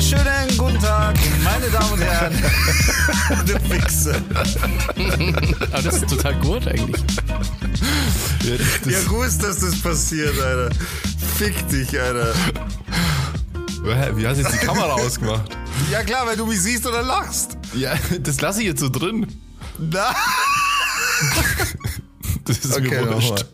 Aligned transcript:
wunderschönen 0.00 0.56
guten 0.56 0.78
Tag, 0.78 1.14
meine 1.44 1.68
Damen 1.68 1.92
und 1.92 2.00
Herren. 2.00 2.32
du 3.46 3.70
Wichse. 3.70 4.22
Aber 5.72 5.82
das 5.82 5.96
ist 5.96 6.08
total 6.08 6.34
gut 6.36 6.66
eigentlich. 6.66 7.02
Ja, 8.42 8.90
ja, 8.90 9.02
gut 9.02 9.26
ist, 9.26 9.42
dass 9.42 9.58
das 9.58 9.78
passiert, 9.78 10.40
Alter. 10.40 10.74
Fick 11.36 11.68
dich, 11.68 12.00
Alter. 12.00 12.34
Wie 14.16 14.26
hast 14.26 14.38
du 14.38 14.42
jetzt 14.42 14.54
die 14.54 14.66
Kamera 14.66 14.92
ausgemacht? 14.94 15.54
Ja 15.90 16.02
klar, 16.02 16.26
weil 16.26 16.36
du 16.36 16.46
mich 16.46 16.62
siehst 16.62 16.86
oder 16.86 17.02
lachst. 17.02 17.58
Ja, 17.74 17.94
das 18.20 18.40
lasse 18.40 18.60
ich 18.60 18.68
jetzt 18.68 18.80
so 18.80 18.88
drin. 18.88 19.26
Na. 19.78 20.14
Das 22.46 22.58
ist 22.58 22.74
okay, 22.74 23.02
mir 23.02 23.12
wurscht. 23.12 23.44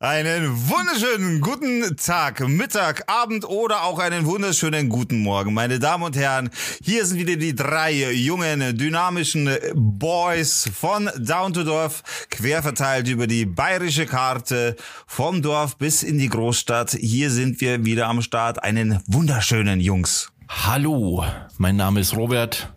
Einen 0.00 0.68
wunderschönen 0.68 1.40
guten 1.40 1.96
Tag, 1.96 2.38
Mittag, 2.46 3.10
Abend 3.10 3.44
oder 3.44 3.82
auch 3.82 3.98
einen 3.98 4.26
wunderschönen 4.26 4.88
guten 4.88 5.24
Morgen. 5.24 5.52
Meine 5.52 5.80
Damen 5.80 6.04
und 6.04 6.14
Herren, 6.14 6.50
hier 6.80 7.04
sind 7.04 7.18
wieder 7.18 7.34
die 7.34 7.52
drei 7.52 8.12
jungen, 8.12 8.78
dynamischen 8.78 9.50
Boys 9.74 10.70
von 10.72 11.10
Down 11.18 11.52
to 11.52 11.64
Dorf, 11.64 12.04
quer 12.30 12.62
verteilt 12.62 13.08
über 13.08 13.26
die 13.26 13.44
bayerische 13.44 14.06
Karte, 14.06 14.76
vom 15.08 15.42
Dorf 15.42 15.76
bis 15.78 16.04
in 16.04 16.16
die 16.16 16.28
Großstadt. 16.28 16.92
Hier 16.92 17.32
sind 17.32 17.60
wir 17.60 17.84
wieder 17.84 18.06
am 18.06 18.22
Start. 18.22 18.62
Einen 18.62 19.02
wunderschönen 19.08 19.80
Jungs. 19.80 20.30
Hallo, 20.48 21.24
mein 21.56 21.74
Name 21.74 21.98
ist 21.98 22.14
Robert. 22.14 22.72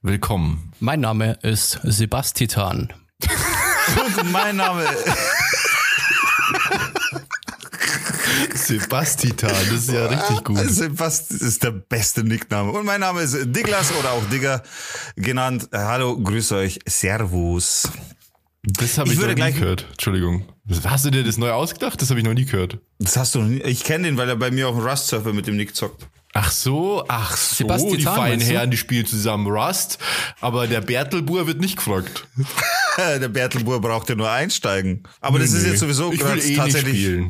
Willkommen. 0.00 0.72
Mein 0.80 1.00
Name 1.00 1.36
ist 1.42 1.78
Sebastian. 1.82 2.90
und 4.02 4.32
mein 4.32 4.56
Name 4.56 4.86
Sebastian, 8.54 9.36
das 9.36 9.70
ist 9.70 9.90
ja 9.90 10.06
richtig 10.06 10.44
gut. 10.44 10.58
Sebastian 10.58 11.40
ist 11.40 11.62
der 11.62 11.70
beste 11.70 12.24
Nickname. 12.24 12.72
Und 12.72 12.84
mein 12.84 13.00
Name 13.00 13.22
ist 13.22 13.36
Diglas 13.46 13.92
oder 13.98 14.12
auch 14.12 14.24
Digger 14.30 14.62
genannt. 15.16 15.68
Hallo, 15.72 16.16
grüß 16.18 16.52
euch, 16.52 16.78
Servus. 16.86 17.88
Das 18.62 18.98
habe 18.98 19.12
ich, 19.12 19.20
ich 19.20 19.26
noch 19.26 19.34
nie 19.34 19.52
gehört. 19.52 19.86
Entschuldigung. 19.90 20.46
Hast 20.84 21.04
du 21.04 21.10
dir 21.10 21.22
das 21.22 21.36
neu 21.36 21.50
ausgedacht? 21.50 22.00
Das 22.00 22.08
habe 22.10 22.20
ich 22.20 22.26
noch 22.26 22.32
nie 22.32 22.46
gehört. 22.46 22.78
Das 22.98 23.16
hast 23.16 23.34
du 23.34 23.40
noch 23.40 23.48
nie. 23.48 23.60
Ich 23.62 23.84
kenne 23.84 24.04
den, 24.04 24.16
weil 24.16 24.28
er 24.28 24.36
bei 24.36 24.50
mir 24.50 24.68
auf 24.68 24.76
dem 24.76 24.86
Rust-Surfer 24.86 25.32
mit 25.32 25.46
dem 25.46 25.56
Nick 25.56 25.76
zockt. 25.76 26.06
Ach 26.36 26.50
so, 26.50 27.04
ach 27.06 27.36
so, 27.36 27.54
Sebastian 27.54 27.96
die 27.96 28.02
feinen 28.02 28.40
Herren, 28.40 28.70
die 28.72 28.76
spielen 28.76 29.06
zusammen 29.06 29.46
Rust, 29.46 29.98
aber 30.40 30.66
der 30.66 30.80
Bertelbur 30.80 31.46
wird 31.46 31.60
nicht 31.60 31.76
gefragt. 31.76 32.26
der 32.98 33.28
Bertelbur 33.28 33.80
braucht 33.80 34.08
ja 34.08 34.16
nur 34.16 34.28
einsteigen. 34.28 35.04
Aber 35.20 35.38
nee, 35.38 35.44
das 35.44 35.54
ist 35.54 35.62
nee. 35.62 35.70
jetzt 35.70 35.78
sowieso 35.78 36.10
gerade 36.10 36.40
eh 36.40 36.56
tatsächlich. 36.56 37.08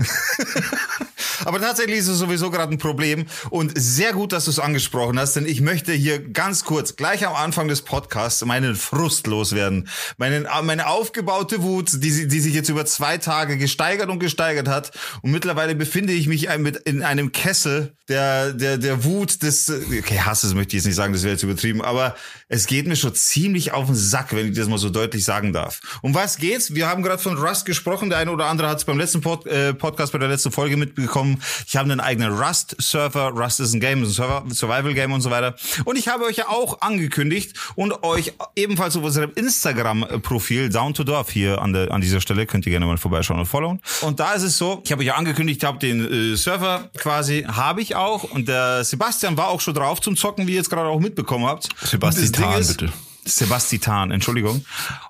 Aber 1.45 1.61
tatsächlich 1.61 1.99
ist 1.99 2.09
es 2.09 2.19
sowieso 2.19 2.51
gerade 2.51 2.73
ein 2.73 2.79
Problem 2.79 3.27
und 3.51 3.73
sehr 3.75 4.13
gut, 4.13 4.33
dass 4.33 4.45
du 4.45 4.51
es 4.51 4.59
angesprochen 4.59 5.19
hast, 5.19 5.35
denn 5.37 5.47
ich 5.47 5.61
möchte 5.61 5.93
hier 5.93 6.19
ganz 6.19 6.65
kurz 6.65 6.97
gleich 6.97 7.27
am 7.27 7.35
Anfang 7.35 7.69
des 7.69 7.83
Podcasts 7.83 8.45
meinen 8.45 8.75
Frust 8.75 9.27
loswerden. 9.27 9.89
Meinen, 10.17 10.47
meine 10.63 10.87
aufgebaute 10.87 11.63
Wut, 11.63 11.91
die, 11.93 12.29
die 12.29 12.41
sich 12.41 12.55
jetzt 12.55 12.69
über 12.69 12.87
zwei 12.87 13.19
Tage 13.19 13.57
gesteigert 13.59 14.09
und 14.09 14.21
gesteigert 14.21 14.69
hat 14.69 14.93
und 15.23 15.33
mittlerweile 15.33 15.75
befinde 15.75 16.13
ich 16.13 16.29
mich 16.29 16.49
in 16.49 17.03
einem 17.03 17.33
Kessel 17.33 17.95
der, 18.09 18.53
der, 18.53 18.79
der 18.79 18.94
Wut 19.03 19.43
des, 19.43 19.69
okay, 19.71 20.21
Hasses 20.21 20.55
möchte 20.55 20.77
ich 20.77 20.83
jetzt 20.83 20.87
nicht 20.87 20.95
sagen, 20.95 21.13
das 21.13 21.23
wäre 21.25 21.33
jetzt 21.33 21.43
übertrieben, 21.43 21.83
aber 21.83 22.15
es 22.49 22.67
geht 22.67 22.87
mir 22.87 22.95
schon 22.95 23.15
ziemlich 23.15 23.73
auf 23.73 23.87
den 23.87 23.97
Sack, 23.97 24.35
wenn 24.37 24.51
ich 24.51 24.57
das 24.57 24.69
mal 24.69 24.79
so 24.79 24.91
deutlich 24.91 25.25
sagen 25.25 25.53
darf. 25.53 25.81
Um 26.03 26.15
was 26.15 26.37
geht's? 26.37 26.75
Wir 26.75 26.87
haben 26.87 27.03
gerade 27.03 27.21
von 27.21 27.37
Rust 27.37 27.65
gesprochen, 27.65 28.11
der 28.11 28.19
eine 28.19 28.31
oder 28.31 28.47
andere 28.47 28.69
hat 28.69 28.79
es 28.79 28.85
beim 28.85 28.99
letzten 28.99 29.21
Pod, 29.21 29.47
äh, 29.47 29.75
Podcast 29.75 30.13
bei 30.13 30.19
der 30.19 30.29
letzten 30.29 30.53
Folge 30.53 30.77
mitbekommen 30.77 31.41
ich 31.67 31.77
habe 31.77 31.91
einen 31.91 32.01
eigenen 32.01 32.33
Rust-Server. 32.33 33.31
Rust 33.31 33.61
ist 33.61 33.75
ein 33.75 33.81
Game, 33.81 34.03
ein 34.03 34.07
Server, 34.07 34.45
Survival-Game 34.49 35.13
und 35.13 35.21
so 35.21 35.31
weiter. 35.31 35.55
Und 35.85 35.99
ich 35.99 36.09
habe 36.09 36.25
euch 36.25 36.37
ja 36.37 36.49
auch 36.49 36.81
angekündigt 36.81 37.57
und 37.75 38.03
euch 38.03 38.33
ebenfalls 38.57 38.97
auf 38.97 39.05
unserem 39.05 39.33
Instagram-Profil 39.35 40.69
Down 40.69 40.95
to 40.95 41.05
Dorf 41.05 41.31
hier 41.31 41.61
an, 41.61 41.73
der, 41.73 41.91
an 41.91 42.01
dieser 42.01 42.21
Stelle 42.21 42.47
könnt 42.47 42.67
ihr 42.67 42.71
gerne 42.71 42.87
mal 42.87 42.99
vorbeischauen 42.99 43.41
und 43.41 43.47
followen. 43.47 43.81
Und 44.03 44.21
da 44.21 44.33
ist 44.33 44.43
es 44.43 44.59
so, 44.59 44.83
ich 44.85 44.93
habe 44.93 45.01
euch 45.01 45.09
ja 45.09 45.15
angekündigt, 45.17 45.63
ich 45.63 45.67
habe 45.67 45.79
den 45.79 46.33
äh, 46.33 46.37
Server 46.37 46.91
quasi, 46.97 47.45
habe 47.45 47.81
ich 47.81 47.95
auch. 47.95 48.25
Und 48.25 48.49
der 48.49 48.84
Sebastian 48.85 49.37
war 49.37 49.49
auch 49.49 49.61
schon 49.61 49.75
drauf 49.75 50.01
zum 50.01 50.17
Zocken, 50.17 50.47
wie 50.47 50.53
ihr 50.53 50.59
jetzt 50.59 50.71
gerade 50.71 50.89
auch 50.89 51.01
mitbekommen 51.01 51.47
habt. 51.47 51.69
Sebastian, 51.83 52.27
bitte. 52.67 52.93
Sebastian, 53.27 54.11
Entschuldigung. 54.11 54.65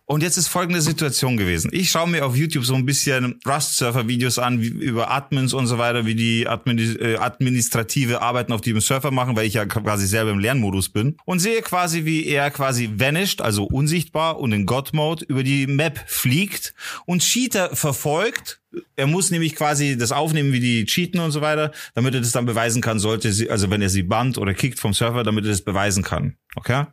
Und 0.07 0.23
jetzt 0.23 0.37
ist 0.37 0.49
folgende 0.49 0.81
Situation 0.81 1.37
gewesen. 1.37 1.71
Ich 1.73 1.91
schaue 1.91 2.09
mir 2.09 2.27
auf 2.27 2.37
YouTube 2.37 2.65
so 2.65 2.75
ein 2.75 2.85
bisschen 2.85 3.41
Rust-Surfer-Videos 3.47 4.39
an, 4.39 4.61
wie, 4.61 4.69
über 4.69 5.11
Admins 5.11 5.55
und 5.55 5.67
so 5.67 5.79
weiter, 5.79 6.07
wie 6.07 6.15
die 6.15 6.43
äh, 6.45 7.17
administrative 7.17 8.23
Arbeiten 8.23 8.53
auf 8.53 8.61
diesem 8.61 8.81
Surfer 8.81 9.11
machen, 9.11 9.37
weil 9.37 9.47
ich 9.47 9.55
ja 9.55 9.67
quasi 9.67 10.07
selber 10.07 10.31
im 10.31 10.39
Lernmodus 10.39 10.91
bin. 10.91 11.17
Und 11.25 11.41
sehe 11.41 11.63
quasi, 11.63 12.05
wie 12.05 12.27
er 12.27 12.51
quasi 12.51 12.91
vanished, 12.95 13.41
also 13.41 13.65
unsichtbar 13.65 14.39
und 14.39 14.53
in 14.53 14.67
God-Mode 14.67 15.25
über 15.27 15.43
die 15.43 15.67
Map 15.67 16.05
fliegt 16.07 16.75
und 17.07 17.23
Cheater 17.23 17.75
verfolgt 17.75 18.61
er 18.97 19.07
muss 19.07 19.31
nämlich 19.31 19.55
quasi 19.55 19.97
das 19.97 20.13
aufnehmen, 20.13 20.53
wie 20.53 20.61
die 20.61 20.85
cheaten 20.85 21.21
und 21.21 21.31
so 21.31 21.41
weiter, 21.41 21.73
damit 21.95 22.15
er 22.15 22.21
das 22.21 22.33
dann 22.33 22.47
beweisen 22.47 22.83
kann, 22.83 22.99
sollte 22.99 23.33
sie, 23.33 23.51
also 23.51 23.71
wenn 23.71 23.83
er 23.83 23.89
sie 23.89 24.03
bannt 24.03 24.39
oder 24.39 24.55
kickt 24.55 24.81
vom 24.81 24.95
Server, 24.95 25.23
damit 25.23 25.45
er 25.45 25.51
das 25.51 25.63
beweisen 25.63 26.03
kann. 26.03 26.37
Okay? 26.57 26.85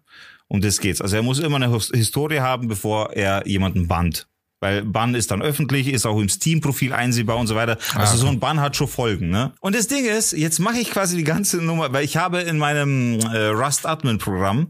Um 0.51 0.59
das 0.59 0.81
geht's. 0.81 1.00
Also 1.00 1.16
er 1.16 1.22
muss 1.22 1.39
immer 1.39 1.56
eine 1.56 1.72
Historie 1.72 2.41
haben, 2.41 2.67
bevor 2.67 3.13
er 3.13 3.47
jemanden 3.47 3.88
bannt. 3.88 4.28
Weil 4.59 4.84
Bann 4.84 5.16
ist 5.16 5.31
dann 5.31 5.41
öffentlich, 5.41 5.88
ist 5.88 6.06
auch 6.06 6.19
im 6.19 6.28
Steam-Profil 6.28 6.91
einsehbar 6.91 7.38
und 7.38 7.47
so 7.47 7.56
weiter. 7.56 7.78
Also 7.95 8.16
ah, 8.16 8.17
so 8.17 8.28
ein 8.28 8.41
Bann 8.41 8.59
hat 8.59 8.75
schon 8.75 8.89
Folgen, 8.89 9.29
ne? 9.29 9.53
Und 9.62 9.75
das 9.75 9.88
Ding 9.88 10.06
ist, 10.06 10.34
jetzt 10.34 10.59
mache 10.59 10.78
ich 10.78 10.91
quasi 10.91 11.16
die 11.16 11.23
ganze 11.23 11.62
Nummer, 11.62 11.94
weil 11.94 12.03
ich 12.03 12.17
habe 12.17 12.41
in 12.41 12.57
meinem 12.57 13.19
äh, 13.22 13.45
Rust 13.45 13.85
Admin 13.85 14.17
Programm 14.17 14.67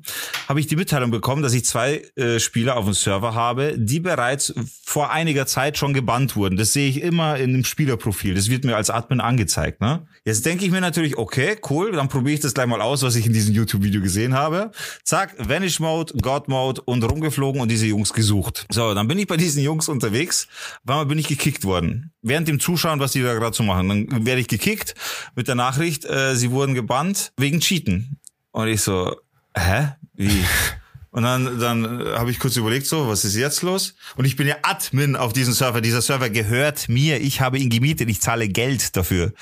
habe 0.48 0.60
ich 0.60 0.68
die 0.68 0.76
Mitteilung 0.76 1.10
bekommen, 1.10 1.42
dass 1.42 1.54
ich 1.54 1.66
zwei 1.66 2.04
äh, 2.16 2.40
Spieler 2.40 2.78
auf 2.78 2.86
dem 2.86 2.94
Server 2.94 3.34
habe, 3.34 3.74
die 3.76 4.00
bereits 4.00 4.54
vor 4.86 5.10
einiger 5.12 5.48
Zeit 5.48 5.80
schon 5.80 5.94
gebannt 5.94 6.36
wurden. 6.36 6.58
Das 6.58 6.74
sehe 6.74 6.88
ich 6.88 7.02
immer 7.02 7.38
in 7.38 7.54
dem 7.54 7.66
Spielerprofil. 7.66 8.36
Das 8.36 8.52
wird 8.52 8.66
mir 8.66 8.76
als 8.76 8.92
Admin 8.92 9.20
angezeigt, 9.20 9.82
ne? 9.82 10.06
Jetzt 10.24 10.46
denke 10.46 10.66
ich 10.66 10.72
mir 10.72 10.82
natürlich, 10.82 11.18
okay, 11.18 11.58
cool, 11.70 11.94
dann 11.94 12.08
probiere 12.08 12.36
ich 12.36 12.40
das 12.42 12.54
gleich 12.54 12.68
mal 12.68 12.80
aus, 12.80 13.02
was 13.02 13.16
ich 13.16 13.26
in 13.26 13.34
diesem 13.34 13.56
YouTube-Video 13.56 14.02
gesehen 14.02 14.36
habe. 14.36 14.72
Zack, 15.04 15.34
Vanish 15.40 15.80
Mode, 15.80 16.14
God 16.22 16.48
Mode 16.48 16.80
und 16.82 17.04
rumgeflogen 17.04 17.60
und 17.60 17.70
diese 17.70 17.88
Jungs 17.88 18.14
gesucht. 18.14 18.68
So, 18.70 18.94
dann 18.94 19.08
bin 19.08 19.18
ich 19.18 19.26
bei 19.26 19.38
diesen 19.38 19.64
Jungs 19.64 19.90
unterwegs. 19.90 20.48
Einmal 20.86 21.08
bin 21.08 21.18
ich 21.18 21.28
gekickt 21.28 21.64
worden. 21.64 22.12
Während 22.22 22.48
dem 22.48 22.60
Zuschauen, 22.60 23.00
was 23.00 23.14
die 23.14 23.24
da 23.24 23.34
gerade 23.34 23.56
so 23.56 23.64
machen. 23.64 23.90
Dann 23.90 24.26
werde 24.26 24.42
ich 24.42 24.48
gekickt 24.48 24.94
mit 25.36 25.48
der 25.48 25.56
Nachricht, 25.56 26.06
äh, 26.06 26.36
sie 26.36 26.52
wurden 26.52 26.76
gebannt 26.76 27.34
wegen 27.38 27.60
Cheaten. 27.60 28.20
Und 28.52 28.68
ich 28.68 28.82
so, 28.82 29.16
hä? 29.56 29.94
Wie? 30.14 30.46
Und 31.10 31.24
dann, 31.24 31.60
dann 31.60 32.06
habe 32.16 32.32
ich 32.32 32.40
kurz 32.40 32.56
überlegt, 32.56 32.86
so, 32.86 33.10
was 33.10 33.26
ist 33.26 33.36
jetzt 33.36 33.64
los? 33.64 33.96
Und 34.16 34.24
ich 34.24 34.38
bin 34.38 34.48
ja 34.48 34.56
Admin 34.62 35.18
auf 35.18 35.34
diesem 35.34 35.54
Server. 35.54 35.82
Dieser 35.82 36.02
Server 36.02 36.30
gehört 36.30 36.88
mir. 36.88 37.20
Ich 37.20 37.42
habe 37.42 37.58
ihn 37.58 37.70
gemietet. 37.70 38.10
Ich 38.10 38.22
zahle 38.22 38.48
Geld 38.48 38.96
dafür. 38.96 39.34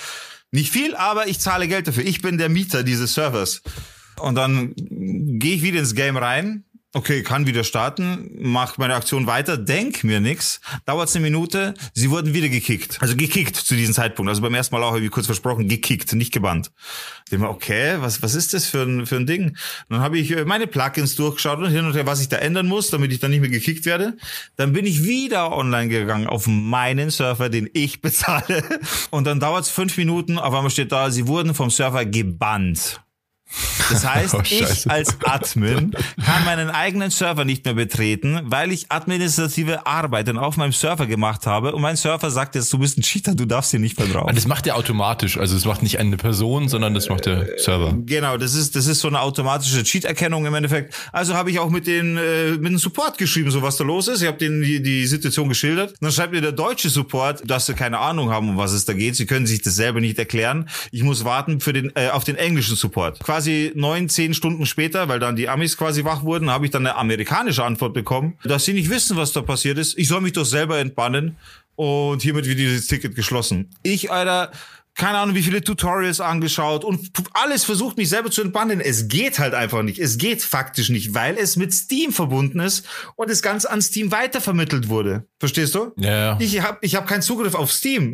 Nicht 0.52 0.72
viel, 0.72 0.96
aber 0.96 1.28
ich 1.28 1.40
zahle 1.40 1.68
Geld 1.68 1.88
dafür. 1.88 2.04
Ich 2.06 2.22
bin 2.22 2.38
der 2.38 2.50
Mieter 2.50 2.84
dieses 2.84 3.14
Servers. 3.14 3.62
Und 4.20 4.36
dann 4.36 4.74
gehe 4.76 5.56
ich 5.56 5.62
wieder 5.62 5.80
ins 5.80 5.96
Game 5.96 6.18
rein, 6.18 6.66
Okay, 6.91 7.22
kann 7.22 7.45
wieder 7.45 7.63
starten, 7.63 8.31
mach 8.39 8.79
meine 8.79 8.95
Aktion 8.95 9.27
weiter, 9.27 9.57
denk 9.57 10.03
mir 10.03 10.19
nix. 10.19 10.59
Dauert 10.88 11.16
eine 11.16 11.22
Minute, 11.22 11.75
sie 11.94 12.09
wurden 12.09 12.33
wieder 12.33 12.50
gekickt. 12.50 12.97
Also 13.00 13.16
gekickt 13.16 13.57
zu 13.57 13.75
diesem 13.75 13.94
Zeitpunkt. 13.94 14.27
Also 14.27 14.41
beim 14.41 14.55
ersten 14.55 14.73
Mal 14.73 14.83
auch, 14.83 15.00
wie 15.00 15.07
kurz 15.09 15.27
versprochen, 15.27 15.67
gekickt, 15.67 16.11
nicht 16.13 16.33
gebannt. 16.33 16.72
Ich 17.29 17.38
mir, 17.38 17.47
okay, 17.47 17.97
was, 18.00 18.23
was 18.23 18.33
ist 18.33 18.55
das 18.55 18.66
für 18.66 18.81
ein, 18.81 19.05
für 19.05 19.17
ein 19.17 19.27
Ding? 19.27 19.55
dann 19.89 20.00
habe 20.00 20.17
ich 20.17 20.31
äh, 20.31 20.45
meine 20.45 20.65
Plugins 20.65 21.15
durchgeschaut 21.15 21.59
und 21.59 21.69
hin 21.69 21.86
und 21.86 21.94
her, 21.94 22.07
was 22.07 22.21
ich 22.21 22.30
da 22.30 22.38
ändern 22.38 22.65
muss, 22.65 22.89
damit 22.89 23.12
ich 23.12 23.19
dann 23.19 23.30
nicht 23.30 23.42
mehr 23.42 23.51
gekickt 23.51 23.85
werde. 23.85 24.18
Dann 24.56 24.74
bin 24.74 24.88
ich 24.88 25.03
wieder 25.03 25.51
online 25.56 25.89
gegangen 25.89 26.25
auf 26.25 26.47
meinen 26.47 27.12
Server, 27.12 27.50
den 27.50 27.69
ich 27.74 28.01
bezahle. 28.01 28.63
Und 29.12 29.27
dann 29.27 29.39
dauert 29.39 29.65
es 29.65 29.69
fünf 29.69 29.95
Minuten, 29.95 30.39
auf 30.39 30.56
einmal 30.56 30.71
steht 30.71 30.92
da, 30.92 31.12
sie 31.12 31.27
wurden 31.27 31.53
vom 31.53 31.69
Server 31.69 32.03
gebannt. 32.03 33.00
Das 33.90 34.07
heißt, 34.07 34.36
oh, 34.38 34.42
ich 34.44 34.90
als 34.90 35.18
Admin 35.24 35.92
kann 36.25 36.46
meinen 36.46 36.69
eigenen 36.69 37.10
Server 37.10 37.46
nicht 37.46 37.66
mehr 37.66 37.74
betreten, 37.74 38.42
weil 38.44 38.72
ich 38.72 38.92
administrative 38.92 39.86
Arbeiten 39.86 40.38
auf 40.38 40.57
meinem 40.57 40.72
Server 40.72 41.07
gemacht 41.07 41.48
habe 41.48 41.74
und 41.74 41.81
mein 41.81 41.96
Server 41.96 42.30
sagt 42.30 42.56
jetzt, 42.56 42.72
du 42.72 42.80
bist 42.80 42.98
ein 42.98 43.01
Cheater, 43.01 43.36
du 43.36 43.46
darfst 43.46 43.72
hier 43.72 43.80
nicht 43.80 43.98
mehr 44.00 44.07
drauf. 44.07 44.31
Das 44.34 44.48
macht 44.48 44.68
er 44.68 44.75
automatisch, 44.75 45.38
also 45.38 45.56
das 45.56 45.66
macht 45.66 45.81
nicht 45.81 46.00
eine 46.00 46.18
Person, 46.18 46.69
sondern 46.69 46.94
das 46.94 47.10
macht 47.10 47.25
der 47.25 47.57
Server. 47.57 47.96
Genau, 48.06 48.38
das 48.38 48.54
ist 48.54 48.75
das 48.75 48.88
ist 48.88 49.00
so 49.00 49.07
eine 49.07 49.22
automatische 49.22 49.84
Cheat-Erkennung 49.84 50.45
im 50.45 50.54
Endeffekt. 50.54 50.94
Also 51.12 51.34
habe 51.34 51.52
ich 51.52 51.60
auch 51.60 51.69
mit 51.69 51.88
den 51.88 52.18
äh, 52.18 52.52
mit 52.52 52.72
dem 52.72 52.78
Support 52.78 53.18
geschrieben, 53.18 53.52
so 53.52 53.62
was 53.62 53.78
da 53.78 53.84
los 53.84 54.07
ist. 54.07 54.22
Ich 54.22 54.28
habe 54.28 54.38
denen 54.38 54.62
die, 54.62 54.81
die 54.81 55.06
Situation 55.07 55.50
geschildert. 55.50 55.95
Dann 56.02 56.12
schreibt 56.12 56.34
mir 56.34 56.42
der 56.42 56.52
deutsche 56.52 56.90
Support, 56.90 57.50
dass 57.50 57.66
sie 57.66 57.74
keine 57.74 58.00
Ahnung 58.00 58.30
haben, 58.30 58.50
um 58.50 58.57
was 58.57 58.72
es 58.72 58.86
da 58.86 58.94
geht. 58.94 59.16
Sie 59.16 59.25
können 59.25 59.48
sich 59.48 59.62
das 59.62 59.75
selber 59.75 60.02
nicht 60.02 60.19
erklären. 60.19 60.69
Ich 60.92 61.04
muss 61.04 61.25
warten 61.25 61.60
für 61.60 61.74
den 61.74 61.92
äh, 61.95 62.10
auf 62.10 62.24
den 62.24 62.36
englischen 62.36 62.75
Support. 62.75 63.19
Quasi 63.19 63.38
quasi 63.39 63.71
neun, 63.74 64.09
zehn 64.09 64.33
Stunden 64.33 64.65
später, 64.65 65.07
weil 65.07 65.19
dann 65.19 65.38
die 65.38 65.47
Amis 65.47 65.77
quasi 65.77 66.03
wach 66.03 66.24
wurden, 66.24 66.50
habe 66.50 66.65
ich 66.65 66.71
dann 66.71 66.86
eine 66.86 66.97
amerikanische 66.97 67.63
Antwort 67.63 67.94
bekommen, 67.94 68.38
dass 68.44 68.65
sie 68.65 68.74
nicht 68.74 68.89
wissen, 68.89 69.15
was 69.15 69.31
da 69.31 69.41
passiert 69.41 69.77
ist. 69.77 69.97
Ich 69.97 70.09
soll 70.09 70.19
mich 70.19 70.33
doch 70.33 70.44
selber 70.44 70.77
entbannen 70.77 71.38
und 71.77 72.21
hiermit 72.21 72.47
wird 72.47 72.59
dieses 72.59 72.88
Ticket 72.88 73.15
geschlossen. 73.15 73.69
Ich, 73.81 74.12
Alter, 74.12 74.51
keine 75.00 75.18
Ahnung, 75.18 75.34
wie 75.34 75.44
viele 75.44 75.63
Tutorials 75.63 76.19
angeschaut 76.19 76.84
und 76.84 77.10
alles 77.34 77.63
versucht, 77.63 77.96
mich 77.96 78.10
selber 78.10 78.30
zu 78.30 78.42
entbannen. 78.42 78.81
Es 78.81 79.07
geht 79.07 79.40
halt 79.40 79.54
einfach 79.54 79.81
nicht. 79.81 79.98
Es 79.98 80.18
geht 80.18 80.44
faktisch 80.44 80.90
nicht, 80.90 81.13
weil 81.13 81.38
es 81.38 81.56
mit 81.56 81.74
Steam 81.74 82.12
verbunden 82.12 82.60
ist 82.60 82.86
und 83.16 83.31
es 83.31 83.42
ganz 83.42 83.63
an 83.63 83.81
Steam 83.81 84.12
weitervermittelt 84.12 84.90
wurde. 84.90 85.25
Verstehst 85.40 85.74
du? 85.74 85.94
Ja. 85.96 86.38
Ich 86.42 86.62
habe 86.62 86.80
ich 86.81 86.96
hab 86.96 87.07
keinen 87.07 87.22
Zugriff 87.22 87.56
auf 87.56 87.72
Steam. 87.72 88.13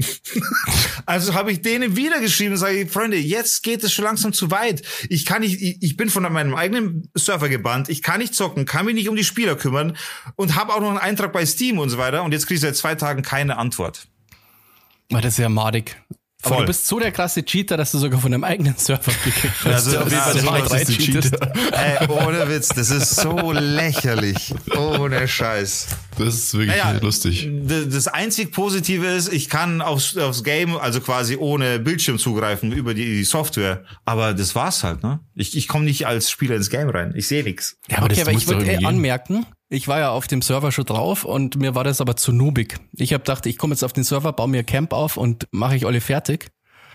also 1.07 1.33
habe 1.33 1.51
ich 1.51 1.63
denen 1.63 1.95
wieder 1.95 2.19
geschrieben 2.19 2.51
und 2.51 2.59
sage, 2.59 2.85
Freunde, 2.85 3.17
jetzt 3.17 3.63
geht 3.63 3.83
es 3.83 3.91
schon 3.91 4.05
langsam 4.05 4.31
zu 4.31 4.51
weit. 4.51 4.83
Ich 5.09 5.25
kann 5.25 5.41
nicht, 5.41 5.59
ich, 5.59 5.81
ich 5.81 5.97
bin 5.97 6.11
von 6.11 6.21
meinem 6.31 6.53
eigenen 6.53 7.09
Server 7.15 7.49
gebannt. 7.49 7.89
Ich 7.89 8.03
kann 8.03 8.19
nicht 8.19 8.35
zocken, 8.35 8.65
kann 8.65 8.85
mich 8.85 8.93
nicht 8.93 9.09
um 9.09 9.15
die 9.15 9.23
Spieler 9.23 9.55
kümmern 9.55 9.97
und 10.35 10.55
habe 10.55 10.71
auch 10.71 10.81
noch 10.81 10.89
einen 10.89 10.99
Eintrag 10.99 11.33
bei 11.33 11.47
Steam 11.47 11.79
und 11.79 11.89
so 11.89 11.97
weiter. 11.97 12.21
Und 12.21 12.31
jetzt 12.31 12.45
kriege 12.45 12.55
ich 12.55 12.61
seit 12.61 12.75
zwei 12.75 12.93
Tagen 12.93 13.23
keine 13.23 13.57
Antwort. 13.57 14.07
Das 15.09 15.25
ist 15.25 15.39
ja 15.39 15.49
madig. 15.49 15.97
Aber 16.45 16.61
du 16.61 16.67
bist 16.67 16.87
so 16.87 16.99
der 16.99 17.11
krasse 17.11 17.43
Cheater, 17.43 17.77
dass 17.77 17.91
du 17.91 17.97
sogar 17.97 18.19
von 18.19 18.31
deinem 18.31 18.43
eigenen 18.43 18.75
Server 18.77 19.11
gekickt 19.23 19.53
hast. 19.63 19.95
Also, 19.95 20.09
ja, 20.09 20.85
Cheater. 20.85 21.53
Ey, 21.71 22.07
ohne 22.07 22.47
Witz, 22.49 22.69
das 22.69 22.89
ist 22.89 23.15
so 23.15 23.51
lächerlich. 23.51 24.53
Ohne 24.77 25.27
Scheiß. 25.27 25.87
Das 26.17 26.33
ist 26.33 26.53
wirklich 26.53 26.81
naja, 26.81 26.99
lustig. 27.01 27.49
Das 27.63 28.07
einzig 28.07 28.51
Positive 28.51 29.05
ist, 29.05 29.31
ich 29.31 29.49
kann 29.49 29.81
aufs, 29.81 30.17
aufs 30.17 30.43
Game, 30.43 30.77
also 30.77 31.01
quasi 31.01 31.35
ohne 31.35 31.79
Bildschirm 31.79 32.17
zugreifen 32.17 32.71
über 32.71 32.93
die 32.93 33.23
Software. 33.23 33.83
Aber 34.05 34.33
das 34.33 34.55
war's 34.55 34.83
halt, 34.83 35.03
ne? 35.03 35.19
Ich, 35.35 35.57
ich 35.57 35.67
komme 35.67 35.85
nicht 35.85 36.07
als 36.07 36.29
Spieler 36.29 36.55
ins 36.55 36.69
Game 36.69 36.89
rein. 36.89 37.13
Ich 37.15 37.27
sehe 37.27 37.43
nichts. 37.43 37.77
Ja, 37.89 37.97
aber, 37.97 38.05
okay, 38.05 38.21
aber 38.21 38.31
ich 38.31 38.47
würde 38.47 38.85
anmerken, 38.85 39.45
ich 39.69 39.87
war 39.87 39.99
ja 39.99 40.11
auf 40.11 40.27
dem 40.27 40.41
Server 40.41 40.71
schon 40.71 40.85
drauf 40.85 41.23
und 41.23 41.57
mir 41.57 41.75
war 41.75 41.83
das 41.83 42.01
aber 42.01 42.15
zu 42.15 42.31
nubig. 42.31 42.77
Ich 42.93 43.13
habe 43.13 43.23
gedacht, 43.23 43.45
ich 43.45 43.57
komme 43.57 43.73
jetzt 43.73 43.83
auf 43.83 43.93
den 43.93 44.03
Server, 44.03 44.31
baue 44.33 44.47
mir 44.47 44.63
Camp 44.63 44.93
auf 44.93 45.17
und 45.17 45.47
mache 45.51 45.75
ich 45.75 45.85
alle 45.85 46.01
fertig. 46.01 46.47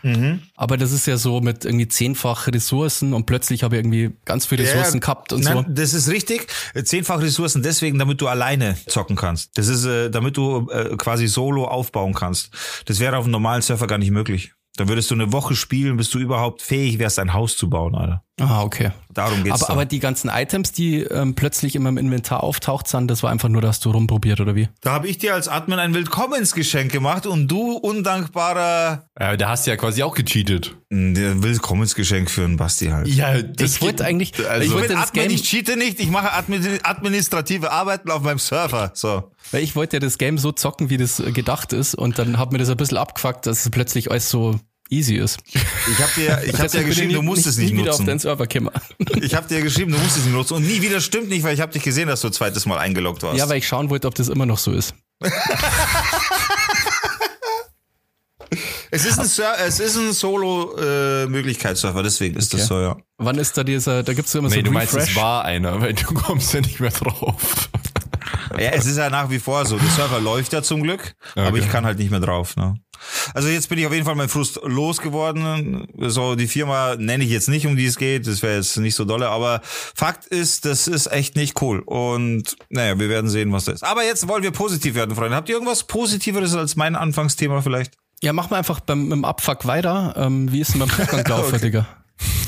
Mhm. 0.02 0.40
Aber 0.56 0.76
das 0.76 0.92
ist 0.92 1.06
ja 1.06 1.16
so 1.16 1.40
mit 1.40 1.64
irgendwie 1.64 1.88
zehnfach 1.88 2.46
Ressourcen 2.46 3.12
und 3.12 3.26
plötzlich 3.26 3.62
habe 3.62 3.76
ich 3.76 3.80
irgendwie 3.80 4.12
ganz 4.24 4.46
viele 4.46 4.62
Ressourcen 4.62 4.94
ja, 4.94 5.00
gehabt 5.00 5.32
und 5.32 5.44
nein, 5.44 5.56
so. 5.56 5.64
Das 5.68 5.92
ist 5.92 6.08
richtig. 6.08 6.46
Zehnfach 6.84 7.20
Ressourcen 7.20 7.62
deswegen, 7.62 7.98
damit 7.98 8.20
du 8.20 8.28
alleine 8.28 8.76
zocken 8.86 9.16
kannst. 9.16 9.58
Das 9.58 9.68
ist, 9.68 9.84
äh, 9.84 10.10
damit 10.10 10.36
du 10.36 10.70
äh, 10.70 10.96
quasi 10.96 11.26
solo 11.26 11.66
aufbauen 11.66 12.14
kannst. 12.14 12.50
Das 12.86 12.98
wäre 12.98 13.16
auf 13.18 13.24
einem 13.24 13.32
normalen 13.32 13.62
Server 13.62 13.86
gar 13.86 13.98
nicht 13.98 14.10
möglich. 14.10 14.52
Dann 14.76 14.88
würdest 14.88 15.10
du 15.10 15.14
eine 15.14 15.32
Woche 15.32 15.56
spielen, 15.56 15.96
bis 15.96 16.10
du 16.10 16.18
überhaupt 16.18 16.62
fähig 16.62 16.98
wärst, 16.98 17.18
ein 17.18 17.34
Haus 17.34 17.56
zu 17.56 17.68
bauen, 17.68 17.94
Alter. 17.94 18.24
Ah, 18.40 18.62
okay. 18.62 18.92
Darum 19.20 19.44
geht's. 19.44 19.62
Aber, 19.62 19.72
aber 19.72 19.84
die 19.84 19.98
ganzen 19.98 20.30
Items, 20.30 20.72
die 20.72 21.02
ähm, 21.02 21.34
plötzlich 21.34 21.74
in 21.74 21.82
meinem 21.82 21.98
Inventar 21.98 22.42
auftaucht 22.42 22.88
sind, 22.88 23.08
das 23.08 23.22
war 23.22 23.30
einfach 23.30 23.48
nur, 23.48 23.62
dass 23.62 23.80
du 23.80 23.90
rumprobiert, 23.90 24.40
oder 24.40 24.54
wie? 24.54 24.68
Da 24.80 24.92
habe 24.92 25.08
ich 25.08 25.18
dir 25.18 25.34
als 25.34 25.48
Admin 25.48 25.78
ein 25.78 25.94
Willkommensgeschenk 25.94 26.90
gemacht 26.90 27.26
und 27.26 27.48
du 27.48 27.72
undankbarer. 27.72 29.08
Ja, 29.18 29.36
da 29.36 29.48
hast 29.48 29.66
du 29.66 29.70
ja 29.70 29.76
quasi 29.76 30.02
auch 30.02 30.14
gecheatet. 30.14 30.76
Der 30.90 31.42
Willkommensgeschenk 31.42 32.30
für 32.30 32.44
einen 32.44 32.56
Basti 32.56 32.88
halt. 32.88 33.06
Ja, 33.08 33.40
das 33.40 33.76
ich 33.76 33.82
wollte 33.82 34.04
eigentlich. 34.04 34.32
Also 34.48 34.66
ich 34.66 34.72
wollte 34.72 34.94
das 34.94 35.08
Admin, 35.08 35.28
Game, 35.28 35.34
ich 35.34 35.42
cheate 35.42 35.76
nicht, 35.76 36.00
ich 36.00 36.10
mache 36.10 36.32
administrative 36.32 37.70
Arbeiten 37.70 38.10
auf 38.10 38.22
meinem 38.22 38.38
Server. 38.38 38.90
So. 38.94 39.30
Weil 39.52 39.62
ich 39.62 39.76
wollte 39.76 39.96
ja 39.96 40.00
das 40.00 40.18
Game 40.18 40.38
so 40.38 40.52
zocken, 40.52 40.90
wie 40.90 40.96
das 40.96 41.22
gedacht 41.32 41.72
ist, 41.72 41.94
und 41.94 42.18
dann 42.18 42.38
hat 42.38 42.52
mir 42.52 42.58
das 42.58 42.70
ein 42.70 42.76
bisschen 42.76 42.98
abgefuckt, 42.98 43.46
dass 43.46 43.64
es 43.64 43.70
plötzlich 43.70 44.10
alles 44.10 44.30
so 44.30 44.58
easy 44.90 45.16
ist. 45.16 45.38
Ich 45.46 45.98
habe 45.98 46.12
dir, 46.16 46.42
ich 46.44 46.58
hab 46.58 46.70
dir 46.70 46.84
geschrieben, 46.84 47.14
du 47.14 47.22
musst 47.22 47.46
es 47.46 47.56
nicht 47.56 47.72
nie 47.72 47.78
nutzen. 47.78 47.84
Wieder 47.84 47.94
auf 47.94 48.04
deinen 48.04 48.18
Server 48.18 48.46
kimmer. 48.46 48.72
Ich 49.20 49.34
habe 49.34 49.48
dir 49.48 49.62
geschrieben, 49.62 49.92
du 49.92 49.98
musst 49.98 50.16
es 50.16 50.24
nicht 50.24 50.34
nutzen 50.34 50.54
und 50.54 50.66
nie 50.66 50.82
wieder 50.82 51.00
stimmt 51.00 51.28
nicht, 51.28 51.42
weil 51.42 51.54
ich 51.54 51.60
habe 51.60 51.72
dich 51.72 51.82
gesehen, 51.82 52.08
dass 52.08 52.20
du 52.20 52.30
zweites 52.30 52.66
Mal 52.66 52.78
eingeloggt 52.78 53.22
warst. 53.22 53.38
Ja, 53.38 53.48
weil 53.48 53.58
ich 53.58 53.68
schauen 53.68 53.90
wollte, 53.90 54.08
ob 54.08 54.14
das 54.14 54.28
immer 54.28 54.46
noch 54.46 54.58
so 54.58 54.72
ist. 54.72 54.94
es 58.90 59.04
ist 59.04 59.18
ein, 59.18 59.26
es 59.66 59.80
ist 59.80 59.96
ein 59.96 60.12
Solo-Möglichkeitsserver, 60.12 62.00
äh, 62.00 62.02
deswegen 62.02 62.36
ist 62.36 62.52
okay. 62.52 62.60
das 62.60 62.68
so, 62.68 62.80
ja. 62.80 62.96
Wann 63.18 63.38
ist 63.38 63.56
da 63.56 63.64
dieser, 63.64 64.02
da 64.02 64.12
gibt's 64.14 64.34
immer 64.34 64.48
nee, 64.48 64.56
so 64.56 64.62
du 64.62 64.70
Refresh? 64.70 64.92
meinst, 64.92 65.10
es 65.10 65.16
war 65.16 65.44
einer, 65.44 65.80
weil 65.80 65.94
du 65.94 66.06
kommst 66.14 66.52
ja 66.54 66.60
nicht 66.60 66.80
mehr 66.80 66.90
drauf. 66.90 67.70
Ja, 68.58 68.70
es 68.70 68.86
ist 68.86 68.96
ja 68.96 69.10
nach 69.10 69.30
wie 69.30 69.38
vor 69.38 69.64
so. 69.64 69.78
Der 69.78 69.88
Server 69.90 70.20
läuft 70.20 70.52
ja 70.52 70.62
zum 70.62 70.82
Glück, 70.82 71.14
okay. 71.32 71.46
aber 71.46 71.58
ich 71.58 71.70
kann 71.70 71.84
halt 71.84 71.98
nicht 71.98 72.10
mehr 72.10 72.20
drauf. 72.20 72.56
Ne? 72.56 72.74
Also 73.34 73.48
jetzt 73.48 73.68
bin 73.68 73.78
ich 73.78 73.86
auf 73.86 73.92
jeden 73.92 74.04
Fall 74.04 74.14
mein 74.14 74.28
Frust 74.28 74.60
losgeworden. 74.62 75.86
So 75.98 76.34
die 76.34 76.48
Firma 76.48 76.96
nenne 76.96 77.24
ich 77.24 77.30
jetzt 77.30 77.48
nicht, 77.48 77.66
um 77.66 77.76
die 77.76 77.86
es 77.86 77.96
geht. 77.96 78.26
Das 78.26 78.42
wäre 78.42 78.56
jetzt 78.56 78.76
nicht 78.76 78.94
so 78.94 79.04
dolle. 79.04 79.28
Aber 79.28 79.60
Fakt 79.62 80.26
ist, 80.26 80.64
das 80.64 80.88
ist 80.88 81.06
echt 81.12 81.36
nicht 81.36 81.60
cool. 81.62 81.80
Und 81.80 82.56
naja, 82.68 82.98
wir 82.98 83.08
werden 83.08 83.30
sehen, 83.30 83.52
was 83.52 83.64
das 83.64 83.76
ist. 83.76 83.84
Aber 83.84 84.04
jetzt 84.04 84.28
wollen 84.28 84.42
wir 84.42 84.50
positiv 84.50 84.94
werden, 84.94 85.14
Freunde. 85.14 85.36
Habt 85.36 85.48
ihr 85.48 85.54
irgendwas 85.54 85.84
Positiveres 85.84 86.54
als 86.54 86.76
mein 86.76 86.96
Anfangsthema 86.96 87.62
vielleicht? 87.62 87.94
Ja, 88.22 88.32
mach 88.32 88.50
mal 88.50 88.58
einfach 88.58 88.80
beim, 88.80 89.08
beim 89.08 89.24
Abfuck 89.24 89.66
weiter. 89.66 90.14
Ähm, 90.16 90.52
wie 90.52 90.60
ist 90.60 90.72
denn 90.72 90.80
beim 90.80 90.88
Pokernlaufer, 90.88 91.48
okay. 91.56 91.58
Digga? 91.60 91.86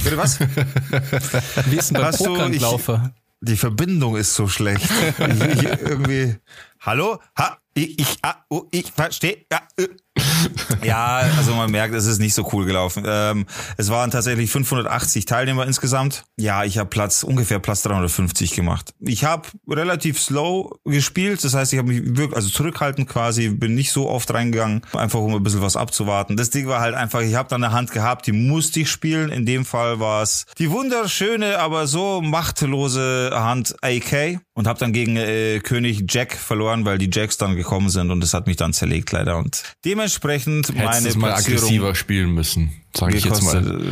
Bitte 0.04 0.16
was? 0.18 0.38
Wie 0.40 1.76
ist 1.76 1.90
denn 1.90 2.02
beim 2.02 2.14
Pokernlaufer? 2.14 3.14
Die 3.40 3.56
Verbindung 3.56 4.16
ist 4.16 4.34
so 4.34 4.46
schlecht. 4.46 4.88
ich, 5.18 5.62
ich 5.62 5.64
irgendwie. 5.64 6.36
Hallo? 6.80 7.18
Ha? 7.38 7.58
Ich, 7.74 7.98
ich, 7.98 8.18
ah, 8.22 8.36
oh, 8.50 8.64
ich 8.70 8.92
verstehe. 8.92 9.46
Ja, 9.50 9.62
äh. 9.76 9.88
ja, 10.84 11.22
also 11.36 11.54
man 11.54 11.70
merkt, 11.70 11.94
es 11.94 12.06
ist 12.06 12.18
nicht 12.18 12.34
so 12.34 12.48
cool 12.52 12.64
gelaufen. 12.64 13.04
Ähm, 13.06 13.46
es 13.76 13.90
waren 13.90 14.10
tatsächlich 14.10 14.50
580 14.50 15.24
Teilnehmer 15.24 15.66
insgesamt. 15.66 16.24
Ja, 16.38 16.64
ich 16.64 16.78
habe 16.78 16.88
Platz 16.88 17.22
ungefähr 17.22 17.58
Platz 17.58 17.82
350 17.82 18.52
gemacht. 18.52 18.92
Ich 19.00 19.24
habe 19.24 19.48
relativ 19.68 20.20
slow 20.20 20.70
gespielt, 20.84 21.42
das 21.44 21.54
heißt, 21.54 21.72
ich 21.72 21.78
habe 21.78 21.88
mich 21.88 22.16
wirklich 22.16 22.36
also 22.36 22.48
zurückhaltend 22.48 23.08
quasi, 23.08 23.48
bin 23.48 23.74
nicht 23.74 23.92
so 23.92 24.08
oft 24.08 24.32
reingegangen, 24.32 24.82
einfach 24.92 25.20
um 25.20 25.34
ein 25.34 25.42
bisschen 25.42 25.62
was 25.62 25.76
abzuwarten. 25.76 26.36
Das 26.36 26.50
Ding 26.50 26.66
war 26.66 26.80
halt 26.80 26.94
einfach, 26.94 27.20
ich 27.20 27.34
habe 27.34 27.48
dann 27.48 27.64
eine 27.64 27.72
Hand 27.72 27.92
gehabt, 27.92 28.26
die 28.26 28.32
musste 28.32 28.80
ich 28.80 28.90
spielen. 28.90 29.30
In 29.30 29.46
dem 29.46 29.64
Fall 29.64 30.00
war 30.00 30.22
es 30.22 30.46
die 30.58 30.70
wunderschöne, 30.70 31.58
aber 31.58 31.86
so 31.86 32.20
machtlose 32.20 33.30
Hand 33.32 33.76
AK 33.82 34.40
und 34.54 34.66
habe 34.66 34.78
dann 34.78 34.92
gegen 34.92 35.16
äh, 35.16 35.60
König 35.60 36.04
Jack 36.08 36.34
verloren, 36.34 36.84
weil 36.84 36.98
die 36.98 37.10
Jacks 37.12 37.38
dann 37.38 37.56
gekommen 37.56 37.88
sind 37.88 38.10
und 38.10 38.20
das 38.20 38.34
hat 38.34 38.46
mich 38.46 38.56
dann 38.56 38.72
zerlegt 38.72 39.12
leider 39.12 39.38
und 39.38 39.62
dementsprechend 39.84 40.01
Hättest 40.74 40.84
meine 40.84 41.08
es 41.08 41.16
mal 41.16 41.32
aggressiver 41.32 41.94
spielen 41.94 42.32
müssen, 42.32 42.72
sage 42.96 43.16
ich 43.16 43.24
jetzt 43.24 43.42
mal. 43.42 43.82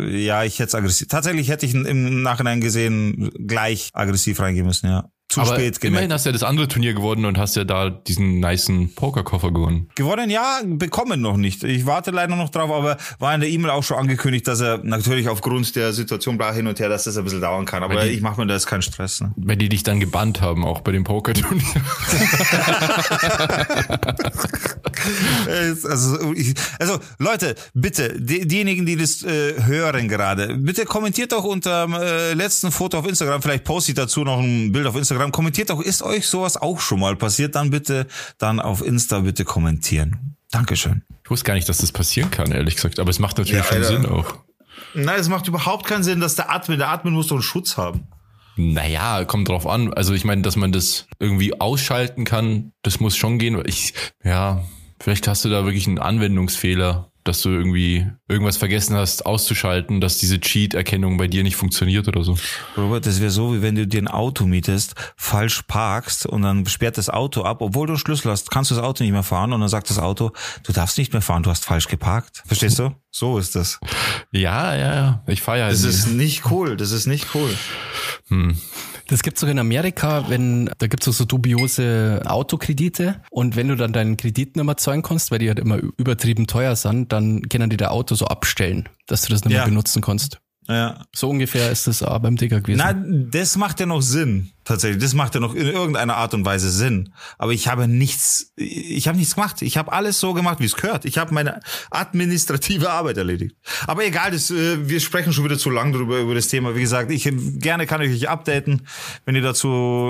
Äh, 0.00 0.16
ja, 0.18 0.44
ich 0.44 0.58
hätte 0.58 0.76
aggressiv. 0.76 1.08
Tatsächlich 1.08 1.48
hätte 1.48 1.66
ich 1.66 1.74
im 1.74 2.22
Nachhinein 2.22 2.60
gesehen 2.60 3.30
gleich 3.46 3.90
aggressiv 3.92 4.40
reingehen 4.40 4.66
müssen, 4.66 4.86
ja 4.86 5.10
zu 5.28 5.42
Aber 5.42 5.54
spät 5.54 5.80
gemerkt. 5.80 5.84
Immerhin 5.84 6.12
hast 6.12 6.24
du 6.24 6.30
ja 6.30 6.32
das 6.32 6.42
andere 6.42 6.68
Turnier 6.68 6.94
gewonnen 6.94 7.26
und 7.26 7.36
hast 7.36 7.54
ja 7.54 7.64
da 7.64 7.90
diesen 7.90 8.40
niceen 8.40 8.94
Pokerkoffer 8.94 9.52
gewonnen. 9.52 9.90
Gewonnen, 9.94 10.30
ja, 10.30 10.60
bekommen 10.64 11.20
noch 11.20 11.36
nicht. 11.36 11.64
Ich 11.64 11.84
warte 11.84 12.12
leider 12.12 12.34
noch 12.34 12.48
drauf, 12.48 12.70
aber 12.70 12.96
war 13.18 13.34
in 13.34 13.42
der 13.42 13.50
E-Mail 13.50 13.70
auch 13.70 13.82
schon 13.82 13.98
angekündigt, 13.98 14.48
dass 14.48 14.60
er 14.60 14.78
natürlich 14.78 15.28
aufgrund 15.28 15.76
der 15.76 15.92
Situation 15.92 16.38
bla 16.38 16.50
hin 16.52 16.66
und 16.66 16.80
her, 16.80 16.88
dass 16.88 17.04
das 17.04 17.18
ein 17.18 17.24
bisschen 17.24 17.42
dauern 17.42 17.66
kann. 17.66 17.82
Aber 17.82 18.04
die, 18.04 18.08
ich 18.08 18.22
mache 18.22 18.40
mir 18.40 18.46
da 18.46 18.54
jetzt 18.54 18.66
keinen 18.66 18.80
Stress. 18.80 19.20
Ne? 19.20 19.34
Weil 19.36 19.58
die 19.58 19.68
dich 19.68 19.82
dann 19.82 20.00
gebannt 20.00 20.40
haben, 20.40 20.64
auch 20.64 20.80
bei 20.80 20.92
dem 20.92 21.04
Pokerturnier. 21.04 21.62
also, 25.84 26.32
ich, 26.32 26.54
also, 26.78 26.98
Leute, 27.18 27.54
bitte, 27.74 28.18
die, 28.18 28.48
diejenigen, 28.48 28.86
die 28.86 28.96
das 28.96 29.22
äh, 29.24 29.62
hören 29.62 30.08
gerade, 30.08 30.56
bitte 30.56 30.86
kommentiert 30.86 31.32
doch 31.32 31.44
unter 31.44 31.84
dem 31.84 31.92
äh, 31.92 32.32
letzten 32.32 32.72
Foto 32.72 32.98
auf 32.98 33.06
Instagram, 33.06 33.42
vielleicht 33.42 33.64
poste 33.64 33.92
ich 33.92 33.96
dazu 33.96 34.24
noch 34.24 34.38
ein 34.38 34.72
Bild 34.72 34.86
auf 34.86 34.96
Instagram 34.96 35.17
Instagram. 35.18 35.32
Kommentiert 35.32 35.70
doch, 35.70 35.80
ist 35.80 36.02
euch 36.02 36.26
sowas 36.26 36.56
auch 36.56 36.80
schon 36.80 37.00
mal 37.00 37.16
passiert? 37.16 37.54
Dann 37.54 37.70
bitte, 37.70 38.06
dann 38.38 38.60
auf 38.60 38.84
Insta 38.84 39.20
bitte 39.20 39.44
kommentieren. 39.44 40.36
Dankeschön. 40.50 41.02
Ich 41.24 41.30
wusste 41.30 41.44
gar 41.44 41.54
nicht, 41.54 41.68
dass 41.68 41.78
das 41.78 41.92
passieren 41.92 42.30
kann, 42.30 42.52
ehrlich 42.52 42.76
gesagt. 42.76 42.98
Aber 42.98 43.10
es 43.10 43.18
macht 43.18 43.38
natürlich 43.38 43.64
ja, 43.64 43.64
schon 43.64 43.82
Alter. 43.82 43.88
Sinn 43.88 44.06
auch. 44.06 44.34
Nein, 44.94 45.20
es 45.20 45.28
macht 45.28 45.46
überhaupt 45.48 45.86
keinen 45.86 46.02
Sinn, 46.02 46.20
dass 46.20 46.36
der 46.36 46.50
Admin, 46.50 46.78
der 46.78 46.88
Admin 46.88 47.12
muss 47.12 47.26
doch 47.26 47.36
einen 47.36 47.42
Schutz 47.42 47.76
haben. 47.76 48.06
Naja, 48.56 49.24
kommt 49.24 49.48
drauf 49.48 49.66
an. 49.66 49.92
Also 49.92 50.14
ich 50.14 50.24
meine, 50.24 50.42
dass 50.42 50.56
man 50.56 50.72
das 50.72 51.06
irgendwie 51.18 51.60
ausschalten 51.60 52.24
kann, 52.24 52.72
das 52.82 52.98
muss 52.98 53.16
schon 53.16 53.38
gehen. 53.38 53.60
Ich, 53.66 53.94
ja, 54.24 54.64
vielleicht 55.00 55.28
hast 55.28 55.44
du 55.44 55.48
da 55.48 55.64
wirklich 55.64 55.86
einen 55.86 55.98
Anwendungsfehler 55.98 57.10
dass 57.28 57.42
du 57.42 57.50
irgendwie 57.50 58.06
irgendwas 58.26 58.56
vergessen 58.56 58.96
hast 58.96 59.26
auszuschalten, 59.26 60.00
dass 60.00 60.18
diese 60.18 60.40
Cheat-Erkennung 60.40 61.18
bei 61.18 61.28
dir 61.28 61.42
nicht 61.42 61.56
funktioniert 61.56 62.08
oder 62.08 62.24
so. 62.24 62.36
Robert, 62.76 63.06
das 63.06 63.20
wäre 63.20 63.30
so, 63.30 63.54
wie 63.54 63.62
wenn 63.62 63.74
du 63.74 63.86
dir 63.86 64.00
ein 64.00 64.08
Auto 64.08 64.46
mietest, 64.46 64.94
falsch 65.16 65.62
parkst 65.62 66.26
und 66.26 66.42
dann 66.42 66.66
sperrt 66.66 66.98
das 66.98 67.10
Auto 67.10 67.42
ab, 67.42 67.60
obwohl 67.60 67.86
du 67.86 67.92
einen 67.92 67.98
Schlüssel 67.98 68.30
hast, 68.30 68.50
kannst 68.50 68.70
du 68.70 68.74
das 68.74 68.82
Auto 68.82 69.04
nicht 69.04 69.12
mehr 69.12 69.22
fahren 69.22 69.52
und 69.52 69.60
dann 69.60 69.68
sagt 69.68 69.90
das 69.90 69.98
Auto, 69.98 70.32
du 70.64 70.72
darfst 70.72 70.98
nicht 70.98 71.12
mehr 71.12 71.22
fahren, 71.22 71.42
du 71.42 71.50
hast 71.50 71.64
falsch 71.64 71.86
geparkt. 71.86 72.42
Verstehst 72.46 72.78
du? 72.78 72.94
So 73.10 73.38
ist 73.38 73.54
das. 73.54 73.78
Ja, 74.32 74.74
ja, 74.74 74.94
ja. 74.94 75.22
Ich 75.26 75.42
fahre 75.42 75.58
ja. 75.58 75.64
Halt 75.64 75.74
das 75.74 75.84
ist 75.84 76.06
nicht 76.08 76.50
cool. 76.50 76.76
Das 76.76 76.92
ist 76.92 77.06
nicht 77.06 77.34
cool. 77.34 77.50
Hm. 78.28 78.58
Das 79.08 79.22
gibt's 79.22 79.40
sogar 79.40 79.52
in 79.52 79.58
Amerika, 79.58 80.28
wenn, 80.28 80.70
da 80.78 80.86
gibt's 80.86 81.08
auch 81.08 81.12
so 81.12 81.24
dubiose 81.24 82.20
Autokredite 82.26 83.22
und 83.30 83.56
wenn 83.56 83.68
du 83.68 83.74
dann 83.74 83.94
deinen 83.94 84.18
Kredit 84.18 84.54
nicht 84.54 84.64
mehr 84.64 84.76
zahlen 84.76 85.02
kannst, 85.02 85.30
weil 85.30 85.38
die 85.38 85.48
halt 85.48 85.58
immer 85.58 85.78
übertrieben 85.96 86.46
teuer 86.46 86.76
sind, 86.76 87.10
dann 87.10 87.48
können 87.48 87.70
die 87.70 87.78
der 87.78 87.90
Auto 87.90 88.14
so 88.14 88.26
abstellen, 88.26 88.86
dass 89.06 89.22
du 89.22 89.32
das 89.32 89.44
nicht 89.44 89.54
mehr 89.54 89.64
benutzen 89.64 90.02
kannst. 90.02 90.40
Ja. 90.68 91.06
So 91.14 91.30
ungefähr 91.30 91.70
ist 91.70 91.88
es 91.88 92.02
auch 92.02 92.18
beim 92.18 92.36
Digger 92.36 92.60
gewesen. 92.60 92.78
Nein, 92.78 93.28
das 93.30 93.56
macht 93.56 93.80
ja 93.80 93.86
noch 93.86 94.02
Sinn. 94.02 94.50
Tatsächlich, 94.64 95.02
das 95.02 95.14
macht 95.14 95.34
ja 95.34 95.40
noch 95.40 95.54
in 95.54 95.66
irgendeiner 95.66 96.16
Art 96.16 96.34
und 96.34 96.44
Weise 96.44 96.70
Sinn. 96.70 97.14
Aber 97.38 97.52
ich 97.52 97.68
habe 97.68 97.88
nichts, 97.88 98.52
ich 98.56 99.08
habe 99.08 99.16
nichts 99.16 99.34
gemacht. 99.34 99.62
Ich 99.62 99.78
habe 99.78 99.90
alles 99.92 100.20
so 100.20 100.34
gemacht, 100.34 100.60
wie 100.60 100.66
es 100.66 100.76
gehört. 100.76 101.06
Ich 101.06 101.16
habe 101.16 101.32
meine 101.32 101.60
administrative 101.90 102.90
Arbeit 102.90 103.16
erledigt. 103.16 103.56
Aber 103.86 104.04
egal, 104.04 104.30
das, 104.30 104.50
äh, 104.50 104.86
wir 104.86 105.00
sprechen 105.00 105.32
schon 105.32 105.44
wieder 105.44 105.56
zu 105.56 105.70
lang 105.70 105.94
darüber 105.94 106.18
über 106.18 106.34
das 106.34 106.48
Thema. 106.48 106.74
Wie 106.74 106.82
gesagt, 106.82 107.10
ich 107.10 107.26
gerne 107.58 107.86
kann 107.86 108.02
ich 108.02 108.12
euch 108.12 108.28
updaten, 108.28 108.86
wenn 109.24 109.34
ihr 109.34 109.42
dazu 109.42 109.68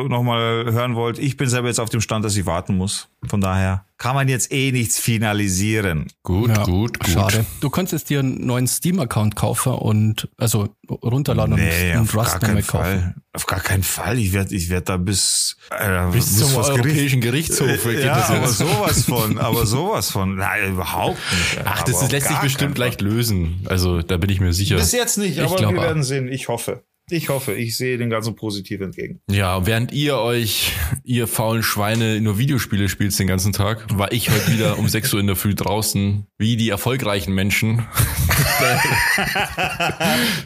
nochmal 0.09 0.73
hören 0.73 0.97
wollt. 0.97 1.21
Ich 1.21 1.37
bin 1.37 1.49
selber 1.49 1.69
jetzt 1.69 1.79
auf 1.79 1.91
dem 1.91 2.00
Stand, 2.00 2.25
dass 2.25 2.37
ich 2.37 2.47
warten 2.47 2.77
muss. 2.77 3.09
Von 3.29 3.41
daher 3.41 3.85
kann 3.99 4.14
man 4.14 4.28
jetzt 4.28 4.52
eh 4.52 4.71
nichts 4.71 4.99
finalisieren. 4.99 6.07
Gut, 6.23 6.49
ja, 6.49 6.62
gut, 6.62 7.00
gut. 7.00 7.09
Schade. 7.09 7.45
Du 7.61 7.69
könntest 7.69 8.09
dir 8.11 8.21
einen 8.21 8.47
neuen 8.47 8.69
Steam-Account 8.69 9.35
kaufen 9.35 9.73
und 9.75 10.28
also 10.37 10.69
runterladen 10.88 11.57
nee, 11.57 11.93
und, 11.95 12.00
und 12.00 12.14
Rust 12.14 12.40
nochmal 12.40 12.62
kaufen. 12.62 13.14
Auf 13.33 13.47
gar 13.47 13.61
keinen 13.61 13.83
Fall. 13.83 14.19
Ich 14.19 14.33
werde 14.33 14.55
ich 14.55 14.71
werd 14.71 14.88
da 14.88 14.97
bis, 14.97 15.57
äh, 15.71 16.07
bis 16.12 16.38
zum 16.38 16.57
Europäischen 16.57 17.21
Gericht. 17.21 17.49
Gerichtshof. 17.49 17.87
Äh, 17.87 18.05
ja, 18.05 18.14
aber 18.14 18.49
sowas 18.49 19.05
von, 19.05 19.38
aber 19.38 19.67
sowas 19.67 20.11
von. 20.11 20.37
Nein, 20.37 20.73
überhaupt 20.73 21.19
nicht. 21.33 21.61
Ach, 21.64 21.83
das 21.83 22.02
ist, 22.02 22.12
lässt 22.12 22.28
sich 22.28 22.38
bestimmt 22.38 22.78
leicht 22.78 23.00
lösen. 23.00 23.67
Also 23.67 24.02
da 24.02 24.17
bin 24.17 24.31
ich 24.31 24.40
mir 24.40 24.52
sicher. 24.52 24.76
Bis 24.76 24.93
jetzt 24.93 25.19
nicht, 25.19 25.38
aber 25.40 25.59
wir 25.59 25.76
werden 25.76 26.02
sehen. 26.02 26.28
Ich 26.28 26.49
hoffe. 26.49 26.85
Ich 27.11 27.31
hoffe, 27.31 27.55
ich 27.55 27.77
sehe 27.77 27.97
den 27.97 28.11
ganzen 28.11 28.37
positiv 28.37 28.81
entgegen. 28.81 29.21
Ja, 29.31 29.67
während 29.67 29.93
ihr 29.93 30.19
euch, 30.19 30.73
ihr 31.05 31.27
faulen 31.27 31.62
Schweine, 31.62 32.21
nur 32.21 32.38
Videospiele 32.38 32.88
spielt 32.88 33.19
den 33.19 33.27
ganzen 33.27 33.53
Tag, 33.53 33.87
war 33.97 34.12
ich 34.12 34.31
heute 34.31 34.53
wieder 34.53 34.79
um 34.79 34.88
6 34.88 35.15
Uhr 35.15 35.21
in 35.21 35.27
der 35.27 35.37
Früh 35.37 35.55
draußen, 35.55 36.27
wie 36.37 36.57
die 36.57 36.69
erfolgreichen 36.69 37.35
Menschen. 37.35 37.87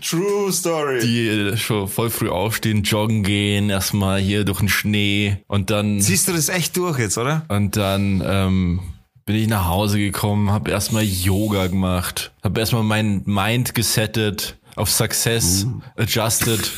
True 0.00 0.52
Story. 0.52 1.00
Die 1.00 1.56
schon 1.56 1.88
voll 1.88 2.10
früh 2.10 2.28
aufstehen, 2.28 2.84
joggen 2.84 3.24
gehen, 3.24 3.68
erstmal 3.68 4.20
hier 4.20 4.44
durch 4.44 4.60
den 4.60 4.68
Schnee 4.68 5.38
und 5.48 5.70
dann. 5.70 6.00
Siehst 6.00 6.28
du 6.28 6.32
das 6.32 6.48
echt 6.48 6.76
durch 6.76 6.98
jetzt, 6.98 7.18
oder? 7.18 7.44
Und 7.48 7.76
dann, 7.76 8.22
ähm, 8.24 8.80
bin 9.24 9.36
ich 9.36 9.48
nach 9.48 9.66
Hause 9.66 9.98
gekommen, 9.98 10.50
habe 10.50 10.70
erstmal 10.70 11.04
Yoga 11.04 11.68
gemacht, 11.68 12.32
habe 12.42 12.60
erstmal 12.60 12.82
mein 12.82 13.22
Mind 13.24 13.74
gesettet, 13.74 14.58
auf 14.76 14.90
Success 14.90 15.64
uh. 15.64 15.80
adjusted. 15.96 16.70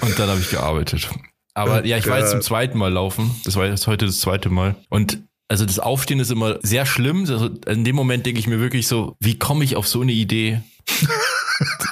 Und 0.00 0.18
dann 0.18 0.28
habe 0.28 0.40
ich 0.40 0.50
gearbeitet. 0.50 1.08
Aber 1.54 1.84
ja, 1.84 1.98
ich 1.98 2.06
war 2.06 2.18
jetzt 2.18 2.30
zum 2.30 2.40
zweiten 2.40 2.78
Mal 2.78 2.92
laufen. 2.92 3.30
Das 3.44 3.56
war 3.56 3.66
jetzt 3.66 3.86
heute 3.86 4.06
das 4.06 4.20
zweite 4.20 4.48
Mal. 4.48 4.76
Und 4.88 5.22
also 5.48 5.66
das 5.66 5.78
Aufstehen 5.78 6.18
ist 6.18 6.30
immer 6.30 6.58
sehr 6.62 6.86
schlimm. 6.86 7.26
Also 7.28 7.48
in 7.66 7.84
dem 7.84 7.94
Moment 7.94 8.24
denke 8.24 8.40
ich 8.40 8.46
mir 8.46 8.58
wirklich 8.58 8.88
so, 8.88 9.16
wie 9.20 9.38
komme 9.38 9.64
ich 9.64 9.76
auf 9.76 9.86
so 9.86 10.00
eine 10.00 10.12
Idee? 10.12 10.62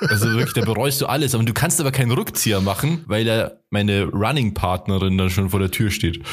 also 0.00 0.30
wirklich, 0.30 0.54
da 0.54 0.62
bereust 0.62 1.00
du 1.00 1.06
alles. 1.06 1.34
Aber 1.34 1.44
du 1.44 1.52
kannst 1.52 1.78
aber 1.80 1.92
keinen 1.92 2.10
Rückzieher 2.10 2.62
machen, 2.62 3.04
weil 3.06 3.24
da 3.24 3.52
meine 3.68 4.04
Running-Partnerin 4.04 5.18
dann 5.18 5.30
schon 5.30 5.50
vor 5.50 5.60
der 5.60 5.70
Tür 5.70 5.90
steht. 5.90 6.24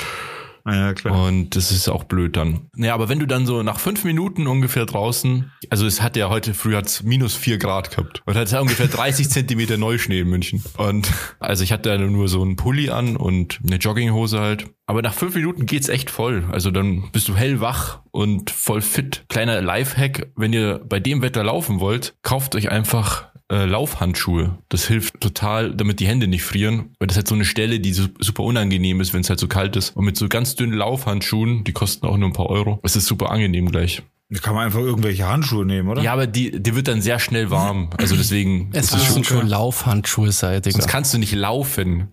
Ah, 0.68 0.76
ja, 0.76 0.94
klar. 0.94 1.24
Und 1.24 1.56
das 1.56 1.72
ist 1.72 1.88
auch 1.88 2.04
blöd 2.04 2.36
dann. 2.36 2.68
Naja, 2.76 2.94
aber 2.94 3.08
wenn 3.08 3.20
du 3.20 3.26
dann 3.26 3.46
so 3.46 3.64
nach 3.64 3.80
fünf 3.80 4.04
Minuten 4.04 4.48
ungefähr 4.48 4.86
draußen, 4.86 5.50
also 5.70 5.88
es 5.88 6.02
hat 6.02 6.18
ja 6.18 6.28
heute 6.28 6.54
früh 6.54 6.76
hat's 6.76 7.04
minus 7.04 7.36
vier 7.36 7.58
Grad 7.58 7.92
gehabt 7.92 8.22
und 8.26 8.36
hat 8.36 8.52
ungefähr 8.52 8.88
30 8.88 9.30
Zentimeter 9.30 9.78
Neuschnee 9.78 10.20
in 10.20 10.30
München. 10.30 10.62
Und 10.76 11.10
also 11.40 11.64
ich 11.64 11.72
hatte 11.72 11.98
nur 11.98 12.28
so 12.28 12.42
einen 12.42 12.58
Pulli 12.58 12.90
an 12.90 13.16
und 13.16 13.62
eine 13.66 13.78
Jogginghose 13.78 14.42
halt. 14.42 14.66
Aber 14.88 15.02
nach 15.02 15.14
fünf 15.14 15.36
Minuten 15.36 15.66
geht's 15.66 15.88
echt 15.88 16.10
voll. 16.10 16.44
Also 16.52 16.70
dann 16.70 17.12
bist 17.14 17.30
du 17.30 17.36
hellwach 17.38 18.02
und 18.12 18.50
voll 18.50 18.82
fit. 18.82 19.24
Kleiner 19.30 19.62
Lifehack, 19.62 20.34
wenn 20.36 20.52
ihr 20.52 20.82
bei 20.84 21.00
dem 21.00 21.22
Wetter 21.22 21.46
laufen 21.46 21.80
wollt, 21.80 22.16
kauft 22.24 22.56
euch 22.56 22.70
einfach 22.70 23.28
äh, 23.52 23.66
Laufhandschuhe. 23.66 24.58
Das 24.70 24.86
hilft 24.86 25.22
total, 25.22 25.74
damit 25.76 26.00
die 26.00 26.08
Hände 26.08 26.28
nicht 26.28 26.44
frieren, 26.44 26.96
weil 27.00 27.08
das 27.08 27.18
halt 27.18 27.28
so 27.28 27.36
eine 27.36 27.46
Stelle, 27.46 27.80
die 27.80 27.94
so, 27.94 28.08
super 28.20 28.44
unangenehm 28.44 29.02
ist, 29.02 29.14
wenn 29.14 29.22
es 29.22 29.30
halt 29.30 29.40
so 29.40 29.48
kalt 29.48 29.76
ist. 29.76 29.96
Und 29.96 30.06
mit 30.06 30.18
so 30.18 30.28
ganz 30.28 30.56
dünnen 30.56 30.74
Laufhandschuhen, 30.74 31.64
die 31.64 31.74
kosten 31.74 32.06
auch 32.06 32.18
nur 32.18 32.30
ein 32.30 32.34
paar 32.34 32.50
Euro, 32.50 32.80
es 32.84 32.96
ist 32.96 33.06
super 33.06 33.32
angenehm 33.32 33.70
gleich. 33.72 34.04
Da 34.30 34.40
kann 34.40 34.56
man 34.56 34.66
einfach 34.66 34.82
irgendwelche 34.82 35.26
Handschuhe 35.26 35.66
nehmen, 35.66 35.88
oder? 35.88 36.02
Ja, 36.02 36.12
aber 36.12 36.28
die, 36.28 36.62
die 36.62 36.76
wird 36.76 36.90
dann 36.90 37.02
sehr 37.02 37.18
schnell 37.18 37.50
warm. 37.50 37.92
Also 37.98 38.18
deswegen. 38.18 38.70
Es 38.74 38.92
müssen 38.92 39.24
schon, 39.24 39.40
schon 39.40 39.48
Laufhandschuhe 39.48 40.34
sein, 40.34 40.62
Digga. 40.62 40.74
Sonst 40.74 40.88
kannst 40.88 41.14
du 41.14 41.18
nicht 41.18 41.34
laufen. 41.34 42.10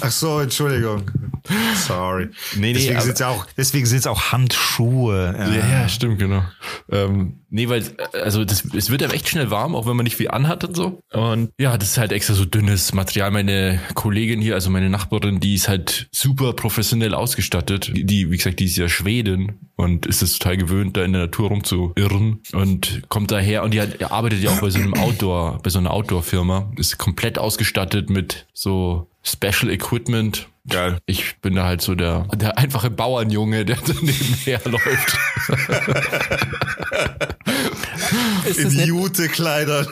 Ach 0.00 0.10
so, 0.10 0.40
Entschuldigung. 0.40 1.02
Sorry. 1.76 2.30
Nee, 2.54 2.60
nee, 2.60 2.72
deswegen 2.72 3.00
sind 3.00 3.14
es 3.14 3.22
auch, 3.22 3.46
deswegen 3.56 3.84
sind's 3.84 4.06
auch 4.06 4.32
Handschuhe. 4.32 5.34
Ja. 5.38 5.54
ja, 5.54 5.88
stimmt, 5.88 6.18
genau. 6.18 6.42
Ähm, 6.90 7.40
nee, 7.50 7.68
weil, 7.68 7.84
also 8.12 8.44
das, 8.46 8.64
es 8.74 8.88
wird 8.88 9.02
ja 9.02 9.10
echt 9.10 9.28
schnell 9.28 9.50
warm, 9.50 9.74
auch 9.74 9.86
wenn 9.86 9.96
man 9.96 10.04
nicht 10.04 10.16
viel 10.16 10.30
anhat 10.30 10.64
und 10.64 10.74
so. 10.74 11.00
Und 11.12 11.50
ja, 11.58 11.76
das 11.76 11.90
ist 11.90 11.98
halt 11.98 12.12
extra 12.12 12.34
so 12.34 12.46
dünnes 12.46 12.94
Material. 12.94 13.30
Meine 13.30 13.78
Kollegin 13.92 14.40
hier, 14.40 14.54
also 14.54 14.70
meine 14.70 14.88
Nachbarin, 14.88 15.38
die 15.38 15.54
ist 15.54 15.68
halt 15.68 16.08
super 16.12 16.54
professionell 16.54 17.14
ausgestattet. 17.14 17.90
Die, 17.94 18.30
wie 18.30 18.36
gesagt, 18.36 18.60
die 18.60 18.64
ist 18.64 18.76
ja 18.76 18.88
Schwedin 18.88 19.58
und 19.76 20.06
ist 20.06 20.22
es 20.22 20.38
total 20.38 20.56
gewöhnt, 20.56 20.96
da 20.96 21.04
in 21.04 21.12
der 21.12 21.22
Natur 21.22 21.48
rumzuirren 21.48 22.40
und 22.52 23.02
kommt 23.08 23.30
daher 23.30 23.64
und 23.64 23.74
die 23.74 23.82
hat, 23.82 24.02
arbeitet 24.10 24.42
ja 24.42 24.50
auch 24.50 24.60
bei 24.60 24.70
so 24.70 24.78
einem 24.78 24.94
Outdoor, 24.94 25.60
bei 25.62 25.68
so 25.68 25.78
einer 25.78 25.90
Outdoor-Firma, 25.90 26.72
ist 26.76 26.96
komplett 26.96 27.38
ausgestattet 27.38 28.08
mit 28.08 28.46
so 28.54 29.08
Special 29.22 29.70
Equipment. 29.70 30.48
Geil. 30.68 30.98
Ich 31.04 31.40
bin 31.42 31.54
da 31.56 31.64
halt 31.64 31.82
so 31.82 31.94
der, 31.94 32.26
der 32.34 32.56
einfache 32.56 32.90
Bauernjunge, 32.90 33.66
der 33.66 33.76
da 33.76 33.92
nebenher 34.00 34.60
läuft. 34.64 35.18
in 38.56 38.70
Jute-Kleidern. 38.70 39.86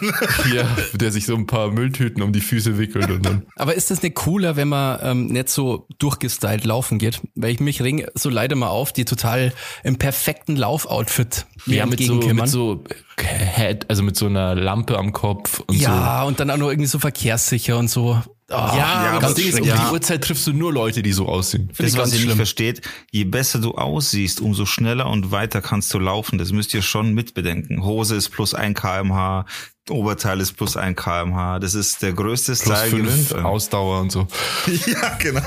ja, 0.54 0.64
der 0.94 1.12
sich 1.12 1.26
so 1.26 1.34
ein 1.34 1.46
paar 1.46 1.70
Mülltüten 1.70 2.22
um 2.22 2.32
die 2.32 2.40
Füße 2.40 2.78
wickelt 2.78 3.10
und 3.10 3.26
dann. 3.26 3.42
Aber 3.56 3.74
ist 3.74 3.90
das 3.90 4.02
nicht 4.02 4.14
cooler, 4.14 4.56
wenn 4.56 4.68
man 4.68 4.98
ähm, 5.02 5.26
nicht 5.26 5.50
so 5.50 5.86
durchgestylt 5.98 6.64
laufen 6.64 6.98
geht? 6.98 7.20
Weil 7.34 7.50
ich 7.50 7.60
mich 7.60 7.82
ring 7.82 8.06
so 8.14 8.30
leider 8.30 8.56
mal 8.56 8.68
auf, 8.68 8.92
die 8.92 9.04
total 9.04 9.52
im 9.84 9.98
perfekten 9.98 10.56
Laufoutfit 10.56 11.46
ja, 11.66 11.84
mit 11.84 12.02
so, 12.02 12.14
mit 12.14 12.48
so 12.48 12.82
Head, 13.18 13.86
also 13.88 14.02
mit 14.02 14.16
so 14.16 14.26
einer 14.26 14.54
Lampe 14.54 14.98
am 14.98 15.12
Kopf 15.12 15.60
und 15.60 15.76
ja, 15.76 15.88
so. 15.88 15.94
Ja, 15.94 16.22
und 16.24 16.40
dann 16.40 16.50
auch 16.50 16.56
noch 16.56 16.70
irgendwie 16.70 16.88
so 16.88 16.98
verkehrssicher 16.98 17.78
und 17.78 17.88
so. 17.88 18.20
Oh, 18.52 18.76
ja, 18.76 19.04
ja 19.04 19.18
das 19.18 19.34
Ding 19.34 19.48
ist, 19.48 19.60
um 19.60 19.66
ja. 19.66 19.76
die 19.76 19.92
Uhrzeit 19.92 20.22
triffst 20.22 20.46
du 20.46 20.52
nur 20.52 20.72
Leute, 20.72 21.02
die 21.02 21.12
so 21.12 21.26
aussehen. 21.26 21.70
Das, 21.78 21.96
was 21.96 22.14
ihr 22.14 22.26
nicht 22.26 22.36
versteht, 22.36 22.82
je 23.10 23.24
besser 23.24 23.60
du 23.60 23.72
aussiehst, 23.72 24.40
umso 24.40 24.66
schneller 24.66 25.08
und 25.08 25.30
weiter 25.30 25.62
kannst 25.62 25.92
du 25.94 25.98
laufen. 25.98 26.38
Das 26.38 26.52
müsst 26.52 26.74
ihr 26.74 26.82
schon 26.82 27.14
mitbedenken. 27.14 27.82
Hose 27.82 28.16
ist 28.16 28.28
plus 28.28 28.54
ein 28.54 28.74
kmh, 28.74 29.46
Oberteil 29.90 30.40
ist 30.40 30.52
plus 30.52 30.76
ein 30.76 30.94
kmh. 30.94 31.58
Das 31.60 31.74
ist 31.74 32.02
der 32.02 32.12
größte 32.12 32.54
Style 32.54 32.90
gewinnt. 32.90 33.34
Ausdauer 33.34 34.00
und 34.00 34.12
so. 34.12 34.26
ja, 34.86 35.16
genau. 35.18 35.42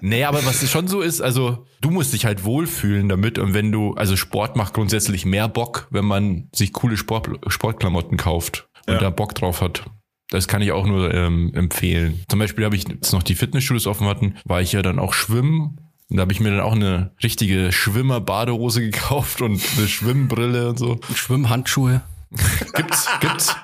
Nee, 0.00 0.24
aber 0.24 0.44
was 0.44 0.68
schon 0.70 0.86
so 0.88 1.00
ist, 1.00 1.20
also 1.20 1.66
du 1.80 1.90
musst 1.90 2.12
dich 2.12 2.24
halt 2.24 2.44
wohlfühlen 2.44 3.08
damit 3.08 3.38
und 3.38 3.54
wenn 3.54 3.72
du, 3.72 3.94
also 3.94 4.16
Sport 4.16 4.56
macht 4.56 4.74
grundsätzlich 4.74 5.24
mehr 5.24 5.48
Bock, 5.48 5.88
wenn 5.90 6.04
man 6.04 6.48
sich 6.54 6.72
coole 6.72 6.96
Sport, 6.96 7.28
Sportklamotten 7.48 8.16
kauft 8.16 8.68
und 8.86 8.94
ja. 8.94 9.00
da 9.00 9.10
Bock 9.10 9.34
drauf 9.34 9.60
hat. 9.60 9.84
Das 10.30 10.46
kann 10.46 10.60
ich 10.60 10.72
auch 10.72 10.86
nur 10.86 11.12
ähm, 11.14 11.52
empfehlen. 11.54 12.24
Zum 12.28 12.38
Beispiel 12.38 12.64
habe 12.64 12.76
ich 12.76 12.86
jetzt 12.88 13.12
noch 13.12 13.22
die 13.22 13.34
Fitnessstudios 13.34 13.86
offen 13.86 14.06
hatten, 14.06 14.34
war 14.44 14.60
ich 14.60 14.72
ja 14.72 14.82
dann 14.82 14.98
auch 14.98 15.14
schwimmen. 15.14 15.80
Und 16.10 16.16
da 16.16 16.22
habe 16.22 16.32
ich 16.32 16.40
mir 16.40 16.50
dann 16.50 16.60
auch 16.60 16.72
eine 16.72 17.12
richtige 17.22 17.72
Schwimmer-Badehose 17.72 18.80
gekauft 18.90 19.42
und 19.42 19.62
eine 19.76 19.88
Schwimmbrille 19.88 20.68
und 20.70 20.78
so. 20.78 21.00
Schwimmhandschuhe. 21.14 22.02
gibt's, 22.74 23.08
gibt's. 23.20 23.56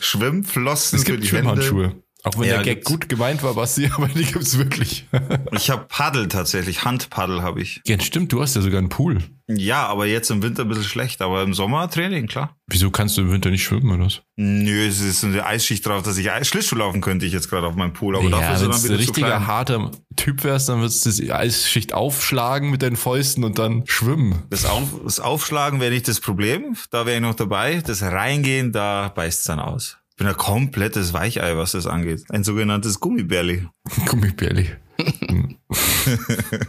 Schwimmflossen. 0.00 0.98
Es 0.98 1.04
gibt 1.04 1.24
Schwimmhandschuhe. 1.24 1.94
Auch 2.24 2.38
wenn 2.38 2.48
ja, 2.48 2.62
der 2.62 2.76
Gag 2.76 2.84
gut 2.84 3.08
gemeint 3.08 3.42
war, 3.42 3.54
Basti, 3.54 3.90
aber 3.94 4.08
die 4.08 4.24
gibt's 4.24 4.56
wirklich. 4.56 5.06
ich 5.52 5.70
habe 5.70 5.86
Paddel 5.88 6.28
tatsächlich, 6.28 6.84
Handpaddel 6.84 7.42
habe 7.42 7.60
ich. 7.60 7.80
Ja, 7.86 7.98
stimmt, 8.00 8.32
du 8.32 8.40
hast 8.40 8.54
ja 8.54 8.62
sogar 8.62 8.78
einen 8.78 8.88
Pool. 8.88 9.22
Ja, 9.48 9.86
aber 9.86 10.06
jetzt 10.06 10.30
im 10.30 10.40
Winter 10.42 10.62
ein 10.62 10.68
bisschen 10.68 10.84
schlecht, 10.84 11.20
aber 11.20 11.42
im 11.42 11.52
Sommer 11.52 11.90
Training, 11.90 12.28
klar. 12.28 12.56
Wieso 12.68 12.90
kannst 12.90 13.16
du 13.16 13.22
im 13.22 13.32
Winter 13.32 13.50
nicht 13.50 13.64
schwimmen 13.64 13.90
oder 13.90 14.06
was? 14.06 14.22
Nö, 14.36 14.86
es 14.86 15.00
ist 15.00 15.24
eine 15.24 15.44
Eisschicht 15.44 15.84
drauf, 15.84 16.02
dass 16.02 16.16
ich 16.16 16.30
Schlittschuh 16.42 16.76
laufen 16.76 17.00
könnte 17.00 17.26
ich 17.26 17.32
jetzt 17.32 17.50
gerade 17.50 17.66
auf 17.66 17.74
meinem 17.74 17.92
Pool, 17.92 18.16
aber 18.16 18.24
ja, 18.24 18.30
dafür 18.30 18.54
ist 18.54 18.62
dann 18.62 18.84
wieder 18.84 18.94
ein 18.94 19.00
richtiger 19.00 19.46
harter 19.46 19.90
Typ 20.16 20.44
wärst, 20.44 20.68
dann 20.68 20.80
würdest 20.80 21.04
du 21.04 21.10
die 21.10 21.32
Eisschicht 21.32 21.92
aufschlagen 21.92 22.70
mit 22.70 22.82
deinen 22.82 22.96
Fäusten 22.96 23.44
und 23.44 23.58
dann 23.58 23.82
schwimmen. 23.86 24.44
Das, 24.50 24.64
auf, 24.64 24.84
das 25.04 25.20
Aufschlagen 25.20 25.80
wäre 25.80 25.90
nicht 25.90 26.06
das 26.06 26.20
Problem, 26.20 26.76
da 26.90 27.04
wäre 27.04 27.16
ich 27.16 27.22
noch 27.22 27.34
dabei. 27.34 27.82
Das 27.84 28.02
Reingehen, 28.02 28.72
da 28.72 29.08
beißt's 29.08 29.44
dann 29.44 29.58
aus. 29.58 29.98
Ich 30.12 30.16
bin 30.16 30.26
ein 30.26 30.36
komplettes 30.36 31.14
Weichei, 31.14 31.56
was 31.56 31.72
das 31.72 31.86
angeht. 31.86 32.24
Ein 32.28 32.44
sogenanntes 32.44 33.00
Gummibärli. 33.00 33.66
Gummibärli. 34.06 34.68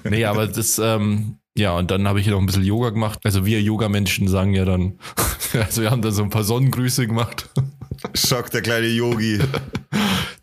nee, 0.10 0.24
aber 0.24 0.48
das, 0.48 0.80
ähm, 0.80 1.40
ja, 1.54 1.78
und 1.78 1.92
dann 1.92 2.08
habe 2.08 2.22
ich 2.22 2.28
noch 2.28 2.40
ein 2.40 2.46
bisschen 2.46 2.64
Yoga 2.64 2.92
gemacht. 2.92 3.20
Also 3.26 3.46
wir 3.46 3.62
Yoga-Menschen 3.62 4.30
sagen 4.30 4.54
ja 4.54 4.64
dann, 4.64 4.98
also 5.54 5.82
wir 5.82 5.92
haben 5.92 6.02
da 6.02 6.12
so 6.12 6.24
ein 6.24 6.30
paar 6.30 6.46
Sonnengrüße 6.46 7.06
gemacht. 7.06 7.50
Schock, 8.16 8.50
der 8.50 8.62
kleine 8.62 8.88
Yogi. 8.88 9.40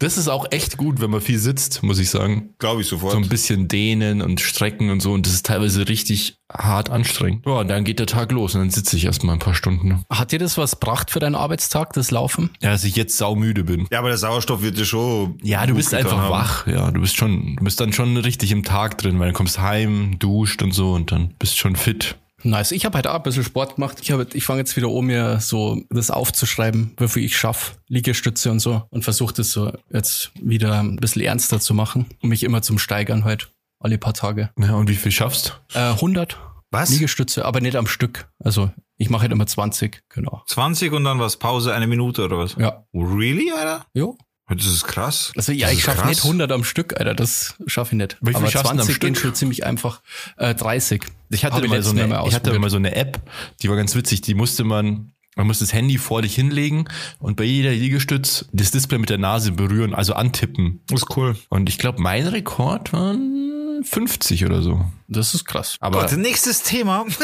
Das 0.00 0.16
ist 0.16 0.28
auch 0.28 0.46
echt 0.50 0.78
gut, 0.78 1.00
wenn 1.00 1.10
man 1.10 1.20
viel 1.20 1.38
sitzt, 1.38 1.82
muss 1.82 1.98
ich 1.98 2.08
sagen. 2.08 2.54
Glaube 2.58 2.80
ich 2.80 2.88
sofort. 2.88 3.12
So 3.12 3.18
ein 3.18 3.28
bisschen 3.28 3.68
dehnen 3.68 4.22
und 4.22 4.40
strecken 4.40 4.88
und 4.90 5.00
so. 5.00 5.12
Und 5.12 5.26
das 5.26 5.34
ist 5.34 5.44
teilweise 5.44 5.88
richtig 5.88 6.38
hart 6.50 6.88
anstrengend. 6.88 7.44
Ja, 7.46 7.52
und 7.60 7.68
dann 7.68 7.84
geht 7.84 7.98
der 7.98 8.06
Tag 8.06 8.32
los 8.32 8.54
und 8.54 8.62
dann 8.62 8.70
sitze 8.70 8.96
ich 8.96 9.04
erstmal 9.04 9.36
ein 9.36 9.40
paar 9.40 9.54
Stunden. 9.54 10.02
Hat 10.10 10.32
dir 10.32 10.38
das 10.38 10.56
was 10.56 10.80
gebracht 10.80 11.10
für 11.10 11.20
deinen 11.20 11.34
Arbeitstag, 11.34 11.92
das 11.92 12.10
Laufen? 12.10 12.48
Ja, 12.62 12.70
dass 12.70 12.84
ich 12.84 12.96
jetzt 12.96 13.18
saumüde 13.18 13.62
bin. 13.62 13.86
ja, 13.92 13.98
aber 13.98 14.08
der 14.08 14.16
Sauerstoff 14.18 14.62
wird 14.62 14.78
dir 14.78 14.86
schon. 14.86 15.38
Ja, 15.42 15.60
du 15.66 15.68
gut 15.68 15.76
bist 15.76 15.90
getan 15.90 16.06
einfach 16.06 16.18
haben. 16.18 16.30
wach. 16.30 16.66
Ja, 16.66 16.90
du 16.90 17.00
bist 17.02 17.16
schon, 17.16 17.56
du 17.56 17.64
bist 17.64 17.78
dann 17.78 17.92
schon 17.92 18.16
richtig 18.16 18.52
im 18.52 18.64
Tag 18.64 18.96
drin, 18.96 19.18
weil 19.20 19.28
du 19.28 19.34
kommst 19.34 19.60
heim, 19.60 20.18
duscht 20.18 20.62
und 20.62 20.72
so 20.72 20.92
und 20.94 21.12
dann 21.12 21.34
bist 21.38 21.58
schon 21.58 21.76
fit. 21.76 22.16
Nice. 22.42 22.72
Ich 22.72 22.84
habe 22.84 22.96
halt 22.96 23.06
auch 23.06 23.14
ein 23.14 23.22
bisschen 23.22 23.44
Sport 23.44 23.76
gemacht. 23.76 23.98
Ich, 24.00 24.10
hab, 24.12 24.34
ich 24.34 24.44
fange 24.44 24.60
jetzt 24.60 24.76
wieder 24.76 24.88
um, 24.88 25.06
mir 25.06 25.40
so 25.40 25.82
das 25.90 26.10
aufzuschreiben, 26.10 26.92
wie 26.98 27.08
viel 27.08 27.24
ich 27.24 27.36
schaffe, 27.36 27.76
Liegestütze 27.88 28.50
und 28.50 28.60
so 28.60 28.82
und 28.90 29.02
versuche 29.02 29.34
das 29.34 29.52
so 29.52 29.72
jetzt 29.90 30.32
wieder 30.40 30.80
ein 30.80 30.96
bisschen 30.96 31.22
ernster 31.22 31.60
zu 31.60 31.74
machen 31.74 32.06
und 32.22 32.28
mich 32.28 32.42
immer 32.42 32.62
zum 32.62 32.78
Steigern 32.78 33.24
halt 33.24 33.52
alle 33.78 33.98
paar 33.98 34.14
Tage. 34.14 34.50
Ja, 34.58 34.74
und 34.74 34.88
wie 34.88 34.94
viel 34.94 35.12
schaffst? 35.12 35.60
Äh, 35.74 35.78
100 35.78 36.38
Was? 36.70 36.90
Liegestütze, 36.90 37.44
aber 37.44 37.60
nicht 37.60 37.76
am 37.76 37.86
Stück. 37.86 38.28
Also 38.38 38.70
ich 38.96 39.10
mache 39.10 39.22
halt 39.22 39.32
immer 39.32 39.46
20, 39.46 40.02
genau. 40.10 40.42
20 40.46 40.92
und 40.92 41.04
dann 41.04 41.18
was? 41.18 41.38
Pause, 41.38 41.74
eine 41.74 41.86
Minute 41.86 42.24
oder 42.24 42.38
was? 42.38 42.54
Ja. 42.56 42.84
Really, 42.92 43.50
Alter? 43.50 43.86
Jo. 43.94 44.16
Das 44.56 44.66
ist 44.66 44.84
krass. 44.84 45.32
Also 45.36 45.52
ja, 45.52 45.68
Das 45.68 45.76
ich 45.76 45.84
schaffe 45.84 46.06
nicht 46.06 46.22
100 46.24 46.50
am 46.52 46.64
Stück, 46.64 46.98
Alter, 46.98 47.14
das 47.14 47.54
schaffe 47.66 47.94
ich 47.94 47.98
nicht. 47.98 48.16
Wie 48.20 48.30
viel 48.30 48.36
aber 48.36 48.50
schaffst 48.50 48.66
du 48.66 48.70
denn 48.70 48.80
am 48.80 48.86
20 48.86 49.00
gehen 49.00 49.14
Stück? 49.14 49.26
schon 49.26 49.34
ziemlich 49.34 49.64
einfach. 49.64 50.00
Äh, 50.36 50.54
30. 50.54 51.04
Ich 51.30 51.44
hatte 51.44 51.66
mal 51.68 51.82
so 51.82 51.90
eine, 51.90 52.06
mal 52.08 52.26
ich 52.26 52.34
hatte 52.34 52.58
mal 52.58 52.70
so 52.70 52.76
eine 52.76 52.94
App, 52.96 53.20
die 53.62 53.68
war 53.68 53.76
ganz 53.76 53.94
witzig, 53.94 54.22
die 54.22 54.34
musste 54.34 54.64
man, 54.64 55.12
man 55.36 55.46
musste 55.46 55.64
das 55.64 55.72
Handy 55.72 55.98
vor 55.98 56.22
dich 56.22 56.34
hinlegen 56.34 56.86
und 57.20 57.36
bei 57.36 57.44
jeder 57.44 57.70
Liegestütz 57.70 58.46
das 58.52 58.72
Display 58.72 58.98
mit 58.98 59.10
der 59.10 59.18
Nase 59.18 59.52
berühren, 59.52 59.94
also 59.94 60.14
antippen. 60.14 60.80
Das 60.88 61.02
ist 61.02 61.16
cool. 61.16 61.36
Und 61.48 61.68
ich 61.68 61.78
glaube, 61.78 62.02
mein 62.02 62.26
Rekord 62.26 62.92
waren 62.92 63.82
50 63.84 64.44
oder 64.44 64.62
so. 64.62 64.84
Das 65.08 65.34
ist 65.34 65.44
krass. 65.44 65.76
Aber, 65.80 66.02
Gott, 66.02 66.16
nächstes 66.16 66.62
Thema. 66.62 67.06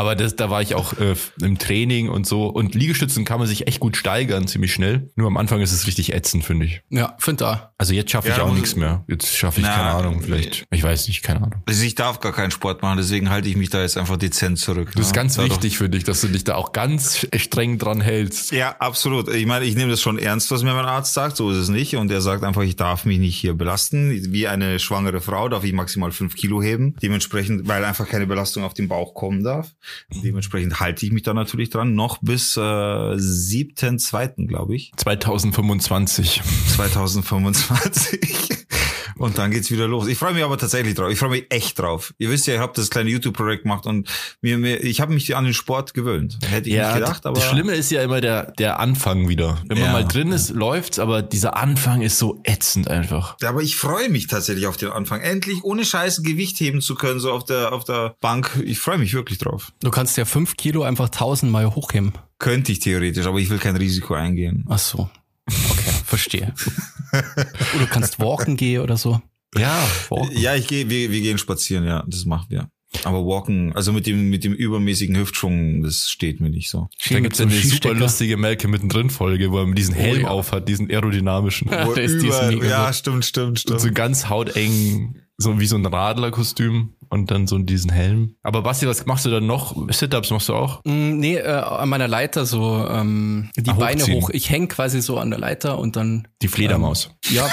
aber 0.00 0.16
das, 0.16 0.34
da 0.34 0.48
war 0.50 0.62
ich 0.62 0.74
auch 0.74 0.94
äh, 0.94 1.14
im 1.42 1.58
Training 1.58 2.08
und 2.08 2.26
so. 2.26 2.46
Und 2.46 2.74
Liegestützen 2.74 3.24
kann 3.26 3.38
man 3.38 3.46
sich 3.46 3.66
echt 3.66 3.80
gut 3.80 3.96
steigern, 3.96 4.48
ziemlich 4.48 4.72
schnell. 4.72 5.10
Nur 5.14 5.26
am 5.26 5.36
Anfang 5.36 5.60
ist 5.60 5.72
es 5.72 5.86
richtig 5.86 6.14
ätzend, 6.14 6.42
finde 6.44 6.64
ich. 6.66 6.80
Ja, 6.88 7.14
find 7.18 7.40
da. 7.40 7.72
Also 7.78 7.92
jetzt 7.92 8.10
schaffe 8.10 8.28
ich 8.30 8.36
Ja, 8.36 8.42
auch 8.44 8.54
nichts 8.54 8.76
mehr. 8.76 9.04
Jetzt 9.08 9.36
schaffe 9.36 9.60
ich, 9.60 9.66
Na, 9.66 9.74
keine 9.76 9.90
Ahnung, 9.90 10.22
vielleicht. 10.22 10.64
Ich 10.70 10.82
weiß 10.82 11.06
nicht, 11.08 11.22
keine 11.22 11.42
Ahnung. 11.42 11.62
Also 11.66 11.84
ich 11.84 11.94
darf 11.94 12.20
gar 12.20 12.32
keinen 12.32 12.50
Sport 12.50 12.82
machen, 12.82 12.96
deswegen 12.96 13.30
halte 13.30 13.48
ich 13.48 13.56
mich 13.56 13.70
da 13.70 13.82
jetzt 13.82 13.96
einfach 13.98 14.16
dezent 14.16 14.58
zurück. 14.58 14.90
Das 14.96 15.06
ist 15.06 15.12
ganz 15.14 15.34
Dadurch- 15.34 15.52
wichtig 15.52 15.76
für 15.78 15.88
dich, 15.88 16.04
dass 16.04 16.20
du 16.22 16.28
dich 16.28 16.44
da 16.44 16.54
auch 16.54 16.72
ganz 16.72 17.26
streng 17.36 17.78
dran 17.78 18.00
hältst. 18.00 18.52
Ja, 18.52 18.76
absolut. 18.78 19.28
Ich 19.34 19.46
meine, 19.46 19.64
ich 19.66 19.74
nehme 19.76 19.90
das 19.90 20.00
schon 20.00 20.18
ernst, 20.18 20.50
was 20.50 20.62
mir 20.62 20.72
mein 20.74 20.84
Arzt 20.86 21.12
sagt. 21.14 21.36
So 21.36 21.50
ist 21.50 21.56
es 21.58 21.68
nicht. 21.68 21.96
Und 21.96 22.10
er 22.10 22.20
sagt 22.22 22.42
einfach, 22.44 22.62
ich 22.62 22.76
darf 22.76 23.04
mich 23.04 23.18
nicht 23.18 23.36
hier 23.36 23.54
belasten. 23.54 24.32
Wie 24.32 24.48
eine 24.48 24.78
schwangere 24.78 25.20
Frau 25.20 25.48
darf 25.48 25.64
ich 25.64 25.72
maximal 25.72 26.12
fünf 26.12 26.36
Kilo 26.36 26.62
heben. 26.62 26.96
Dementsprechend, 27.02 27.68
weil 27.68 27.84
einfach 27.84 28.08
keine 28.08 28.26
Belastung 28.26 28.64
auf 28.64 28.74
den 28.74 28.88
Bauch 28.88 29.14
kommen 29.14 29.42
darf. 29.44 29.72
Dementsprechend 30.22 30.80
halte 30.80 31.06
ich 31.06 31.12
mich 31.12 31.22
da 31.22 31.34
natürlich 31.34 31.70
dran. 31.70 31.94
Noch 31.94 32.18
bis 32.18 32.56
äh, 32.56 32.60
7.2., 32.60 34.46
glaube 34.46 34.76
ich. 34.76 34.92
2025. 34.96 36.42
2025. 36.68 38.20
Und 39.20 39.36
dann 39.36 39.50
geht's 39.50 39.70
wieder 39.70 39.86
los. 39.86 40.08
Ich 40.08 40.16
freue 40.16 40.32
mich 40.32 40.42
aber 40.42 40.56
tatsächlich 40.56 40.94
drauf. 40.94 41.10
Ich 41.10 41.18
freue 41.18 41.28
mich 41.30 41.46
echt 41.50 41.78
drauf. 41.78 42.14
Ihr 42.18 42.30
wisst 42.30 42.46
ja, 42.46 42.54
ich 42.54 42.60
habe 42.60 42.72
das 42.74 42.88
kleine 42.88 43.10
YouTube-Projekt 43.10 43.64
gemacht 43.64 43.84
und 43.86 44.08
mir, 44.40 44.56
mir 44.56 44.82
ich 44.82 45.00
habe 45.02 45.12
mich 45.12 45.36
an 45.36 45.44
den 45.44 45.52
Sport 45.52 45.92
gewöhnt. 45.92 46.38
Hätte 46.48 46.70
ich 46.70 46.76
nicht 46.76 46.94
gedacht, 46.94 47.26
aber 47.26 47.38
das 47.38 47.48
Schlimme 47.50 47.74
ist 47.74 47.90
ja 47.90 48.02
immer 48.02 48.22
der, 48.22 48.52
der 48.52 48.80
Anfang 48.80 49.28
wieder. 49.28 49.58
Wenn 49.66 49.76
man 49.78 49.86
Ja. 49.88 49.92
mal 49.92 50.04
drin 50.08 50.32
ist, 50.32 50.50
läuft's, 50.50 50.98
aber 50.98 51.20
dieser 51.20 51.56
Anfang 51.56 52.00
ist 52.00 52.18
so 52.18 52.40
ätzend 52.44 52.88
einfach. 52.88 53.36
Ja, 53.42 53.50
aber 53.50 53.60
ich 53.62 53.76
freue 53.76 54.08
mich 54.08 54.26
tatsächlich 54.26 54.66
auf 54.66 54.78
den 54.78 54.88
Anfang. 54.90 55.20
Endlich 55.20 55.62
ohne 55.64 55.84
Scheiß 55.84 56.22
Gewicht 56.22 56.58
heben 56.60 56.80
zu 56.80 56.94
können, 56.94 57.20
so 57.20 57.30
auf 57.30 57.44
der, 57.44 57.72
auf 57.74 57.84
der 57.84 58.14
Bank. 58.22 58.50
Ich 58.64 58.78
freue 58.78 58.96
mich 58.96 59.12
wirklich 59.12 59.36
drauf. 59.38 59.70
Du 59.82 59.90
kannst 59.90 60.16
ja 60.16 60.24
5 60.24 60.56
Kilo 60.56 60.82
einfach 60.82 61.10
tausendmal 61.10 61.74
hochheben. 61.74 62.12
Könnte 62.38 62.72
ich 62.72 62.78
theoretisch, 62.78 63.26
aber 63.26 63.38
ich 63.38 63.50
will 63.50 63.58
kein 63.58 63.76
Risiko 63.76 64.14
eingehen. 64.14 64.64
Ach 64.70 64.78
so. 64.78 65.10
Okay, 65.46 65.90
verstehe. 66.10 66.52
oder 67.12 67.24
du 67.78 67.86
kannst 67.88 68.18
walken 68.20 68.56
gehen 68.56 68.82
oder 68.82 68.96
so. 68.96 69.20
Ja, 69.56 69.82
Ja, 70.32 70.54
ich 70.54 70.66
gehe, 70.68 70.88
wir, 70.90 71.10
wir 71.10 71.20
gehen 71.22 71.38
spazieren, 71.38 71.84
ja, 71.84 72.04
das 72.06 72.24
machen 72.24 72.46
wir. 72.50 72.70
Aber 73.04 73.24
walken, 73.24 73.72
also 73.76 73.92
mit 73.92 74.06
dem, 74.06 74.30
mit 74.30 74.42
dem 74.42 74.52
übermäßigen 74.52 75.16
Hüftschwung, 75.16 75.82
das 75.82 76.10
steht 76.10 76.40
mir 76.40 76.50
nicht 76.50 76.70
so. 76.70 76.88
da 77.08 77.20
gibt's 77.20 77.38
ja 77.38 77.46
eine 77.46 77.54
super 77.54 77.94
lustige 77.94 78.36
Melke 78.36 78.66
mittendrin 78.66 79.10
Folge, 79.10 79.52
wo 79.52 79.58
er 79.58 79.66
mit 79.66 79.78
diesen 79.78 79.94
Helm 79.94 80.22
ja. 80.22 80.28
auf 80.28 80.50
hat, 80.50 80.68
diesen 80.68 80.90
aerodynamischen. 80.90 81.70
Ja, 81.70 81.84
Über- 82.50 82.66
ja, 82.66 82.86
gut. 82.86 82.94
stimmt, 82.96 83.24
stimmt, 83.24 83.64
Und 83.70 83.78
so 83.80 83.90
ganz 83.92 84.28
hauteng, 84.28 85.14
so 85.42 85.58
wie 85.58 85.66
so 85.66 85.76
ein 85.76 85.86
Radlerkostüm 85.86 86.90
und 87.08 87.30
dann 87.30 87.46
so 87.46 87.56
diesen 87.58 87.90
Helm. 87.90 88.34
Aber 88.42 88.60
Basti, 88.62 88.86
was 88.86 89.06
machst 89.06 89.24
du 89.24 89.30
dann 89.30 89.46
noch? 89.46 89.74
Sit-Ups 89.90 90.30
machst 90.30 90.48
du 90.50 90.54
auch? 90.54 90.80
Mm, 90.84 91.16
Nee, 91.18 91.36
äh, 91.36 91.48
an 91.50 91.88
meiner 91.88 92.08
Leiter 92.08 92.44
so 92.46 92.86
ähm, 92.88 93.48
die 93.56 93.70
Ah, 93.70 93.74
Beine 93.74 94.02
hochziehen. 94.02 94.22
hoch. 94.22 94.30
Ich 94.30 94.50
häng 94.50 94.68
quasi 94.68 95.00
so 95.00 95.18
an 95.18 95.30
der 95.30 95.38
Leiter 95.40 95.78
und 95.78 95.96
dann 95.96 96.28
Die 96.42 96.48
Fledermaus. 96.48 97.10
ja, 97.30 97.48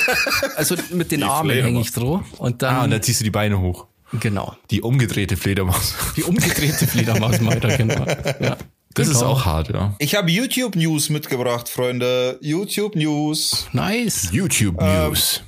also 0.56 0.76
mit 0.92 1.12
den 1.12 1.22
Armen 1.22 1.50
Fledermaus. 1.50 1.68
hänge 1.68 1.80
ich 1.82 1.92
drauf 1.92 2.22
und 2.38 2.62
dann 2.62 2.74
ah, 2.74 2.84
und 2.84 2.90
dann 2.90 3.02
ziehst 3.02 3.20
du 3.20 3.24
die 3.24 3.30
Beine 3.30 3.60
hoch. 3.60 3.86
genau 4.20 4.56
Die 4.70 4.80
umgedrehte 4.82 5.36
Fledermaus. 5.36 5.94
die 6.16 6.22
umgedrehte 6.22 6.86
Fledermaus 6.86 7.44
weiter 7.44 7.76
genau. 7.76 8.06
Ja. 8.40 8.56
Das 8.94 9.08
ist 9.08 9.18
Genau. 9.18 9.32
auch 9.32 9.44
hart, 9.44 9.68
ja. 9.68 9.94
Ich 9.98 10.14
habe 10.14 10.30
YouTube 10.30 10.74
News 10.74 11.10
mitgebracht, 11.10 11.68
Freunde. 11.68 12.38
YouTube 12.40 12.96
News. 12.96 13.66
nice. 13.72 14.30
YouTube 14.32 14.80
News. 14.80 15.42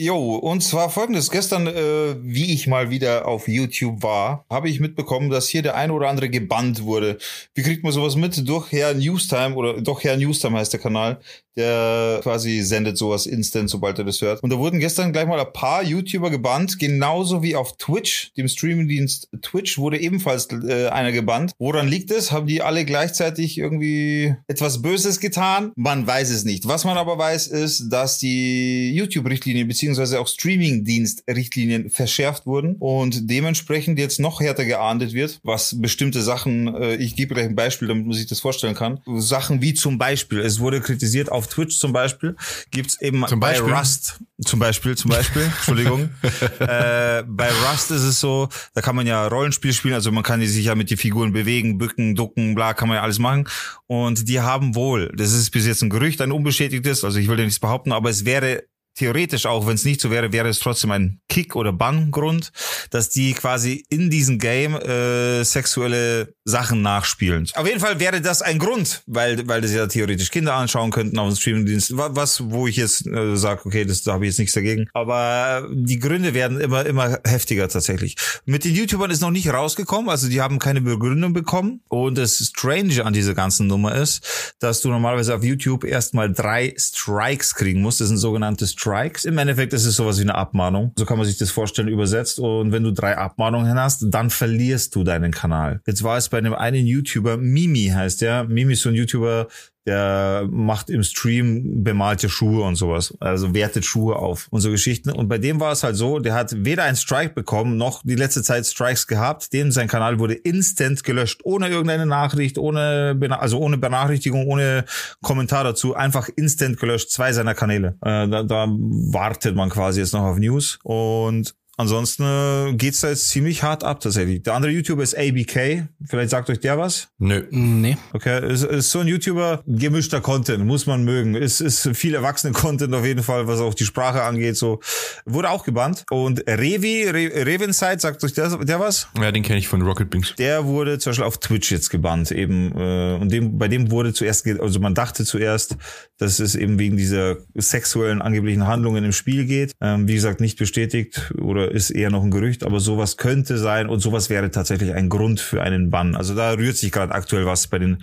Jo, 0.00 0.36
und 0.36 0.62
zwar 0.62 0.90
folgendes. 0.90 1.28
Gestern, 1.28 1.66
äh, 1.66 2.14
wie 2.22 2.52
ich 2.54 2.68
mal 2.68 2.88
wieder 2.88 3.26
auf 3.26 3.48
YouTube 3.48 4.00
war, 4.00 4.44
habe 4.48 4.68
ich 4.68 4.78
mitbekommen, 4.78 5.28
dass 5.28 5.48
hier 5.48 5.62
der 5.62 5.74
ein 5.74 5.90
oder 5.90 6.08
andere 6.08 6.30
gebannt 6.30 6.84
wurde. 6.84 7.18
Wie 7.54 7.62
kriegt 7.62 7.82
man 7.82 7.90
sowas 7.90 8.14
mit? 8.14 8.48
Durch 8.48 8.70
Herr 8.70 8.94
Newstime 8.94 9.56
oder 9.56 9.80
doch 9.80 10.04
Herr 10.04 10.16
Newstime 10.16 10.56
heißt 10.56 10.72
der 10.72 10.78
Kanal, 10.78 11.18
der 11.56 12.20
quasi 12.22 12.62
sendet 12.62 12.96
sowas 12.96 13.26
instant, 13.26 13.68
sobald 13.68 13.98
er 13.98 14.04
das 14.04 14.20
hört. 14.20 14.40
Und 14.44 14.50
da 14.50 14.58
wurden 14.58 14.78
gestern 14.78 15.12
gleich 15.12 15.26
mal 15.26 15.40
ein 15.40 15.52
paar 15.52 15.82
YouTuber 15.82 16.30
gebannt, 16.30 16.78
genauso 16.78 17.42
wie 17.42 17.56
auf 17.56 17.76
Twitch, 17.76 18.32
dem 18.36 18.46
Streamingdienst 18.46 19.28
Twitch, 19.42 19.78
wurde 19.78 19.98
ebenfalls 19.98 20.46
äh, 20.52 20.86
einer 20.90 21.10
gebannt. 21.10 21.54
Woran 21.58 21.88
liegt 21.88 22.12
es? 22.12 22.30
Haben 22.30 22.46
die 22.46 22.62
alle 22.62 22.84
gleichzeitig 22.84 23.58
irgendwie 23.58 24.36
etwas 24.46 24.80
Böses 24.80 25.18
getan? 25.18 25.72
Man 25.74 26.06
weiß 26.06 26.30
es 26.30 26.44
nicht. 26.44 26.68
Was 26.68 26.84
man 26.84 26.96
aber 26.96 27.18
weiß, 27.18 27.48
ist, 27.48 27.88
dass 27.88 28.18
die 28.18 28.92
YouTube-Richtlinien 28.94 29.66
beziehungsweise 29.88 30.20
auch 30.20 30.28
Streaming-Dienst-Richtlinien 30.28 31.88
verschärft 31.88 32.44
wurden 32.44 32.76
und 32.78 33.30
dementsprechend 33.30 33.98
jetzt 33.98 34.20
noch 34.20 34.40
härter 34.40 34.66
geahndet 34.66 35.14
wird, 35.14 35.40
was 35.44 35.80
bestimmte 35.80 36.20
Sachen, 36.20 36.74
äh, 36.74 36.96
ich 36.96 37.16
gebe 37.16 37.34
gleich 37.34 37.46
ein 37.46 37.56
Beispiel, 37.56 37.88
damit 37.88 38.04
man 38.06 38.14
sich 38.14 38.26
das 38.26 38.40
vorstellen 38.40 38.74
kann. 38.74 39.00
Sachen 39.16 39.62
wie 39.62 39.72
zum 39.72 39.96
Beispiel, 39.96 40.40
es 40.40 40.60
wurde 40.60 40.82
kritisiert 40.82 41.32
auf 41.32 41.46
Twitch 41.46 41.78
zum 41.78 41.94
Beispiel, 41.94 42.36
gibt's 42.70 43.00
eben 43.00 43.26
Zum 43.26 43.40
bei 43.40 43.52
Beispiel? 43.52 43.72
Rust, 43.72 44.20
zum 44.44 44.58
Beispiel, 44.58 44.94
zum 44.94 45.10
Beispiel, 45.10 45.42
Entschuldigung, 45.56 46.10
äh, 46.58 47.22
bei 47.26 47.48
Rust 47.70 47.90
ist 47.90 48.02
es 48.02 48.20
so, 48.20 48.48
da 48.74 48.82
kann 48.82 48.94
man 48.94 49.06
ja 49.06 49.26
Rollenspiel 49.26 49.72
spielen, 49.72 49.94
also 49.94 50.12
man 50.12 50.22
kann 50.22 50.44
sich 50.44 50.66
ja 50.66 50.74
mit 50.74 50.90
den 50.90 50.98
Figuren 50.98 51.32
bewegen, 51.32 51.78
bücken, 51.78 52.14
ducken, 52.14 52.54
bla, 52.54 52.74
kann 52.74 52.88
man 52.88 52.96
ja 52.96 53.02
alles 53.02 53.18
machen. 53.18 53.48
Und 53.86 54.28
die 54.28 54.40
haben 54.40 54.74
wohl, 54.74 55.10
das 55.16 55.32
ist 55.32 55.50
bis 55.50 55.66
jetzt 55.66 55.82
ein 55.82 55.88
Gerücht, 55.88 56.20
ein 56.20 56.32
unbestätigtes, 56.32 57.04
also 57.04 57.18
ich 57.18 57.28
will 57.28 57.38
ja 57.38 57.44
nichts 57.44 57.58
behaupten, 57.58 57.92
aber 57.92 58.10
es 58.10 58.26
wäre 58.26 58.64
theoretisch 58.98 59.46
auch, 59.46 59.66
wenn 59.66 59.74
es 59.74 59.84
nicht 59.84 60.00
so 60.00 60.10
wäre, 60.10 60.32
wäre 60.32 60.48
es 60.48 60.58
trotzdem 60.58 60.90
ein 60.90 61.20
Kick- 61.28 61.56
oder 61.56 61.72
Banngrund, 61.72 62.52
dass 62.90 63.08
die 63.10 63.32
quasi 63.32 63.84
in 63.88 64.10
diesem 64.10 64.38
Game 64.38 64.74
äh, 64.74 65.44
sexuelle 65.44 66.34
Sachen 66.44 66.82
nachspielen. 66.82 67.48
Auf 67.54 67.66
jeden 67.66 67.80
Fall 67.80 68.00
wäre 68.00 68.20
das 68.20 68.42
ein 68.42 68.58
Grund, 68.58 69.02
weil 69.06 69.46
weil 69.48 69.60
das 69.60 69.72
ja 69.72 69.86
theoretisch 69.86 70.30
Kinder 70.30 70.54
anschauen 70.54 70.90
könnten 70.90 71.18
auf 71.18 71.28
dem 71.28 71.36
Streamingdienst. 71.36 71.96
Wa- 71.96 72.10
Was, 72.12 72.50
wo 72.50 72.66
ich 72.66 72.76
jetzt 72.76 73.06
äh, 73.06 73.36
sage, 73.36 73.60
okay, 73.64 73.84
das 73.84 74.02
da 74.02 74.14
habe 74.14 74.24
ich 74.24 74.30
jetzt 74.32 74.38
nichts 74.38 74.54
dagegen. 74.54 74.88
Aber 74.94 75.68
die 75.72 75.98
Gründe 75.98 76.34
werden 76.34 76.60
immer 76.60 76.84
immer 76.86 77.18
heftiger 77.24 77.68
tatsächlich. 77.68 78.16
Mit 78.44 78.64
den 78.64 78.74
YouTubern 78.74 79.10
ist 79.10 79.20
noch 79.20 79.30
nicht 79.30 79.48
rausgekommen, 79.48 80.10
also 80.10 80.28
die 80.28 80.40
haben 80.40 80.58
keine 80.58 80.80
Begründung 80.80 81.32
bekommen. 81.32 81.80
Und 81.88 82.18
das 82.18 82.38
Strange 82.38 83.04
an 83.04 83.12
dieser 83.12 83.34
ganzen 83.34 83.66
Nummer 83.66 83.94
ist, 83.94 84.54
dass 84.58 84.80
du 84.80 84.88
normalerweise 84.88 85.34
auf 85.34 85.44
YouTube 85.44 85.84
erstmal 85.84 86.32
drei 86.32 86.74
Strikes 86.78 87.54
kriegen 87.54 87.80
musst. 87.82 88.00
Das 88.00 88.08
sind 88.08 88.16
sogenannte 88.18 88.66
Strikes. 88.66 88.87
Im 89.24 89.38
Endeffekt 89.38 89.72
ist 89.72 89.84
es 89.84 89.96
sowas 89.96 90.18
wie 90.18 90.22
eine 90.22 90.34
Abmahnung. 90.34 90.92
So 90.98 91.04
kann 91.04 91.18
man 91.18 91.26
sich 91.26 91.38
das 91.38 91.50
vorstellen, 91.50 91.88
übersetzt. 91.88 92.38
Und 92.38 92.72
wenn 92.72 92.82
du 92.82 92.92
drei 92.92 93.16
Abmahnungen 93.16 93.78
hast, 93.78 94.06
dann 94.08 94.30
verlierst 94.30 94.94
du 94.94 95.04
deinen 95.04 95.32
Kanal. 95.32 95.80
Jetzt 95.86 96.02
war 96.02 96.16
es 96.16 96.28
bei 96.28 96.38
einem 96.38 96.54
einen 96.54 96.86
YouTuber, 96.86 97.36
Mimi 97.36 97.92
heißt 97.94 98.20
der. 98.20 98.44
Mimi 98.44 98.72
ist 98.72 98.82
so 98.82 98.88
ein 98.88 98.94
YouTuber, 98.94 99.48
der 99.88 100.46
macht 100.50 100.90
im 100.90 101.02
Stream 101.02 101.82
bemalte 101.82 102.28
Schuhe 102.28 102.62
und 102.62 102.76
sowas. 102.76 103.16
Also 103.20 103.54
wertet 103.54 103.86
Schuhe 103.86 104.16
auf 104.16 104.46
und 104.50 104.60
so 104.60 104.70
Geschichten. 104.70 105.10
Und 105.10 105.28
bei 105.28 105.38
dem 105.38 105.60
war 105.60 105.72
es 105.72 105.82
halt 105.82 105.96
so, 105.96 106.18
der 106.18 106.34
hat 106.34 106.52
weder 106.54 106.84
einen 106.84 106.96
Strike 106.96 107.32
bekommen, 107.32 107.78
noch 107.78 108.02
die 108.04 108.14
letzte 108.14 108.42
Zeit 108.42 108.66
Strikes 108.66 109.06
gehabt. 109.06 109.54
Den 109.54 109.72
sein 109.72 109.88
Kanal 109.88 110.18
wurde 110.18 110.34
instant 110.34 111.04
gelöscht, 111.04 111.40
ohne 111.42 111.68
irgendeine 111.68 112.04
Nachricht, 112.04 112.58
ohne, 112.58 113.18
also 113.40 113.58
ohne 113.58 113.78
Benachrichtigung, 113.78 114.46
ohne 114.46 114.84
Kommentar 115.22 115.64
dazu. 115.64 115.94
Einfach 115.94 116.28
instant 116.36 116.78
gelöscht, 116.78 117.10
zwei 117.10 117.32
seiner 117.32 117.54
Kanäle. 117.54 117.96
Äh, 118.02 118.28
da, 118.28 118.42
da 118.42 118.66
wartet 118.68 119.56
man 119.56 119.70
quasi 119.70 120.00
jetzt 120.00 120.12
noch 120.12 120.22
auf 120.22 120.38
News. 120.38 120.78
Und 120.82 121.54
Ansonsten 121.78 122.24
äh, 122.24 122.74
geht's 122.74 123.00
da 123.00 123.08
jetzt 123.08 123.28
ziemlich 123.28 123.62
hart 123.62 123.84
ab 123.84 124.00
tatsächlich. 124.00 124.42
Der 124.42 124.54
andere 124.54 124.72
YouTuber 124.72 125.02
ist 125.02 125.16
ABK. 125.16 125.88
Vielleicht 126.04 126.30
sagt 126.30 126.50
euch 126.50 126.60
der 126.60 126.76
was? 126.76 127.08
Nö. 127.18 127.44
Nee. 127.50 127.96
Okay, 128.12 128.52
ist, 128.52 128.64
ist 128.64 128.90
so 128.90 128.98
ein 128.98 129.06
YouTuber, 129.06 129.62
gemischter 129.66 130.20
Content, 130.20 130.66
muss 130.66 130.86
man 130.86 131.04
mögen. 131.04 131.34
Ist, 131.34 131.60
ist 131.60 131.88
viel 131.94 132.14
erwachsene 132.14 132.52
Content 132.52 132.92
auf 132.94 133.06
jeden 133.06 133.22
Fall, 133.22 133.46
was 133.46 133.60
auch 133.60 133.74
die 133.74 133.84
Sprache 133.84 134.22
angeht. 134.22 134.56
So 134.56 134.80
Wurde 135.24 135.50
auch 135.50 135.64
gebannt. 135.64 136.04
Und 136.10 136.40
Revi, 136.48 137.04
Re 137.04 137.46
Revenside, 137.46 138.00
sagt 138.00 138.24
euch 138.24 138.32
der, 138.32 138.56
der 138.64 138.80
was? 138.80 139.08
Ja, 139.20 139.30
den 139.30 139.42
kenne 139.42 139.58
ich 139.58 139.68
von 139.68 139.82
Rocket 139.82 140.10
Beans. 140.10 140.34
Der 140.38 140.64
wurde 140.66 140.98
zum 140.98 141.10
Beispiel 141.10 141.26
auf 141.26 141.38
Twitch 141.38 141.70
jetzt 141.70 141.90
gebannt 141.90 142.30
eben. 142.30 142.72
Äh, 142.76 143.18
und 143.20 143.30
dem, 143.30 143.58
bei 143.58 143.68
dem 143.68 143.90
wurde 143.90 144.12
zuerst, 144.12 144.46
also 144.46 144.80
man 144.80 144.94
dachte 144.94 145.24
zuerst, 145.24 145.76
dass 146.18 146.40
es 146.40 146.54
eben 146.54 146.78
wegen 146.78 146.96
dieser 146.96 147.36
sexuellen 147.54 148.22
angeblichen 148.22 148.66
Handlungen 148.66 149.04
im 149.04 149.12
Spiel 149.12 149.46
geht. 149.46 149.72
Ähm, 149.80 150.08
wie 150.08 150.14
gesagt, 150.14 150.40
nicht 150.40 150.58
bestätigt 150.58 151.32
oder 151.40 151.67
ist 151.70 151.90
eher 151.90 152.10
noch 152.10 152.22
ein 152.22 152.30
Gerücht, 152.30 152.64
aber 152.64 152.80
sowas 152.80 153.16
könnte 153.16 153.58
sein 153.58 153.88
und 153.88 154.00
sowas 154.00 154.30
wäre 154.30 154.50
tatsächlich 154.50 154.94
ein 154.94 155.08
Grund 155.08 155.40
für 155.40 155.62
einen 155.62 155.90
Bann. 155.90 156.14
Also 156.14 156.34
da 156.34 156.52
rührt 156.52 156.76
sich 156.76 156.92
gerade 156.92 157.12
aktuell 157.12 157.46
was 157.46 157.66
bei 157.66 157.78
den 157.78 158.02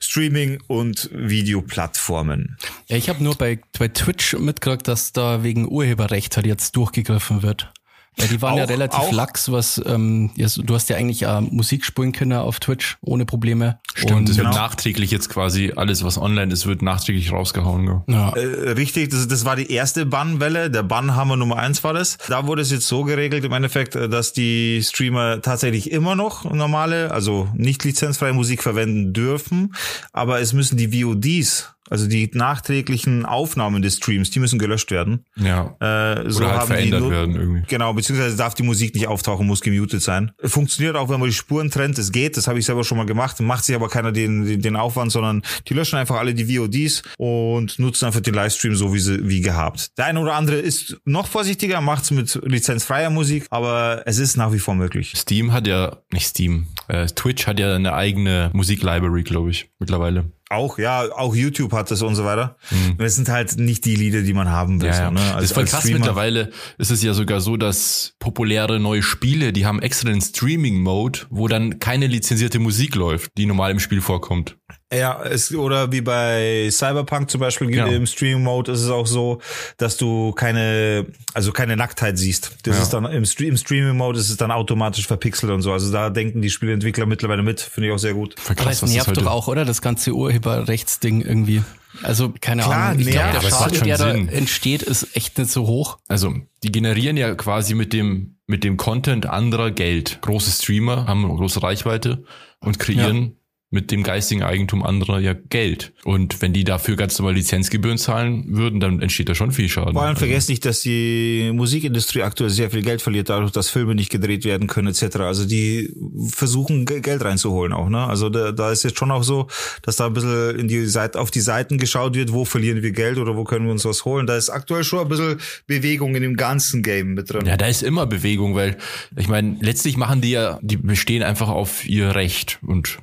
Streaming- 0.00 0.60
und 0.66 1.10
Videoplattformen. 1.12 2.56
Ja, 2.88 2.96
ich 2.96 3.08
habe 3.08 3.22
nur 3.22 3.34
bei, 3.34 3.60
bei 3.78 3.88
Twitch 3.88 4.34
mitgekriegt, 4.34 4.88
dass 4.88 5.12
da 5.12 5.42
wegen 5.42 5.68
Urheberrecht 5.68 6.36
halt 6.36 6.46
jetzt 6.46 6.76
durchgegriffen 6.76 7.42
wird. 7.42 7.72
Ja, 8.20 8.26
die 8.26 8.42
waren 8.42 8.54
auch, 8.54 8.58
ja 8.58 8.64
relativ 8.64 8.98
auch, 8.98 9.12
lax, 9.12 9.50
was 9.50 9.80
ähm, 9.86 10.30
du 10.36 10.74
hast 10.74 10.88
ja 10.88 10.96
eigentlich 10.96 11.22
äh, 11.22 11.40
Musik 11.40 11.84
spielen 11.84 12.12
können 12.12 12.32
auf 12.32 12.60
Twitch 12.60 12.98
ohne 13.00 13.24
Probleme. 13.24 13.78
Stimmt, 13.94 14.28
es 14.28 14.36
genau. 14.36 14.50
wird 14.50 14.56
nachträglich 14.56 15.10
jetzt 15.10 15.28
quasi 15.28 15.72
alles, 15.74 16.04
was 16.04 16.18
online 16.18 16.52
ist, 16.52 16.66
wird 16.66 16.82
nachträglich 16.82 17.32
rausgehauen. 17.32 17.86
Ja. 17.86 18.04
ja. 18.08 18.36
Äh, 18.36 18.70
richtig, 18.70 19.10
das, 19.10 19.28
das 19.28 19.44
war 19.44 19.56
die 19.56 19.70
erste 19.70 20.06
Bannwelle. 20.06 20.70
Der 20.70 20.82
Bannhammer 20.82 21.36
Nummer 21.36 21.56
eins 21.56 21.82
war 21.84 21.92
das. 21.92 22.18
Da 22.28 22.46
wurde 22.46 22.62
es 22.62 22.70
jetzt 22.70 22.86
so 22.86 23.04
geregelt 23.04 23.44
im 23.44 23.52
Endeffekt, 23.52 23.96
äh, 23.96 24.08
dass 24.08 24.32
die 24.32 24.82
Streamer 24.82 25.42
tatsächlich 25.42 25.90
immer 25.90 26.14
noch 26.14 26.44
normale, 26.44 27.10
also 27.10 27.48
nicht 27.54 27.84
lizenzfreie 27.84 28.32
Musik 28.32 28.62
verwenden 28.62 29.12
dürfen, 29.12 29.74
aber 30.12 30.40
es 30.40 30.52
müssen 30.52 30.76
die 30.76 31.02
VODs 31.02 31.74
also 31.90 32.06
die 32.06 32.30
nachträglichen 32.32 33.26
Aufnahmen 33.26 33.82
des 33.82 33.96
Streams, 33.96 34.30
die 34.30 34.38
müssen 34.38 34.58
gelöscht 34.58 34.90
werden. 34.90 35.24
Ja. 35.36 35.76
Äh, 35.80 36.30
so 36.30 36.38
Oder 36.38 36.58
halt 36.58 36.68
verändert 36.68 37.00
nur, 37.00 37.10
werden 37.10 37.34
irgendwie. 37.34 37.62
Genau, 37.66 37.92
beziehungsweise 37.92 38.36
darf 38.36 38.54
die 38.54 38.62
Musik 38.62 38.94
nicht 38.94 39.08
auftauchen, 39.08 39.46
muss 39.46 39.60
gemutet 39.60 40.00
sein. 40.00 40.30
Funktioniert 40.42 40.96
auch, 40.96 41.08
wenn 41.08 41.18
man 41.18 41.28
die 41.28 41.34
Spuren 41.34 41.70
trennt, 41.70 41.98
es 41.98 42.12
geht, 42.12 42.36
das 42.36 42.46
habe 42.46 42.60
ich 42.60 42.64
selber 42.64 42.84
schon 42.84 42.96
mal 42.96 43.06
gemacht, 43.06 43.40
macht 43.40 43.64
sich 43.64 43.74
aber 43.74 43.88
keiner 43.88 44.12
den, 44.12 44.62
den 44.62 44.76
Aufwand, 44.76 45.10
sondern 45.10 45.42
die 45.68 45.74
löschen 45.74 45.98
einfach 45.98 46.16
alle 46.16 46.32
die 46.32 46.56
VODs 46.56 47.02
und 47.18 47.78
nutzen 47.78 48.06
einfach 48.06 48.20
den 48.20 48.34
Livestream 48.34 48.76
so 48.76 48.94
wie, 48.94 49.00
sie, 49.00 49.28
wie 49.28 49.40
gehabt. 49.40 49.98
Der 49.98 50.06
eine 50.06 50.20
oder 50.20 50.34
andere 50.34 50.56
ist 50.56 50.96
noch 51.04 51.26
vorsichtiger, 51.26 51.80
macht's 51.80 52.12
mit 52.12 52.38
lizenzfreier 52.44 53.10
Musik, 53.10 53.46
aber 53.50 54.02
es 54.06 54.18
ist 54.18 54.36
nach 54.36 54.52
wie 54.52 54.60
vor 54.60 54.76
möglich. 54.76 55.14
Steam 55.16 55.52
hat 55.52 55.66
ja, 55.66 55.98
nicht 56.12 56.26
Steam, 56.26 56.68
äh, 56.86 57.06
Twitch 57.06 57.48
hat 57.48 57.58
ja 57.58 57.74
eine 57.74 57.94
eigene 57.94 58.50
Musiklibrary, 58.52 59.24
glaube 59.24 59.50
ich, 59.50 59.70
mittlerweile. 59.80 60.30
Auch, 60.52 60.78
ja, 60.78 61.04
auch 61.14 61.36
YouTube 61.36 61.72
hat 61.72 61.92
das 61.92 62.02
und 62.02 62.16
so 62.16 62.24
weiter. 62.24 62.56
Mhm. 62.70 62.96
Das 62.98 63.14
sind 63.14 63.28
halt 63.28 63.56
nicht 63.56 63.84
die 63.84 63.94
Lieder, 63.94 64.22
die 64.22 64.32
man 64.32 64.50
haben 64.50 64.82
will. 64.82 64.88
Ja, 64.88 65.02
ja. 65.02 65.10
ne? 65.12 65.20
als, 65.20 65.34
das 65.34 65.44
ist 65.44 65.52
voll 65.52 65.64
krass. 65.64 65.80
Streamer. 65.82 66.00
Mittlerweile 66.00 66.50
ist 66.76 66.90
es 66.90 67.04
ja 67.04 67.14
sogar 67.14 67.40
so, 67.40 67.56
dass 67.56 68.14
populäre 68.18 68.80
neue 68.80 69.04
Spiele, 69.04 69.52
die 69.52 69.64
haben 69.64 69.80
extra 69.80 70.10
den 70.10 70.20
Streaming-Mode, 70.20 71.20
wo 71.30 71.46
dann 71.46 71.78
keine 71.78 72.08
lizenzierte 72.08 72.58
Musik 72.58 72.96
läuft, 72.96 73.30
die 73.38 73.46
normal 73.46 73.70
im 73.70 73.78
Spiel 73.78 74.00
vorkommt. 74.00 74.56
Ja, 74.92 75.22
es, 75.22 75.54
oder 75.54 75.92
wie 75.92 76.00
bei 76.00 76.68
Cyberpunk 76.68 77.30
zum 77.30 77.40
Beispiel 77.40 77.68
genau. 77.68 77.86
im 77.86 78.06
Streaming-Mode 78.06 78.72
ist 78.72 78.80
es 78.80 78.90
auch 78.90 79.06
so, 79.06 79.40
dass 79.76 79.96
du 79.96 80.32
keine, 80.32 81.06
also 81.32 81.52
keine 81.52 81.76
Nacktheit 81.76 82.18
siehst. 82.18 82.56
Das 82.64 82.76
ja. 82.76 82.82
ist 82.82 82.90
dann 82.90 83.04
im, 83.04 83.24
Stream, 83.24 83.50
im 83.50 83.56
Streaming-Mode 83.56 84.18
ist 84.18 84.30
es 84.30 84.36
dann 84.36 84.50
automatisch 84.50 85.06
verpixelt 85.06 85.52
und 85.52 85.62
so. 85.62 85.72
Also 85.72 85.92
da 85.92 86.10
denken 86.10 86.42
die 86.42 86.50
Spieleentwickler 86.50 87.06
mittlerweile 87.06 87.42
mit, 87.42 87.60
finde 87.60 87.88
ich 87.88 87.94
auch 87.94 87.98
sehr 87.98 88.14
gut. 88.14 88.34
Krass, 88.34 88.58
Aber 88.58 88.70
es 88.70 88.82
nervt 88.82 89.16
doch 89.16 89.26
auch, 89.26 89.46
oder? 89.46 89.64
Das 89.64 89.80
ganze 89.80 90.12
Urheberrechtsding 90.12 91.20
irgendwie. 91.20 91.62
Also 92.02 92.34
keine 92.40 92.62
Klar, 92.62 92.90
Ahnung. 92.90 93.00
Ich 93.00 93.10
glaube, 93.10 93.38
der 93.40 93.48
Schaden, 93.48 93.84
der 93.84 93.96
Sinn. 93.96 94.26
da 94.26 94.32
entsteht, 94.32 94.82
ist 94.82 95.16
echt 95.16 95.38
nicht 95.38 95.52
so 95.52 95.68
hoch. 95.68 95.98
Also 96.08 96.34
die 96.64 96.72
generieren 96.72 97.16
ja 97.16 97.34
quasi 97.36 97.74
mit 97.74 97.92
dem 97.92 98.36
mit 98.46 98.64
dem 98.64 98.76
Content 98.76 99.26
anderer 99.26 99.70
Geld. 99.70 100.18
Große 100.22 100.50
Streamer 100.50 101.06
haben 101.06 101.24
eine 101.24 101.34
große 101.34 101.62
Reichweite 101.62 102.24
und 102.58 102.80
kreieren 102.80 103.22
ja 103.22 103.39
mit 103.72 103.92
dem 103.92 104.02
geistigen 104.02 104.42
Eigentum 104.42 104.82
anderer 104.82 105.20
ja 105.20 105.32
Geld. 105.32 105.92
Und 106.02 106.42
wenn 106.42 106.52
die 106.52 106.64
dafür 106.64 106.96
ganz 106.96 107.16
normal 107.18 107.34
Lizenzgebühren 107.34 107.98
zahlen 107.98 108.44
würden, 108.48 108.80
dann 108.80 109.00
entsteht 109.00 109.28
da 109.28 109.36
schon 109.36 109.52
viel 109.52 109.68
Schaden. 109.68 109.92
Vor 109.92 110.02
allem 110.02 110.10
also. 110.10 110.26
vergesst 110.26 110.48
nicht, 110.48 110.64
dass 110.64 110.80
die 110.80 111.52
Musikindustrie 111.54 112.22
aktuell 112.22 112.50
sehr 112.50 112.70
viel 112.70 112.82
Geld 112.82 113.00
verliert, 113.00 113.28
dadurch, 113.28 113.52
dass 113.52 113.70
Filme 113.70 113.94
nicht 113.94 114.10
gedreht 114.10 114.44
werden 114.44 114.66
können, 114.66 114.88
etc. 114.88 115.18
Also 115.18 115.46
die 115.46 115.94
versuchen 116.30 116.84
Geld 116.84 117.24
reinzuholen 117.24 117.72
auch, 117.72 117.88
ne? 117.88 118.04
Also 118.08 118.28
da, 118.28 118.50
da 118.50 118.72
ist 118.72 118.82
jetzt 118.82 118.98
schon 118.98 119.12
auch 119.12 119.22
so, 119.22 119.46
dass 119.82 119.94
da 119.94 120.06
ein 120.06 120.14
bisschen 120.14 120.58
in 120.58 120.66
die 120.66 120.86
Seite, 120.86 121.20
auf 121.20 121.30
die 121.30 121.40
Seiten 121.40 121.78
geschaut 121.78 122.16
wird, 122.16 122.32
wo 122.32 122.44
verlieren 122.44 122.82
wir 122.82 122.90
Geld 122.90 123.18
oder 123.18 123.36
wo 123.36 123.44
können 123.44 123.66
wir 123.66 123.72
uns 123.72 123.84
was 123.84 124.04
holen. 124.04 124.26
Da 124.26 124.36
ist 124.36 124.50
aktuell 124.50 124.82
schon 124.82 124.98
ein 124.98 125.08
bisschen 125.08 125.40
Bewegung 125.68 126.16
in 126.16 126.22
dem 126.22 126.36
ganzen 126.36 126.82
Game 126.82 127.14
mit 127.14 127.30
drin. 127.32 127.46
Ja, 127.46 127.56
da 127.56 127.66
ist 127.66 127.84
immer 127.84 128.06
Bewegung, 128.06 128.56
weil 128.56 128.76
ich 129.16 129.28
meine, 129.28 129.58
letztlich 129.60 129.96
machen 129.96 130.20
die 130.20 130.32
ja, 130.32 130.58
die 130.60 130.76
bestehen 130.76 131.22
einfach 131.22 131.48
auf 131.48 131.88
ihr 131.88 132.16
Recht 132.16 132.58
und 132.62 132.98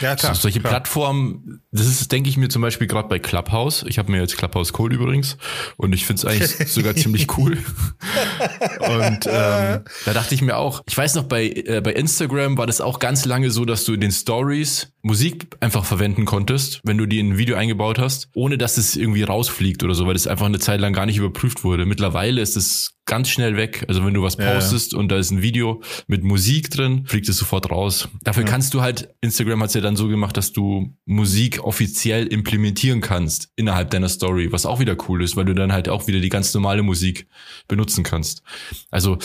ja, 0.00 0.16
klar. 0.16 0.34
So, 0.34 0.42
solche 0.42 0.60
klar. 0.60 0.72
Plattformen, 0.72 1.62
das 1.70 1.86
ist, 1.86 2.10
denke 2.12 2.28
ich 2.28 2.36
mir 2.36 2.48
zum 2.48 2.62
Beispiel 2.62 2.86
gerade 2.86 3.08
bei 3.08 3.18
Clubhouse. 3.18 3.84
Ich 3.88 3.98
habe 3.98 4.10
mir 4.10 4.20
jetzt 4.20 4.36
Clubhouse 4.36 4.72
Code 4.72 4.94
übrigens 4.94 5.36
und 5.76 5.92
ich 5.92 6.06
finde 6.06 6.20
es 6.20 6.24
eigentlich 6.24 6.68
sogar 6.72 6.94
ziemlich 6.94 7.36
cool. 7.38 7.58
Und 8.80 9.26
ähm, 9.26 9.84
da 10.04 10.12
dachte 10.12 10.34
ich 10.34 10.42
mir 10.42 10.56
auch, 10.56 10.82
ich 10.86 10.96
weiß 10.96 11.16
noch, 11.16 11.24
bei, 11.24 11.48
äh, 11.48 11.80
bei 11.82 11.92
Instagram 11.92 12.56
war 12.56 12.66
das 12.66 12.80
auch 12.80 12.98
ganz 12.98 13.24
lange 13.24 13.50
so, 13.50 13.64
dass 13.64 13.84
du 13.84 13.92
in 13.92 14.00
den 14.00 14.12
Stories 14.12 14.92
Musik 15.02 15.46
einfach 15.60 15.84
verwenden 15.84 16.24
konntest, 16.24 16.80
wenn 16.84 16.98
du 16.98 17.06
die 17.06 17.18
in 17.18 17.30
ein 17.30 17.38
Video 17.38 17.56
eingebaut 17.56 17.98
hast, 17.98 18.28
ohne 18.34 18.58
dass 18.58 18.76
es 18.78 18.96
irgendwie 18.96 19.22
rausfliegt 19.22 19.82
oder 19.82 19.94
so, 19.94 20.06
weil 20.06 20.14
das 20.14 20.26
einfach 20.26 20.46
eine 20.46 20.58
Zeit 20.58 20.80
lang 20.80 20.92
gar 20.92 21.06
nicht 21.06 21.18
überprüft 21.18 21.64
wurde. 21.64 21.86
Mittlerweile 21.86 22.40
ist 22.40 22.56
es 22.56 22.97
ganz 23.08 23.28
schnell 23.28 23.56
weg. 23.56 23.84
Also 23.88 24.04
wenn 24.04 24.14
du 24.14 24.22
was 24.22 24.36
postest 24.36 24.92
ja, 24.92 24.96
ja. 24.96 25.00
und 25.00 25.08
da 25.08 25.16
ist 25.16 25.32
ein 25.32 25.42
Video 25.42 25.82
mit 26.06 26.22
Musik 26.22 26.70
drin, 26.70 27.04
fliegt 27.06 27.28
es 27.28 27.36
sofort 27.38 27.70
raus. 27.70 28.08
Dafür 28.22 28.44
ja. 28.44 28.48
kannst 28.48 28.74
du 28.74 28.80
halt, 28.80 29.08
Instagram 29.20 29.60
hat 29.62 29.70
es 29.70 29.74
ja 29.74 29.80
dann 29.80 29.96
so 29.96 30.06
gemacht, 30.06 30.36
dass 30.36 30.52
du 30.52 30.94
Musik 31.06 31.64
offiziell 31.64 32.26
implementieren 32.26 33.00
kannst 33.00 33.50
innerhalb 33.56 33.90
deiner 33.90 34.08
Story, 34.08 34.52
was 34.52 34.66
auch 34.66 34.78
wieder 34.78 34.96
cool 35.08 35.24
ist, 35.24 35.36
weil 35.36 35.46
du 35.46 35.54
dann 35.54 35.72
halt 35.72 35.88
auch 35.88 36.06
wieder 36.06 36.20
die 36.20 36.28
ganz 36.28 36.54
normale 36.54 36.82
Musik 36.82 37.26
benutzen 37.66 38.04
kannst. 38.04 38.42
Also 38.90 39.18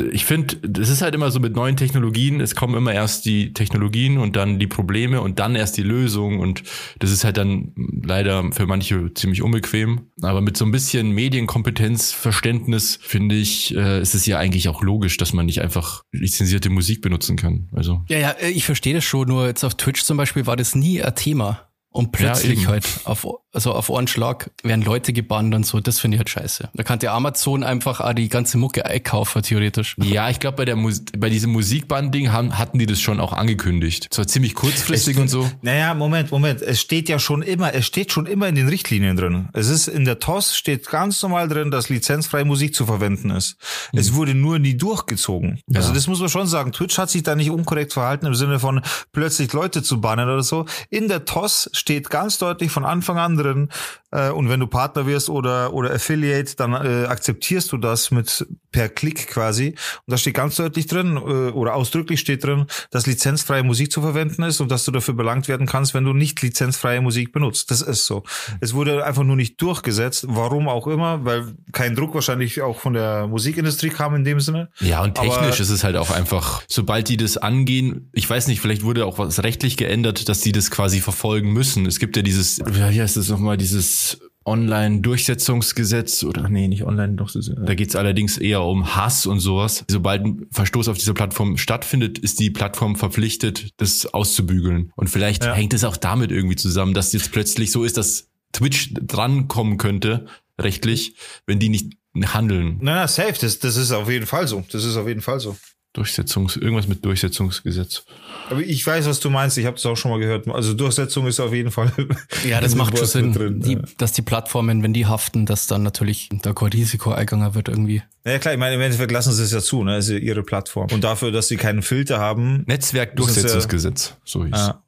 ich 0.00 0.24
finde, 0.24 0.56
das 0.56 0.88
ist 0.88 1.02
halt 1.02 1.14
immer 1.14 1.30
so 1.30 1.38
mit 1.38 1.54
neuen 1.54 1.76
Technologien, 1.76 2.40
es 2.40 2.54
kommen 2.54 2.74
immer 2.74 2.94
erst 2.94 3.26
die 3.26 3.52
Technologien 3.52 4.16
und 4.16 4.36
dann 4.36 4.58
die 4.58 4.66
Probleme 4.66 5.20
und 5.20 5.38
dann 5.38 5.54
erst 5.54 5.76
die 5.76 5.82
Lösung 5.82 6.40
und 6.40 6.62
das 6.98 7.10
ist 7.10 7.24
halt 7.24 7.36
dann 7.36 7.72
leider 8.02 8.50
für 8.52 8.66
manche 8.66 9.12
ziemlich 9.12 9.42
unbequem. 9.42 10.10
Aber 10.22 10.40
mit 10.40 10.56
so 10.56 10.64
ein 10.64 10.70
bisschen 10.70 11.10
Medienkompetenz, 11.10 12.12
Verständnis, 12.12 12.98
finde 13.02 13.34
ich, 13.34 13.76
äh, 13.76 14.00
ist 14.00 14.14
es 14.14 14.24
ja 14.24 14.38
eigentlich 14.38 14.68
auch 14.68 14.82
logisch, 14.82 15.18
dass 15.18 15.34
man 15.34 15.44
nicht 15.44 15.60
einfach 15.60 16.02
lizenzierte 16.10 16.70
Musik 16.70 17.02
benutzen 17.02 17.36
kann. 17.36 17.68
Also. 17.72 18.02
Ja, 18.08 18.18
ja, 18.18 18.30
äh, 18.30 18.48
ich 18.48 18.64
verstehe 18.64 18.94
das 18.94 19.04
schon, 19.04 19.28
nur 19.28 19.46
jetzt 19.46 19.62
auf 19.62 19.74
Twitch 19.74 20.04
zum 20.04 20.16
Beispiel 20.16 20.46
war 20.46 20.56
das 20.56 20.74
nie 20.74 21.02
ein 21.02 21.14
Thema. 21.14 21.68
Und 21.92 22.10
plötzlich 22.12 22.62
ja, 22.62 22.68
halt 22.68 22.86
auf, 23.04 23.26
also 23.52 23.72
auf 23.72 23.92
einen 23.92 24.08
Schlag 24.08 24.50
werden 24.62 24.82
Leute 24.82 25.12
gebannt 25.12 25.54
und 25.54 25.66
so. 25.66 25.80
Das 25.80 26.00
finde 26.00 26.16
ich 26.16 26.18
halt 26.20 26.30
scheiße. 26.30 26.70
Da 26.72 26.82
kann 26.82 26.98
der 26.98 27.12
Amazon 27.12 27.62
einfach 27.62 28.00
auch 28.00 28.14
die 28.14 28.30
ganze 28.30 28.56
Mucke 28.56 28.86
einkaufen, 28.86 29.42
theoretisch. 29.42 29.96
Ja, 30.02 30.30
ich 30.30 30.40
glaube, 30.40 30.56
bei 30.56 30.64
der 30.64 30.76
Mus 30.76 31.02
bei 31.16 31.28
diesem 31.28 31.52
Musikband-Ding 31.52 32.32
haben, 32.32 32.58
hatten 32.58 32.78
die 32.78 32.86
das 32.86 33.00
schon 33.00 33.20
auch 33.20 33.34
angekündigt. 33.34 34.08
Zwar 34.10 34.26
ziemlich 34.26 34.54
kurzfristig 34.54 35.16
es, 35.16 35.20
und 35.20 35.28
so. 35.28 35.50
Naja, 35.60 35.92
Moment, 35.94 36.30
Moment. 36.30 36.62
Es 36.62 36.80
steht 36.80 37.10
ja 37.10 37.18
schon 37.18 37.42
immer, 37.42 37.74
es 37.74 37.86
steht 37.86 38.10
schon 38.10 38.24
immer 38.24 38.48
in 38.48 38.54
den 38.54 38.68
Richtlinien 38.68 39.16
drin. 39.16 39.48
Es 39.52 39.68
ist 39.68 39.86
in 39.86 40.06
der 40.06 40.18
TOS 40.18 40.56
steht 40.56 40.88
ganz 40.88 41.22
normal 41.22 41.48
drin, 41.48 41.70
dass 41.70 41.90
lizenzfreie 41.90 42.46
Musik 42.46 42.74
zu 42.74 42.86
verwenden 42.86 43.30
ist. 43.30 43.56
Mhm. 43.92 43.98
Es 43.98 44.14
wurde 44.14 44.34
nur 44.34 44.58
nie 44.58 44.76
durchgezogen. 44.78 45.60
Ja. 45.68 45.80
Also 45.80 45.92
das 45.92 46.06
muss 46.06 46.20
man 46.20 46.30
schon 46.30 46.46
sagen. 46.46 46.72
Twitch 46.72 46.96
hat 46.96 47.10
sich 47.10 47.22
da 47.22 47.34
nicht 47.34 47.50
unkorrekt 47.50 47.92
verhalten 47.92 48.24
im 48.26 48.34
Sinne 48.34 48.58
von 48.58 48.80
plötzlich 49.12 49.52
Leute 49.52 49.82
zu 49.82 50.00
bannen 50.00 50.28
oder 50.28 50.42
so. 50.42 50.64
In 50.88 51.08
der 51.08 51.26
TOS 51.26 51.68
steht 51.82 52.10
ganz 52.10 52.38
deutlich 52.38 52.70
von 52.70 52.84
Anfang 52.84 53.18
an 53.18 53.36
drin. 53.36 53.68
Äh, 54.12 54.30
und 54.30 54.48
wenn 54.48 54.60
du 54.60 54.68
Partner 54.68 55.04
wirst 55.04 55.28
oder, 55.28 55.72
oder 55.72 55.92
Affiliate, 55.92 56.54
dann 56.54 56.74
äh, 56.74 57.06
akzeptierst 57.06 57.72
du 57.72 57.76
das 57.76 58.12
mit 58.12 58.46
per 58.70 58.88
Klick 58.88 59.26
quasi. 59.26 59.70
Und 59.70 60.12
da 60.12 60.16
steht 60.16 60.34
ganz 60.34 60.56
deutlich 60.56 60.86
drin, 60.86 61.16
äh, 61.16 61.50
oder 61.50 61.74
ausdrücklich 61.74 62.20
steht 62.20 62.44
drin, 62.44 62.66
dass 62.92 63.06
lizenzfreie 63.06 63.64
Musik 63.64 63.90
zu 63.90 64.00
verwenden 64.00 64.44
ist 64.44 64.60
und 64.60 64.70
dass 64.70 64.84
du 64.84 64.92
dafür 64.92 65.14
belangt 65.14 65.48
werden 65.48 65.66
kannst, 65.66 65.92
wenn 65.92 66.04
du 66.04 66.12
nicht 66.12 66.40
lizenzfreie 66.40 67.00
Musik 67.00 67.32
benutzt. 67.32 67.72
Das 67.72 67.82
ist 67.82 68.06
so. 68.06 68.22
Es 68.60 68.74
wurde 68.74 69.04
einfach 69.04 69.24
nur 69.24 69.36
nicht 69.36 69.60
durchgesetzt, 69.60 70.26
warum 70.28 70.68
auch 70.68 70.86
immer, 70.86 71.24
weil 71.24 71.56
kein 71.72 71.96
Druck 71.96 72.14
wahrscheinlich 72.14 72.62
auch 72.62 72.78
von 72.78 72.92
der 72.92 73.26
Musikindustrie 73.26 73.90
kam 73.90 74.14
in 74.14 74.24
dem 74.24 74.38
Sinne. 74.38 74.70
Ja, 74.78 75.02
und 75.02 75.16
technisch 75.16 75.34
Aber 75.36 75.48
ist 75.48 75.70
es 75.70 75.82
halt 75.82 75.96
auch 75.96 76.10
einfach, 76.10 76.62
sobald 76.68 77.08
die 77.08 77.16
das 77.16 77.38
angehen, 77.38 78.08
ich 78.12 78.30
weiß 78.30 78.46
nicht, 78.46 78.60
vielleicht 78.60 78.84
wurde 78.84 79.04
auch 79.04 79.18
was 79.18 79.42
rechtlich 79.42 79.76
geändert, 79.76 80.28
dass 80.28 80.40
die 80.42 80.52
das 80.52 80.70
quasi 80.70 81.00
verfolgen 81.00 81.52
müssen. 81.52 81.71
Es 81.76 81.98
gibt 81.98 82.16
ja 82.16 82.22
dieses, 82.22 82.60
wie 82.64 82.82
heißt 82.82 83.16
das 83.16 83.28
nochmal, 83.28 83.56
dieses 83.56 84.18
Online-Durchsetzungsgesetz 84.44 86.24
oder 86.24 86.48
nee, 86.48 86.68
nicht 86.68 86.84
online, 86.84 87.14
doch, 87.14 87.30
da 87.32 87.74
geht 87.74 87.90
es 87.90 87.96
allerdings 87.96 88.38
eher 88.38 88.62
um 88.62 88.96
Hass 88.96 89.26
und 89.26 89.40
sowas. 89.40 89.84
Sobald 89.88 90.24
ein 90.24 90.46
Verstoß 90.50 90.88
auf 90.88 90.98
dieser 90.98 91.14
Plattform 91.14 91.56
stattfindet, 91.58 92.18
ist 92.18 92.40
die 92.40 92.50
Plattform 92.50 92.96
verpflichtet, 92.96 93.70
das 93.76 94.06
auszubügeln. 94.06 94.92
Und 94.96 95.08
vielleicht 95.08 95.44
ja. 95.44 95.54
hängt 95.54 95.74
es 95.74 95.84
auch 95.84 95.96
damit 95.96 96.32
irgendwie 96.32 96.56
zusammen, 96.56 96.94
dass 96.94 97.12
jetzt 97.12 97.32
plötzlich 97.32 97.70
so 97.70 97.84
ist, 97.84 97.96
dass 97.96 98.28
Twitch 98.52 98.94
drankommen 98.94 99.78
könnte, 99.78 100.26
rechtlich, 100.60 101.14
wenn 101.46 101.58
die 101.58 101.68
nicht 101.68 101.92
handeln. 102.20 102.78
Na, 102.80 102.94
na 102.94 103.08
safe, 103.08 103.34
das, 103.40 103.58
das 103.58 103.76
ist 103.76 103.92
auf 103.92 104.10
jeden 104.10 104.26
Fall 104.26 104.46
so. 104.46 104.64
Das 104.70 104.84
ist 104.84 104.96
auf 104.96 105.08
jeden 105.08 105.22
Fall 105.22 105.40
so. 105.40 105.56
Durchsetzungs, 105.92 106.56
irgendwas 106.56 106.88
mit 106.88 107.04
Durchsetzungsgesetz. 107.04 108.04
Aber 108.48 108.60
ich 108.60 108.86
weiß, 108.86 109.06
was 109.06 109.20
du 109.20 109.28
meinst. 109.28 109.58
Ich 109.58 109.66
habe 109.66 109.76
es 109.76 109.84
auch 109.84 109.96
schon 109.96 110.10
mal 110.10 110.18
gehört. 110.18 110.48
Also 110.48 110.72
Durchsetzung 110.72 111.26
ist 111.26 111.38
auf 111.38 111.52
jeden 111.52 111.70
Fall. 111.70 111.92
Ja, 112.48 112.60
das 112.60 112.74
macht 112.74 112.96
schon 112.96 113.06
Sinn, 113.06 113.32
drin, 113.32 113.60
die, 113.60 113.74
ja. 113.74 113.82
dass 113.98 114.12
die 114.12 114.22
Plattformen, 114.22 114.82
wenn 114.82 114.92
die 114.92 115.06
haften, 115.06 115.46
dass 115.46 115.66
dann 115.66 115.82
natürlich 115.82 116.28
da 116.42 116.52
kein 116.52 116.68
Risiko 116.68 117.12
eingegangen 117.12 117.54
wird 117.54 117.68
irgendwie. 117.68 118.02
Ja 118.24 118.38
klar, 118.38 118.54
ich 118.54 118.60
meine, 118.60 118.74
im 118.74 118.80
Endeffekt 118.80 119.12
lassen 119.12 119.32
sie 119.32 119.42
es 119.42 119.52
ja 119.52 119.60
zu, 119.60 119.84
ne? 119.84 119.96
Das 119.96 120.06
ist 120.06 120.12
ja 120.12 120.18
ihre 120.18 120.42
Plattform. 120.42 120.88
Und 120.92 121.04
dafür, 121.04 121.30
dass 121.30 121.48
sie 121.48 121.56
keinen 121.56 121.82
Filter 121.82 122.18
haben. 122.18 122.64
Netzwerkdurchsetzungsgesetz, 122.66 124.16
so 124.24 124.44
hieß. 124.44 124.56
Ja, 124.56 124.82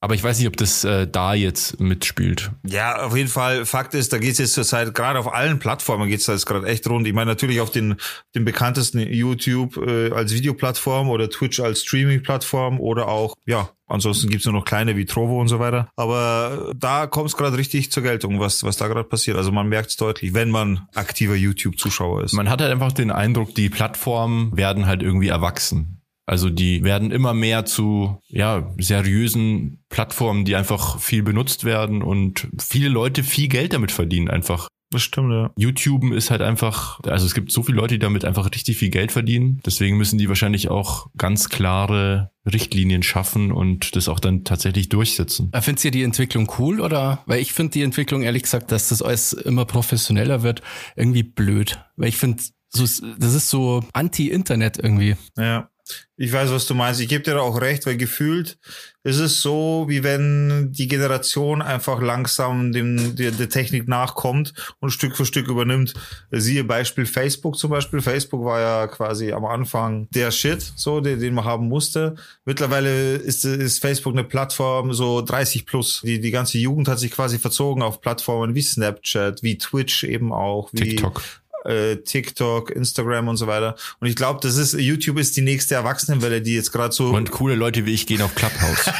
aber 0.00 0.14
ich 0.14 0.22
weiß 0.22 0.38
nicht, 0.38 0.48
ob 0.48 0.56
das 0.56 0.84
äh, 0.84 1.06
da 1.06 1.34
jetzt 1.34 1.80
mitspielt. 1.80 2.50
Ja, 2.66 3.02
auf 3.04 3.16
jeden 3.16 3.28
Fall. 3.28 3.66
Fakt 3.66 3.94
ist, 3.94 4.12
da 4.12 4.18
geht 4.18 4.32
es 4.32 4.38
jetzt 4.38 4.54
zurzeit 4.54 4.94
gerade 4.94 5.18
auf 5.18 5.32
allen 5.32 5.58
Plattformen 5.58 6.08
geht 6.08 6.20
es 6.20 6.26
jetzt 6.26 6.46
gerade 6.46 6.66
echt 6.66 6.88
rund. 6.88 7.06
Ich 7.06 7.14
meine 7.14 7.30
natürlich 7.30 7.60
auf 7.60 7.70
den 7.70 7.96
den 8.34 8.44
bekanntesten 8.44 9.00
YouTube 9.00 9.76
äh, 9.76 10.10
als 10.12 10.32
Videoplattform 10.32 11.08
oder 11.08 11.30
Twitch 11.30 11.60
als 11.60 11.82
Streaming-Plattform 11.82 12.80
oder 12.80 13.08
auch 13.08 13.34
ja 13.46 13.70
Ansonsten 13.88 14.28
gibt's 14.28 14.46
nur 14.46 14.54
noch 14.54 14.64
kleine 14.64 14.96
wie 14.96 15.04
Trovo 15.04 15.40
und 15.40 15.48
so 15.48 15.60
weiter. 15.60 15.88
Aber 15.96 16.72
da 16.76 17.06
kommt 17.06 17.28
es 17.28 17.36
gerade 17.36 17.56
richtig 17.56 17.92
zur 17.92 18.02
Geltung, 18.02 18.40
was, 18.40 18.64
was 18.64 18.76
da 18.76 18.88
gerade 18.88 19.04
passiert. 19.04 19.36
Also 19.36 19.52
man 19.52 19.68
merkt 19.68 19.90
es 19.90 19.96
deutlich, 19.96 20.34
wenn 20.34 20.50
man 20.50 20.88
aktiver 20.94 21.36
YouTube-Zuschauer 21.36 22.24
ist. 22.24 22.32
Man 22.32 22.50
hat 22.50 22.60
halt 22.60 22.72
einfach 22.72 22.92
den 22.92 23.12
Eindruck, 23.12 23.54
die 23.54 23.70
Plattformen 23.70 24.56
werden 24.56 24.86
halt 24.86 25.02
irgendwie 25.02 25.28
erwachsen. 25.28 25.95
Also 26.26 26.50
die 26.50 26.82
werden 26.82 27.12
immer 27.12 27.34
mehr 27.34 27.64
zu 27.64 28.18
ja, 28.28 28.74
seriösen 28.78 29.84
Plattformen, 29.88 30.44
die 30.44 30.56
einfach 30.56 31.00
viel 31.00 31.22
benutzt 31.22 31.64
werden 31.64 32.02
und 32.02 32.48
viele 32.58 32.88
Leute 32.88 33.22
viel 33.22 33.48
Geld 33.48 33.72
damit 33.72 33.92
verdienen 33.92 34.28
einfach. 34.28 34.68
Das 34.90 35.02
stimmt, 35.02 35.32
ja. 35.32 35.50
YouTube 35.56 36.12
ist 36.12 36.30
halt 36.30 36.42
einfach, 36.42 37.00
also 37.04 37.26
es 37.26 37.34
gibt 37.34 37.50
so 37.50 37.64
viele 37.64 37.76
Leute, 37.76 37.94
die 37.94 37.98
damit 37.98 38.24
einfach 38.24 38.48
richtig 38.52 38.76
viel 38.76 38.90
Geld 38.90 39.10
verdienen. 39.10 39.60
Deswegen 39.66 39.96
müssen 39.96 40.16
die 40.16 40.28
wahrscheinlich 40.28 40.68
auch 40.68 41.08
ganz 41.16 41.48
klare 41.48 42.30
Richtlinien 42.44 43.02
schaffen 43.02 43.50
und 43.50 43.96
das 43.96 44.08
auch 44.08 44.20
dann 44.20 44.44
tatsächlich 44.44 44.88
durchsetzen. 44.88 45.50
Findest 45.60 45.84
ihr 45.84 45.90
die 45.90 46.04
Entwicklung 46.04 46.50
cool 46.58 46.80
oder? 46.80 47.22
Weil 47.26 47.40
ich 47.40 47.52
finde 47.52 47.72
die 47.72 47.82
Entwicklung 47.82 48.22
ehrlich 48.22 48.44
gesagt, 48.44 48.70
dass 48.70 48.88
das 48.88 49.02
alles 49.02 49.32
immer 49.32 49.64
professioneller 49.64 50.44
wird, 50.44 50.62
irgendwie 50.94 51.24
blöd. 51.24 51.80
Weil 51.96 52.08
ich 52.08 52.16
finde, 52.16 52.44
das 52.72 53.00
ist 53.34 53.48
so 53.48 53.82
anti-Internet 53.92 54.78
irgendwie. 54.78 55.16
Ja. 55.36 55.68
Ich 56.16 56.32
weiß, 56.32 56.50
was 56.50 56.66
du 56.66 56.74
meinst. 56.74 57.00
Ich 57.00 57.08
gebe 57.08 57.22
dir 57.22 57.40
auch 57.40 57.60
recht, 57.60 57.86
weil 57.86 57.96
gefühlt 57.96 58.58
ist 59.02 59.18
es 59.18 59.40
so, 59.40 59.84
wie 59.86 60.02
wenn 60.02 60.72
die 60.72 60.88
Generation 60.88 61.62
einfach 61.62 62.00
langsam 62.00 62.72
dem, 62.72 63.14
der, 63.14 63.30
der 63.30 63.48
Technik 63.48 63.86
nachkommt 63.86 64.52
und 64.80 64.90
Stück 64.90 65.16
für 65.16 65.26
Stück 65.26 65.46
übernimmt. 65.46 65.94
Siehe 66.32 66.64
Beispiel 66.64 67.06
Facebook 67.06 67.56
zum 67.56 67.70
Beispiel. 67.70 68.00
Facebook 68.00 68.44
war 68.44 68.60
ja 68.60 68.86
quasi 68.88 69.32
am 69.32 69.44
Anfang 69.44 70.08
der 70.10 70.32
Shit, 70.32 70.72
so, 70.74 71.00
den, 71.00 71.20
den 71.20 71.34
man 71.34 71.44
haben 71.44 71.68
musste. 71.68 72.16
Mittlerweile 72.44 73.14
ist, 73.14 73.44
ist 73.44 73.80
Facebook 73.80 74.14
eine 74.14 74.24
Plattform 74.24 74.92
so 74.92 75.22
30 75.22 75.66
plus. 75.66 76.00
Die, 76.02 76.20
die 76.20 76.30
ganze 76.32 76.58
Jugend 76.58 76.88
hat 76.88 76.98
sich 76.98 77.12
quasi 77.12 77.38
verzogen 77.38 77.82
auf 77.82 78.00
Plattformen 78.00 78.54
wie 78.54 78.62
Snapchat, 78.62 79.42
wie 79.42 79.58
Twitch 79.58 80.02
eben 80.02 80.32
auch, 80.32 80.70
wie 80.72 80.96
TikTok 80.96 81.22
äh, 81.66 81.96
TikTok, 81.96 82.70
Instagram 82.70 83.28
und 83.28 83.36
so 83.36 83.46
weiter. 83.46 83.76
Und 84.00 84.08
ich 84.08 84.16
glaube, 84.16 84.40
das 84.42 84.56
ist, 84.56 84.72
YouTube 84.74 85.18
ist 85.18 85.36
die 85.36 85.42
nächste 85.42 85.74
Erwachsenenwelle, 85.74 86.40
die 86.40 86.54
jetzt 86.54 86.72
gerade 86.72 86.94
so. 86.94 87.10
Und 87.10 87.30
coole 87.30 87.54
Leute 87.54 87.84
wie 87.86 87.94
ich 87.94 88.06
gehen 88.06 88.22
auf 88.22 88.34
Clubhouse. 88.34 88.90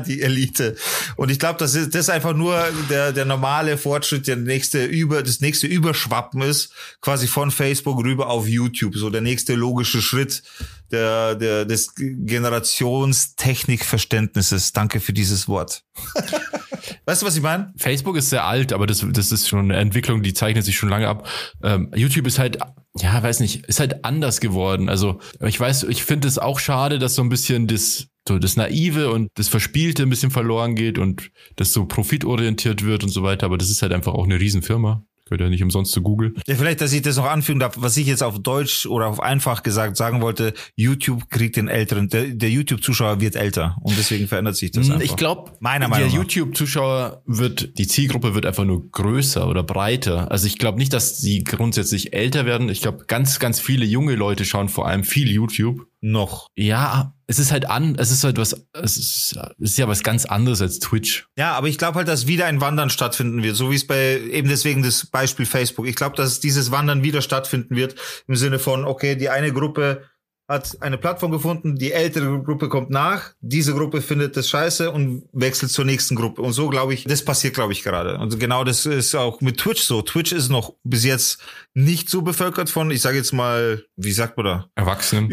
die 0.06 0.22
Elite. 0.22 0.76
Und 1.16 1.30
ich 1.30 1.38
glaube, 1.38 1.58
das 1.58 1.74
ist, 1.74 1.94
das 1.94 2.02
ist 2.02 2.10
einfach 2.10 2.34
nur 2.34 2.62
der, 2.90 3.12
der 3.12 3.24
normale 3.24 3.78
Fortschritt, 3.78 4.26
der 4.26 4.36
nächste 4.36 4.84
über, 4.84 5.22
das 5.22 5.40
nächste 5.40 5.66
Überschwappen 5.66 6.42
ist, 6.42 6.74
quasi 7.00 7.26
von 7.26 7.50
Facebook 7.50 8.04
rüber 8.04 8.28
auf 8.28 8.46
YouTube. 8.46 8.94
So 8.96 9.08
der 9.10 9.22
nächste 9.22 9.54
logische 9.54 10.02
Schritt 10.02 10.42
der, 10.90 11.34
der, 11.34 11.64
des 11.64 11.94
Generationstechnikverständnisses. 11.96 14.72
Danke 14.72 15.00
für 15.00 15.12
dieses 15.12 15.48
Wort. 15.48 15.82
weißt 17.06 17.22
du, 17.22 17.26
was 17.26 17.36
ich 17.36 17.42
meine? 17.42 17.72
Facebook 17.76 18.16
ist 18.16 18.30
sehr 18.30 18.44
alt, 18.44 18.72
aber 18.72 18.86
das, 18.86 19.06
das 19.10 19.32
ist 19.32 19.48
schon 19.48 19.70
eine 19.70 19.76
Entwicklung, 19.76 20.22
die 20.22 20.34
zeichnet 20.34 20.64
sich 20.64 20.76
schon 20.76 20.88
lange 20.88 21.08
ab. 21.08 21.28
Ähm, 21.62 21.90
YouTube 21.94 22.26
ist 22.26 22.38
halt, 22.38 22.58
ja, 22.98 23.22
weiß 23.22 23.40
nicht, 23.40 23.66
ist 23.66 23.80
halt 23.80 24.04
anders 24.04 24.40
geworden. 24.40 24.88
Also 24.88 25.20
ich 25.40 25.58
weiß, 25.58 25.84
ich 25.84 26.04
finde 26.04 26.28
es 26.28 26.38
auch 26.38 26.58
schade, 26.58 26.98
dass 26.98 27.14
so 27.14 27.22
ein 27.22 27.28
bisschen 27.28 27.66
das 27.66 28.08
so 28.28 28.38
das 28.38 28.56
Naive 28.56 29.10
und 29.10 29.30
das 29.34 29.48
Verspielte 29.48 30.04
ein 30.04 30.10
bisschen 30.10 30.30
verloren 30.30 30.76
geht 30.76 30.98
und 30.98 31.30
das 31.56 31.72
so 31.72 31.86
profitorientiert 31.86 32.84
wird 32.84 33.02
und 33.02 33.10
so 33.10 33.22
weiter. 33.22 33.46
Aber 33.46 33.58
das 33.58 33.70
ist 33.70 33.82
halt 33.82 33.92
einfach 33.92 34.14
auch 34.14 34.24
eine 34.24 34.38
Riesenfirma. 34.38 35.04
Gehört 35.32 35.40
ja 35.40 35.48
nicht 35.48 35.62
umsonst 35.62 35.92
zu 35.92 36.02
Google. 36.02 36.34
Ja, 36.46 36.56
vielleicht, 36.56 36.82
dass 36.82 36.92
ich 36.92 37.00
das 37.00 37.16
noch 37.16 37.24
anfügen 37.24 37.58
darf, 37.58 37.76
was 37.78 37.96
ich 37.96 38.06
jetzt 38.06 38.22
auf 38.22 38.38
Deutsch 38.38 38.84
oder 38.84 39.06
auf 39.06 39.18
einfach 39.18 39.62
gesagt 39.62 39.96
sagen 39.96 40.20
wollte, 40.20 40.52
YouTube 40.76 41.30
kriegt 41.30 41.56
den 41.56 41.68
Älteren, 41.68 42.10
der, 42.10 42.26
der 42.26 42.50
YouTube-Zuschauer 42.50 43.18
wird 43.22 43.34
älter 43.34 43.78
und 43.80 43.96
deswegen 43.96 44.28
verändert 44.28 44.56
sich 44.56 44.72
das 44.72 44.88
hm, 44.88 44.92
einfach. 44.92 45.06
Ich 45.06 45.16
glaube, 45.16 45.52
meiner 45.60 45.88
Meinung 45.88 46.10
der 46.10 46.18
YouTube-Zuschauer 46.18 47.22
wird, 47.24 47.78
die 47.78 47.86
Zielgruppe 47.86 48.34
wird 48.34 48.44
einfach 48.44 48.66
nur 48.66 48.90
größer 48.90 49.48
oder 49.48 49.62
breiter. 49.62 50.30
Also 50.30 50.46
ich 50.46 50.58
glaube 50.58 50.76
nicht, 50.76 50.92
dass 50.92 51.16
sie 51.16 51.44
grundsätzlich 51.44 52.12
älter 52.12 52.44
werden. 52.44 52.68
Ich 52.68 52.82
glaube, 52.82 53.06
ganz, 53.06 53.38
ganz 53.38 53.58
viele 53.58 53.86
junge 53.86 54.14
Leute 54.14 54.44
schauen 54.44 54.68
vor 54.68 54.86
allem 54.86 55.02
viel 55.02 55.30
YouTube 55.30 55.86
noch. 56.02 56.48
Ja, 56.56 57.14
es 57.26 57.38
ist 57.38 57.52
halt 57.52 57.70
an, 57.70 57.96
es 57.98 58.10
ist 58.10 58.24
halt 58.24 58.36
was, 58.36 58.66
es 58.74 58.96
ist, 58.96 59.38
es 59.58 59.70
ist 59.70 59.78
ja 59.78 59.88
was 59.88 60.02
ganz 60.02 60.26
anderes 60.26 60.60
als 60.60 60.80
Twitch. 60.80 61.26
Ja, 61.38 61.54
aber 61.54 61.68
ich 61.68 61.78
glaube 61.78 61.96
halt, 61.96 62.08
dass 62.08 62.26
wieder 62.26 62.46
ein 62.46 62.60
Wandern 62.60 62.90
stattfinden 62.90 63.42
wird, 63.42 63.56
so 63.56 63.70
wie 63.70 63.76
es 63.76 63.86
bei 63.86 64.18
eben 64.18 64.48
deswegen 64.48 64.82
das 64.82 65.06
Beispiel 65.06 65.46
Facebook. 65.46 65.86
Ich 65.86 65.96
glaube, 65.96 66.16
dass 66.16 66.40
dieses 66.40 66.70
Wandern 66.70 67.02
wieder 67.02 67.22
stattfinden 67.22 67.76
wird 67.76 67.94
im 68.26 68.36
Sinne 68.36 68.58
von, 68.58 68.84
okay, 68.84 69.16
die 69.16 69.30
eine 69.30 69.52
Gruppe 69.52 70.02
hat 70.48 70.76
eine 70.80 70.98
Plattform 70.98 71.30
gefunden, 71.30 71.76
die 71.76 71.92
ältere 71.92 72.42
Gruppe 72.42 72.68
kommt 72.68 72.90
nach, 72.90 73.30
diese 73.40 73.72
Gruppe 73.72 74.02
findet 74.02 74.36
das 74.36 74.48
scheiße 74.48 74.90
und 74.90 75.24
wechselt 75.32 75.70
zur 75.70 75.84
nächsten 75.84 76.16
Gruppe. 76.16 76.42
Und 76.42 76.52
so 76.52 76.68
glaube 76.68 76.92
ich, 76.92 77.04
das 77.04 77.24
passiert, 77.24 77.54
glaube 77.54 77.72
ich, 77.72 77.82
gerade. 77.82 78.18
Und 78.18 78.38
genau 78.38 78.64
das 78.64 78.84
ist 78.84 79.14
auch 79.14 79.40
mit 79.40 79.58
Twitch 79.58 79.82
so. 79.82 80.02
Twitch 80.02 80.32
ist 80.32 80.50
noch 80.50 80.74
bis 80.82 81.04
jetzt 81.04 81.40
nicht 81.74 82.10
so 82.10 82.22
bevölkert 82.22 82.68
von, 82.68 82.90
ich 82.90 83.00
sage 83.00 83.16
jetzt 83.16 83.32
mal, 83.32 83.84
wie 83.96 84.12
sagt 84.12 84.36
man 84.36 84.44
da? 84.44 84.66
Erwachsenen. 84.74 85.30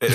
Äh, 0.00 0.10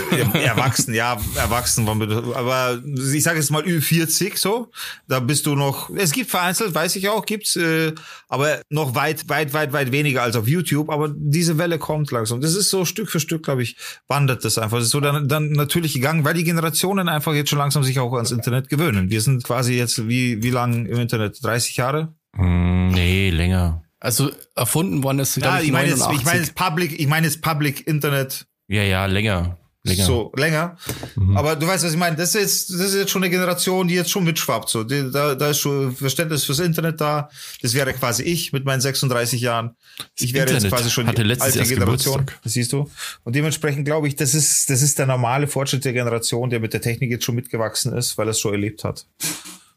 erwachsen, 0.46 0.94
ja, 0.94 1.18
erwachsen, 1.36 1.86
aber 1.90 2.82
ich 2.86 3.22
sage 3.22 3.40
jetzt 3.40 3.52
mal 3.52 3.64
Ü40 3.64 4.38
so, 4.38 4.72
da 5.10 5.20
bist 5.20 5.46
du 5.46 5.56
noch, 5.56 5.90
es 5.90 6.14
gibt 6.14 6.30
vereinzelt, 6.30 6.74
weiß 6.74 6.96
ich 6.96 7.10
auch, 7.10 7.26
gibt's, 7.26 7.58
äh, 7.58 7.92
aber 8.30 8.62
noch 8.70 8.96
weit, 8.96 9.28
weit, 9.28 9.54
weit, 9.54 9.74
weit 9.74 9.92
weniger 9.92 10.24
als 10.24 10.38
auf 10.38 10.48
YouTube, 10.48 10.90
aber 10.90 11.14
diese 11.14 11.58
Welle 11.58 11.80
kommt 11.80 12.12
langsam. 12.12 12.40
Das 12.40 12.56
ist 12.56 12.70
so 12.70 12.86
Stück 12.86 13.10
für 13.10 13.20
Stück, 13.20 13.44
glaube 13.44 13.64
ich, 13.64 13.76
wandert 14.08 14.46
das 14.46 14.58
einfach. 14.58 14.78
Das 14.78 14.86
ist 14.86 14.92
so 14.92 15.02
dann, 15.02 15.28
dann 15.28 15.52
natürlich 15.52 15.94
gegangen, 15.94 16.24
weil 16.24 16.36
die 16.36 16.46
Generationen 16.46 17.10
einfach 17.10 17.34
jetzt 17.34 17.50
schon 17.50 17.60
langsam 17.60 17.84
sich 17.84 18.00
auch 18.00 18.14
ans 18.14 18.32
Internet 18.32 18.70
gewöhnen. 18.70 19.10
Wir 19.10 19.20
sind 19.20 19.44
quasi 19.44 19.74
jetzt 19.74 20.08
wie, 20.08 20.42
wie 20.42 20.50
lang 20.50 20.86
im 20.86 21.00
Internet? 21.00 21.44
30 21.44 21.76
Jahre? 21.76 22.14
Mm, 22.38 22.88
nee, 22.92 23.32
länger. 23.32 23.84
Also 24.00 24.32
erfunden 24.56 25.04
worden 25.04 25.20
ist, 25.20 25.36
ja, 25.36 25.60
ich, 25.60 25.66
ich 25.66 25.72
meine 25.74 25.90
jetzt, 25.90 26.08
ich 26.10 26.24
meine 26.24 26.40
jetzt 26.40 26.56
Public, 26.56 26.98
ich 26.98 27.08
meine 27.08 27.28
jetzt 27.28 27.42
Public 27.42 27.86
Internet. 27.86 28.46
Ja, 28.68 28.84
ja, 28.84 29.06
länger. 29.08 29.58
Länger. 29.86 30.06
So, 30.06 30.32
länger. 30.38 30.78
Mhm. 31.16 31.36
Aber 31.36 31.58
du 31.58 31.68
weißt, 31.68 31.84
was 31.84 31.92
ich 31.92 32.00
meine. 32.00 32.16
Das 32.16 32.34
ist, 32.34 32.42
jetzt, 32.42 32.70
das 32.70 32.80
ist 32.80 32.96
jetzt 32.96 33.12
schon 33.12 33.22
eine 33.22 33.30
Generation, 33.30 33.86
die 33.90 33.96
jetzt 33.96 34.12
schon 34.12 34.24
mitschwappt. 34.24 34.70
So, 34.70 34.86
die, 34.86 35.12
da, 35.12 35.36
da 35.36 35.50
ist 35.50 35.60
schon 35.60 35.94
Verständnis 35.94 36.46
fürs 36.46 36.60
Internet 36.60 37.02
da. 37.02 37.30
Das 37.62 37.74
wäre 37.74 37.94
quasi 37.94 38.24
ich 38.24 38.54
mit 38.54 38.64
meinen 38.64 38.80
36 38.80 39.42
Jahren. 39.42 39.76
Ich 40.18 40.34
wäre 40.34 40.44
Internet 40.44 40.64
jetzt 40.64 40.72
quasi 40.72 40.90
schon 40.90 41.08
die 41.14 41.42
alte 41.42 41.64
Generation. 41.64 42.26
Das 42.44 42.54
siehst 42.54 42.72
du. 42.72 42.90
Und 43.26 43.36
dementsprechend 43.36 43.84
glaube 43.84 44.08
ich, 44.08 44.16
das 44.16 44.34
ist, 44.34 44.70
das 44.70 44.82
ist 44.82 45.00
der 45.00 45.06
normale 45.06 45.48
Fortschritt 45.48 45.84
der 45.84 45.92
Generation, 45.92 46.50
der 46.50 46.62
mit 46.62 46.72
der 46.72 46.82
Technik 46.82 47.12
jetzt 47.12 47.26
schon 47.26 47.36
mitgewachsen 47.36 47.92
ist, 47.92 48.18
weil 48.18 48.28
er 48.28 48.32
es 48.32 48.40
schon 48.40 48.54
erlebt 48.54 48.86
hat. 48.86 49.06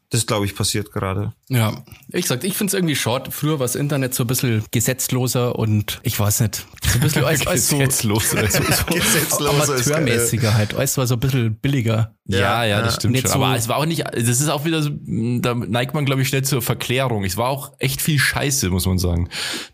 Das, 0.09 0.25
glaube 0.25 0.45
ich, 0.45 0.55
passiert 0.55 0.93
gerade. 0.93 1.33
Ja, 1.49 1.83
ich 2.13 2.27
sag, 2.27 2.43
ich 2.45 2.53
finde 2.53 2.71
es 2.71 2.73
irgendwie 2.75 2.95
short. 2.95 3.33
Früher 3.33 3.59
war 3.59 3.65
das 3.65 3.75
Internet 3.75 4.13
so 4.13 4.23
ein 4.23 4.27
bisschen 4.27 4.63
gesetzloser 4.71 5.59
und 5.59 5.99
ich 6.03 6.17
weiß 6.17 6.39
nicht, 6.41 6.65
so 6.85 6.93
ein 6.93 6.99
bisschen 7.01 7.23
als, 7.25 7.45
als 7.45 7.67
so, 7.67 7.77
Gesetzlos. 7.77 8.33
Also, 8.33 8.63
so 8.63 8.85
Gesetzloser 8.85 9.49
amateurmäßiger 9.73 10.53
halt. 10.53 10.75
Alles 10.75 10.97
war 10.97 11.07
so 11.07 11.15
ein 11.15 11.19
bisschen 11.19 11.55
billiger. 11.55 12.15
Ja, 12.25 12.63
ja, 12.63 12.79
das 12.81 12.93
ja. 12.93 12.99
stimmt 12.99 13.13
Nicht 13.15 13.27
schon. 13.27 13.41
Aber 13.41 13.51
so- 13.51 13.57
es 13.57 13.67
war 13.67 13.77
auch 13.77 13.85
nicht, 13.85 14.03
das 14.05 14.23
ist 14.39 14.47
auch 14.47 14.63
wieder 14.63 14.81
so, 14.81 14.91
da 14.93 15.53
neigt 15.55 15.93
man, 15.93 16.05
glaube 16.05 16.21
ich, 16.21 16.29
schnell 16.29 16.43
zur 16.43 16.61
Verklärung. 16.61 17.25
Es 17.25 17.35
war 17.35 17.49
auch 17.49 17.73
echt 17.79 18.01
viel 18.01 18.17
Scheiße, 18.19 18.69
muss 18.69 18.85
man 18.85 18.99
sagen. 18.99 19.27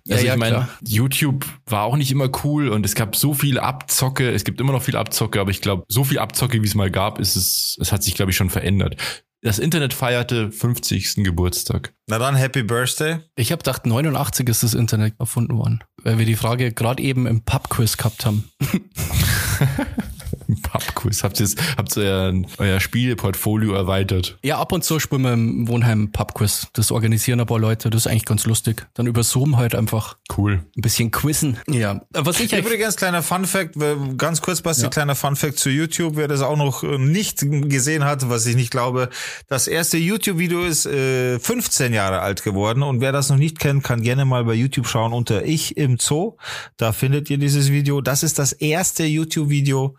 Ja, 0.05 0.15
Also 0.15 0.25
ja, 0.27 0.33
ich 0.33 0.39
meine. 0.39 0.67
YouTube 0.83 1.45
war 1.67 1.83
auch 1.83 1.95
nicht 1.95 2.11
immer 2.11 2.29
cool 2.43 2.69
und 2.69 2.85
es 2.87 2.95
gab 2.95 3.15
so 3.15 3.35
viel 3.35 3.59
Abzocke, 3.59 4.31
es 4.31 4.43
gibt 4.43 4.59
immer 4.61 4.71
noch 4.73 4.81
viel 4.81 4.95
Abzocke, 4.95 5.39
aber 5.39 5.51
ich 5.51 5.61
glaube, 5.61 5.83
so 5.89 6.03
viel 6.03 6.17
Abzocke, 6.17 6.61
wie 6.63 6.67
es 6.67 6.73
mal 6.73 6.89
gab, 6.89 7.19
ist 7.19 7.35
es, 7.35 7.77
es 7.79 7.91
hat 7.91 8.01
sich, 8.03 8.15
glaube 8.15 8.31
ich, 8.31 8.37
schon 8.37 8.49
verändert. 8.49 8.97
Das 9.43 9.59
Internet 9.59 9.93
feierte 9.93 10.53
50. 10.53 11.15
Geburtstag. 11.15 11.93
Na 12.07 12.17
dann, 12.17 12.35
Happy 12.35 12.63
Birthday. 12.63 13.19
Ich 13.35 13.51
habe 13.51 13.61
gedacht, 13.61 13.85
89 13.85 14.47
ist 14.47 14.63
das 14.63 14.73
Internet 14.73 15.15
erfunden 15.19 15.57
worden, 15.57 15.83
weil 16.01 16.17
wir 16.17 16.25
die 16.25 16.37
Frage 16.37 16.71
gerade 16.71 17.03
eben 17.03 17.27
im 17.27 17.43
Pub-Quiz 17.43 17.97
gehabt 17.97 18.25
haben. 18.25 18.49
Pubquiz. 20.61 21.23
Habt 21.23 21.39
ihr, 21.39 21.47
habt 21.77 21.95
ihr 21.97 22.03
euer, 22.03 22.33
euer 22.57 22.79
Spieleportfolio 22.79 23.73
erweitert? 23.73 24.37
Ja, 24.43 24.57
ab 24.59 24.71
und 24.71 24.83
zu 24.83 24.99
spielen 24.99 25.23
wir 25.23 25.33
im 25.33 25.67
Wohnheim 25.67 26.11
Pub-Quiz. 26.11 26.67
Das 26.73 26.91
organisieren 26.91 27.39
ein 27.39 27.45
paar 27.45 27.59
Leute, 27.59 27.89
das 27.89 28.05
ist 28.05 28.07
eigentlich 28.07 28.25
ganz 28.25 28.45
lustig. 28.45 28.85
Dann 28.93 29.07
über 29.07 29.23
Zoom 29.23 29.57
halt 29.57 29.75
einfach 29.75 30.17
Cool. 30.37 30.63
ein 30.77 30.81
bisschen 30.81 31.11
quizzen. 31.11 31.57
Ja. 31.69 32.01
Was 32.11 32.39
ich 32.39 32.53
Übrigens, 32.53 32.95
kleiner 32.95 33.23
Fun 33.23 33.45
Fact, 33.45 33.75
äh, 33.77 33.95
ganz 34.17 34.41
kurz, 34.41 34.61
Basti, 34.61 34.87
kleiner 34.89 35.15
Fun 35.15 35.35
Fact 35.35 35.57
zu 35.57 35.69
YouTube, 35.69 36.15
wer 36.15 36.27
das 36.27 36.41
auch 36.41 36.57
noch 36.57 36.83
äh, 36.83 36.97
nicht 36.97 37.39
gesehen 37.39 38.03
hat, 38.03 38.29
was 38.29 38.45
ich 38.45 38.55
nicht 38.55 38.71
glaube. 38.71 39.09
Das 39.47 39.67
erste 39.67 39.97
YouTube-Video 39.97 40.63
ist 40.63 40.85
äh, 40.85 41.39
15 41.39 41.93
Jahre 41.93 42.19
alt 42.19 42.43
geworden 42.43 42.83
und 42.83 43.01
wer 43.01 43.11
das 43.11 43.29
noch 43.29 43.37
nicht 43.37 43.59
kennt, 43.59 43.83
kann 43.83 44.01
gerne 44.01 44.25
mal 44.25 44.43
bei 44.45 44.53
YouTube 44.53 44.87
schauen 44.87 45.13
unter 45.13 45.45
Ich 45.45 45.77
im 45.77 45.97
Zoo. 45.99 46.37
Da 46.77 46.91
findet 46.91 47.29
ihr 47.29 47.37
dieses 47.37 47.71
Video. 47.71 48.01
Das 48.01 48.23
ist 48.23 48.39
das 48.39 48.53
erste 48.53 49.03
YouTube-Video, 49.03 49.95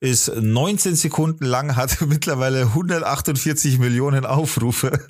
ist 0.00 0.32
19 0.34 0.94
Sekunden 0.94 1.44
lang, 1.44 1.76
hat 1.76 2.00
mittlerweile 2.06 2.62
148 2.62 3.78
Millionen 3.78 4.24
Aufrufe 4.26 5.06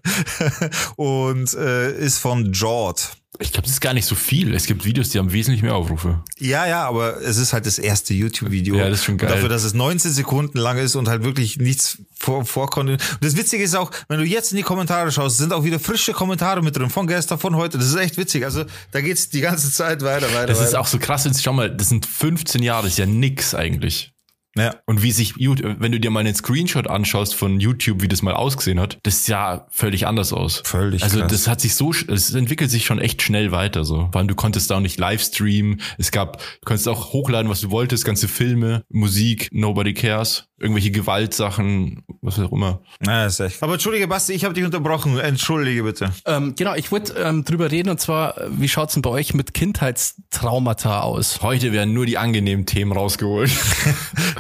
und 0.97 1.55
äh, 1.55 1.93
ist 1.99 2.19
von 2.19 2.53
Jord. 2.53 3.11
Ich 3.41 3.53
glaube, 3.53 3.67
das 3.67 3.75
ist 3.75 3.81
gar 3.81 3.93
nicht 3.93 4.07
so 4.07 4.17
viel. 4.17 4.53
Es 4.55 4.67
gibt 4.67 4.85
Videos, 4.85 5.11
die 5.11 5.19
haben 5.19 5.33
wesentlich 5.33 5.63
mehr 5.63 5.77
Aufrufe. 5.77 6.25
Ja, 6.39 6.67
ja, 6.67 6.89
aber 6.89 7.21
es 7.23 7.37
ist 7.37 7.53
halt 7.53 7.67
das 7.67 7.79
erste 7.79 8.13
YouTube-Video. 8.13 8.75
Ja, 8.75 8.89
das 8.89 9.01
ist 9.01 9.05
schon 9.05 9.13
Und 9.15 9.19
geil. 9.19 9.31
Dafür, 9.31 9.49
dass 9.49 9.63
es 9.63 9.75
19 9.75 10.11
Sekunden 10.11 10.59
lang 10.59 10.79
ist 10.79 10.97
und 10.97 11.07
halt 11.09 11.23
wirklich 11.23 11.59
nichts 11.59 11.99
vor, 12.19 12.45
vorkommt. 12.45 12.91
Und 12.91 13.01
das 13.21 13.37
Witzige 13.37 13.63
ist 13.63 13.77
auch, 13.77 13.93
wenn 14.09 14.19
du 14.19 14.25
jetzt 14.25 14.51
in 14.51 14.57
die 14.57 14.65
Kommentare 14.65 15.13
schaust, 15.13 15.37
sind 15.39 15.53
auch 15.53 15.63
wieder 15.63 15.79
frische 15.79 16.15
Kommentare 16.15 16.63
mit 16.63 16.77
drin, 16.77 16.91
von 16.91 17.07
gestern, 17.07 17.39
von 17.39 17.55
heute. 17.55 17.79
Das 17.79 17.87
ist 17.87 17.97
echt 17.97 18.17
witzig. 18.17 18.45
Also 18.45 18.65
da 18.91 19.01
geht's 19.03 19.29
die 19.29 19.41
ganze 19.41 19.71
Zeit 19.71 20.03
weiter, 20.03 20.27
weiter, 20.35 20.47
Das 20.47 20.59
ist 20.59 20.69
weiter. 20.69 20.81
auch 20.81 20.87
so 20.89 20.99
krass, 20.99 21.25
jetzt 21.25 21.41
schau 21.43 21.53
mal, 21.53 21.71
das 21.71 21.91
sind 21.91 22.07
15 22.07 22.63
Jahre, 22.63 22.85
das 22.85 22.93
ist 22.95 22.99
ja 22.99 23.07
nix 23.07 23.55
eigentlich. 23.55 24.13
Ja. 24.57 24.75
Und 24.87 25.03
wie 25.03 25.13
sich, 25.13 25.35
YouTube- 25.37 25.77
wenn 25.79 25.93
du 25.93 26.01
dir 26.01 26.11
mal 26.11 26.21
einen 26.21 26.35
Screenshot 26.35 26.89
anschaust 26.89 27.35
von 27.35 27.61
YouTube, 27.61 28.03
wie 28.03 28.09
das 28.09 28.23
mal 28.23 28.35
ausgesehen 28.35 28.81
hat, 28.81 28.99
das 29.05 29.25
sah 29.27 29.67
völlig 29.71 30.07
anders 30.07 30.33
aus. 30.33 30.63
Völlig 30.65 31.03
Also 31.03 31.19
krass. 31.21 31.31
das 31.31 31.47
hat 31.49 31.61
sich 31.61 31.75
so, 31.75 31.93
es 31.93 32.35
entwickelt 32.35 32.71
sich 32.71 32.85
schon 32.85 32.99
echt 32.99 33.23
schnell 33.23 33.53
weiter 33.53 33.85
so. 33.85 34.09
Vor 34.11 34.17
allem 34.17 34.29
du 34.29 34.35
konntest 34.35 34.71
da 34.71 34.77
auch 34.77 34.81
nicht 34.81 34.99
Livestreamen. 34.99 35.81
Es 35.99 36.11
gab, 36.11 36.39
du 36.39 36.45
konntest 36.65 36.89
auch 36.89 37.13
hochladen, 37.13 37.51
was 37.51 37.61
du 37.61 37.71
wolltest, 37.71 38.05
ganze 38.05 38.27
Filme, 38.29 38.85
Musik, 38.89 39.49
Nobody 39.53 39.95
Cares, 39.95 40.48
irgendwelche 40.59 40.91
Gewaltsachen, 40.91 42.03
was 42.21 42.39
auch 42.39 42.53
immer. 42.53 42.81
Ja, 43.05 43.27
ist 43.27 43.39
echt. 43.41 43.63
Aber 43.63 43.75
entschuldige, 43.75 44.09
Basti, 44.09 44.33
ich 44.33 44.45
habe 44.45 44.55
dich 44.55 44.65
unterbrochen. 44.65 45.19
Entschuldige 45.19 45.85
bitte. 45.85 46.13
ähm, 46.27 46.55
genau, 46.57 46.75
ich 46.75 46.91
wollte 46.91 47.15
ähm, 47.15 47.45
drüber 47.45 47.71
reden 47.71 47.91
und 47.91 48.01
zwar, 48.01 48.39
äh, 48.39 48.49
wie 48.51 48.69
schaut's 48.69 48.95
denn 48.95 49.03
bei 49.03 49.11
euch 49.11 49.35
mit 49.35 49.55
Kindheitstraumata 49.55 51.01
aus? 51.01 51.41
Heute 51.43 51.73
werden 51.73 51.95
nur 51.95 52.07
die 52.07 52.19
angenehmen 52.19 52.67
Themen 52.67 52.93
rausgeholt. 52.93 53.51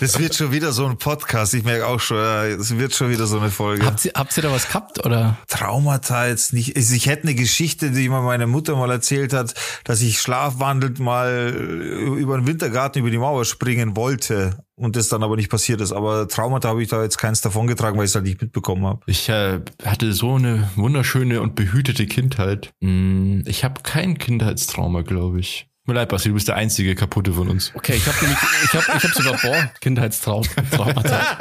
Das 0.01 0.19
wird 0.19 0.35
schon 0.35 0.53
wieder 0.53 0.71
so 0.73 0.87
ein 0.87 0.97
Podcast. 0.97 1.55
Ich 1.55 1.65
merke 1.65 1.87
auch 1.87 1.99
schon, 1.99 2.19
ja, 2.19 2.45
es 2.45 2.77
wird 2.77 2.95
schon 2.95 3.11
wieder 3.11 3.27
so 3.27 3.39
eine 3.39 3.51
Folge. 3.51 3.85
Habt 3.85 4.05
ihr, 4.05 4.13
habt 4.15 4.37
ihr 4.37 4.45
da 4.45 4.53
was 4.53 4.69
gehabt 4.69 5.05
oder? 5.05 5.37
Traumata 5.49 6.29
jetzt 6.29 6.53
nicht. 6.53 6.77
Ich 6.77 7.07
hätte 7.07 7.25
eine 7.25 7.35
Geschichte, 7.35 7.91
die 7.91 8.09
mir 8.09 8.23
meine 8.23 8.47
Mutter 8.47 8.77
mal 8.77 8.91
erzählt 8.91 9.33
hat, 9.33 9.55
dass 9.85 10.01
ich 10.01 10.21
schlafwandelnd 10.21 11.01
mal 11.01 11.49
über 11.49 12.37
den 12.37 12.47
Wintergarten 12.47 13.01
über 13.01 13.11
die 13.11 13.19
Mauer 13.19 13.45
springen 13.45 13.97
wollte 13.97 14.59
und 14.79 14.97
das 14.97 15.09
dann 15.09 15.23
aber 15.23 15.37
nicht 15.37 15.51
passiert 15.51 15.81
ist. 15.81 15.93
Aber 15.93 16.29
Traumata 16.29 16.69
habe 16.69 16.83
ich 16.83 16.89
da 16.89 17.03
jetzt 17.03 17.19
keins 17.19 17.41
davon 17.41 17.67
getragen, 17.67 17.99
weil 17.99 18.05
ich 18.05 18.11
es 18.11 18.15
halt 18.15 18.25
nicht 18.25 18.41
mitbekommen 18.41 18.87
habe. 18.87 19.01
Ich 19.07 19.29
äh, 19.29 19.61
hatte 19.85 20.13
so 20.13 20.35
eine 20.37 20.71
wunderschöne 20.77 21.41
und 21.41 21.55
behütete 21.55 22.07
Kindheit. 22.07 22.71
Mm, 22.81 23.41
Ich 23.47 23.65
habe 23.65 23.81
kein 23.83 24.19
Kindheitstrauma, 24.19 25.03
glaube 25.03 25.41
ich. 25.41 25.67
Mir 25.87 25.95
leid, 25.95 26.11
Basti, 26.11 26.29
du 26.29 26.35
bist 26.35 26.47
der 26.49 26.57
einzige 26.57 26.95
kaputte 26.95 27.33
von 27.33 27.49
uns. 27.49 27.73
Okay, 27.75 27.95
ich 27.95 28.07
habe 28.07 28.19
nämlich, 28.21 28.39
ich 28.63 28.75
habe 28.75 28.99
ich 28.99 29.05
hab 29.05 29.15
sogar 29.15 29.39
boah, 29.41 29.71
Kindheitstraumata. 29.81 31.39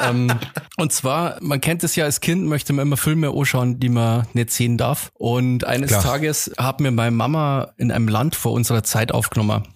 ähm, 0.08 0.32
und 0.78 0.90
zwar, 0.90 1.36
man 1.42 1.60
kennt 1.60 1.84
es 1.84 1.96
ja 1.96 2.06
als 2.06 2.20
Kind, 2.20 2.46
möchte 2.46 2.72
man 2.72 2.86
immer 2.86 2.96
Filme 2.96 3.28
anschauen, 3.30 3.78
die 3.78 3.90
man 3.90 4.26
nicht 4.32 4.52
sehen 4.52 4.78
darf. 4.78 5.10
Und 5.14 5.64
eines 5.64 5.90
Klar. 5.90 6.02
Tages 6.02 6.50
hat 6.56 6.80
mir 6.80 6.90
meine 6.92 7.10
Mama 7.10 7.72
in 7.76 7.92
einem 7.92 8.08
Land 8.08 8.36
vor 8.36 8.52
unserer 8.52 8.82
Zeit 8.84 9.12
aufgenommen. 9.12 9.68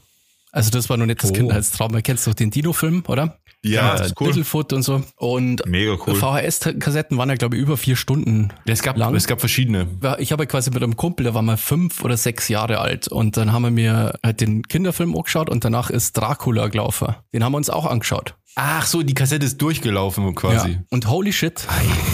Also 0.54 0.70
das 0.70 0.88
war 0.88 0.96
noch 0.96 1.06
nicht 1.06 1.20
das 1.22 1.30
Oh. 1.30 1.34
Kindheitstrauma. 1.34 2.00
Kennst 2.00 2.26
du 2.26 2.30
doch 2.30 2.36
den 2.36 2.50
Dino-Film, 2.50 3.02
oder? 3.08 3.38
Ja, 3.62 3.96
das 3.96 4.08
ist 4.08 4.20
cool. 4.20 4.28
Littlefoot 4.28 4.72
und 4.72 4.82
so. 4.82 5.02
Und 5.16 5.66
Mega 5.66 5.96
cool. 6.06 6.14
VHS-Kassetten 6.14 7.16
waren 7.18 7.28
ja, 7.30 7.34
glaube 7.34 7.56
ich, 7.56 7.62
über 7.62 7.76
vier 7.76 7.96
Stunden 7.96 8.52
es 8.66 8.82
gab, 8.82 8.96
lang. 8.96 9.14
es 9.16 9.26
gab 9.26 9.40
verschiedene. 9.40 9.88
ich 10.18 10.32
habe 10.32 10.46
quasi 10.46 10.70
mit 10.70 10.82
einem 10.82 10.96
Kumpel, 10.96 11.24
der 11.24 11.34
war 11.34 11.42
mal 11.42 11.56
fünf 11.56 12.04
oder 12.04 12.16
sechs 12.16 12.48
Jahre 12.48 12.78
alt 12.78 13.08
und 13.08 13.36
dann 13.36 13.52
haben 13.52 13.62
wir 13.62 13.70
mir 13.70 14.18
halt 14.22 14.40
den 14.40 14.62
Kinderfilm 14.62 15.16
angeschaut 15.16 15.48
und 15.50 15.64
danach 15.64 15.90
ist 15.90 16.12
Dracula 16.16 16.68
gelaufen. 16.68 17.14
Den 17.32 17.42
haben 17.42 17.52
wir 17.52 17.56
uns 17.56 17.70
auch 17.70 17.86
angeschaut. 17.86 18.36
Ach 18.56 18.86
so, 18.86 19.02
die 19.02 19.14
Kassette 19.14 19.44
ist 19.44 19.60
durchgelaufen 19.60 20.32
quasi. 20.36 20.70
Ja. 20.70 20.78
Und 20.90 21.08
holy 21.08 21.32
shit, 21.32 21.66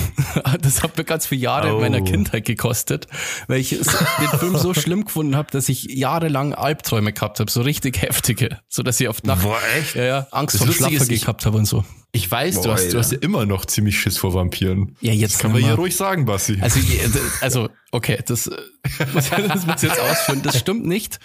das 0.62 0.82
hat 0.82 0.96
mir 0.96 1.04
ganz 1.04 1.26
viele 1.26 1.42
Jahre 1.42 1.74
Oh. 1.76 1.80
meiner 1.80 2.00
Kindheit 2.00 2.46
gekostet, 2.46 3.08
weil 3.46 3.60
ich 3.60 3.70
den 3.70 4.38
Film 4.38 4.56
so 4.56 4.72
schlimm 4.74 5.04
gefunden 5.04 5.36
habe, 5.36 5.50
dass 5.50 5.68
ich 5.68 5.84
jahrelang 5.84 6.54
Albträume 6.54 7.12
gehabt 7.12 7.40
habe, 7.40 7.50
so 7.50 7.60
richtig 7.60 8.00
heftige, 8.00 8.58
so 8.68 8.82
dass 8.82 8.98
ich 9.00 9.08
auf 9.08 9.22
Nacht 9.22 9.42
Boah, 9.42 9.58
echt? 9.78 9.94
ja, 9.96 10.04
ja, 10.04 10.26
Angst 10.30 10.54
Das 10.54 10.62
vor 10.76 10.88
ich- 10.90 11.20
gehabt 11.20 11.44
habe 11.44 11.58
und 11.58 11.66
so. 11.66 11.84
Ich 12.12 12.28
weiß, 12.28 12.56
du 12.56 12.62
Boah, 12.62 12.72
hast, 12.72 12.92
du 12.92 12.98
hast 12.98 13.12
ja 13.12 13.18
immer 13.18 13.46
noch 13.46 13.66
ziemlich 13.66 14.00
Schiss 14.00 14.16
vor 14.18 14.34
Vampiren. 14.34 14.96
Ja, 15.00 15.12
jetzt 15.12 15.34
Das 15.34 15.40
kann 15.42 15.52
man 15.52 15.62
hier 15.62 15.74
ruhig 15.74 15.94
sagen, 15.94 16.24
Basti. 16.24 16.58
Also, 16.60 16.80
also 17.40 17.68
okay, 17.92 18.18
das, 18.26 18.50
muss, 19.14 19.28
das 19.30 19.66
muss 19.66 19.82
ich 19.82 19.90
jetzt 19.90 20.00
ausführen. 20.00 20.40
Das 20.42 20.58
stimmt 20.58 20.86
nicht. 20.86 21.20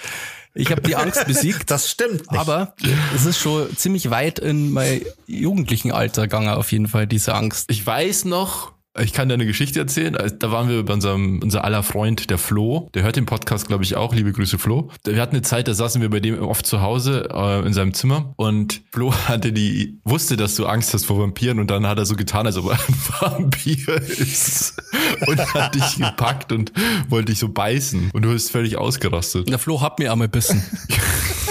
Ich 0.56 0.72
habe 0.72 0.82
die 0.82 0.96
Angst 0.96 1.28
besiegt. 1.28 1.70
Das 1.76 1.90
stimmt 1.90 2.32
nicht. 2.32 2.40
Aber 2.40 2.74
es 3.14 3.26
ist 3.26 3.40
schon 3.40 3.76
ziemlich 3.76 4.10
weit 4.10 4.40
in 4.40 4.72
mein 4.72 5.02
jugendlichen 5.28 5.92
Alter 5.92 6.24
gegangen, 6.24 6.50
auf 6.50 6.72
jeden 6.72 6.88
Fall, 6.88 7.08
diese 7.08 7.34
Angst. 7.34 7.70
Ich 7.70 7.86
weiß 7.86 8.26
noch, 8.26 8.72
ich 9.02 9.14
kann 9.14 9.28
dir 9.28 9.34
eine 9.34 9.46
Geschichte 9.46 9.80
erzählen. 9.80 10.16
Da 10.40 10.52
waren 10.52 10.70
wir 10.70 10.84
bei 10.84 10.94
unserem, 10.94 11.40
unser 11.44 11.66
aller 11.66 11.84
Freund, 11.84 12.30
der 12.30 12.38
Flo. 12.38 12.90
Der 12.94 13.04
hört 13.04 13.18
den 13.18 13.26
Podcast, 13.26 13.68
glaube 13.68 13.84
ich, 13.84 13.96
auch. 13.96 14.14
Liebe 14.14 14.32
Grüße, 14.32 14.58
Flo. 14.58 14.90
Wir 15.04 15.22
hatten 15.22 15.36
eine 15.36 15.42
Zeit, 15.42 15.68
da 15.68 15.74
saßen 15.74 16.02
wir 16.02 16.10
bei 16.10 16.20
dem 16.20 16.42
oft 16.42 16.66
zu 16.66 16.82
Hause 16.82 17.28
äh, 17.32 17.66
in 17.66 17.74
seinem 17.74 17.94
Zimmer 17.94 18.34
und 18.38 18.82
Flo 18.92 19.14
hatte 19.28 19.52
die, 19.52 20.00
wusste, 20.06 20.38
dass 20.38 20.56
du 20.56 20.66
Angst 20.66 20.94
hast 20.94 21.06
vor 21.06 21.20
Vampiren 21.20 21.60
und 21.60 21.70
dann 21.70 21.88
hat 21.88 21.98
er 21.98 22.06
so 22.06 22.16
getan, 22.16 22.46
als 22.46 22.58
ob 22.58 22.72
er 22.72 22.74
ein 22.74 22.96
Vampir 23.20 24.02
ist 24.02 24.82
und 25.28 25.54
hat 25.54 25.76
dich 25.76 25.98
gepackt 25.98 26.52
und 26.52 26.72
wollte 27.10 27.32
dich 27.32 27.40
so 27.40 27.50
beißen 27.50 28.12
und 28.14 28.22
du 28.22 28.30
bist 28.30 28.52
völlig 28.52 28.78
ausgerastet. 28.78 29.50
Der 29.50 29.60
Flo 29.60 29.82
hat 29.82 30.00
mir 30.00 30.12
einmal 30.12 30.30
bissen. 30.30 30.64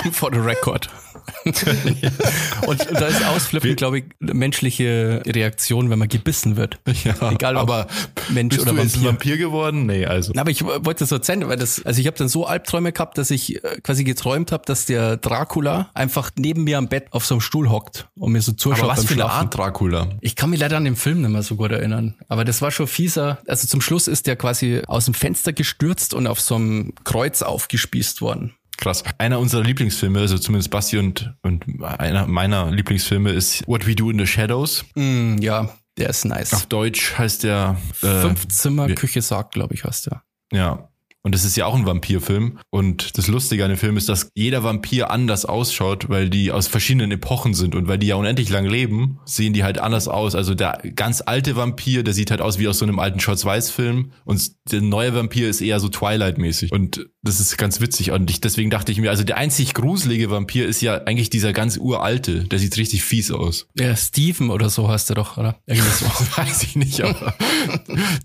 For 0.12 0.30
the 0.32 0.38
record. 0.38 0.88
und 1.44 2.86
da 2.92 3.06
ist 3.06 3.24
Ausflippen, 3.24 3.76
glaube 3.76 3.98
ich, 3.98 4.04
eine 4.20 4.34
menschliche 4.34 5.22
Reaktion, 5.26 5.90
wenn 5.90 5.98
man 5.98 6.08
gebissen 6.08 6.56
wird. 6.56 6.78
Ja, 7.04 7.30
Egal, 7.30 7.56
ob 7.56 7.62
aber 7.62 7.86
Mensch 8.30 8.56
bist 8.56 8.66
oder 8.66 8.76
du 8.76 8.82
jetzt 8.82 8.96
ein 8.96 9.04
Vampir. 9.04 9.32
Vampir 9.32 9.36
geworden? 9.38 9.86
Nee, 9.86 10.06
also. 10.06 10.32
Aber 10.36 10.50
ich 10.50 10.64
wollte 10.64 11.00
das 11.00 11.08
so 11.08 11.16
erzählen, 11.16 11.46
weil 11.48 11.56
das, 11.56 11.84
also 11.84 12.00
ich 12.00 12.06
habe 12.06 12.16
dann 12.16 12.28
so 12.28 12.46
Albträume 12.46 12.92
gehabt, 12.92 13.16
dass 13.18 13.30
ich 13.30 13.62
äh, 13.64 13.80
quasi 13.82 14.04
geträumt 14.04 14.52
habe, 14.52 14.64
dass 14.66 14.86
der 14.86 15.16
Dracula 15.16 15.90
einfach 15.94 16.30
neben 16.36 16.64
mir 16.64 16.78
am 16.78 16.88
Bett 16.88 17.06
auf 17.10 17.24
so 17.24 17.34
einem 17.34 17.40
Stuhl 17.40 17.70
hockt 17.70 18.08
und 18.16 18.32
mir 18.32 18.42
so 18.42 18.52
zuschaut 18.52 18.84
Aber 18.84 18.92
was 18.92 19.04
für 19.04 19.14
eine. 19.14 19.26
Art 19.30 19.56
Dracula? 19.56 20.08
Ich 20.20 20.36
kann 20.36 20.50
mich 20.50 20.60
leider 20.60 20.76
an 20.76 20.84
den 20.84 20.96
Film 20.96 21.22
nicht 21.22 21.30
mehr 21.30 21.42
so 21.42 21.56
gut 21.56 21.70
erinnern. 21.70 22.16
Aber 22.28 22.44
das 22.44 22.60
war 22.62 22.70
schon 22.70 22.86
fieser. 22.86 23.38
Also 23.46 23.66
zum 23.66 23.80
Schluss 23.80 24.08
ist 24.08 24.26
der 24.26 24.36
quasi 24.36 24.82
aus 24.86 25.04
dem 25.04 25.14
Fenster 25.14 25.52
gestürzt 25.52 26.14
und 26.14 26.26
auf 26.26 26.40
so 26.40 26.56
einem 26.56 26.94
Kreuz 27.04 27.42
aufgespießt 27.42 28.20
worden. 28.20 28.54
Krass. 28.80 29.04
Einer 29.18 29.38
unserer 29.38 29.62
Lieblingsfilme, 29.62 30.18
also 30.18 30.38
zumindest 30.38 30.70
Basti 30.70 30.98
und, 30.98 31.34
und 31.42 31.64
einer 31.82 32.26
meiner 32.26 32.70
Lieblingsfilme 32.70 33.30
ist 33.30 33.66
What 33.68 33.86
We 33.86 33.94
Do 33.94 34.10
in 34.10 34.18
the 34.18 34.26
Shadows. 34.26 34.84
Mm, 34.94 35.36
ja, 35.38 35.68
der 35.98 36.08
ist 36.08 36.24
nice. 36.24 36.52
Auf 36.54 36.66
Deutsch 36.66 37.18
heißt 37.18 37.44
der 37.44 37.76
äh, 38.02 38.20
Fünf 38.22 38.48
Zimmer 38.48 38.88
Küche 38.88 39.22
sagt, 39.22 39.52
glaube 39.52 39.74
ich, 39.74 39.84
heißt 39.84 40.06
der. 40.06 40.22
Ja. 40.52 40.89
Und 41.22 41.34
das 41.34 41.44
ist 41.44 41.56
ja 41.56 41.66
auch 41.66 41.74
ein 41.74 41.86
Vampirfilm. 41.86 42.58
Und 42.70 43.18
das 43.18 43.28
Lustige 43.28 43.64
an 43.64 43.70
dem 43.70 43.78
Film 43.78 43.96
ist, 43.96 44.08
dass 44.08 44.30
jeder 44.34 44.64
Vampir 44.64 45.10
anders 45.10 45.44
ausschaut, 45.44 46.08
weil 46.08 46.30
die 46.30 46.50
aus 46.50 46.66
verschiedenen 46.66 47.10
Epochen 47.10 47.54
sind 47.54 47.74
und 47.74 47.88
weil 47.88 47.98
die 47.98 48.06
ja 48.06 48.14
unendlich 48.14 48.48
lang 48.48 48.66
leben, 48.66 49.18
sehen 49.26 49.52
die 49.52 49.62
halt 49.62 49.78
anders 49.78 50.08
aus. 50.08 50.34
Also 50.34 50.54
der 50.54 50.80
ganz 50.94 51.22
alte 51.24 51.56
Vampir, 51.56 52.02
der 52.02 52.14
sieht 52.14 52.30
halt 52.30 52.40
aus 52.40 52.58
wie 52.58 52.68
aus 52.68 52.78
so 52.78 52.86
einem 52.86 52.98
alten 52.98 53.20
Schwarz-Weiß-Film 53.20 54.12
und 54.24 54.50
der 54.72 54.80
neue 54.80 55.14
Vampir 55.14 55.48
ist 55.48 55.60
eher 55.60 55.80
so 55.80 55.88
Twilight-mäßig. 55.88 56.72
Und 56.72 57.06
das 57.22 57.38
ist 57.38 57.58
ganz 57.58 57.80
witzig. 57.80 58.12
Und 58.12 58.30
ich, 58.30 58.40
deswegen 58.40 58.70
dachte 58.70 58.92
ich 58.92 58.98
mir, 58.98 59.10
also 59.10 59.24
der 59.24 59.36
einzig 59.36 59.74
gruselige 59.74 60.30
Vampir 60.30 60.66
ist 60.66 60.80
ja 60.80 61.02
eigentlich 61.04 61.28
dieser 61.28 61.52
ganz 61.52 61.76
uralte. 61.76 62.44
Der 62.44 62.58
sieht 62.58 62.76
richtig 62.78 63.04
fies 63.04 63.30
aus. 63.30 63.66
Ja, 63.78 63.94
Steven 63.94 64.50
oder 64.50 64.70
so 64.70 64.88
heißt 64.88 65.10
er 65.10 65.16
doch, 65.16 65.36
oder? 65.36 65.58
Irgendwie 65.66 65.90
so. 65.98 66.06
Weiß 66.36 66.62
ich 66.62 66.76
nicht, 66.76 67.02
aber 67.02 67.34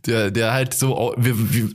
der, 0.06 0.32
der 0.32 0.54
halt 0.54 0.74
so, 0.74 1.14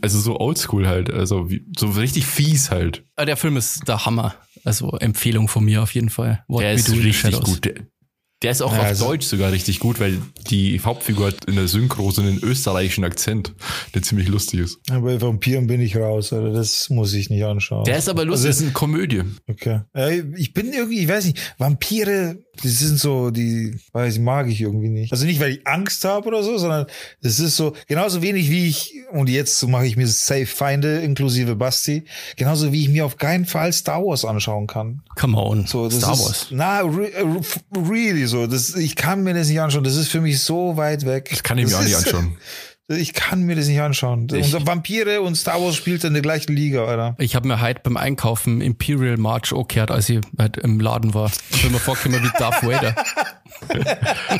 also 0.01 0.20
so 0.20 0.40
oldschool 0.40 0.88
halt. 0.88 1.09
Also 1.12 1.50
wie, 1.50 1.64
so 1.76 1.90
richtig 1.90 2.26
fies 2.26 2.70
halt. 2.70 3.04
Aber 3.16 3.26
der 3.26 3.36
Film 3.36 3.56
ist 3.56 3.86
der 3.88 4.04
Hammer. 4.06 4.34
Also 4.64 4.90
Empfehlung 4.98 5.48
von 5.48 5.64
mir 5.64 5.82
auf 5.82 5.94
jeden 5.94 6.11
Fall. 6.11 6.44
What 6.48 6.62
der 6.62 6.74
ist 6.74 6.90
richtig 6.92 7.40
gut. 7.40 7.64
Der, 7.64 7.74
der 8.42 8.52
ist 8.52 8.62
auch 8.62 8.72
ja, 8.72 8.78
auf 8.78 8.84
also 8.86 9.06
Deutsch 9.06 9.26
sogar 9.26 9.52
richtig 9.52 9.80
gut, 9.80 10.00
weil 10.00 10.18
die 10.48 10.80
Hauptfigur 10.80 11.26
hat 11.26 11.44
in 11.44 11.56
der 11.56 11.68
Synchro 11.68 12.11
so 12.11 12.22
einen 12.22 12.38
österreichischen 12.42 13.04
Akzent, 13.04 13.54
der 13.94 14.02
ziemlich 14.02 14.28
lustig 14.28 14.61
ist. 14.61 14.78
Ja, 14.88 14.98
bei 15.00 15.20
Vampiren 15.20 15.66
bin 15.66 15.82
ich 15.82 15.96
raus, 15.96 16.32
oder? 16.32 16.50
Das 16.50 16.88
muss 16.88 17.12
ich 17.12 17.28
nicht 17.28 17.44
anschauen. 17.44 17.84
Der 17.84 17.98
ist 17.98 18.08
aber 18.08 18.24
lustig, 18.24 18.46
also, 18.46 18.48
das 18.48 18.56
ist 18.56 18.62
eine 18.62 18.72
Komödie. 18.72 19.24
Okay. 19.46 19.80
Ich 20.36 20.54
bin 20.54 20.72
irgendwie, 20.72 21.00
ich 21.00 21.08
weiß 21.08 21.26
nicht, 21.26 21.54
Vampire, 21.58 22.38
die 22.62 22.68
sind 22.68 22.98
so, 22.98 23.30
die, 23.30 23.76
weiß 23.92 24.14
ich, 24.14 24.20
mag 24.20 24.48
ich 24.48 24.61
irgendwie 24.61 24.88
nicht. 24.88 25.12
Also 25.12 25.24
nicht, 25.24 25.40
weil 25.40 25.52
ich 25.52 25.66
Angst 25.66 26.04
habe 26.04 26.28
oder 26.28 26.42
so, 26.42 26.58
sondern 26.58 26.86
es 27.22 27.40
ist 27.40 27.56
so, 27.56 27.74
genauso 27.88 28.22
wenig 28.22 28.50
wie 28.50 28.68
ich, 28.68 28.94
und 29.12 29.28
jetzt 29.28 29.66
mache 29.66 29.86
ich 29.86 29.96
mir 29.96 30.06
Safe 30.06 30.46
Feinde 30.46 31.00
inklusive 31.00 31.56
Basti, 31.56 32.04
genauso 32.36 32.72
wie 32.72 32.82
ich 32.82 32.88
mir 32.88 33.06
auf 33.06 33.16
keinen 33.16 33.46
Fall 33.46 33.72
Star 33.72 34.04
Wars 34.04 34.24
anschauen 34.24 34.66
kann. 34.66 35.02
Come 35.16 35.36
on. 35.38 35.66
So, 35.66 35.88
Star 35.90 36.14
ist, 36.14 36.20
Wars. 36.20 36.46
Na, 36.50 36.80
re, 36.80 37.11
really 37.74 38.26
so. 38.26 38.46
Das, 38.46 38.74
ich 38.74 38.96
kann 38.96 39.22
mir 39.22 39.34
das 39.34 39.48
nicht 39.48 39.61
anschauen. 39.61 39.84
Das 39.84 39.96
ist 39.96 40.08
für 40.08 40.20
mich 40.20 40.40
so 40.40 40.76
weit 40.76 41.06
weg. 41.06 41.28
Das 41.30 41.42
kann 41.42 41.58
ich 41.58 41.66
mir 41.66 41.70
das 41.70 41.80
auch 41.80 41.84
nicht 41.84 41.96
anschauen. 41.96 42.36
Ich 42.97 43.12
kann 43.12 43.43
mir 43.43 43.55
das 43.55 43.68
nicht 43.68 43.80
anschauen. 43.80 44.26
Ich, 44.34 44.53
und 44.53 44.66
Vampire 44.66 45.20
und 45.20 45.36
Star 45.36 45.62
Wars 45.62 45.76
spielt 45.76 46.03
in 46.03 46.12
der 46.12 46.22
gleichen 46.22 46.57
Liga, 46.57 46.86
Alter. 46.86 47.14
Ich 47.18 47.36
habe 47.36 47.47
mir 47.47 47.61
heute 47.61 47.80
beim 47.84 47.97
Einkaufen 47.97 48.61
Imperial 48.61 49.16
March 49.16 49.55
gehört, 49.68 49.93
als 49.93 50.09
ich 50.09 50.20
halt 50.36 50.57
im 50.57 50.80
Laden 50.80 51.14
war. 51.14 51.30
Ich 51.51 51.62
bin 51.62 51.70
mir 51.70 51.78
vorgekommen 51.78 52.20
wie 52.20 52.38
Darth 52.38 52.64
Vader. 52.64 52.97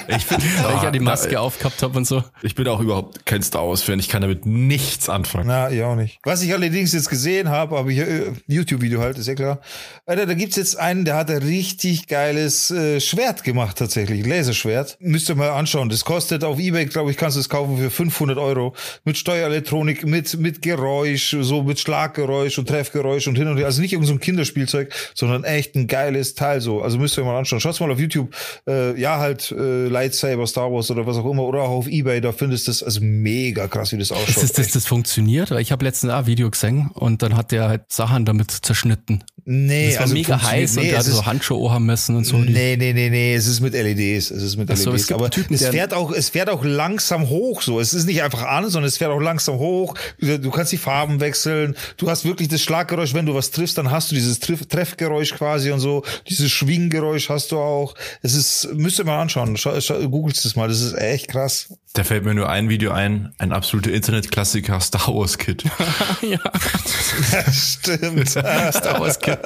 ich 0.09 0.27
bin, 0.27 0.39
Weil 0.63 0.77
ich 0.77 0.83
ja 0.83 0.91
die 0.91 1.01
Maske 1.01 1.35
na, 1.35 1.41
aufgehabt 1.41 1.83
habe 1.83 1.97
und 1.97 2.07
so. 2.07 2.25
Ich 2.43 2.55
bin 2.55 2.67
auch 2.67 2.81
überhaupt 2.81 3.25
kein 3.27 3.43
Star 3.43 3.69
Wars-Fan. 3.69 3.99
Ich 3.99 4.09
kann 4.09 4.23
damit 4.23 4.47
nichts 4.47 5.09
anfangen. 5.09 5.47
Na, 5.47 5.71
ich 5.71 5.83
auch 5.83 5.95
nicht. 5.95 6.19
Was 6.25 6.43
ich 6.43 6.53
allerdings 6.53 6.93
jetzt 6.93 7.09
gesehen 7.09 7.51
habe, 7.51 7.77
habe 7.77 7.93
ich 7.93 7.99
äh, 7.99 8.33
YouTube-Video 8.47 9.01
halt, 9.01 9.19
ist 9.19 9.29
ja 9.29 9.35
klar. 9.35 9.61
Alter, 10.07 10.27
da 10.27 10.35
gibt's 10.35 10.57
jetzt 10.57 10.79
einen, 10.79 11.05
der 11.05 11.17
hat 11.17 11.31
ein 11.31 11.39
richtig 11.39 12.09
geiles 12.09 12.71
äh, 12.71 13.01
Schwert 13.01 13.45
gemacht 13.45 13.79
tatsächlich, 13.79 14.27
Laserschwert. 14.27 14.97
Müsst 15.01 15.29
ihr 15.29 15.35
mal 15.35 15.51
anschauen. 15.51 15.89
Das 15.89 16.05
kostet 16.05 16.43
auf 16.43 16.59
Ebay, 16.59 16.87
glaube 16.87 17.11
ich, 17.11 17.17
kannst 17.17 17.37
du 17.37 17.41
es 17.41 17.49
kaufen 17.49 17.79
für 17.79 17.91
500 17.91 18.39
Euro 18.41 18.75
mit 19.05 19.17
Steuerelektronik, 19.17 20.07
mit, 20.07 20.39
mit 20.39 20.63
Geräusch, 20.63 21.37
so 21.41 21.63
mit 21.63 21.79
Schlaggeräusch 21.79 22.59
und 22.59 22.69
Treffgeräusch 22.69 23.27
und 23.29 23.37
hin 23.37 23.49
und 23.49 23.57
her. 23.57 23.67
Also 23.67 23.81
nicht 23.81 23.93
irgendein 23.93 24.15
so 24.15 24.19
Kinderspielzeug, 24.19 24.93
sondern 25.15 25.45
echt 25.45 25.75
ein 25.75 25.87
geiles 25.87 26.35
Teil 26.35 26.61
so. 26.61 26.83
Also 26.83 26.99
müsst 26.99 27.17
ihr 27.19 27.25
mal 27.25 27.39
anschauen. 27.39 27.61
Schaut's 27.61 27.81
mal 27.81 27.91
auf 27.91 28.01
YouTube. 28.01 28.35
Äh, 28.67 28.99
ja, 29.01 29.19
halt 29.19 29.53
äh, 29.53 29.87
Lightsaber, 29.89 30.47
Star 30.47 30.73
Wars 30.73 30.91
oder 30.91 31.07
was 31.07 31.17
auch 31.17 31.31
immer 31.31 31.45
oder 31.45 31.63
auch 31.63 31.71
auf 31.71 31.89
Ebay, 31.89 32.21
da 32.21 32.33
findest 32.33 32.67
du 32.67 32.71
das 32.71 32.83
also 32.83 33.01
mega 33.03 33.69
krass, 33.69 33.93
wie 33.93 33.99
das 33.99 34.13
ausschaut. 34.13 34.29
Ist 34.29 34.43
das, 34.43 34.53
das, 34.53 34.73
das 34.73 34.87
funktioniert? 34.87 35.51
Ich 35.53 35.73
habe 35.73 35.85
letztens 35.85 36.13
ein 36.13 36.27
Video 36.27 36.51
gesehen 36.51 36.91
und 36.95 37.23
dann 37.23 37.37
hat 37.37 37.53
der 37.53 37.69
halt 37.69 37.83
Sachen 37.89 38.25
damit 38.25 38.51
zerschnitten. 38.51 39.25
Nee, 39.45 39.89
das 39.89 39.97
war 39.97 40.03
also 40.03 40.15
mega 40.15 40.41
heiß 40.41 40.77
nee, 40.77 40.81
und 40.83 40.89
der 40.91 40.99
hat 40.99 41.05
so 41.07 41.27
Handschuhe 41.27 41.73
haben 41.73 41.87
müssen 41.87 42.15
und 42.15 42.25
so. 42.25 42.37
Nee, 42.37 42.77
nee, 42.77 42.93
nee, 42.93 43.11
nee, 43.11 43.35
es 43.35 43.49
ist 43.49 43.61
mit 43.61 43.73
LEDs, 43.73 44.31
es 44.31 44.43
ist 44.45 44.57
mit 44.57 44.69
LEDs. 44.69 44.83
So, 44.83 44.93
es 44.93 45.11
aber 45.11 45.31
Typen, 45.31 45.55
es 45.55 45.67
fährt 45.67 45.93
auch, 45.93 46.13
es 46.13 46.29
fährt 46.29 46.49
auch 46.49 46.65
langsam 46.65 47.29
hoch 47.29 47.61
so. 47.63 47.81
Es 47.81 47.93
ist 47.93 48.07
nicht 48.07 48.23
einfach 48.23 48.30
an, 48.35 48.69
sondern 48.69 48.89
es 48.89 48.99
fährt 48.99 49.11
auch 49.11 49.21
langsam 49.21 49.59
hoch. 49.59 49.95
Du 50.19 50.51
kannst 50.51 50.73
die 50.73 50.79
Farben 50.79 51.21
wechseln. 51.21 51.77
Du 51.97 52.11
hast 52.11 52.25
wirklich 52.25 52.49
das 52.49 52.63
Schlaggeräusch, 52.63 53.15
wenn 53.15 53.27
du 53.27 53.35
was 53.35 53.51
triffst, 53.51 53.79
dann 53.79 53.91
hast 53.91 54.11
du 54.11 54.15
dieses 54.15 54.41
Triff 54.41 54.67
Treffgeräusch 54.67 55.35
quasi 55.35 55.71
und 55.71 55.81
so. 55.81 56.05
Dieses 56.29 56.51
Schwinggeräusch 56.51 57.29
hast 57.29 57.53
du 57.53 57.59
auch. 57.59 57.95
Es 58.23 58.35
ist, 58.35 58.69
müsst 58.75 58.99
ihr 58.99 59.05
mal 59.05 59.21
anschauen. 59.21 59.57
Schau, 59.57 59.81
schau, 59.81 59.99
googelst 60.09 60.45
es 60.45 60.57
mal. 60.57 60.69
Das 60.69 60.81
ist 60.81 60.95
echt 60.95 61.29
krass. 61.29 61.69
Da 61.93 62.05
fällt 62.05 62.25
mir 62.25 62.35
nur 62.35 62.49
ein 62.49 62.69
Video 62.69 62.93
ein, 62.93 63.35
ein 63.39 63.53
absoluter 63.53 63.93
Internetklassiker, 63.93 64.79
Star 64.81 65.09
Wars 65.09 65.39
Kid. 65.39 65.65
ja. 66.23 66.39
Stimmt. 67.53 68.29
Star 68.31 69.01
Wars 69.01 69.19
Kid. 69.19 69.39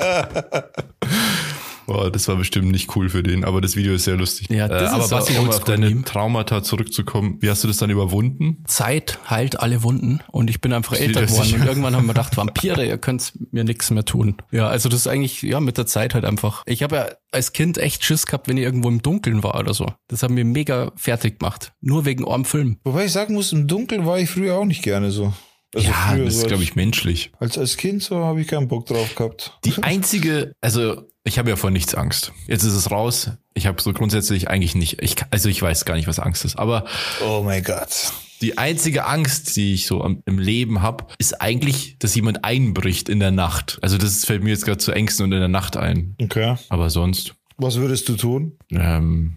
Boah, 1.87 2.11
das 2.11 2.29
war 2.29 2.37
bestimmt 2.37 2.71
nicht 2.71 2.95
cool 2.97 3.09
für 3.09 3.23
den, 3.23 3.45
aber 3.45 3.61
das 3.61 3.77
Video 3.77 3.95
ist 3.95 4.05
sehr 4.05 4.17
lustig. 4.17 4.49
Ja, 4.51 4.69
das 4.69 4.91
äh, 4.91 4.95
aber 4.95 5.05
ist 5.05 5.11
Basti, 5.11 5.39
um 5.39 5.49
auf 5.49 5.65
deine 5.65 6.03
Traumata 6.03 6.63
zurückzukommen, 6.63 7.39
wie 7.41 7.51
hast 7.51 7.63
du 7.65 7.69
das 7.69 7.77
dann 7.77 7.91
überwunden? 7.91 8.65
Zeit 8.67 9.19
heilt 9.29 9.61
alle 9.61 9.83
Wunden 9.83 10.21
und 10.31 10.51
ich 10.51 10.61
bin 10.61 10.73
einfach 10.73 10.97
älter 10.97 11.27
geworden 11.27 11.55
und 11.55 11.67
irgendwann 11.67 11.97
haben 11.97 12.07
wir 12.07 12.15
gedacht, 12.15 12.37
Vampire, 12.37 12.85
ihr 12.85 12.99
könnt 12.99 13.33
mir 13.53 13.65
nichts 13.65 13.91
mehr 13.91 14.05
tun. 14.05 14.37
Ja, 14.51 14.69
also 14.69 14.89
das 14.89 15.01
ist 15.01 15.07
eigentlich, 15.07 15.43
ja, 15.43 15.61
mit 15.61 15.79
der 15.79 15.87
Zeit 15.87 16.15
halt 16.15 16.25
einfach. 16.25 16.63
Ich 16.67 16.83
habe 16.83 16.97
ja 16.97 17.09
als 17.33 17.53
Kind 17.53 17.79
echt 17.79 18.05
Schiss 18.05 18.27
gehabt, 18.27 18.49
wenn 18.49 18.57
ich 18.57 18.65
irgendwo 18.65 18.89
im 18.89 19.03
Dunkeln 19.03 19.43
war 19.43 19.59
oder 19.59 19.75
so. 19.75 19.93
Das 20.09 20.23
hat 20.23 20.31
mir 20.31 20.45
mega 20.45 20.93
fertig 20.97 21.41
gemacht. 21.41 21.73
Nur 21.81 22.05
wegen 22.05 22.25
eurem 22.25 22.45
Film. 22.45 22.79
Wobei 22.85 23.07
ich 23.07 23.13
sagen 23.13 23.35
muss, 23.35 23.53
im 23.53 23.67
Dunkeln 23.67 24.07
war 24.07 24.19
ich 24.19 24.31
früher 24.31 24.57
auch 24.57 24.65
nicht 24.65 24.83
gerne 24.83 25.11
so. 25.11 25.33
Also 25.75 25.89
ja, 25.89 26.17
das 26.17 26.37
ist, 26.37 26.47
glaube 26.47 26.63
ich, 26.63 26.77
menschlich. 26.77 27.33
Als, 27.39 27.59
als 27.59 27.77
Kind 27.77 28.03
so 28.03 28.25
habe 28.25 28.41
ich 28.41 28.47
keinen 28.47 28.69
Bock 28.69 28.87
drauf 28.87 29.15
gehabt. 29.17 29.59
Die 29.65 29.83
einzige, 29.83 30.53
also 30.61 31.03
ich 31.25 31.39
habe 31.39 31.51
ja 31.51 31.57
vor 31.57 31.71
nichts 31.71 31.95
Angst. 31.95 32.33
Jetzt 32.47 32.65
ist 32.65 32.75
es 32.75 32.91
raus. 32.91 33.31
Ich 33.55 33.67
habe 33.67 33.81
so 33.81 33.93
grundsätzlich 33.93 34.49
eigentlich 34.49 34.75
nicht, 34.75 35.03
ich, 35.03 35.17
also 35.31 35.49
ich 35.49 35.61
weiß 35.61 35.85
gar 35.85 35.95
nicht, 35.95 36.07
was 36.07 36.19
Angst 36.19 36.45
ist, 36.45 36.57
aber. 36.57 36.85
Oh 37.27 37.43
mein 37.43 37.65
Gott. 37.65 38.13
Die 38.41 38.59
einzige 38.59 39.07
Angst, 39.07 39.57
die 39.57 39.75
ich 39.75 39.87
so 39.87 40.05
im 40.05 40.39
Leben 40.39 40.83
habe, 40.83 41.07
ist 41.19 41.41
eigentlich, 41.41 41.99
dass 41.99 42.15
jemand 42.15 42.45
einbricht 42.45 43.09
in 43.09 43.21
der 43.21 43.31
Nacht. 43.31 43.79
Also 43.81 43.97
das 43.97 44.25
fällt 44.25 44.43
mir 44.43 44.51
jetzt 44.51 44.67
gerade 44.67 44.79
zu 44.79 44.93
Ängsten 44.93 45.25
und 45.25 45.33
in 45.33 45.39
der 45.39 45.49
Nacht 45.49 45.77
ein. 45.77 46.15
Okay. 46.21 46.57
Aber 46.69 46.91
sonst. 46.91 47.35
Was 47.57 47.77
würdest 47.77 48.09
du 48.09 48.17
tun? 48.17 48.59
Ähm, 48.71 49.37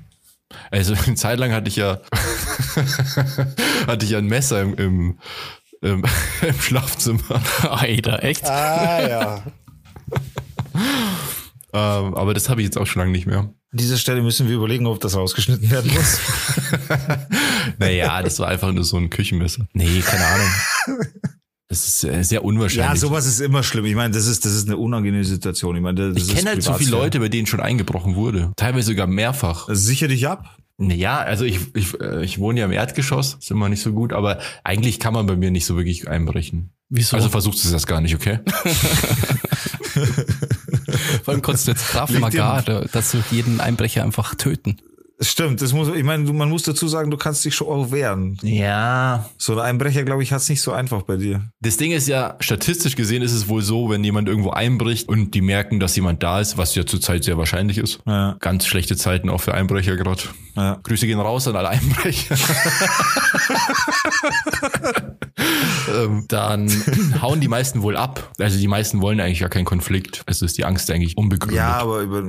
also 0.71 0.93
eine 1.05 1.15
Zeit 1.15 1.39
lang 1.39 1.53
hatte 1.53 1.69
ich 1.69 1.77
ja 1.77 2.01
hatte 3.87 4.05
ich 4.05 4.11
ja 4.11 4.17
ein 4.17 4.27
Messer 4.27 4.61
im, 4.61 4.73
im 4.75 5.19
im, 5.81 6.03
im 6.41 6.59
Schlafzimmer. 6.59 7.41
Alter, 7.61 8.23
echt? 8.23 8.45
Ah, 8.45 9.07
ja. 9.07 9.43
Ähm, 11.77 12.15
aber 12.15 12.33
das 12.33 12.49
habe 12.49 12.61
ich 12.61 12.65
jetzt 12.65 12.77
auch 12.77 12.87
schon 12.87 13.01
lange 13.01 13.11
nicht 13.11 13.27
mehr. 13.27 13.39
An 13.39 13.53
dieser 13.73 13.97
Stelle 13.97 14.21
müssen 14.21 14.47
wir 14.47 14.55
überlegen, 14.55 14.87
ob 14.87 14.99
das 14.99 15.15
rausgeschnitten 15.15 15.69
werden 15.69 15.91
muss. 15.93 16.19
naja, 17.79 18.21
das 18.23 18.39
war 18.39 18.47
einfach 18.47 18.71
nur 18.71 18.83
so 18.83 18.97
ein 18.97 19.09
Küchenmesser. 19.09 19.67
Nee, 19.73 20.01
keine 20.01 20.25
Ahnung. 20.25 20.47
Das 21.67 21.85
ist 21.85 22.03
äh, 22.05 22.23
sehr 22.23 22.45
unwahrscheinlich. 22.45 23.01
Ja, 23.01 23.07
sowas 23.07 23.25
ist 23.25 23.41
immer 23.41 23.61
schlimm. 23.61 23.85
Ich 23.85 23.95
meine, 23.95 24.13
das 24.13 24.25
ist, 24.25 24.45
das 24.45 24.53
ist 24.53 24.67
eine 24.67 24.77
unangenehme 24.77 25.25
Situation. 25.25 25.75
Ich 25.75 25.81
meine, 25.81 26.13
das 26.13 26.23
ich 26.23 26.33
kenne 26.33 26.51
halt 26.51 26.63
so 26.63 26.73
viele 26.73 26.91
Leute, 26.91 27.19
bei 27.19 27.27
denen 27.27 27.45
schon 27.45 27.59
eingebrochen 27.59 28.15
wurde. 28.15 28.53
Teilweise 28.55 28.87
sogar 28.87 29.07
mehrfach. 29.07 29.67
Sicher 29.69 30.07
dich 30.07 30.27
ab. 30.27 30.57
Naja, 30.77 31.17
also 31.17 31.43
ich, 31.43 31.59
ich, 31.75 31.99
äh, 31.99 32.23
ich 32.23 32.39
wohne 32.39 32.59
ja 32.59 32.65
im 32.67 32.71
Erdgeschoss, 32.71 33.37
ist 33.39 33.51
immer 33.51 33.67
nicht 33.67 33.81
so 33.81 33.91
gut, 33.93 34.13
aber 34.13 34.39
eigentlich 34.63 34.99
kann 34.99 35.13
man 35.13 35.25
bei 35.25 35.35
mir 35.35 35.51
nicht 35.51 35.65
so 35.65 35.75
wirklich 35.75 36.07
einbrechen. 36.07 36.71
Wieso? 36.89 37.17
Also 37.17 37.29
versuchst 37.29 37.65
du 37.65 37.71
das 37.71 37.87
gar 37.87 37.99
nicht, 37.99 38.15
okay? 38.15 38.39
Vor 41.27 41.33
allem 41.33 41.41
konntest 41.41 41.67
du 41.67 41.71
jetzt 41.71 41.89
Krav 41.89 42.09
Maga, 42.09 42.61
dass 42.93 43.11
du 43.11 43.21
jeden 43.31 43.59
Einbrecher 43.59 44.01
einfach 44.01 44.33
töten. 44.35 44.77
Stimmt, 45.19 45.61
das 45.61 45.73
muss, 45.73 45.89
ich 45.93 46.05
meine, 46.05 46.31
man 46.31 46.49
muss 46.49 46.63
dazu 46.63 46.87
sagen, 46.87 47.11
du 47.11 47.17
kannst 47.17 47.43
dich 47.43 47.53
schon 47.53 47.67
auch 47.67 47.91
wehren. 47.91 48.37
Ja. 48.43 49.29
So 49.37 49.51
ein 49.51 49.59
Einbrecher, 49.59 50.05
glaube 50.05 50.23
ich, 50.23 50.31
hat 50.31 50.39
es 50.39 50.47
nicht 50.47 50.61
so 50.61 50.71
einfach 50.71 51.01
bei 51.01 51.17
dir. 51.17 51.41
Das 51.59 51.75
Ding 51.75 51.91
ist 51.91 52.07
ja, 52.07 52.37
statistisch 52.39 52.95
gesehen 52.95 53.23
ist 53.23 53.33
es 53.33 53.49
wohl 53.49 53.61
so, 53.61 53.89
wenn 53.89 54.05
jemand 54.05 54.29
irgendwo 54.29 54.51
einbricht 54.51 55.09
und 55.09 55.33
die 55.33 55.41
merken, 55.41 55.81
dass 55.81 55.97
jemand 55.97 56.23
da 56.23 56.39
ist, 56.39 56.57
was 56.57 56.75
ja 56.75 56.85
zurzeit 56.85 57.25
sehr 57.25 57.37
wahrscheinlich 57.37 57.77
ist. 57.77 57.99
Ja. 58.05 58.37
Ganz 58.39 58.65
schlechte 58.65 58.95
Zeiten 58.95 59.29
auch 59.29 59.41
für 59.41 59.53
Einbrecher 59.53 59.97
gerade. 59.97 60.21
Ja. 60.57 60.79
Grüße 60.81 61.05
gehen 61.05 61.19
raus 61.19 61.47
an 61.47 61.55
alle 61.55 61.69
Einbrecher. 61.69 62.35
ähm, 65.95 66.25
dann 66.27 66.69
hauen 67.21 67.39
die 67.41 67.47
meisten 67.47 67.81
wohl 67.81 67.95
ab. 67.95 68.33
Also 68.39 68.59
die 68.59 68.67
meisten 68.67 69.01
wollen 69.01 69.19
eigentlich 69.19 69.39
gar 69.39 69.49
keinen 69.49 69.65
Konflikt. 69.65 70.23
Also 70.25 70.45
ist 70.45 70.57
die 70.57 70.65
Angst 70.65 70.89
eigentlich 70.91 71.15
unbegründet. 71.17 71.57
Ja, 71.57 71.77
aber 71.77 72.01
über, 72.01 72.23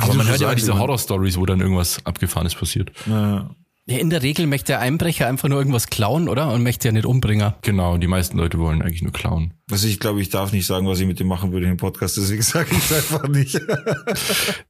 aber 0.00 0.14
man 0.14 0.28
hört 0.28 0.40
ja 0.40 0.50
auch 0.50 0.54
diese 0.54 0.78
Horror-Stories, 0.78 1.38
wo 1.38 1.46
dann 1.46 1.60
irgendwas 1.60 2.04
Abgefahrenes 2.04 2.54
passiert. 2.54 2.90
Ja. 3.06 3.50
Ja, 3.86 3.98
in 3.98 4.10
der 4.10 4.22
Regel 4.22 4.46
möchte 4.46 4.66
der 4.66 4.80
Einbrecher 4.80 5.26
einfach 5.26 5.48
nur 5.48 5.58
irgendwas 5.58 5.88
klauen, 5.88 6.28
oder? 6.28 6.52
Und 6.52 6.62
möchte 6.62 6.86
ja 6.86 6.92
nicht 6.92 7.06
umbringen. 7.06 7.54
Genau, 7.62 7.96
die 7.96 8.06
meisten 8.06 8.36
Leute 8.36 8.58
wollen 8.58 8.82
eigentlich 8.82 9.02
nur 9.02 9.10
klauen. 9.10 9.54
Also 9.68 9.88
ich 9.88 9.98
glaube, 9.98 10.20
ich 10.20 10.28
darf 10.28 10.52
nicht 10.52 10.66
sagen, 10.66 10.86
was 10.86 11.00
ich 11.00 11.06
mit 11.06 11.18
dem 11.18 11.26
machen 11.26 11.50
würde 11.50 11.66
im 11.66 11.76
Podcast, 11.76 12.16
deswegen 12.16 12.42
sage 12.42 12.68
ich 12.70 12.90
es 12.90 12.92
einfach 12.92 13.26
nicht. 13.26 13.60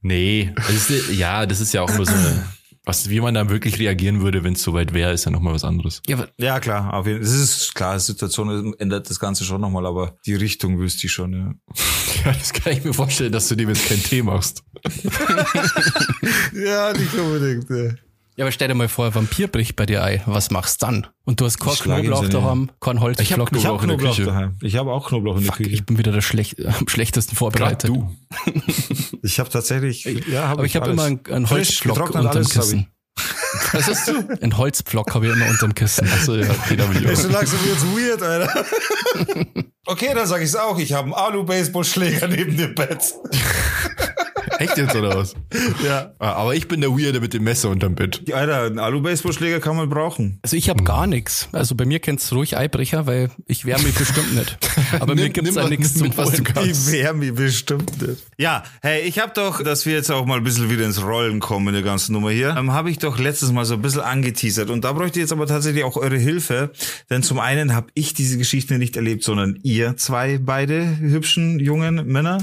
nee, 0.01 0.51
das 0.55 0.89
ist, 0.89 1.11
ja, 1.11 1.45
das 1.45 1.61
ist 1.61 1.73
ja 1.73 1.83
auch 1.83 1.95
nur 1.95 2.05
so 2.05 2.13
eine 2.13 2.45
Was, 2.83 3.09
wie 3.09 3.21
man 3.21 3.35
da 3.35 3.47
wirklich 3.49 3.77
reagieren 3.77 4.21
würde, 4.21 4.43
wenn 4.43 4.53
es 4.53 4.63
soweit 4.63 4.93
wäre, 4.93 5.13
ist 5.13 5.25
ja 5.25 5.31
nochmal 5.31 5.53
was 5.53 5.63
anderes. 5.63 6.01
Ja, 6.07 6.27
ja, 6.37 6.59
klar, 6.59 6.93
auf 6.95 7.05
jeden 7.05 7.23
Fall. 7.23 7.31
Es 7.31 7.39
ist 7.39 7.75
klar, 7.75 7.93
die 7.93 8.01
Situation 8.01 8.73
ändert 8.79 9.07
das 9.07 9.19
Ganze 9.19 9.43
schon 9.43 9.61
nochmal, 9.61 9.85
aber 9.85 10.17
die 10.25 10.33
Richtung 10.33 10.79
wüsste 10.79 11.05
ich 11.05 11.13
schon, 11.13 11.33
ja. 11.33 11.53
Ja, 12.25 12.33
das 12.33 12.53
kann 12.53 12.73
ich 12.73 12.83
mir 12.83 12.93
vorstellen, 12.93 13.31
dass 13.31 13.47
du 13.47 13.55
dem 13.55 13.69
jetzt 13.69 13.87
keinen 13.87 14.03
Tee 14.03 14.21
machst. 14.21 14.63
ja, 16.53 16.93
nicht 16.93 17.13
unbedingt. 17.15 17.67
Ja. 17.69 17.93
Ja, 18.41 18.45
aber 18.45 18.51
stell 18.51 18.69
dir 18.69 18.73
mal 18.73 18.87
vor, 18.87 19.05
ein 19.05 19.13
Vampir 19.13 19.47
bricht 19.47 19.75
bei 19.75 19.85
dir 19.85 20.03
ein. 20.03 20.19
Was 20.25 20.49
machst 20.49 20.81
du 20.81 20.87
dann? 20.87 21.07
Und 21.25 21.39
du 21.39 21.45
hast 21.45 21.59
kein 21.59 21.75
Knoblauch 21.75 22.27
daheim, 22.27 22.71
kein 22.79 22.99
Holz. 22.99 23.19
Ich 23.19 23.33
habe 23.33 23.45
Knoblauch, 23.45 23.73
hab 23.73 23.81
Knoblauch 23.83 24.17
daheim. 24.17 24.55
Ich 24.63 24.77
habe 24.77 24.91
auch 24.91 25.09
Knoblauch 25.09 25.37
in 25.37 25.43
Fuck, 25.43 25.57
der 25.57 25.65
Küche. 25.65 25.75
Ich 25.75 25.85
bin 25.85 25.99
wieder 25.99 26.11
der 26.11 26.21
schlecht, 26.21 26.55
am 26.65 26.87
schlechtesten 26.87 27.35
vorbereitet. 27.35 27.87
du. 27.87 28.09
ich 29.21 29.39
habe 29.39 29.51
tatsächlich, 29.51 30.05
ja, 30.27 30.47
hab 30.47 30.53
aber 30.53 30.63
ich, 30.63 30.73
ich 30.73 30.81
habe 30.81 30.89
immer 30.89 31.03
einen, 31.03 31.19
einen 31.29 31.51
Holzpflock 31.51 32.15
unterm 32.15 32.43
Kissen. 32.43 32.87
Was 33.73 33.87
hast 33.87 34.07
du? 34.07 34.37
Ein 34.41 34.57
Holzpflock 34.57 35.13
habe 35.13 35.27
ich 35.27 35.33
immer 35.33 35.47
unterm 35.47 35.75
Kissen. 35.75 36.09
Achso, 36.11 36.33
ja, 36.33 36.49
okay, 36.49 36.77
da 36.77 36.85
bin 36.87 37.03
ich 37.03 37.11
auch. 37.11 37.15
So 37.15 37.29
langsam 37.29 37.59
wird's 37.63 37.85
weird, 37.95 38.23
Alter. 38.23 38.65
okay, 39.85 40.15
dann 40.15 40.25
sage 40.25 40.43
ich's 40.43 40.55
auch. 40.55 40.79
Ich 40.79 40.93
habe 40.93 41.03
einen 41.03 41.13
Alu-Baseballschläger 41.13 42.27
neben 42.27 42.57
dem 42.57 42.73
Bett. 42.73 43.13
Echt 44.61 44.77
jetzt 44.77 44.95
oder 44.95 45.15
was? 45.15 45.35
Ja. 45.83 46.13
Ah, 46.19 46.33
aber 46.33 46.53
ich 46.55 46.67
bin 46.67 46.81
der 46.81 46.91
Weirde 46.91 47.19
mit 47.21 47.33
dem 47.33 47.43
Messer 47.43 47.69
unterm 47.69 47.95
Bett. 47.95 48.31
Alter, 48.33 48.63
einen 48.63 48.77
Alu-Baseballschläger 48.79 49.59
kann 49.59 49.75
man 49.75 49.89
brauchen. 49.89 50.39
Also 50.43 50.55
ich 50.55 50.69
habe 50.69 50.83
gar 50.83 51.07
nichts. 51.07 51.49
Also 51.51 51.75
bei 51.75 51.85
mir 51.85 51.99
kennst 51.99 52.31
ruhig 52.33 52.55
Eibrecher, 52.57 53.07
weil 53.07 53.31
ich 53.47 53.65
wehre 53.65 53.81
mich 53.81 53.95
bestimmt 53.95 54.35
nicht. 54.35 54.57
Aber 54.99 55.15
mir 55.15 55.29
gibt's 55.29 55.55
da 55.55 55.67
nichts 55.67 55.95
zum 55.95 56.15
was 56.15 56.31
du 56.31 56.43
kannst. 56.43 56.93
Ich 56.93 57.13
mich 57.13 57.33
bestimmt 57.33 58.01
nicht. 58.01 58.23
Ja, 58.37 58.63
hey, 58.81 59.01
ich 59.01 59.19
habe 59.19 59.31
doch, 59.33 59.63
dass 59.63 59.85
wir 59.85 59.93
jetzt 59.93 60.11
auch 60.11 60.25
mal 60.25 60.37
ein 60.37 60.43
bisschen 60.43 60.69
wieder 60.69 60.85
ins 60.85 61.01
Rollen 61.03 61.39
kommen 61.39 61.69
in 61.69 61.73
der 61.73 61.83
ganzen 61.83 62.13
Nummer 62.13 62.29
hier, 62.31 62.55
ähm, 62.57 62.71
habe 62.71 62.91
ich 62.91 62.99
doch 62.99 63.17
letztes 63.17 63.51
Mal 63.51 63.65
so 63.65 63.75
ein 63.75 63.81
bisschen 63.81 64.01
angeteasert. 64.01 64.69
Und 64.69 64.83
da 64.83 64.93
bräuchte 64.93 65.19
ich 65.19 65.23
jetzt 65.23 65.31
aber 65.31 65.47
tatsächlich 65.47 65.83
auch 65.83 65.97
eure 65.97 66.17
Hilfe. 66.17 66.71
Denn 67.09 67.23
zum 67.23 67.39
einen 67.39 67.73
habe 67.73 67.87
ich 67.93 68.13
diese 68.13 68.37
Geschichte 68.37 68.77
nicht 68.77 68.95
erlebt, 68.95 69.23
sondern 69.23 69.57
ihr 69.63 69.97
zwei 69.97 70.37
beide 70.37 70.99
hübschen 70.99 71.59
jungen 71.59 72.07
Männer. 72.07 72.39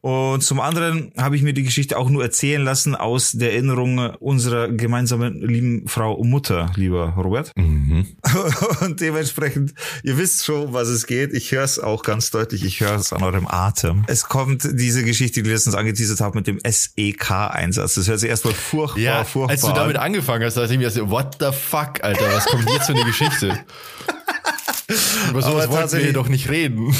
Und 0.00 0.42
zum 0.42 0.60
anderen 0.60 1.12
habe 1.16 1.36
ich 1.36 1.42
mir 1.42 1.52
die 1.52 1.64
Geschichte 1.64 1.98
auch 1.98 2.08
nur 2.08 2.22
erzählen 2.22 2.62
lassen 2.62 2.94
aus 2.94 3.32
der 3.32 3.52
Erinnerung 3.52 3.98
unserer 4.20 4.68
gemeinsamen 4.68 5.40
lieben 5.40 5.88
Frau 5.88 6.22
Mutter, 6.22 6.70
lieber 6.76 7.14
Robert. 7.16 7.50
Mhm. 7.56 8.06
Und 8.82 9.00
dementsprechend, 9.00 9.74
ihr 10.04 10.16
wisst 10.16 10.44
schon, 10.44 10.72
was 10.72 10.88
es 10.88 11.06
geht. 11.06 11.32
Ich 11.32 11.50
höre 11.50 11.64
es 11.64 11.78
auch 11.78 12.02
ganz 12.02 12.30
deutlich. 12.30 12.64
Ich 12.64 12.80
höre 12.80 12.94
es 12.94 13.12
an 13.12 13.22
eurem 13.22 13.48
Atem. 13.48 14.04
Es 14.06 14.28
kommt 14.28 14.68
diese 14.72 15.02
Geschichte, 15.02 15.42
die 15.42 15.48
ich 15.48 15.54
letztens 15.54 15.74
angeteasert 15.74 16.20
habe, 16.20 16.38
mit 16.38 16.46
dem 16.46 16.60
SEK-Einsatz. 16.64 17.94
Das 17.94 18.06
hört 18.06 18.20
sich 18.20 18.30
erstmal 18.30 18.54
furchtbar, 18.54 19.00
ja, 19.00 19.24
furchtbar 19.24 19.50
Als 19.50 19.62
du 19.62 19.72
damit 19.72 19.96
angefangen 19.96 20.44
hast, 20.44 20.56
dachte 20.56 20.72
ich 20.72 20.78
mir, 20.78 21.10
what 21.10 21.36
the 21.40 21.50
fuck, 21.52 22.02
Alter, 22.02 22.32
was 22.32 22.46
kommt 22.46 22.70
jetzt 22.70 22.86
für 22.86 22.92
eine 22.92 23.04
Geschichte? 23.04 23.58
Über 25.30 25.42
sowas 25.42 25.68
wollten 25.68 25.98
wir 25.98 26.12
doch 26.12 26.28
nicht 26.28 26.48
reden. 26.48 26.94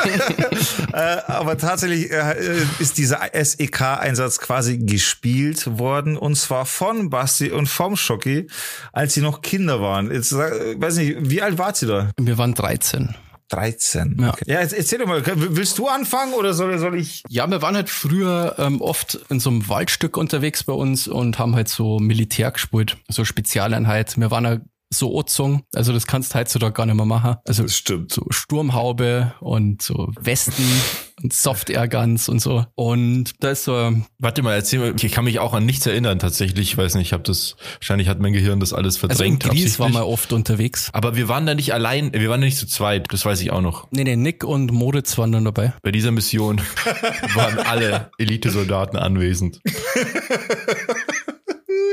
äh, 0.92 0.96
aber 1.26 1.58
tatsächlich 1.58 2.10
äh, 2.10 2.62
ist 2.78 2.96
dieser 2.98 3.20
SEK-Einsatz 3.32 4.38
quasi 4.38 4.78
gespielt 4.78 5.78
worden 5.78 6.16
und 6.16 6.36
zwar 6.36 6.64
von 6.64 7.10
Basti 7.10 7.50
und 7.50 7.66
vom 7.66 7.96
Schocki, 7.96 8.48
als 8.92 9.14
sie 9.14 9.20
noch 9.20 9.42
Kinder 9.42 9.80
waren. 9.80 10.10
Jetzt 10.10 10.32
äh, 10.32 10.80
weiß 10.80 10.96
nicht, 10.96 11.16
wie 11.20 11.42
alt 11.42 11.58
wart 11.58 11.82
ihr 11.82 11.88
da? 11.88 12.10
Wir 12.18 12.38
waren 12.38 12.54
13. 12.54 13.14
13. 13.52 14.16
Ja, 14.18 14.30
okay. 14.30 14.44
ja 14.46 14.60
jetzt 14.60 14.72
erzähl 14.72 14.98
doch 14.98 15.06
mal, 15.06 15.22
willst 15.24 15.76
du 15.78 15.88
anfangen 15.88 16.32
oder 16.32 16.54
soll, 16.54 16.78
soll 16.78 16.98
ich? 16.98 17.22
Ja, 17.28 17.46
wir 17.48 17.60
waren 17.60 17.74
halt 17.74 17.90
früher 17.90 18.54
ähm, 18.58 18.80
oft 18.80 19.20
in 19.28 19.40
so 19.40 19.50
einem 19.50 19.68
Waldstück 19.68 20.16
unterwegs 20.16 20.64
bei 20.64 20.72
uns 20.72 21.06
und 21.06 21.38
haben 21.38 21.54
halt 21.54 21.68
so 21.68 21.98
Militär 21.98 22.50
gespielt, 22.50 22.96
so 23.08 23.24
Spezialeinheit. 23.26 24.18
Wir 24.18 24.30
waren 24.30 24.46
halt 24.46 24.62
so 24.92 25.14
Ozung. 25.14 25.62
Also 25.74 25.92
das 25.92 26.06
kannst 26.06 26.34
du 26.34 26.38
heutzutage 26.38 26.72
gar 26.72 26.86
nicht 26.86 26.94
mehr 26.94 27.06
machen. 27.06 27.36
Also 27.46 27.62
das 27.62 27.76
stimmt. 27.76 28.12
so 28.12 28.26
Sturmhaube 28.30 29.34
und 29.40 29.82
so 29.82 30.10
Westen 30.20 30.64
und 31.22 31.32
Soft 31.32 31.70
Air 31.70 31.88
Guns 31.88 32.28
und 32.28 32.40
so. 32.40 32.64
Und 32.74 33.32
da 33.40 33.50
ist 33.50 33.64
so. 33.64 33.92
Warte 34.18 34.42
mal, 34.42 34.54
erzähl 34.54 34.78
mal. 34.78 34.94
Ich 35.00 35.12
kann 35.12 35.24
mich 35.24 35.38
auch 35.38 35.54
an 35.54 35.66
nichts 35.66 35.86
erinnern 35.86 36.18
tatsächlich. 36.18 36.72
Ich 36.72 36.76
weiß 36.76 36.94
nicht, 36.94 37.08
ich 37.08 37.12
habe 37.12 37.22
das. 37.22 37.56
Wahrscheinlich 37.78 38.08
hat 38.08 38.20
mein 38.20 38.32
Gehirn 38.32 38.60
das 38.60 38.72
alles 38.72 38.96
verdrängt. 38.96 39.44
Also 39.44 39.54
in 39.54 39.60
Gries 39.60 39.78
war 39.78 39.88
mal 39.88 40.02
oft 40.02 40.32
unterwegs. 40.32 40.90
Aber 40.92 41.16
wir 41.16 41.28
waren 41.28 41.46
da 41.46 41.54
nicht 41.54 41.72
allein. 41.74 42.12
Wir 42.12 42.28
waren 42.28 42.40
da 42.40 42.46
nicht 42.46 42.58
zu 42.58 42.66
zweit. 42.66 43.06
Das 43.12 43.24
weiß 43.24 43.40
ich 43.40 43.50
auch 43.50 43.62
noch. 43.62 43.88
Nee, 43.90 44.04
nee, 44.04 44.16
Nick 44.16 44.44
und 44.44 44.72
Moritz 44.72 45.16
waren 45.18 45.32
dann 45.32 45.44
dabei. 45.44 45.72
Bei 45.82 45.92
dieser 45.92 46.10
Mission 46.10 46.60
waren 47.34 47.58
alle 47.58 48.10
Elitesoldaten 48.18 48.98
anwesend. 48.98 49.60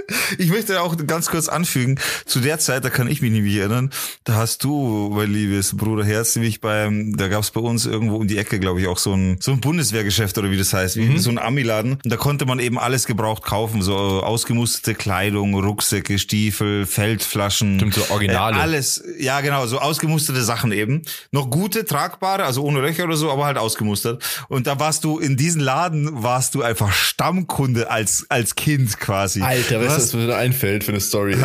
Ich 0.38 0.50
möchte 0.50 0.82
auch 0.82 0.96
ganz 1.08 1.28
kurz 1.28 1.48
anfügen, 1.48 2.00
zu 2.26 2.40
der 2.40 2.60
Zeit, 2.60 2.86
da 2.86 2.90
kann 2.90 3.08
ich 3.08 3.22
mich 3.22 3.32
nämlich 3.32 3.56
erinnern, 3.56 3.92
da 4.24 4.36
hast 4.36 4.64
du, 4.64 5.12
mein 5.14 5.32
liebes 5.32 5.76
Bruder 5.76 6.06
Herz, 6.06 6.36
nämlich 6.36 6.62
beim, 6.62 7.16
da 7.16 7.28
gab 7.28 7.44
es 7.44 7.52
bei 7.52 7.62
uns 7.62 7.86
irgendwo 7.86 8.18
um 8.18 8.28
die 8.28 8.38
Ecke, 8.38 8.60
glaube 8.60 8.82
ich, 8.82 8.88
auch 8.88 8.98
so 8.98 9.14
ein, 9.14 9.38
so 9.40 9.52
ein 9.52 9.60
Bundeswehrgeschäft 9.60 10.38
oder 10.38 10.52
wie 10.52 10.58
das 10.58 10.74
heißt, 10.74 10.98
mhm. 10.98 11.18
so 11.18 11.30
ein 11.30 11.38
Amiladen. 11.38 11.94
Und 11.94 12.10
da 12.10 12.18
konnte 12.18 12.46
man 12.46 12.60
eben 12.60 12.78
alles 12.80 13.06
gebraucht 13.06 13.44
kaufen, 13.44 13.82
so 13.82 13.96
ausgemusterte 13.96 14.96
Kleidung, 14.96 15.54
Rucksäcke, 15.56 16.20
Stiefel, 16.20 16.86
Feldflaschen. 16.86 17.80
Stimmt, 17.80 17.94
so 17.96 18.10
Originale. 18.10 18.58
Äh, 18.58 18.62
alles, 18.62 19.04
ja 19.20 19.42
genau, 19.42 19.66
so 19.66 19.80
ausgemusterte 19.80 20.44
Sachen 20.44 20.72
eben. 20.72 21.02
Noch 21.32 21.50
gute, 21.50 21.86
tragbare, 21.86 22.46
also 22.46 22.64
ohne 22.64 22.82
Löcher 22.82 23.06
oder 23.06 23.18
so, 23.18 23.32
aber 23.32 23.46
halt 23.46 23.58
ausgemustert. 23.58 24.24
Und 24.48 24.68
da 24.68 24.80
warst 24.80 25.04
du, 25.04 25.20
in 25.20 25.38
diesen 25.38 25.62
Laden 25.62 26.24
warst 26.24 26.56
du 26.56 26.62
einfach 26.62 26.92
Stammkunde 26.92 27.90
als, 27.90 28.26
als 28.30 28.56
Kind 28.56 29.00
quasi. 29.00 29.42
Alter, 29.42 29.69
was 29.72 29.98
was 29.98 30.14
mir 30.14 30.36
einfällt 30.36 30.84
für 30.84 30.92
eine 30.92 31.02
Story. 31.02 31.36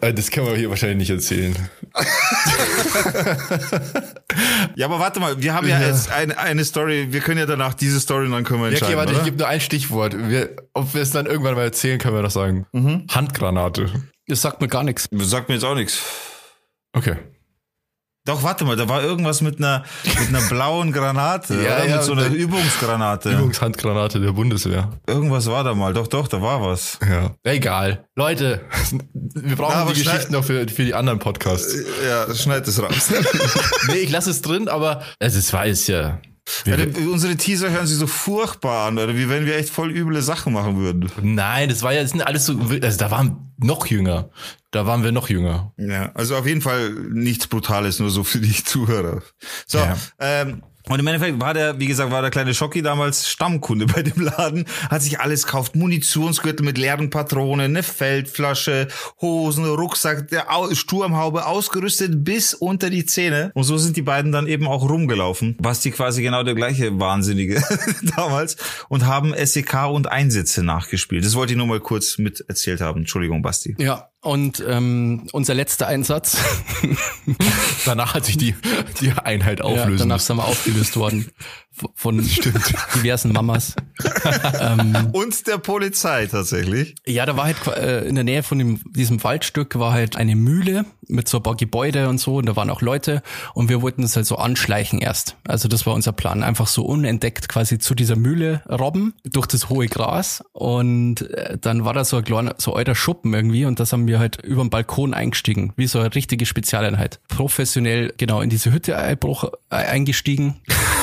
Ey. 0.00 0.14
Das 0.14 0.30
kann 0.30 0.44
man 0.44 0.56
hier 0.56 0.70
wahrscheinlich 0.70 0.98
nicht 0.98 1.10
erzählen. 1.10 1.54
ja, 4.76 4.86
aber 4.86 4.98
warte 4.98 5.20
mal, 5.20 5.40
wir 5.42 5.54
haben 5.54 5.68
ja, 5.68 5.80
ja. 5.80 5.88
jetzt 5.88 6.10
eine, 6.10 6.38
eine 6.38 6.64
Story, 6.64 7.08
wir 7.10 7.20
können 7.20 7.38
ja 7.38 7.46
danach 7.46 7.74
diese 7.74 8.00
Story 8.00 8.26
und 8.26 8.32
dann 8.32 8.44
können 8.44 8.60
wir 8.60 8.68
entscheiden. 8.68 8.92
Ja, 8.92 8.98
okay, 8.98 9.06
warte, 9.06 9.12
oder? 9.12 9.20
ich 9.20 9.24
gebe 9.26 9.38
nur 9.38 9.48
ein 9.48 9.60
Stichwort. 9.60 10.16
Wir, 10.28 10.56
ob 10.72 10.94
wir 10.94 11.02
es 11.02 11.10
dann 11.10 11.26
irgendwann 11.26 11.54
mal 11.54 11.64
erzählen, 11.64 11.98
können 11.98 12.16
wir 12.16 12.22
doch 12.22 12.30
sagen. 12.30 12.66
Mhm. 12.72 13.06
Handgranate. 13.10 13.90
Das 14.26 14.40
sagt 14.40 14.60
mir 14.60 14.68
gar 14.68 14.84
nichts. 14.84 15.08
Das 15.10 15.30
sagt 15.30 15.48
mir 15.48 15.56
jetzt 15.56 15.64
auch 15.64 15.74
nichts. 15.74 16.00
Okay. 16.92 17.16
Doch, 18.26 18.42
warte 18.42 18.64
mal, 18.64 18.74
da 18.74 18.88
war 18.88 19.02
irgendwas 19.02 19.42
mit 19.42 19.58
einer, 19.58 19.84
mit 20.04 20.28
einer 20.28 20.40
blauen 20.48 20.92
Granate, 20.92 21.54
ja, 21.54 21.60
oder? 21.76 21.86
Ja, 21.86 21.96
mit 21.96 22.04
so 22.04 22.12
einer 22.12 22.28
Übungsgranate. 22.28 23.32
Übungshandgranate 23.32 24.18
der 24.18 24.32
Bundeswehr. 24.32 24.92
Irgendwas 25.06 25.46
war 25.46 25.62
da 25.62 25.74
mal. 25.74 25.92
Doch, 25.92 26.06
doch, 26.06 26.26
da 26.26 26.40
war 26.40 26.62
was. 26.62 26.98
Ja. 27.06 27.32
Egal. 27.42 28.06
Leute, 28.16 28.62
wir 29.34 29.56
brauchen 29.56 29.86
ja, 29.86 29.92
die 29.92 30.02
Geschichten 30.02 30.32
noch 30.32 30.44
für, 30.44 30.66
für 30.68 30.86
die 30.86 30.94
anderen 30.94 31.18
Podcasts. 31.18 31.76
Ja, 32.06 32.34
schneid 32.34 32.66
es 32.66 32.82
raus. 32.82 33.12
nee, 33.88 33.96
ich 33.96 34.10
lasse 34.10 34.30
es 34.30 34.40
drin, 34.40 34.68
aber 34.68 35.02
also 35.20 35.38
es 35.38 35.52
war 35.52 35.66
es 35.66 35.86
ja. 35.86 36.18
Ja, 36.66 36.76
unsere 37.10 37.36
Teaser 37.36 37.70
hören 37.70 37.86
sich 37.86 37.96
so 37.96 38.06
furchtbar 38.06 38.88
an, 38.88 38.98
oder 38.98 39.16
wie 39.16 39.28
wenn 39.28 39.46
wir 39.46 39.56
echt 39.56 39.70
voll 39.70 39.90
üble 39.90 40.20
Sachen 40.20 40.52
machen 40.52 40.76
würden. 40.76 41.10
Nein, 41.22 41.68
das 41.68 41.82
war 41.82 41.92
ja, 41.92 42.02
das 42.02 42.10
sind 42.10 42.22
alles 42.22 42.46
so, 42.46 42.58
also 42.58 42.98
da 42.98 43.10
waren 43.10 43.52
noch 43.56 43.86
jünger. 43.86 44.30
Da 44.70 44.86
waren 44.86 45.02
wir 45.02 45.12
noch 45.12 45.28
jünger. 45.28 45.72
Ja, 45.76 46.10
also 46.14 46.36
auf 46.36 46.46
jeden 46.46 46.60
Fall 46.60 46.90
nichts 46.90 47.46
Brutales, 47.46 47.98
nur 47.98 48.10
so 48.10 48.24
für 48.24 48.40
die 48.40 48.64
Zuhörer. 48.64 49.22
So, 49.66 49.78
ja. 49.78 49.96
ähm, 50.18 50.62
und 50.88 50.98
im 50.98 51.06
Endeffekt 51.06 51.40
war 51.40 51.54
der, 51.54 51.78
wie 51.80 51.86
gesagt, 51.86 52.10
war 52.10 52.20
der 52.20 52.30
kleine 52.30 52.52
Schocki 52.52 52.82
damals 52.82 53.28
Stammkunde 53.28 53.86
bei 53.94 54.02
dem 54.02 54.22
Laden, 54.22 54.66
hat 54.90 55.02
sich 55.02 55.18
alles 55.18 55.46
gekauft, 55.46 55.76
Munitionsgürtel 55.76 56.64
mit 56.64 56.76
leeren 56.76 57.10
Patronen, 57.10 57.70
eine 57.70 57.82
Feldflasche, 57.82 58.88
Hosen, 59.20 59.64
Rucksack, 59.64 60.28
der 60.28 60.46
Sturmhaube 60.72 61.46
ausgerüstet 61.46 62.24
bis 62.24 62.52
unter 62.52 62.90
die 62.90 63.06
Zähne. 63.06 63.50
Und 63.54 63.64
so 63.64 63.78
sind 63.78 63.96
die 63.96 64.02
beiden 64.02 64.30
dann 64.30 64.46
eben 64.46 64.66
auch 64.66 64.88
rumgelaufen. 64.88 65.56
Basti 65.58 65.90
quasi 65.90 66.22
genau 66.22 66.42
der 66.42 66.54
gleiche 66.54 66.98
Wahnsinnige 67.00 67.62
damals 68.16 68.56
und 68.88 69.06
haben 69.06 69.34
SEK 69.34 69.88
und 69.90 70.10
Einsätze 70.10 70.62
nachgespielt. 70.62 71.24
Das 71.24 71.34
wollte 71.34 71.54
ich 71.54 71.56
nur 71.56 71.66
mal 71.66 71.80
kurz 71.80 72.18
mit 72.18 72.44
erzählt 72.48 72.80
haben. 72.80 73.00
Entschuldigung, 73.00 73.42
Basti. 73.42 73.74
Ja, 73.78 74.10
und 74.24 74.64
ähm, 74.66 75.26
unser 75.32 75.54
letzter 75.54 75.86
Einsatz. 75.86 76.38
danach 77.84 78.14
hat 78.14 78.24
sich 78.24 78.38
die, 78.38 78.54
die 79.00 79.12
Einheit 79.12 79.60
auflösen. 79.60 79.90
Ja, 79.92 79.96
danach 79.96 80.20
sind 80.20 80.36
wir 80.36 80.44
aufgelöst 80.44 80.96
worden 80.96 81.30
von 81.94 82.22
Stimmt. 82.22 82.74
diversen 82.94 83.32
Mamas. 83.32 83.74
ähm, 84.60 85.10
und 85.12 85.46
der 85.46 85.58
Polizei 85.58 86.26
tatsächlich. 86.26 86.94
Ja, 87.06 87.26
da 87.26 87.36
war 87.36 87.44
halt 87.44 87.66
äh, 87.66 88.06
in 88.06 88.14
der 88.14 88.24
Nähe 88.24 88.42
von 88.42 88.58
dem, 88.58 88.80
diesem 88.92 89.22
Waldstück 89.22 89.78
war 89.78 89.92
halt 89.92 90.16
eine 90.16 90.36
Mühle 90.36 90.84
mit 91.08 91.28
so 91.28 91.38
ein 91.38 91.42
paar 91.42 91.56
Gebäude 91.56 92.08
und 92.08 92.18
so 92.18 92.36
und 92.36 92.46
da 92.46 92.56
waren 92.56 92.70
auch 92.70 92.80
Leute 92.80 93.22
und 93.52 93.68
wir 93.68 93.82
wollten 93.82 94.02
das 94.02 94.16
halt 94.16 94.26
so 94.26 94.36
anschleichen 94.36 95.00
erst. 95.00 95.36
Also 95.46 95.68
das 95.68 95.86
war 95.86 95.94
unser 95.94 96.12
Plan. 96.12 96.42
Einfach 96.42 96.66
so 96.66 96.84
unentdeckt 96.84 97.48
quasi 97.48 97.78
zu 97.78 97.94
dieser 97.94 98.16
Mühle 98.16 98.62
robben 98.68 99.14
durch 99.24 99.46
das 99.46 99.68
hohe 99.68 99.86
Gras 99.86 100.42
und 100.52 101.22
äh, 101.30 101.58
dann 101.60 101.84
war 101.84 101.92
da 101.92 102.04
so 102.04 102.16
ein 102.16 102.24
kleiner, 102.24 102.54
so 102.58 102.74
alter 102.74 102.94
Schuppen 102.94 103.34
irgendwie 103.34 103.64
und 103.64 103.80
das 103.80 103.92
haben 103.92 104.06
wir 104.06 104.18
halt 104.18 104.42
über 104.42 104.62
den 104.62 104.70
Balkon 104.70 105.14
eingestiegen, 105.14 105.72
wie 105.76 105.86
so 105.86 105.98
eine 105.98 106.14
richtige 106.14 106.46
Spezialeinheit. 106.46 107.20
Professionell 107.28 108.12
genau 108.16 108.40
in 108.40 108.50
diese 108.50 108.72
Hütte 108.72 108.96
eingestiegen. 109.70 110.60
äh, 110.68 110.93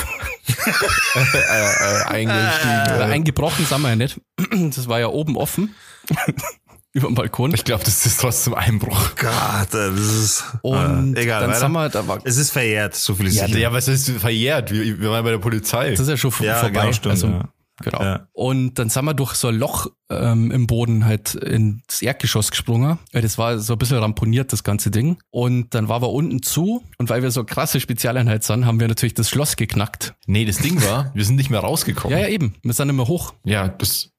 äh, 1.16 2.04
eingestiegen. 2.08 3.02
Eingebrochen 3.02 3.66
sind 3.66 3.82
wir 3.82 3.90
ja 3.90 3.96
nicht. 3.96 4.20
Das 4.76 4.88
war 4.88 5.00
ja 5.00 5.08
oben 5.08 5.38
offen. 5.38 5.76
über 6.94 7.08
dem 7.08 7.16
Balkon. 7.16 7.54
Ich 7.54 7.64
glaube, 7.64 7.84
das 7.86 8.06
ist 8.06 8.20
trotzdem 8.20 8.54
Einbruch. 8.54 9.16
Gott, 9.16 9.68
das 9.72 9.98
ist 9.98 10.44
Und 10.62 11.16
äh, 11.16 11.22
egal. 11.22 11.48
dann 11.48 11.56
sind 11.58 11.72
wir, 11.72 11.88
da 11.90 12.06
war, 12.08 12.20
es 12.26 12.38
ist 12.38 12.52
verjährt, 12.52 12.96
so 12.96 13.16
viel 13.16 13.28
ist 13.28 13.36
Ja, 13.36 13.46
sicher. 13.48 13.60
ja, 13.60 13.72
was 13.72 13.88
ist 13.88 14.10
verjährt? 14.10 14.72
Wir, 14.72 15.00
wir 15.00 15.10
waren 15.10 15.24
bei 15.24 15.32
der 15.32 15.38
Polizei. 15.38 15.92
das 15.92 16.02
ist 16.02 16.10
ja 16.10 16.18
schon 16.18 16.34
Ja, 16.42 16.56
vorbei. 16.56 16.80
genau, 16.82 16.92
stimmt, 16.94 17.12
also, 17.12 17.28
ja. 17.28 17.50
Genau. 17.82 18.02
Ja. 18.02 18.28
Und 18.34 18.76
dann 18.80 18.90
sind 18.90 19.06
wir 19.06 19.14
durch 19.14 19.34
so 19.34 19.48
ein 19.50 19.56
Loch 19.56 19.88
ähm, 20.10 20.52
im 20.52 20.68
Boden 20.68 21.06
halt 21.06 21.36
ins 21.36 22.02
Erdgeschoss 22.02 22.52
gesprungen. 22.52 23.00
Das 23.12 23.38
war 23.38 23.60
so 23.60 23.74
ein 23.74 23.80
bisschen 23.80 23.98
ramponiert, 23.98 24.54
das 24.54 24.64
ganze 24.64 24.92
Ding. 24.92 25.18
Und 25.30 25.74
dann 25.74 25.88
war 25.90 26.02
wir 26.02 26.10
unten 26.10 26.42
zu. 26.44 26.84
Und 26.98 27.10
weil 27.10 27.24
wir 27.24 27.32
so 27.32 27.44
krasse 27.44 27.80
Spezialeinheit 27.80 28.44
sind, 28.44 28.66
haben 28.66 28.80
wir 28.80 28.88
natürlich 28.88 29.14
das 29.14 29.30
Schloss 29.30 29.56
geknackt. 29.56 30.14
Nee, 30.28 30.46
das 30.46 30.58
Ding 30.58 30.82
war, 30.84 31.12
wir 31.14 31.26
sind 31.26 31.36
nicht 31.36 31.50
mehr 31.50 31.60
rausgekommen. 31.62 32.18
Ja, 32.18 32.24
ja, 32.26 32.30
eben. 32.30 32.56
Wir 32.64 32.74
sind 32.74 32.90
immer 32.90 33.08
hoch. 33.08 33.34
Ja, 33.44 33.68
das 33.68 34.10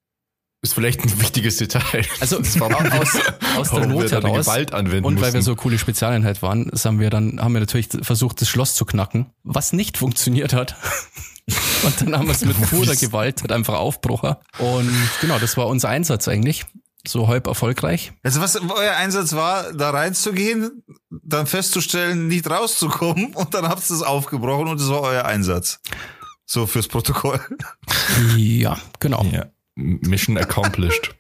ist 0.64 0.74
vielleicht 0.74 1.00
ein 1.04 1.20
wichtiges 1.20 1.56
Detail. 1.56 2.04
Also 2.20 2.38
Das 2.38 2.60
war- 2.60 2.70
aus, 3.00 3.16
aus 3.56 3.70
der 3.70 3.80
wir 3.80 3.86
Not 3.88 4.12
eine 4.12 4.22
heraus. 4.22 4.46
Gewalt 4.46 4.72
anwenden 4.72 5.04
Und 5.06 5.16
weil 5.16 5.32
wir 5.32 5.38
mussten. 5.38 5.42
so 5.42 5.56
coole 5.56 5.76
Spezialeinheit 5.76 6.40
waren, 6.40 6.70
haben 6.72 7.00
wir 7.00 7.10
dann, 7.10 7.40
haben 7.40 7.52
wir 7.52 7.58
natürlich 7.60 7.88
versucht, 8.02 8.40
das 8.40 8.48
Schloss 8.48 8.76
zu 8.76 8.84
knacken, 8.84 9.26
was 9.42 9.72
nicht 9.72 9.98
funktioniert 9.98 10.52
hat. 10.52 10.76
Und 11.82 12.00
dann 12.00 12.16
haben 12.16 12.26
wir 12.26 12.32
es 12.32 12.44
mit 12.44 12.60
purer 12.70 12.96
Gewalt 12.96 13.42
halt 13.42 13.52
einfach 13.52 13.74
aufbrochen. 13.74 14.36
Und 14.58 14.90
genau, 15.20 15.38
das 15.38 15.56
war 15.56 15.66
unser 15.66 15.88
Einsatz 15.88 16.28
eigentlich. 16.28 16.64
So 17.06 17.26
halb 17.26 17.48
erfolgreich. 17.48 18.12
Also 18.22 18.40
was 18.40 18.54
euer 18.54 18.94
Einsatz 18.94 19.32
war, 19.32 19.72
da 19.72 19.90
reinzugehen, 19.90 20.84
dann 21.10 21.48
festzustellen, 21.48 22.28
nicht 22.28 22.48
rauszukommen 22.48 23.34
und 23.34 23.54
dann 23.54 23.68
habt 23.68 23.90
ihr 23.90 23.96
es 23.96 24.02
aufgebrochen 24.02 24.68
und 24.68 24.80
das 24.80 24.88
war 24.88 25.00
euer 25.00 25.24
Einsatz. 25.24 25.80
So 26.46 26.66
fürs 26.66 26.86
Protokoll. 26.86 27.40
Ja, 28.36 28.78
genau. 29.00 29.24
ja. 29.32 29.46
Mission 29.74 30.38
accomplished. 30.38 31.14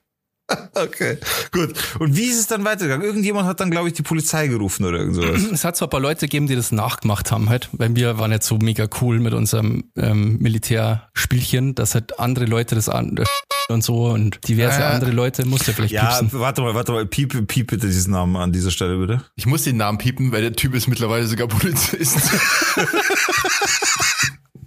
Okay, 0.74 1.18
gut. 1.52 1.74
Und 1.98 2.16
wie 2.16 2.24
ist 2.26 2.38
es 2.40 2.46
dann 2.46 2.64
weitergegangen? 2.64 3.04
Irgendjemand 3.06 3.46
hat 3.46 3.60
dann, 3.60 3.70
glaube 3.70 3.88
ich, 3.88 3.94
die 3.94 4.02
Polizei 4.02 4.48
gerufen 4.48 4.84
oder 4.84 4.98
irgend 4.98 5.16
sowas. 5.16 5.42
Es 5.52 5.64
hat 5.64 5.76
zwar 5.76 5.88
ein 5.88 5.90
paar 5.90 6.00
Leute 6.00 6.20
gegeben, 6.26 6.46
die 6.46 6.56
das 6.56 6.72
nachgemacht 6.72 7.30
haben 7.30 7.48
halt, 7.50 7.68
weil 7.72 7.94
wir 7.94 8.18
waren 8.18 8.32
jetzt 8.32 8.46
so 8.48 8.56
mega 8.58 8.86
cool 9.00 9.20
mit 9.20 9.34
unserem 9.34 9.84
ähm, 9.96 10.38
Militärspielchen, 10.38 11.74
dass 11.74 11.94
halt 11.94 12.18
andere 12.18 12.46
Leute 12.46 12.74
das 12.74 12.88
an 12.88 13.16
und 13.68 13.84
so 13.84 14.06
und 14.06 14.46
diverse 14.48 14.80
Äh, 14.80 14.84
andere 14.84 15.10
Leute 15.12 15.46
musste 15.46 15.72
vielleicht 15.72 15.92
Ja, 15.92 16.18
piepsen. 16.18 16.40
warte 16.40 16.62
mal, 16.62 16.74
warte 16.74 16.92
mal. 16.92 17.06
Piep, 17.06 17.46
piep 17.46 17.68
bitte 17.68 17.86
diesen 17.86 18.12
Namen 18.12 18.36
an 18.36 18.50
dieser 18.52 18.70
Stelle, 18.70 18.96
bitte. 18.98 19.22
Ich 19.36 19.46
muss 19.46 19.62
den 19.64 19.76
Namen 19.76 19.98
piepen, 19.98 20.32
weil 20.32 20.42
der 20.42 20.52
Typ 20.54 20.74
ist 20.74 20.88
mittlerweile 20.88 21.26
sogar 21.26 21.46
Polizist. 21.48 22.18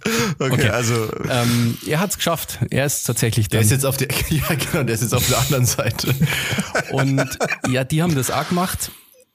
Okay, 0.38 0.52
Okay. 0.54 0.68
also 0.70 1.08
Ähm, 1.30 1.76
er 1.86 2.00
hat's 2.00 2.16
geschafft. 2.16 2.58
Er 2.70 2.86
ist 2.86 3.04
tatsächlich 3.04 3.48
Der 3.48 3.60
dann. 3.60 3.64
ist 3.66 3.72
jetzt 3.72 3.86
auf 3.86 3.96
der, 3.96 4.08
ja 4.28 4.42
genau, 4.48 4.84
der 4.84 4.94
ist 4.94 5.02
jetzt 5.02 5.14
auf 5.14 5.26
der 5.28 5.38
anderen 5.38 5.66
Seite. 5.66 6.14
Und 6.92 7.38
ja, 7.70 7.84
die 7.84 8.02
haben 8.02 8.14
das 8.14 8.30
auch 8.30 8.48
gemacht. 8.48 8.90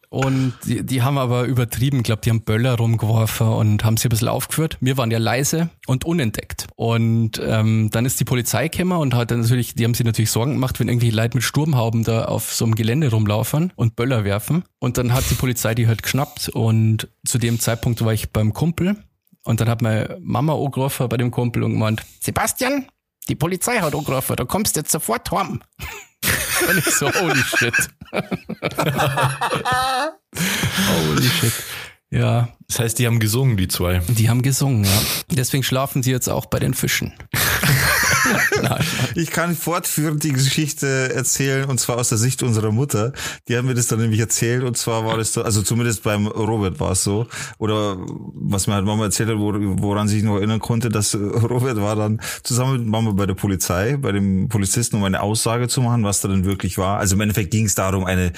Und 0.10 0.54
die, 0.66 0.86
die 0.86 1.04
haben 1.04 1.18
aber 1.18 1.44
übertrieben, 1.46 2.00
ich 2.00 2.04
glaube, 2.04 2.22
die 2.22 2.32
haben 2.32 2.42
Böller 2.42 2.76
rumgeworfen 2.76 3.48
und 3.48 3.86
haben 3.86 3.96
sie 3.96 4.08
ein 4.08 4.10
bisschen 4.10 4.28
aufgeführt. 4.28 4.78
Wir 4.82 4.98
waren 4.98 5.10
ja 5.10 5.20
leise 5.20 5.70
und 5.88 6.04
unentdeckt. 6.04 6.68
Und 6.76 7.40
ähm, 7.42 7.90
dann 7.94 8.06
ist 8.06 8.20
die 8.20 8.26
Polizei 8.26 8.68
gekommen 8.68 8.98
und 9.00 9.14
hat 9.16 9.32
dann 9.32 9.40
natürlich, 9.40 9.74
die 9.74 9.86
haben 9.86 9.94
sich 9.94 10.06
natürlich 10.06 10.30
Sorgen 10.30 10.52
gemacht, 10.56 10.82
wenn 10.82 10.90
irgendwie 10.90 11.12
Leute 11.12 11.38
mit 11.38 11.46
Sturmhauben 11.46 12.04
da 12.04 12.26
auf 12.26 12.54
so 12.54 12.66
einem 12.66 12.76
Gelände 12.76 13.10
rumlaufen 13.10 13.72
und 13.78 13.96
Böller 13.96 14.26
werfen. 14.26 14.66
Und 14.80 14.98
dann 14.98 15.14
hat 15.14 15.24
die 15.30 15.36
Polizei 15.36 15.76
die 15.76 15.88
halt 15.88 16.04
geschnappt 16.04 16.50
und 16.50 17.08
zu 17.26 17.38
dem 17.38 17.62
Zeitpunkt 17.62 18.04
war 18.04 18.12
ich 18.12 18.32
beim 18.34 18.52
Kumpel 18.54 18.98
und 19.44 19.60
dann 19.62 19.70
hat 19.70 19.82
meine 19.82 20.18
Mama 20.22 20.54
angerufen 20.54 21.10
bei 21.10 21.18
dem 21.18 21.32
Kumpel 21.32 21.64
und 21.64 21.74
gemeint, 21.74 22.04
Sebastian, 22.20 22.88
die 23.30 23.36
Polizei 23.36 23.80
hat 23.80 23.96
angerufen, 23.96 24.36
du 24.36 24.46
kommst 24.46 24.76
jetzt 24.76 24.92
sofort 24.92 25.32
heim. 25.32 25.62
Und 26.70 26.78
ich 26.78 26.86
so, 26.94 27.12
holy 27.12 27.42
shit. 27.58 27.74
holy 31.08 31.24
shit. 31.24 31.54
Ja, 32.12 32.50
Das 32.68 32.80
heißt, 32.80 33.00
die 33.00 33.08
haben 33.08 33.20
gesungen, 33.20 33.58
die 33.58 33.68
zwei. 33.68 34.00
die 34.08 34.30
haben 34.30 34.42
gesungen, 34.42 34.84
ja. 34.84 35.02
Deswegen 35.32 35.64
schlafen 35.64 36.04
sie 36.04 36.12
jetzt 36.12 36.28
auch 36.30 36.46
bei 36.46 36.60
den 36.60 36.74
Fischen. 36.74 37.14
Ich 39.16 39.32
kann 39.32 39.56
fortführend 39.56 40.24
die 40.24 40.32
Geschichte 40.32 41.14
erzählen 41.14 41.66
und 41.70 41.80
zwar 41.80 41.98
aus 41.98 42.10
der 42.10 42.18
Sicht 42.18 42.44
unserer 42.44 42.72
Mutter. 42.72 43.14
Die 43.48 43.58
haben 43.58 43.68
mir 43.68 43.74
das 43.74 43.88
dann 43.88 44.00
nämlich 44.00 44.20
erzählt 44.20 44.64
und 44.64 44.78
zwar 44.78 45.06
war 45.06 45.18
das, 45.18 45.34
so, 45.34 45.44
also 45.44 45.62
zumindest 45.62 46.04
beim 46.04 46.28
Robert 46.28 46.80
war 46.80 46.92
es 46.92 47.04
so 47.04 47.28
oder 47.58 47.98
was 48.34 48.68
mir 48.68 48.76
halt 48.76 48.86
Mama 48.86 49.06
erzählt 49.06 49.30
hat, 49.30 49.38
wor- 49.38 49.60
woran 49.82 50.08
sich 50.08 50.24
noch 50.24 50.38
erinnern 50.38 50.60
konnte, 50.60 50.90
dass 50.90 51.14
äh, 51.14 51.18
Robert 51.18 51.78
war 51.78 51.96
dann 51.96 52.22
zusammen 52.44 52.80
mit 52.80 52.88
Mama 52.88 53.12
bei 53.12 53.26
der 53.26 53.36
Polizei, 53.36 53.98
bei 53.98 54.12
dem 54.12 54.50
Polizisten, 54.50 54.96
um 54.98 55.04
eine 55.04 55.22
Aussage 55.22 55.68
zu 55.68 55.82
machen, 55.82 56.04
was 56.04 56.22
da 56.22 56.28
denn 56.28 56.46
wirklich 56.46 56.78
war. 56.78 56.98
Also 57.00 57.16
im 57.16 57.22
Endeffekt 57.22 57.52
ging 57.52 57.66
es 57.66 57.76
darum, 57.76 58.06
eine 58.06 58.32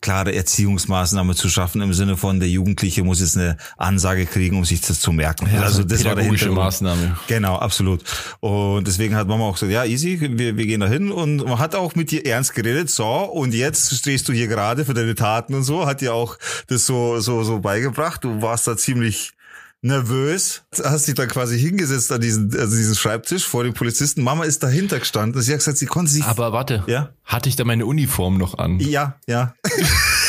klare 0.00 0.34
Erziehungsmaßnahme 0.34 1.34
zu 1.34 1.48
schaffen 1.48 1.80
im 1.80 1.92
Sinne 1.94 2.16
von 2.16 2.40
der 2.40 2.48
Jugendliche 2.48 3.02
muss 3.04 3.20
jetzt 3.20 3.36
eine 3.36 3.56
Ansage 3.76 4.26
kriegen, 4.26 4.56
um 4.56 4.64
sich 4.64 4.80
das 4.80 5.00
zu 5.00 5.12
merken. 5.12 5.48
also 5.60 5.84
das 5.84 6.04
war 6.04 6.14
der. 6.14 6.28
Maßnahme. 6.50 7.16
Genau, 7.26 7.56
absolut. 7.56 8.02
Und 8.40 8.86
deswegen 8.86 9.14
hat 9.14 9.28
Mama 9.28 9.44
auch 9.44 9.54
gesagt, 9.54 9.72
ja, 9.72 9.84
easy, 9.84 10.18
wir, 10.20 10.56
wir 10.56 10.66
gehen 10.66 10.80
da 10.80 10.88
hin 10.88 11.10
und 11.10 11.38
man 11.38 11.58
hat 11.58 11.74
auch 11.74 11.94
mit 11.94 12.10
dir 12.10 12.24
ernst 12.26 12.54
geredet, 12.54 12.90
so, 12.90 13.06
und 13.06 13.54
jetzt 13.54 13.94
stehst 13.94 14.28
du 14.28 14.32
hier 14.32 14.48
gerade 14.48 14.84
für 14.84 14.94
deine 14.94 15.14
Taten 15.14 15.54
und 15.54 15.64
so, 15.64 15.86
hat 15.86 16.00
dir 16.00 16.14
auch 16.14 16.36
das 16.66 16.86
so, 16.86 17.20
so, 17.20 17.42
so 17.42 17.60
beigebracht. 17.60 18.24
Du 18.24 18.42
warst 18.42 18.66
da 18.66 18.76
ziemlich 18.76 19.32
nervös, 19.80 20.62
hast 20.82 21.06
dich 21.06 21.14
dann 21.14 21.28
quasi 21.28 21.58
hingesetzt 21.58 22.10
an 22.12 22.20
diesen, 22.20 22.52
also 22.58 22.76
diesen 22.76 22.94
Schreibtisch 22.94 23.46
vor 23.46 23.64
dem 23.64 23.74
Polizisten. 23.74 24.22
Mama 24.22 24.44
ist 24.44 24.62
dahinter 24.62 24.98
gestanden. 24.98 25.40
Sie 25.40 25.52
hat 25.52 25.58
gesagt, 25.60 25.78
sie 25.78 25.86
konnte 25.86 26.10
sich, 26.10 26.24
Aber 26.24 26.52
warte, 26.52 26.84
Ja? 26.86 27.10
hatte 27.24 27.48
ich 27.48 27.56
da 27.56 27.64
meine 27.64 27.86
Uniform 27.86 28.38
noch 28.38 28.58
an? 28.58 28.80
ja, 28.80 29.18
ja. 29.26 29.54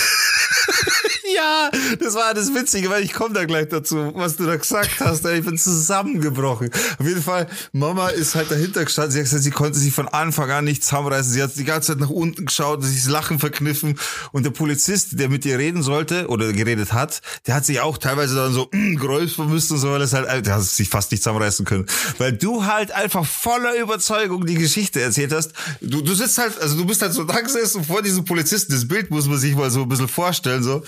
Ja, 1.39 1.71
das 1.99 2.15
war 2.15 2.33
das 2.33 2.53
Witzige, 2.53 2.89
weil 2.89 3.01
ich 3.01 3.13
komme 3.13 3.33
da 3.33 3.45
gleich 3.45 3.69
dazu, 3.69 4.11
was 4.13 4.35
du 4.35 4.45
da 4.45 4.57
gesagt 4.57 4.99
hast. 4.99 5.25
Ich 5.25 5.45
bin 5.45 5.57
zusammengebrochen. 5.57 6.69
Auf 6.97 7.05
jeden 7.05 7.23
Fall, 7.23 7.47
Mama 7.71 8.09
ist 8.09 8.35
halt 8.35 8.51
dahinter 8.51 8.83
gestanden. 8.83 9.13
Sie 9.13 9.19
hat 9.19 9.23
gesagt, 9.23 9.43
sie 9.43 9.51
konnte 9.51 9.79
sich 9.79 9.93
von 9.93 10.09
Anfang 10.09 10.51
an 10.51 10.65
nicht 10.65 10.83
zusammenreißen. 10.83 11.31
Sie 11.31 11.41
hat 11.41 11.55
die 11.55 11.63
ganze 11.63 11.93
Zeit 11.93 12.01
nach 12.01 12.09
unten 12.09 12.45
geschaut, 12.45 12.83
sich 12.83 13.03
das 13.03 13.09
Lachen 13.09 13.39
verkniffen. 13.39 13.97
Und 14.33 14.45
der 14.45 14.49
Polizist, 14.49 15.17
der 15.17 15.29
mit 15.29 15.45
ihr 15.45 15.57
reden 15.57 15.81
sollte 15.81 16.27
oder 16.27 16.51
geredet 16.51 16.91
hat, 16.91 17.21
der 17.47 17.55
hat 17.55 17.65
sich 17.65 17.79
auch 17.79 17.97
teilweise 17.97 18.35
dann 18.35 18.51
so 18.51 18.67
mm, 18.73 18.95
geräuspern 18.95 19.49
müssen 19.49 19.73
und 19.73 19.79
so, 19.79 19.91
weil 19.91 19.99
das 19.99 20.11
halt, 20.11 20.45
der 20.45 20.55
hat 20.55 20.63
sich 20.63 20.89
fast 20.89 21.11
nicht 21.11 21.23
zusammenreißen 21.23 21.65
können. 21.65 21.85
Weil 22.17 22.33
du 22.33 22.65
halt 22.65 22.91
einfach 22.91 23.25
voller 23.25 23.75
Überzeugung 23.75 24.45
die 24.45 24.55
Geschichte 24.55 24.99
erzählt 24.99 25.31
hast. 25.31 25.53
Du, 25.79 26.01
du 26.01 26.13
sitzt 26.15 26.37
halt, 26.37 26.59
also 26.59 26.75
du 26.75 26.85
bist 26.85 27.01
halt 27.01 27.13
so 27.13 27.23
da 27.23 27.39
gesessen 27.39 27.85
vor 27.85 28.01
diesem 28.01 28.25
Polizisten. 28.25 28.73
Das 28.73 28.85
Bild 28.85 29.09
muss 29.09 29.27
man 29.27 29.37
sich 29.37 29.55
mal 29.55 29.71
so 29.71 29.83
ein 29.83 29.89
bisschen 29.89 30.09
vorstellen, 30.09 30.63
so. 30.63 30.83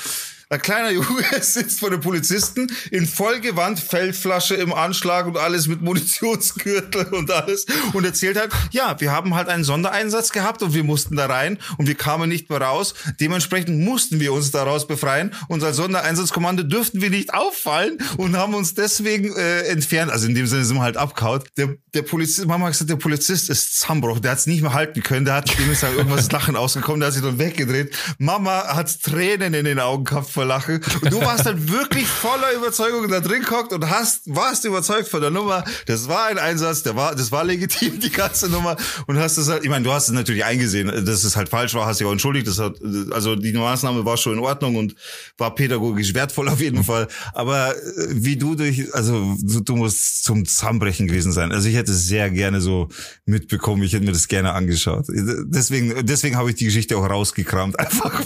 Ein 0.51 0.61
kleiner 0.61 0.91
Junge 0.91 1.23
sitzt 1.41 1.79
vor 1.79 1.89
dem 1.89 2.01
Polizisten 2.01 2.71
in 2.91 3.07
Vollgewand, 3.07 3.79
Feldflasche 3.79 4.55
im 4.55 4.73
Anschlag 4.73 5.25
und 5.25 5.37
alles 5.37 5.67
mit 5.67 5.81
Munitionsgürtel 5.81 7.05
und 7.13 7.31
alles 7.31 7.65
und 7.93 8.05
erzählt 8.05 8.37
halt, 8.37 8.51
ja, 8.71 8.99
wir 8.99 9.11
haben 9.11 9.33
halt 9.33 9.47
einen 9.47 9.63
Sondereinsatz 9.63 10.31
gehabt 10.31 10.61
und 10.61 10.73
wir 10.73 10.83
mussten 10.83 11.15
da 11.15 11.27
rein 11.27 11.57
und 11.77 11.87
wir 11.87 11.95
kamen 11.95 12.29
nicht 12.29 12.49
mehr 12.49 12.61
raus. 12.61 12.93
Dementsprechend 13.19 13.79
mussten 13.79 14.19
wir 14.19 14.33
uns 14.33 14.51
daraus 14.51 14.87
befreien 14.87 15.31
als 15.71 15.77
Sondereinsatzkommando 15.77 16.63
dürften 16.63 17.01
wir 17.01 17.09
nicht 17.09 17.33
auffallen 17.33 17.97
und 18.17 18.35
haben 18.35 18.53
uns 18.53 18.73
deswegen 18.73 19.35
äh, 19.35 19.61
entfernt. 19.63 20.11
Also 20.11 20.27
in 20.27 20.35
dem 20.35 20.47
Sinne 20.47 20.65
sind 20.65 20.75
wir 20.75 20.83
halt 20.83 20.97
abgehaut. 20.97 21.47
Der, 21.57 21.75
der 21.93 22.01
Polizist, 22.01 22.45
Mama 22.45 22.65
hat 22.65 22.73
gesagt, 22.73 22.89
der 22.89 22.97
Polizist 22.97 23.49
ist 23.49 23.79
Zusammenbruch. 23.79 24.19
Der 24.19 24.31
hat 24.31 24.39
es 24.39 24.47
nicht 24.47 24.61
mehr 24.61 24.73
halten 24.73 25.01
können. 25.01 25.25
Der 25.25 25.35
hat, 25.35 25.57
dem 25.57 25.71
ist 25.71 25.83
halt 25.83 25.95
irgendwas 25.95 26.29
Lachen 26.31 26.55
ausgekommen. 26.55 26.99
Der 26.99 27.07
hat 27.07 27.13
sich 27.13 27.23
dann 27.23 27.39
weggedreht. 27.39 27.95
Mama 28.17 28.75
hat 28.75 29.01
Tränen 29.01 29.53
in 29.53 29.65
den 29.65 29.79
Augen 29.79 30.03
gehabt 30.03 30.29
vor 30.41 30.45
Lachen. 30.45 30.81
Und 31.01 31.11
du 31.11 31.21
warst 31.21 31.45
dann 31.45 31.69
wirklich 31.69 32.07
voller 32.07 32.53
Überzeugung 32.55 33.07
da 33.09 33.19
drin 33.19 33.43
gehockt 33.43 33.73
und 33.73 33.87
hast, 33.89 34.21
warst 34.25 34.65
überzeugt 34.65 35.07
von 35.07 35.21
der 35.21 35.29
Nummer. 35.29 35.63
Das 35.85 36.07
war 36.07 36.25
ein 36.27 36.39
Einsatz, 36.39 36.81
der 36.83 36.95
war, 36.95 37.15
das 37.15 37.31
war 37.31 37.43
legitim, 37.43 37.99
die 37.99 38.09
ganze 38.09 38.49
Nummer. 38.49 38.75
Und 39.05 39.19
hast 39.19 39.37
es 39.37 39.47
halt, 39.49 39.63
ich 39.63 39.69
meine, 39.69 39.83
du 39.83 39.91
hast 39.91 40.07
es 40.07 40.13
natürlich 40.13 40.43
eingesehen, 40.43 40.87
dass 41.05 41.23
es 41.23 41.35
halt 41.35 41.49
falsch 41.49 41.75
war, 41.75 41.85
hast 41.85 41.99
dich 41.99 42.07
auch 42.07 42.11
entschuldigt. 42.11 42.47
Das 42.47 42.57
hat, 42.57 42.75
also 43.11 43.35
die 43.35 43.53
Maßnahme 43.53 44.03
war 44.03 44.17
schon 44.17 44.33
in 44.33 44.39
Ordnung 44.39 44.75
und 44.77 44.95
war 45.37 45.53
pädagogisch 45.53 46.13
wertvoll 46.13 46.49
auf 46.49 46.59
jeden 46.59 46.83
Fall. 46.83 47.07
Aber 47.33 47.75
äh, 47.75 48.07
wie 48.09 48.35
du 48.35 48.55
durch, 48.55 48.93
also 48.95 49.35
du, 49.41 49.59
du 49.59 49.75
musst 49.75 50.23
zum 50.23 50.45
Zusammenbrechen 50.45 51.07
gewesen 51.07 51.31
sein. 51.31 51.51
Also 51.51 51.69
ich 51.69 51.75
hätte 51.75 51.91
es 51.91 52.07
sehr 52.07 52.31
gerne 52.31 52.61
so 52.61 52.89
mitbekommen. 53.25 53.83
Ich 53.83 53.93
hätte 53.93 54.05
mir 54.05 54.11
das 54.11 54.27
gerne 54.27 54.53
angeschaut. 54.53 55.05
Deswegen, 55.07 56.05
deswegen 56.05 56.37
habe 56.37 56.49
ich 56.49 56.55
die 56.55 56.65
Geschichte 56.65 56.97
auch 56.97 57.07
rausgekramt. 57.07 57.79
Einfach. 57.79 58.23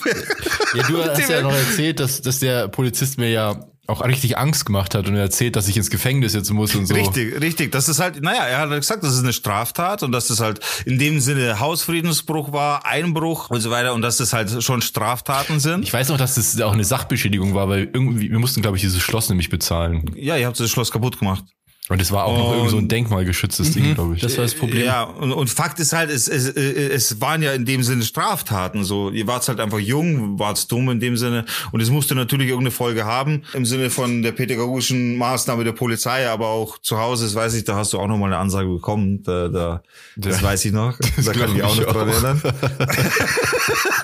Ja, 0.76 0.84
du 0.88 1.04
hast 1.04 1.30
ja 1.30 1.42
noch 1.42 1.54
erzählt, 1.54 2.00
dass, 2.06 2.22
dass 2.22 2.40
der 2.40 2.68
Polizist 2.68 3.18
mir 3.18 3.30
ja 3.30 3.66
auch 3.88 4.04
richtig 4.04 4.38
Angst 4.38 4.66
gemacht 4.66 4.96
hat 4.96 5.08
und 5.08 5.16
er 5.16 5.22
erzählt, 5.22 5.56
dass 5.56 5.68
ich 5.68 5.78
ins 5.78 5.90
Gefängnis 5.92 6.34
jetzt 6.34 6.52
muss 6.52 6.74
und 6.76 6.88
so. 6.88 6.96
Richtig, 6.96 7.40
richtig. 7.40 7.72
Das 7.72 7.88
ist 7.88 8.00
halt, 8.00 8.22
naja, 8.22 8.44
er 8.46 8.58
hat 8.60 8.70
gesagt, 8.70 9.04
das 9.04 9.14
ist 9.14 9.24
eine 9.24 9.34
Straftat 9.34 10.02
und 10.02 10.12
dass 10.12 10.28
das 10.28 10.40
halt 10.40 10.60
in 10.86 10.98
dem 10.98 11.20
Sinne 11.20 11.60
Hausfriedensbruch 11.60 12.52
war, 12.52 12.86
Einbruch 12.86 13.52
und 13.52 13.62
so 13.62 13.70
weiter 13.70 13.94
und 13.94 14.02
dass 14.02 14.18
das 14.18 14.34
halt 14.34 14.64
schon 14.64 14.82
Straftaten 14.82 15.60
sind. 15.60 15.84
Ich 15.84 15.94
weiß 15.94 16.10
noch, 16.10 16.18
dass 16.18 16.36
das 16.36 16.60
auch 16.62 16.74
eine 16.74 16.84
Sachbeschädigung 16.84 17.54
war, 17.54 17.70
weil 17.70 17.90
irgendwie, 17.94 18.32
wir 18.32 18.40
mussten, 18.40 18.62
glaube 18.62 18.78
ich, 18.78 18.82
dieses 18.82 19.02
Schloss 19.02 19.30
nämlich 19.30 19.50
bezahlen. 19.50 20.12
ja, 20.16 20.36
ihr 20.36 20.48
habt 20.48 20.60
das 20.60 20.70
Schloss 20.72 20.92
kaputt 20.92 21.20
gemacht. 21.20 21.44
Und 21.88 22.02
es 22.02 22.12
war 22.12 22.26
auch 22.26 22.36
noch 22.36 22.52
irgendwie 22.54 22.72
so 22.72 22.78
ein 22.78 22.88
denkmalgeschütztes 22.88 23.74
Ding, 23.74 23.94
glaube 23.94 24.16
ich. 24.16 24.22
Das 24.22 24.36
war 24.38 24.44
das 24.44 24.56
Problem. 24.56 24.84
Ja, 24.86 25.04
und, 25.04 25.32
und 25.32 25.52
Fakt 25.52 25.80
ist 25.80 25.94
halt, 25.94 26.10
es, 26.10 26.28
es, 26.28 26.48
es 26.48 27.22
waren 27.22 27.44
ja 27.44 27.54
in 27.54 27.64
dem 27.66 27.84
Sinne 27.84 28.04
Straftaten. 28.04 28.84
So, 28.84 29.12
ihr 29.12 29.28
wart 29.28 29.48
halt 29.48 29.60
einfach 29.60 29.78
jung, 29.78 30.40
wart 30.40 30.72
dumm 30.72 30.90
in 30.90 31.00
dem 31.00 31.16
Sinne. 31.16 31.46
Und 31.72 31.82
es 31.82 31.92
musste 31.92 32.16
natürlich 32.16 32.48
irgendeine 32.48 32.72
Folge 32.72 33.06
haben, 33.06 33.44
im 33.54 33.66
Sinne 33.68 33.92
von 33.92 34.24
der 34.24 34.32
pädagogischen 34.32 35.16
Maßnahme 35.18 35.64
der 35.64 35.74
Polizei, 35.74 36.28
aber 36.28 36.48
auch 36.48 36.80
zu 36.80 36.98
Hause, 36.98 37.26
das 37.26 37.36
weiß 37.36 37.54
ich, 37.54 37.66
da 37.66 37.76
hast 37.76 37.94
du 37.94 38.00
auch 38.00 38.08
noch 38.08 38.18
mal 38.18 38.28
eine 38.28 38.38
Ansage 38.38 38.68
bekommen. 38.68 39.22
Da, 39.22 39.48
da, 39.50 39.84
das 40.16 40.38
Ja. 40.42 40.48
weiß 40.48 40.66
ich 40.66 40.72
noch. 40.72 40.98
Das 41.18 41.26
da 41.26 41.34
kann 41.34 41.50
ich 41.50 41.54
mich 41.54 41.64
auch 41.64 41.76
noch 41.78 41.86
dran 41.94 42.10
erinnern. 42.10 42.42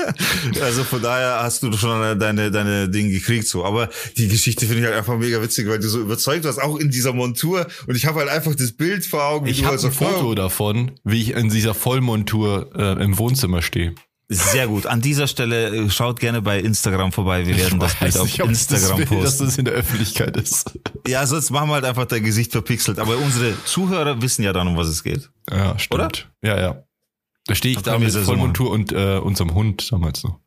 also 0.62 0.84
von 0.84 1.02
daher 1.02 1.40
hast 1.44 1.64
du 1.64 1.72
schon 1.74 2.20
deine, 2.20 2.52
deine 2.52 2.90
Dinge 2.90 3.10
gekriegt. 3.12 3.48
so. 3.48 3.66
Aber 3.66 3.90
die 4.18 4.28
Geschichte 4.28 4.66
finde 4.66 4.82
ich 4.82 4.86
halt 4.88 4.98
einfach 4.98 5.18
mega 5.18 5.42
witzig, 5.42 5.68
weil 5.68 5.80
du 5.80 5.88
so 5.90 6.00
überzeugt 6.00 6.46
warst, 6.46 6.62
auch 6.62 6.78
in 6.78 6.90
dieser 6.92 7.14
Montur. 7.14 7.68
Und 7.88 7.96
ich 7.96 8.06
habe 8.06 8.20
halt 8.20 8.30
einfach 8.30 8.56
das 8.56 8.72
Bild 8.72 9.06
vor 9.06 9.24
Augen, 9.24 9.46
wie 9.46 9.52
Ich 9.52 9.60
habe 9.60 9.72
halt 9.72 9.80
so 9.80 9.88
ein 9.88 9.94
Foto 9.94 10.36
davon, 10.36 10.92
wie 11.04 11.22
ich 11.22 11.32
in 11.32 11.50
dieser 11.50 11.74
Vollmontur 11.74 12.70
äh, 12.76 13.04
im 13.04 13.18
Wohnzimmer 13.18 13.62
stehe. 13.62 13.96
Sehr 14.34 14.68
gut. 14.68 14.86
An 14.86 15.02
dieser 15.02 15.28
Stelle 15.28 15.76
äh, 15.76 15.90
schaut 15.90 16.22
gerne 16.22 16.42
bei 16.42 16.58
Instagram 16.60 17.12
vorbei. 17.12 17.46
Wir 17.46 17.58
werden 17.58 17.80
das 17.80 17.96
Bild 17.96 18.18
auf 18.18 18.40
Instagram 18.40 19.02
das 19.02 19.10
will, 19.12 19.20
dass 19.20 19.24
posten. 19.32 19.46
das 19.46 19.58
in 19.58 19.66
der 19.66 19.74
Öffentlichkeit 19.74 20.38
ist. 20.38 20.80
Ja, 21.06 21.28
sonst 21.28 21.50
machen 21.50 21.70
wir 21.70 21.74
halt 21.74 21.86
einfach 21.86 22.06
dein 22.06 22.24
Gesicht 22.24 22.54
verpixelt. 22.54 22.98
Aber 23.00 23.18
unsere 23.18 23.54
Zuhörer 23.66 24.22
wissen 24.22 24.44
ja 24.44 24.54
dann, 24.54 24.70
um 24.70 24.78
was 24.78 24.88
es 24.88 25.04
geht. 25.04 25.30
Ja, 25.50 25.78
stimmt. 25.78 26.30
Ja, 26.42 26.58
ja. 26.58 26.84
Da 27.46 27.56
stehe 27.56 27.76
ich 27.76 27.82
da 27.82 28.00
mit 28.00 28.14
Vollmontur 28.14 28.72
und 28.72 28.94
äh, 28.94 29.18
unserem 29.18 29.54
Hund 29.54 29.92
damals 29.92 30.24
noch. 30.24 30.40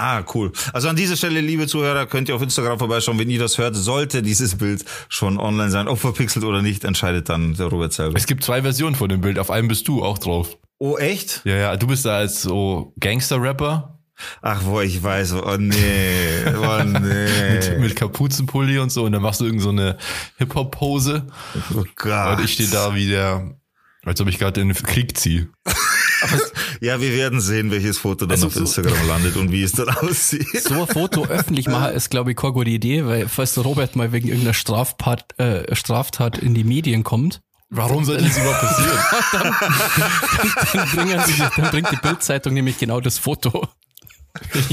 Ah, 0.00 0.24
cool. 0.34 0.50
Also 0.72 0.88
an 0.88 0.96
dieser 0.96 1.14
Stelle, 1.14 1.42
liebe 1.42 1.66
Zuhörer, 1.66 2.06
könnt 2.06 2.30
ihr 2.30 2.34
auf 2.34 2.40
Instagram 2.40 2.78
vorbeischauen. 2.78 3.18
Wenn 3.18 3.28
ihr 3.28 3.38
das 3.38 3.58
hört, 3.58 3.76
sollte 3.76 4.22
dieses 4.22 4.56
Bild 4.56 4.82
schon 5.10 5.38
online 5.38 5.70
sein. 5.70 5.88
Ob 5.88 5.98
verpixelt 5.98 6.42
oder 6.42 6.62
nicht, 6.62 6.84
entscheidet 6.84 7.28
dann 7.28 7.52
der 7.52 7.66
Robert 7.66 7.92
selber. 7.92 8.16
Es 8.16 8.26
gibt 8.26 8.42
zwei 8.42 8.62
Versionen 8.62 8.94
von 8.94 9.10
dem 9.10 9.20
Bild. 9.20 9.38
Auf 9.38 9.50
einem 9.50 9.68
bist 9.68 9.86
du 9.88 10.02
auch 10.02 10.16
drauf. 10.16 10.56
Oh, 10.78 10.96
echt? 10.96 11.42
Ja, 11.44 11.56
ja. 11.56 11.76
Du 11.76 11.86
bist 11.86 12.06
da 12.06 12.16
als 12.16 12.40
so 12.40 12.94
Gangster-Rapper 12.98 13.98
Ach, 14.42 14.64
wo 14.64 14.80
ich 14.80 15.02
weiß. 15.02 15.34
Oh, 15.34 15.56
nee. 15.58 16.44
Oh, 16.46 16.82
nee. 16.82 17.52
mit, 17.54 17.80
mit 17.80 17.96
Kapuzenpulli 17.96 18.78
und 18.78 18.90
so. 18.90 19.04
Und 19.04 19.12
dann 19.12 19.22
machst 19.22 19.40
du 19.40 19.44
irgend 19.44 19.62
so 19.62 19.70
eine 19.70 19.96
Hip-Hop-Pose. 20.38 21.26
oh 21.74 21.84
Gott. 21.96 22.38
Und 22.38 22.44
ich 22.44 22.54
stehe 22.54 22.68
da 22.70 22.94
wie 22.94 23.08
der, 23.08 23.54
als 24.04 24.20
ob 24.20 24.28
ich 24.28 24.38
gerade 24.38 24.60
in 24.60 24.68
den 24.68 24.76
Krieg 24.76 25.16
ziehe. 25.16 25.48
Ja, 26.80 27.00
wir 27.00 27.12
werden 27.14 27.40
sehen, 27.40 27.70
welches 27.70 27.98
Foto 27.98 28.26
dann 28.26 28.32
Also 28.32 28.46
auf 28.48 28.54
so- 28.54 28.60
Instagram 28.60 29.06
landet 29.08 29.36
und 29.36 29.52
wie 29.52 29.62
es 29.62 29.72
dann 29.72 29.88
aussieht. 29.96 30.46
So 30.62 30.74
ein 30.82 30.86
Foto 30.86 31.26
öffentlich 31.26 31.68
machen 31.68 31.92
ist, 31.94 32.10
glaube 32.10 32.30
ich, 32.32 32.36
keine 32.36 32.52
gute 32.52 32.70
Idee, 32.70 33.04
weil 33.06 33.28
falls 33.28 33.54
der 33.54 33.64
Robert 33.64 33.96
mal 33.96 34.12
wegen 34.12 34.28
irgendeiner 34.28 34.54
Straftat, 34.54 35.38
äh, 35.38 35.74
Straftat 35.74 36.38
in 36.38 36.54
die 36.54 36.64
Medien 36.64 37.04
kommt, 37.04 37.40
Warum 37.72 38.04
soll 38.04 38.16
das 38.18 38.36
überhaupt 38.36 38.60
passieren? 38.62 38.98
dann, 40.72 40.88
bringen 40.90 41.22
die, 41.28 41.60
dann 41.60 41.70
bringt 41.70 41.92
die 41.92 41.96
Bildzeitung 42.02 42.52
nämlich 42.54 42.78
genau 42.78 43.00
das 43.00 43.18
Foto. 43.18 43.68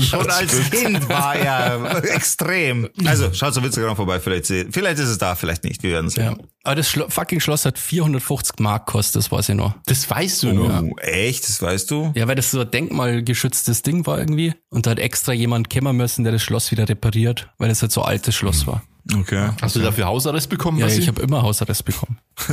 Schon 0.01 0.29
als 0.29 0.69
Kind 0.71 1.07
war 1.09 1.35
er 1.35 2.03
extrem. 2.15 2.89
Also, 3.05 3.31
schaut 3.33 3.57
auf 3.57 3.63
Instagram 3.63 3.95
vorbei, 3.95 4.19
vielleicht, 4.19 4.47
vielleicht 4.47 4.99
ist 4.99 5.09
es 5.09 5.17
da, 5.19 5.35
vielleicht 5.35 5.63
nicht. 5.63 5.83
Wir 5.83 5.91
werden 5.91 6.09
sehen. 6.09 6.37
Ja. 6.39 6.45
Aber 6.67 6.75
das 6.75 6.89
Schlo 6.89 7.05
fucking 7.07 7.39
Schloss 7.39 7.63
hat 7.63 7.79
450 7.79 8.59
Mark 8.59 8.87
gekostet, 8.87 9.15
das 9.15 9.31
weiß 9.31 9.47
ich 9.47 9.55
noch. 9.55 9.75
Das 9.85 10.09
weißt 10.09 10.43
du. 10.43 10.69
Oh, 10.69 10.97
echt? 10.97 11.47
Das 11.47 11.61
weißt 11.61 11.89
du? 11.89 12.11
Ja, 12.13 12.27
weil 12.27 12.35
das 12.35 12.51
so 12.51 12.59
ein 12.59 12.69
denkmalgeschütztes 12.69 13.83
Ding 13.83 14.05
war 14.05 14.19
irgendwie. 14.19 14.53
Und 14.69 14.85
da 14.85 14.91
hat 14.91 14.99
extra 14.99 15.31
jemand 15.31 15.69
kommen 15.69 15.95
müssen, 15.95 16.25
der 16.25 16.33
das 16.33 16.43
Schloss 16.43 16.69
wieder 16.71 16.89
repariert, 16.89 17.49
weil 17.57 17.69
das 17.69 17.81
halt 17.81 17.93
so 17.93 18.01
ein 18.01 18.09
altes 18.09 18.35
Schloss 18.35 18.67
war. 18.67 18.83
Okay. 19.17 19.51
Hast 19.61 19.77
du 19.77 19.79
dafür 19.79 20.07
Hausarrest 20.07 20.49
bekommen? 20.49 20.77
Ja, 20.79 20.87
Basti? 20.87 20.99
ich 20.99 21.07
habe 21.07 21.21
immer 21.21 21.41
Hausarrest 21.41 21.85
bekommen. 21.85 22.19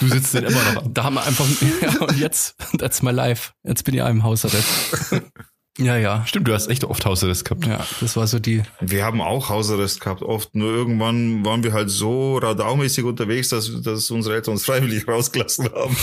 du 0.00 0.08
sitzt 0.08 0.34
den 0.34 0.42
immer 0.42 0.64
noch 0.64 0.82
an. 0.82 0.92
Da 0.92 1.04
haben 1.04 1.14
wir 1.14 1.24
einfach, 1.24 1.46
ja, 1.82 2.00
und 2.00 2.18
jetzt, 2.18 2.56
that's 2.78 3.00
my 3.00 3.12
life. 3.12 3.52
Jetzt 3.62 3.84
bin 3.84 3.94
ich 3.94 4.02
auch 4.02 4.08
im 4.08 4.24
Hausarrest. 4.24 4.66
Ja, 5.78 5.96
ja. 5.96 6.24
Stimmt, 6.26 6.48
du 6.48 6.54
hast 6.54 6.68
echt 6.68 6.84
oft 6.84 7.04
Hausarrest 7.04 7.44
gehabt. 7.44 7.66
Ja, 7.66 7.84
das 8.00 8.16
war 8.16 8.26
so 8.26 8.38
die, 8.38 8.62
Wir 8.80 9.04
haben 9.04 9.20
auch 9.20 9.48
Hausarrest 9.50 10.00
gehabt, 10.00 10.22
oft. 10.22 10.54
Nur 10.54 10.72
irgendwann 10.72 11.44
waren 11.44 11.62
wir 11.62 11.72
halt 11.72 11.90
so 11.90 12.38
radaumäßig 12.38 13.04
unterwegs, 13.04 13.50
dass, 13.50 13.70
dass 13.82 14.10
unsere 14.10 14.36
Eltern 14.36 14.52
uns 14.52 14.64
freiwillig 14.64 15.06
rausgelassen 15.08 15.66
haben. 15.66 15.96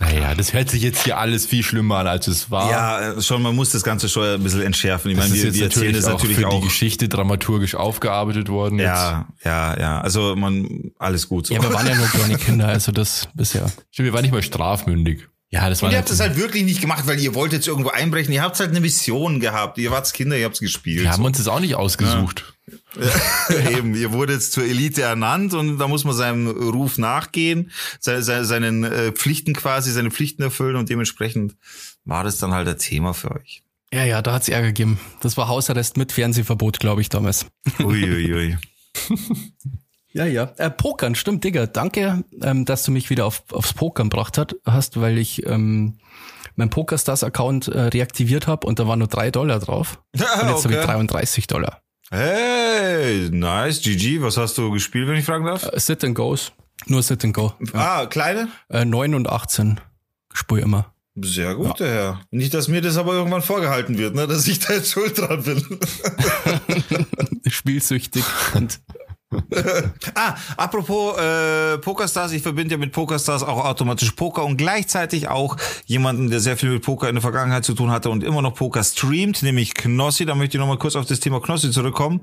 Naja, 0.00 0.34
das 0.34 0.52
hört 0.52 0.70
sich 0.70 0.82
jetzt 0.82 1.04
hier 1.04 1.18
alles 1.18 1.46
viel 1.46 1.62
schlimmer 1.62 1.98
an, 1.98 2.06
als 2.08 2.26
es 2.26 2.50
war. 2.50 2.70
Ja, 2.70 3.20
schon, 3.22 3.40
man 3.42 3.54
muss 3.54 3.70
das 3.70 3.84
Ganze 3.84 4.08
schon 4.08 4.24
ein 4.24 4.42
bisschen 4.42 4.62
entschärfen. 4.62 5.12
Ich 5.12 5.16
das 5.16 5.28
meine, 5.28 5.36
ist 5.36 5.42
wir, 5.42 5.50
jetzt 5.50 5.58
wir 5.58 5.64
erzählen 5.64 5.92
natürlich 5.92 6.04
das 6.04 6.12
auch 6.12 6.18
natürlich 6.18 6.36
für 6.36 6.48
auch. 6.48 6.60
die 6.60 6.66
Geschichte 6.66 7.08
dramaturgisch 7.08 7.74
aufgearbeitet 7.74 8.48
worden. 8.48 8.78
Jetzt. 8.80 8.86
Ja, 8.88 9.28
ja, 9.44 9.78
ja. 9.78 10.00
Also 10.00 10.34
man, 10.36 10.90
alles 10.98 11.28
gut. 11.28 11.46
So. 11.46 11.54
ja, 11.54 11.62
wir 11.62 11.72
waren 11.72 11.86
ja 11.86 11.94
nur 11.94 12.06
kleine 12.12 12.36
Kinder, 12.36 12.68
also 12.68 12.92
das 12.92 13.28
bisher. 13.34 13.70
Stimmt, 13.92 14.06
wir 14.06 14.12
waren 14.12 14.22
nicht 14.22 14.32
mal 14.32 14.42
strafmündig. 14.42 15.28
Ja, 15.54 15.68
das 15.68 15.80
war 15.82 15.88
Und 15.88 15.92
ihr 15.92 15.98
habt 15.98 16.10
das 16.10 16.18
halt 16.18 16.36
wirklich 16.36 16.64
nicht 16.64 16.80
gemacht, 16.80 17.06
weil 17.06 17.20
ihr 17.20 17.32
wolltet 17.36 17.64
irgendwo 17.66 17.90
einbrechen. 17.90 18.32
Ihr 18.32 18.42
habt 18.42 18.58
halt 18.58 18.70
eine 18.70 18.80
Mission 18.80 19.38
gehabt. 19.38 19.78
Ihr 19.78 19.92
wart 19.92 20.12
Kinder, 20.12 20.36
ihr 20.36 20.46
habt's 20.46 20.58
gespielt. 20.58 21.02
wir 21.02 21.10
haben 21.12 21.24
uns 21.24 21.38
das 21.38 21.46
auch 21.46 21.60
nicht 21.60 21.76
ausgesucht. 21.76 22.52
Eben, 23.70 23.94
ihr 23.94 24.10
wurde 24.12 24.32
jetzt 24.32 24.50
zur 24.52 24.64
Elite 24.64 25.02
ernannt 25.02 25.54
und 25.54 25.78
da 25.78 25.86
muss 25.86 26.02
man 26.04 26.14
seinem 26.16 26.48
Ruf 26.48 26.98
nachgehen, 26.98 27.70
se- 28.00 28.22
se- 28.22 28.44
seinen 28.44 28.82
äh, 28.82 29.12
Pflichten 29.12 29.52
quasi, 29.52 29.92
seine 29.92 30.10
Pflichten 30.10 30.42
erfüllen 30.42 30.74
und 30.76 30.88
dementsprechend 30.88 31.54
war 32.04 32.24
das 32.24 32.38
dann 32.38 32.52
halt 32.52 32.66
ein 32.66 32.78
Thema 32.78 33.14
für 33.14 33.30
euch. 33.32 33.62
Ja, 33.92 34.04
ja, 34.04 34.22
da 34.22 34.32
hat's 34.32 34.48
Ärger 34.48 34.68
gegeben. 34.68 34.98
Das 35.20 35.36
war 35.36 35.46
Hausarrest 35.46 35.96
mit 35.96 36.10
Fernsehverbot, 36.10 36.80
glaube 36.80 37.00
ich, 37.00 37.10
damals. 37.10 37.46
Uiuiui. 37.80 38.56
Ja, 40.14 40.26
ja. 40.26 40.52
Äh, 40.58 40.70
Pokern, 40.70 41.16
stimmt, 41.16 41.42
Digga. 41.42 41.66
Danke, 41.66 42.24
ähm, 42.40 42.64
dass 42.64 42.84
du 42.84 42.92
mich 42.92 43.10
wieder 43.10 43.26
auf, 43.26 43.42
aufs 43.50 43.72
Pokern 43.74 44.10
gebracht 44.10 44.38
hat, 44.38 44.54
hast, 44.64 45.00
weil 45.00 45.18
ich 45.18 45.44
ähm, 45.46 45.98
mein 46.54 46.70
Pokerstars-Account 46.70 47.68
äh, 47.68 47.80
reaktiviert 47.80 48.46
habe 48.46 48.66
und 48.66 48.78
da 48.78 48.86
waren 48.86 49.00
nur 49.00 49.08
drei 49.08 49.32
Dollar 49.32 49.58
drauf. 49.58 50.00
Und 50.14 50.48
jetzt 50.48 50.64
habe 50.64 50.74
ich 50.74 50.80
33 50.80 51.48
Dollar. 51.48 51.80
Hey, 52.10 53.28
nice, 53.30 53.82
GG. 53.82 54.22
Was 54.22 54.36
hast 54.36 54.56
du 54.56 54.70
gespielt, 54.70 55.08
wenn 55.08 55.16
ich 55.16 55.24
fragen 55.24 55.46
darf? 55.46 55.66
Äh, 55.66 55.80
Sit 55.80 56.04
and 56.04 56.14
Goes. 56.14 56.52
Nur 56.86 57.02
Sit 57.02 57.24
and 57.24 57.34
Go. 57.34 57.52
Ah, 57.72 58.06
kleine? 58.06 58.48
Äh, 58.68 58.84
9 58.84 59.14
und 59.14 59.28
18. 59.28 59.80
Spur 60.32 60.60
immer. 60.60 60.94
Sehr 61.16 61.54
gut, 61.54 61.80
der 61.80 61.92
Herr. 61.92 62.20
Nicht, 62.30 62.54
dass 62.54 62.68
mir 62.68 62.80
das 62.82 62.96
aber 62.96 63.14
irgendwann 63.14 63.42
vorgehalten 63.42 63.98
wird, 63.98 64.14
ne, 64.16 64.26
dass 64.26 64.46
ich 64.48 64.58
da 64.58 64.74
jetzt 64.74 64.90
schuld 64.90 65.16
dran 65.16 65.42
bin. 65.44 65.78
Spielsüchtig. 67.48 68.24
und 68.54 68.80
Ah, 70.14 70.34
apropos 70.56 71.18
äh, 71.18 71.78
Pokerstars, 71.78 72.32
ich 72.32 72.42
verbinde 72.42 72.74
ja 72.74 72.78
mit 72.78 72.92
Pokerstars 72.92 73.42
auch 73.42 73.64
automatisch 73.64 74.10
Poker 74.12 74.44
und 74.44 74.56
gleichzeitig 74.56 75.28
auch 75.28 75.56
jemanden, 75.86 76.30
der 76.30 76.40
sehr 76.40 76.56
viel 76.56 76.70
mit 76.70 76.82
Poker 76.82 77.08
in 77.08 77.14
der 77.16 77.22
Vergangenheit 77.22 77.64
zu 77.64 77.74
tun 77.74 77.90
hatte 77.90 78.10
und 78.10 78.22
immer 78.22 78.42
noch 78.42 78.54
Poker 78.54 78.84
streamt, 78.84 79.42
nämlich 79.42 79.74
Knossi. 79.74 80.24
Da 80.26 80.34
möchte 80.34 80.56
ich 80.56 80.60
nochmal 80.60 80.78
kurz 80.78 80.94
auf 80.96 81.06
das 81.06 81.20
Thema 81.20 81.40
Knossi 81.40 81.70
zurückkommen. 81.70 82.20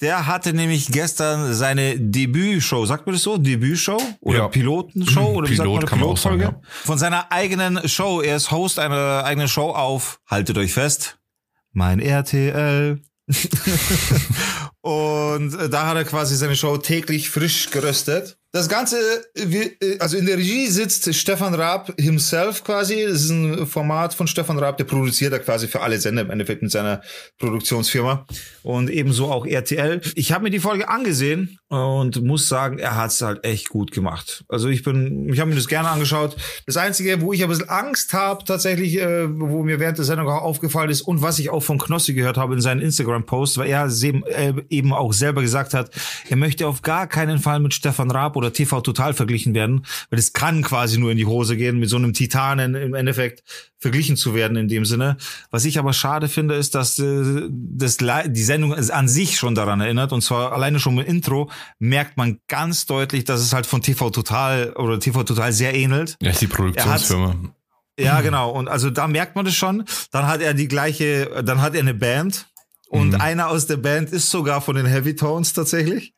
Der 0.00 0.26
hatte 0.26 0.52
nämlich 0.52 0.88
gestern 0.88 1.52
seine 1.54 1.98
Debütshow, 1.98 2.86
sagt 2.86 3.06
man 3.06 3.14
das 3.14 3.22
so? 3.22 3.36
Debütshow? 3.38 4.00
Oder 4.20 4.38
Ja. 4.38 4.48
Pilotenshow? 4.48 5.32
Oder 5.32 5.48
wie 5.48 5.56
sagt 5.56 5.66
Pilot 5.66 5.80
man, 5.82 5.88
kann 5.88 6.00
man 6.00 6.08
auch 6.10 6.16
sagen, 6.16 6.38
Pilotfolge? 6.38 6.66
Von 6.84 6.98
seiner 6.98 7.32
eigenen 7.32 7.88
Show. 7.88 8.20
Er 8.20 8.36
ist 8.36 8.50
Host 8.50 8.78
einer 8.78 9.24
eigenen 9.24 9.48
Show 9.48 9.70
auf, 9.70 10.20
haltet 10.26 10.58
euch 10.58 10.72
fest, 10.72 11.18
mein 11.72 11.98
RTL. 12.00 13.00
Und 14.80 15.54
äh, 15.54 15.68
da 15.68 15.86
hat 15.86 15.96
er 15.96 16.04
quasi 16.04 16.36
seine 16.36 16.56
Show 16.56 16.76
täglich 16.76 17.30
frisch 17.30 17.70
geröstet. 17.70 18.36
Das 18.50 18.68
Ganze, 18.68 18.98
äh, 19.34 19.98
also 19.98 20.16
in 20.16 20.26
der 20.26 20.36
Regie 20.36 20.66
sitzt 20.66 21.14
Stefan 21.14 21.54
Raab 21.54 21.94
himself 21.98 22.64
quasi. 22.64 23.04
Das 23.04 23.22
ist 23.22 23.30
ein 23.30 23.66
Format 23.66 24.12
von 24.12 24.26
Stefan 24.26 24.58
Raab, 24.58 24.76
der 24.76 24.84
produziert 24.84 25.32
da 25.32 25.38
quasi 25.38 25.68
für 25.68 25.80
alle 25.80 25.98
Sender 25.98 26.22
im 26.22 26.30
Endeffekt 26.30 26.62
mit 26.62 26.70
seiner 26.70 27.00
Produktionsfirma. 27.38 28.26
Und 28.62 28.90
ebenso 28.90 29.30
auch 29.30 29.46
RTL. 29.46 30.00
Ich 30.16 30.32
habe 30.32 30.44
mir 30.44 30.50
die 30.50 30.60
Folge 30.60 30.88
angesehen 30.88 31.58
und 31.72 32.22
muss 32.22 32.48
sagen, 32.48 32.78
er 32.78 32.96
hat 32.96 33.12
es 33.12 33.22
halt 33.22 33.44
echt 33.44 33.70
gut 33.70 33.92
gemacht. 33.92 34.44
Also 34.46 34.68
ich 34.68 34.82
bin, 34.82 35.32
ich 35.32 35.40
habe 35.40 35.48
mir 35.48 35.56
das 35.56 35.68
gerne 35.68 35.88
angeschaut. 35.88 36.36
Das 36.66 36.76
Einzige, 36.76 37.22
wo 37.22 37.32
ich 37.32 37.42
ein 37.42 37.48
bisschen 37.48 37.70
Angst 37.70 38.12
habe, 38.12 38.44
tatsächlich, 38.44 38.98
äh, 38.98 39.26
wo 39.40 39.62
mir 39.62 39.80
während 39.80 39.96
der 39.96 40.04
Sendung 40.04 40.28
auch 40.28 40.42
aufgefallen 40.42 40.90
ist 40.90 41.00
und 41.00 41.22
was 41.22 41.38
ich 41.38 41.48
auch 41.48 41.62
von 41.62 41.78
Knossi 41.78 42.12
gehört 42.12 42.36
habe 42.36 42.52
in 42.52 42.60
seinen 42.60 42.82
Instagram-Posts, 42.82 43.56
weil 43.56 43.70
er 43.70 43.86
äh, 43.86 44.52
eben 44.68 44.92
auch 44.92 45.14
selber 45.14 45.40
gesagt 45.40 45.72
hat, 45.72 45.90
er 46.28 46.36
möchte 46.36 46.66
auf 46.66 46.82
gar 46.82 47.06
keinen 47.06 47.38
Fall 47.38 47.58
mit 47.58 47.72
Stefan 47.72 48.10
Raab 48.10 48.36
oder 48.36 48.52
TV 48.52 48.82
Total 48.82 49.14
verglichen 49.14 49.54
werden, 49.54 49.86
weil 50.10 50.18
es 50.18 50.34
kann 50.34 50.60
quasi 50.60 50.98
nur 50.98 51.10
in 51.10 51.16
die 51.16 51.24
Hose 51.24 51.56
gehen, 51.56 51.78
mit 51.78 51.88
so 51.88 51.96
einem 51.96 52.12
Titanen 52.12 52.74
im 52.74 52.92
Endeffekt 52.92 53.44
verglichen 53.82 54.16
zu 54.16 54.34
werden 54.34 54.56
in 54.56 54.68
dem 54.68 54.84
Sinne. 54.84 55.16
Was 55.50 55.64
ich 55.64 55.78
aber 55.78 55.92
schade 55.92 56.28
finde, 56.28 56.54
ist, 56.54 56.74
dass 56.74 56.98
äh, 57.00 57.48
das, 57.50 57.98
die 57.98 58.42
Sendung 58.42 58.72
an 58.72 59.08
sich 59.08 59.36
schon 59.36 59.54
daran 59.54 59.80
erinnert 59.80 60.12
und 60.12 60.22
zwar 60.22 60.52
alleine 60.52 60.78
schon 60.78 60.94
mit 60.94 61.08
Intro 61.08 61.50
merkt 61.80 62.16
man 62.16 62.38
ganz 62.46 62.86
deutlich, 62.86 63.24
dass 63.24 63.40
es 63.40 63.52
halt 63.52 63.66
von 63.66 63.82
TV 63.82 64.10
Total 64.10 64.72
oder 64.74 65.00
TV 65.00 65.24
Total 65.24 65.52
sehr 65.52 65.74
ähnelt. 65.74 66.16
Ja, 66.22 66.30
ist 66.30 66.40
die 66.40 66.46
Produktionsfirma. 66.46 67.34
Ja, 67.98 68.20
genau. 68.22 68.50
Und 68.50 68.68
also 68.68 68.88
da 68.88 69.06
merkt 69.06 69.36
man 69.36 69.44
das 69.44 69.54
schon. 69.54 69.84
Dann 70.12 70.26
hat 70.26 70.40
er 70.40 70.54
die 70.54 70.68
gleiche, 70.68 71.42
dann 71.44 71.60
hat 71.60 71.74
er 71.74 71.80
eine 71.80 71.94
Band 71.94 72.46
Und 72.88 73.14
mhm. 73.14 73.20
einer 73.20 73.48
aus 73.48 73.66
der 73.66 73.78
Band 73.78 74.12
ist 74.12 74.30
sogar 74.30 74.60
von 74.60 74.76
den 74.76 74.86
Heavy 74.86 75.16
Tones 75.16 75.54
tatsächlich. 75.54 76.14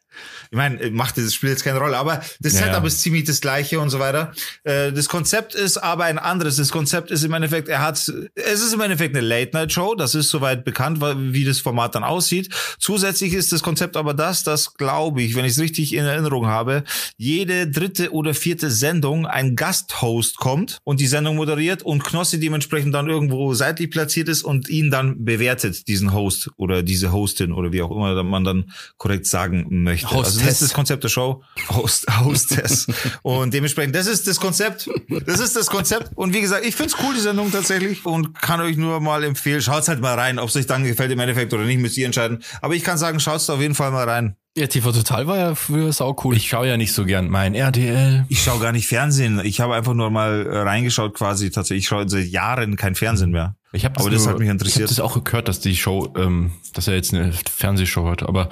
Ich 0.50 0.56
meine, 0.56 0.90
macht 0.90 1.18
das 1.18 1.34
Spiel 1.34 1.50
jetzt 1.50 1.64
keine 1.64 1.78
Rolle, 1.78 1.96
aber 1.96 2.22
das 2.40 2.54
ja, 2.54 2.60
Setup 2.60 2.82
ja. 2.82 2.86
ist 2.86 3.00
ziemlich 3.00 3.24
das 3.24 3.40
gleiche 3.40 3.80
und 3.80 3.90
so 3.90 3.98
weiter. 3.98 4.32
Äh, 4.64 4.92
das 4.92 5.08
Konzept 5.08 5.54
ist 5.54 5.78
aber 5.78 6.04
ein 6.04 6.18
anderes. 6.18 6.56
Das 6.56 6.70
Konzept 6.70 7.10
ist 7.10 7.24
im 7.24 7.32
Endeffekt, 7.32 7.68
er 7.68 7.82
hat, 7.82 7.96
es 7.96 8.60
ist 8.60 8.72
im 8.72 8.80
Endeffekt 8.80 9.16
eine 9.16 9.26
Late-Night-Show, 9.26 9.94
das 9.94 10.14
ist 10.14 10.30
soweit 10.30 10.64
bekannt, 10.64 11.00
wie 11.00 11.44
das 11.44 11.60
Format 11.60 11.94
dann 11.94 12.04
aussieht. 12.04 12.54
Zusätzlich 12.78 13.32
ist 13.34 13.52
das 13.52 13.62
Konzept 13.62 13.96
aber 13.96 14.14
das, 14.14 14.44
dass, 14.44 14.74
glaube 14.74 15.22
ich, 15.22 15.34
wenn 15.34 15.44
ich 15.44 15.52
es 15.52 15.60
richtig 15.60 15.94
in 15.94 16.04
Erinnerung 16.04 16.46
habe, 16.46 16.84
jede 17.16 17.68
dritte 17.68 18.12
oder 18.12 18.34
vierte 18.34 18.70
Sendung 18.70 19.26
ein 19.26 19.56
Gasthost 19.56 20.36
kommt 20.36 20.78
und 20.84 21.00
die 21.00 21.06
Sendung 21.06 21.36
moderiert 21.36 21.82
und 21.82 22.04
Knossi 22.04 22.40
dementsprechend 22.40 22.94
dann 22.94 23.08
irgendwo 23.08 23.54
seitlich 23.54 23.90
platziert 23.90 24.28
ist 24.28 24.42
und 24.42 24.68
ihn 24.68 24.90
dann 24.90 25.24
bewertet, 25.24 25.88
diesen 25.88 26.12
Host 26.12 26.50
oder 26.56 26.82
diese 26.82 27.12
Hostin 27.12 27.52
oder 27.52 27.72
wie 27.72 27.82
auch 27.82 27.90
immer 27.90 28.22
man 28.22 28.44
dann 28.44 28.70
korrekt 28.96 29.26
sagen 29.26 29.66
möchte. 29.82 30.03
Hostess. 30.10 30.34
Also 30.34 30.40
das 30.40 30.52
ist 30.52 30.62
das 30.62 30.72
Konzept 30.74 31.04
der 31.04 31.08
Show. 31.08 31.42
Host, 31.70 32.06
Hostess. 32.20 32.86
und 33.22 33.52
dementsprechend, 33.54 33.94
das 33.94 34.06
ist 34.06 34.26
das 34.26 34.40
Konzept. 34.40 34.88
Das 35.26 35.40
ist 35.40 35.56
das 35.56 35.66
Konzept. 35.68 36.10
Und 36.14 36.34
wie 36.34 36.40
gesagt, 36.40 36.64
ich 36.64 36.74
find's 36.74 36.96
cool, 37.02 37.14
die 37.14 37.20
Sendung 37.20 37.50
tatsächlich. 37.50 38.04
Und 38.04 38.40
kann 38.40 38.60
euch 38.60 38.76
nur 38.76 39.00
mal 39.00 39.24
empfehlen, 39.24 39.62
schaut's 39.62 39.88
halt 39.88 40.00
mal 40.00 40.14
rein. 40.14 40.38
Ob 40.38 40.48
es 40.48 40.56
euch 40.56 40.66
dann 40.66 40.84
gefällt 40.84 41.10
im 41.10 41.18
Endeffekt 41.18 41.52
oder 41.52 41.64
nicht, 41.64 41.78
müsst 41.78 41.96
ihr 41.96 42.06
entscheiden. 42.06 42.42
Aber 42.60 42.74
ich 42.74 42.84
kann 42.84 42.98
sagen, 42.98 43.20
schaut's 43.20 43.48
auf 43.50 43.60
jeden 43.60 43.74
Fall 43.74 43.90
mal 43.90 44.08
rein. 44.08 44.36
Ja, 44.56 44.68
TV 44.68 44.92
Total 44.92 45.26
war 45.26 45.36
ja 45.36 45.54
früher 45.56 45.92
sau 45.92 46.16
cool. 46.22 46.36
Ich 46.36 46.48
schaue 46.48 46.68
ja 46.68 46.76
nicht 46.76 46.92
so 46.92 47.04
gern 47.04 47.28
mein 47.28 47.56
RTL. 47.56 48.24
Ich 48.28 48.40
schaue 48.40 48.60
gar 48.60 48.70
nicht 48.70 48.86
Fernsehen. 48.86 49.40
Ich 49.44 49.60
habe 49.60 49.74
einfach 49.74 49.94
nur 49.94 50.10
mal 50.10 50.46
reingeschaut 50.48 51.14
quasi. 51.14 51.50
Tatsächlich, 51.50 51.84
ich 51.84 51.88
schaue 51.88 52.08
seit 52.08 52.26
Jahren 52.26 52.76
kein 52.76 52.94
Fernsehen 52.94 53.32
mehr. 53.32 53.56
Ich 53.72 53.84
habe 53.84 53.94
das, 53.94 54.04
aber 54.04 54.14
das 54.14 54.28
hat 54.28 54.38
mich 54.38 54.48
interessiert. 54.48 54.88
Ich 54.88 54.98
habe 54.98 55.10
das 55.10 55.18
auch 55.18 55.24
gehört, 55.24 55.48
dass 55.48 55.58
die 55.58 55.74
Show, 55.74 56.14
ähm, 56.16 56.52
dass 56.72 56.86
er 56.86 56.94
jetzt 56.94 57.12
eine 57.12 57.32
Fernsehshow 57.32 58.08
hat. 58.08 58.22
Aber 58.22 58.48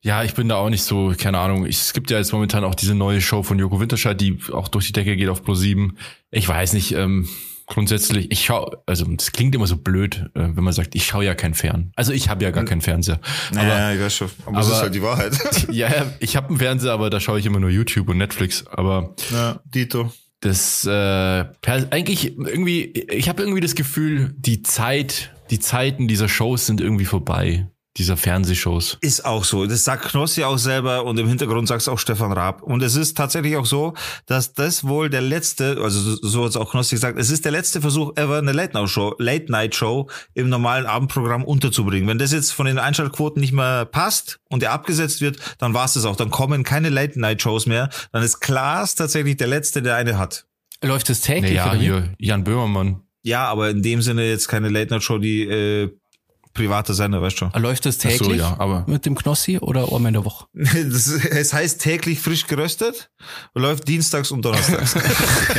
ja, 0.00 0.24
ich 0.24 0.32
bin 0.32 0.48
da 0.48 0.56
auch 0.56 0.70
nicht 0.70 0.84
so, 0.84 1.12
keine 1.18 1.38
Ahnung. 1.38 1.66
Ich, 1.66 1.80
es 1.80 1.92
gibt 1.92 2.10
ja 2.10 2.16
jetzt 2.16 2.32
momentan 2.32 2.64
auch 2.64 2.74
diese 2.74 2.94
neue 2.94 3.20
Show 3.20 3.42
von 3.42 3.58
Joko 3.58 3.78
Winterscheid, 3.78 4.18
die 4.18 4.38
auch 4.52 4.68
durch 4.68 4.86
die 4.86 4.92
Decke 4.94 5.16
geht 5.16 5.28
auf 5.28 5.42
Pro7. 5.42 5.90
Ich 6.30 6.48
weiß 6.48 6.72
nicht. 6.72 6.92
Ähm, 6.92 7.28
grundsätzlich, 7.66 8.30
ich 8.30 8.44
schaue, 8.44 8.82
also 8.86 9.04
das 9.04 9.32
klingt 9.32 9.54
immer 9.54 9.66
so 9.66 9.76
blöd, 9.76 10.30
äh, 10.34 10.48
wenn 10.54 10.64
man 10.64 10.72
sagt, 10.72 10.94
ich 10.94 11.04
schaue 11.06 11.24
ja 11.24 11.34
kein 11.34 11.54
Fern. 11.54 11.92
Also 11.96 12.12
ich 12.12 12.28
habe 12.28 12.44
ja 12.44 12.50
gar 12.50 12.64
keinen 12.64 12.80
Fernseher. 12.80 13.20
Aber, 13.50 13.66
ja, 13.66 13.92
ich 13.92 14.00
weiß 14.00 14.14
schon. 14.14 14.30
Aber, 14.46 14.58
aber 14.58 14.58
das 14.58 14.68
ist 14.68 14.82
halt 14.82 14.94
die 14.94 15.02
Wahrheit. 15.02 15.36
ja, 15.70 15.90
ich 16.20 16.36
habe 16.36 16.48
einen 16.48 16.58
Fernseher, 16.58 16.92
aber 16.92 17.10
da 17.10 17.20
schaue 17.20 17.38
ich 17.38 17.46
immer 17.46 17.60
nur 17.60 17.70
YouTube 17.70 18.08
und 18.08 18.18
Netflix. 18.18 18.66
Aber 18.68 19.14
ja, 19.32 19.60
Dito. 19.64 20.12
Das 20.40 20.84
äh, 20.84 21.44
eigentlich 21.90 22.36
irgendwie, 22.36 22.84
ich 22.84 23.28
habe 23.28 23.42
irgendwie 23.42 23.62
das 23.62 23.74
Gefühl, 23.74 24.34
die 24.36 24.62
Zeit, 24.62 25.32
die 25.50 25.58
Zeiten 25.58 26.08
dieser 26.08 26.28
Shows 26.28 26.66
sind 26.66 26.80
irgendwie 26.80 27.06
vorbei 27.06 27.66
dieser 27.96 28.16
Fernsehshows. 28.16 28.98
Ist 29.00 29.24
auch 29.24 29.44
so. 29.44 29.66
Das 29.66 29.84
sagt 29.84 30.04
Knossi 30.04 30.44
auch 30.44 30.58
selber 30.58 31.04
und 31.04 31.18
im 31.18 31.28
Hintergrund 31.28 31.68
sagt 31.68 31.82
es 31.82 31.88
auch 31.88 31.98
Stefan 31.98 32.32
Raab. 32.32 32.62
Und 32.62 32.82
es 32.82 32.94
ist 32.94 33.16
tatsächlich 33.16 33.56
auch 33.56 33.66
so, 33.66 33.94
dass 34.26 34.52
das 34.52 34.84
wohl 34.84 35.08
der 35.08 35.22
letzte, 35.22 35.78
also 35.82 36.16
so 36.16 36.42
hat 36.42 36.50
es 36.50 36.56
auch 36.56 36.70
Knossi 36.70 36.94
gesagt, 36.94 37.18
es 37.18 37.30
ist 37.30 37.44
der 37.44 37.52
letzte 37.52 37.80
Versuch 37.80 38.12
ever, 38.16 38.38
eine 38.38 38.52
Late-Night-Show 38.52 39.16
Late 39.18 39.50
Night 39.50 39.74
Show 39.74 40.08
im 40.34 40.48
normalen 40.48 40.86
Abendprogramm 40.86 41.44
unterzubringen. 41.44 42.08
Wenn 42.08 42.18
das 42.18 42.32
jetzt 42.32 42.52
von 42.52 42.66
den 42.66 42.78
Einschaltquoten 42.78 43.40
nicht 43.40 43.52
mehr 43.52 43.84
passt 43.86 44.40
und 44.48 44.62
er 44.62 44.72
abgesetzt 44.72 45.20
wird, 45.20 45.38
dann 45.58 45.74
war 45.74 45.86
es 45.86 45.94
das 45.94 46.04
auch. 46.04 46.16
Dann 46.16 46.30
kommen 46.30 46.62
keine 46.64 46.90
Late-Night-Shows 46.90 47.66
mehr. 47.66 47.88
Dann 48.12 48.22
ist 48.22 48.40
Klaas 48.40 48.94
tatsächlich 48.94 49.36
der 49.36 49.46
letzte, 49.46 49.82
der 49.82 49.96
eine 49.96 50.18
hat. 50.18 50.46
Läuft 50.82 51.08
es 51.10 51.22
täglich? 51.22 51.52
Ja, 51.52 51.66
naja, 51.66 51.80
hier, 51.80 52.14
Jan 52.18 52.44
Böhmermann. 52.44 53.02
Ja, 53.22 53.46
aber 53.48 53.70
in 53.70 53.82
dem 53.82 54.02
Sinne 54.02 54.28
jetzt 54.28 54.46
keine 54.46 54.68
Late-Night-Show, 54.68 55.18
die 55.18 55.42
äh, 55.42 55.90
private 56.56 56.94
Sender, 56.94 57.22
weißt 57.22 57.40
du. 57.40 57.50
Läuft 57.58 57.86
das 57.86 57.98
täglich 57.98 58.18
so, 58.18 58.32
ja, 58.32 58.56
aber 58.58 58.84
mit 58.86 59.06
dem 59.06 59.14
Knossi 59.14 59.58
oder 59.58 59.84
einmal 59.84 60.08
in 60.08 60.14
der 60.14 60.24
Woche? 60.24 60.46
das, 60.52 61.06
es 61.06 61.52
heißt 61.52 61.80
täglich 61.80 62.20
frisch 62.20 62.46
geröstet 62.46 63.10
und 63.54 63.62
läuft 63.62 63.86
dienstags 63.86 64.30
und 64.30 64.44
donnerstags. 64.44 64.96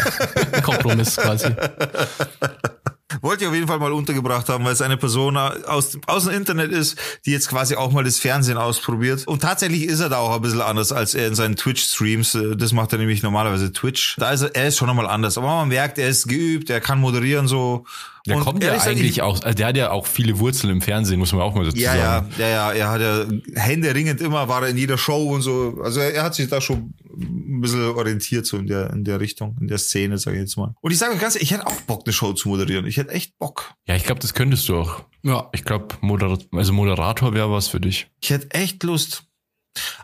Kompromiss 0.64 1.16
quasi. 1.16 1.48
Wollte 3.22 3.46
ich 3.46 3.48
auf 3.48 3.56
jeden 3.56 3.68
Fall 3.68 3.80
mal 3.80 3.94
untergebracht 3.94 4.50
haben, 4.50 4.66
weil 4.66 4.74
es 4.74 4.82
eine 4.82 4.98
Person 4.98 5.38
aus, 5.38 5.98
aus 6.08 6.26
dem 6.26 6.34
Internet 6.34 6.72
ist, 6.72 6.98
die 7.26 7.32
jetzt 7.32 7.48
quasi 7.48 7.76
auch 7.76 7.92
mal 7.92 8.04
das 8.04 8.20
Fernsehen 8.20 8.58
ausprobiert. 8.58 9.26
Und 9.28 9.42
tatsächlich 9.42 9.86
ist 9.86 10.02
er 10.02 10.10
da 10.10 10.18
auch 10.18 10.36
ein 10.36 10.42
bisschen 10.42 10.62
anders 10.62 10.92
als 10.92 11.16
er 11.16 11.28
in 11.28 11.36
seinen 11.36 11.56
Twitch-Streams. 11.56 12.38
Das 12.58 12.74
macht 12.74 12.92
er 12.92 13.00
nämlich 13.00 13.24
normalerweise 13.24 13.72
Twitch. 13.72 14.18
Da 14.18 14.32
ist 14.32 14.42
er, 14.42 14.56
er 14.56 14.68
ist 14.68 14.78
schon 14.78 14.88
nochmal 14.88 15.08
anders. 15.08 15.38
Aber 15.38 15.48
man 15.48 15.70
merkt, 15.70 15.98
er 15.98 16.10
ist 16.10 16.28
geübt, 16.28 16.70
er 16.70 16.82
kann 16.82 17.00
moderieren 17.00 17.48
so. 17.48 17.86
Der 18.28 18.38
und 18.38 18.44
kommt 18.44 18.64
ja 18.64 18.74
eigentlich 18.74 19.22
auch, 19.22 19.42
also 19.42 19.56
der 19.56 19.68
hat 19.68 19.78
ja 19.78 19.92
auch 19.92 20.06
viele 20.06 20.38
Wurzeln 20.40 20.72
im 20.72 20.82
Fernsehen, 20.82 21.18
muss 21.18 21.32
man 21.32 21.42
auch 21.42 21.56
mal 21.56 21.66
dazu 21.66 21.78
ja, 21.78 21.96
sagen. 21.96 22.34
Ja, 22.38 22.48
ja, 22.48 22.74
ja, 22.74 22.74
er 22.74 22.90
hat 22.90 23.02
ja 23.02 23.62
händeringend 23.62 24.20
immer, 24.22 24.48
war 24.48 24.64
er 24.64 24.70
in 24.70 24.78
jeder 24.78 24.98
Show 24.98 25.34
und 25.34 25.42
so. 25.42 25.80
Also 25.84 26.02
er, 26.02 26.14
er 26.14 26.24
hat 26.24 26.36
sich 26.36 26.50
da 26.50 26.60
schon 26.60 26.94
ein 27.10 27.62
bisschen 27.62 27.86
orientiert 27.86 28.46
so 28.46 28.58
in 28.58 28.68
der, 28.68 28.92
in 28.92 29.04
der 29.04 29.20
Richtung, 29.20 29.56
in 29.62 29.68
der 29.68 29.78
Szene, 29.78 30.18
sage 30.18 30.38
ich 30.38 30.42
jetzt 30.42 30.58
mal. 30.58 30.76
Und 30.82 30.92
ich 30.92 30.98
sage 30.98 31.16
ganz 31.18 31.36
ehrlich, 31.36 31.52
ich 31.52 31.58
hätte 31.58 31.68
auch 31.68 31.82
Bock, 31.82 32.04
eine 32.06 32.14
Show 32.14 32.34
zu 32.34 32.50
moderieren. 32.50 32.86
Ich 32.86 32.98
hätte 32.98 33.12
echt 33.12 33.38
Bock. 33.38 33.74
Ja, 33.88 33.96
ich 33.96 34.04
glaube, 34.04 34.20
das 34.20 34.34
könntest 34.34 34.68
du 34.68 34.78
auch. 34.78 35.04
Ja. 35.24 35.50
Ich 35.54 35.64
glaube, 35.64 35.96
Moder 36.02 36.38
also 36.52 36.74
Moderator 36.74 37.34
wäre 37.34 37.52
was 37.52 37.68
für 37.70 37.80
dich. 37.80 38.08
Ich 38.22 38.30
hätte 38.30 38.52
echt 38.52 38.84
Lust. 38.84 39.24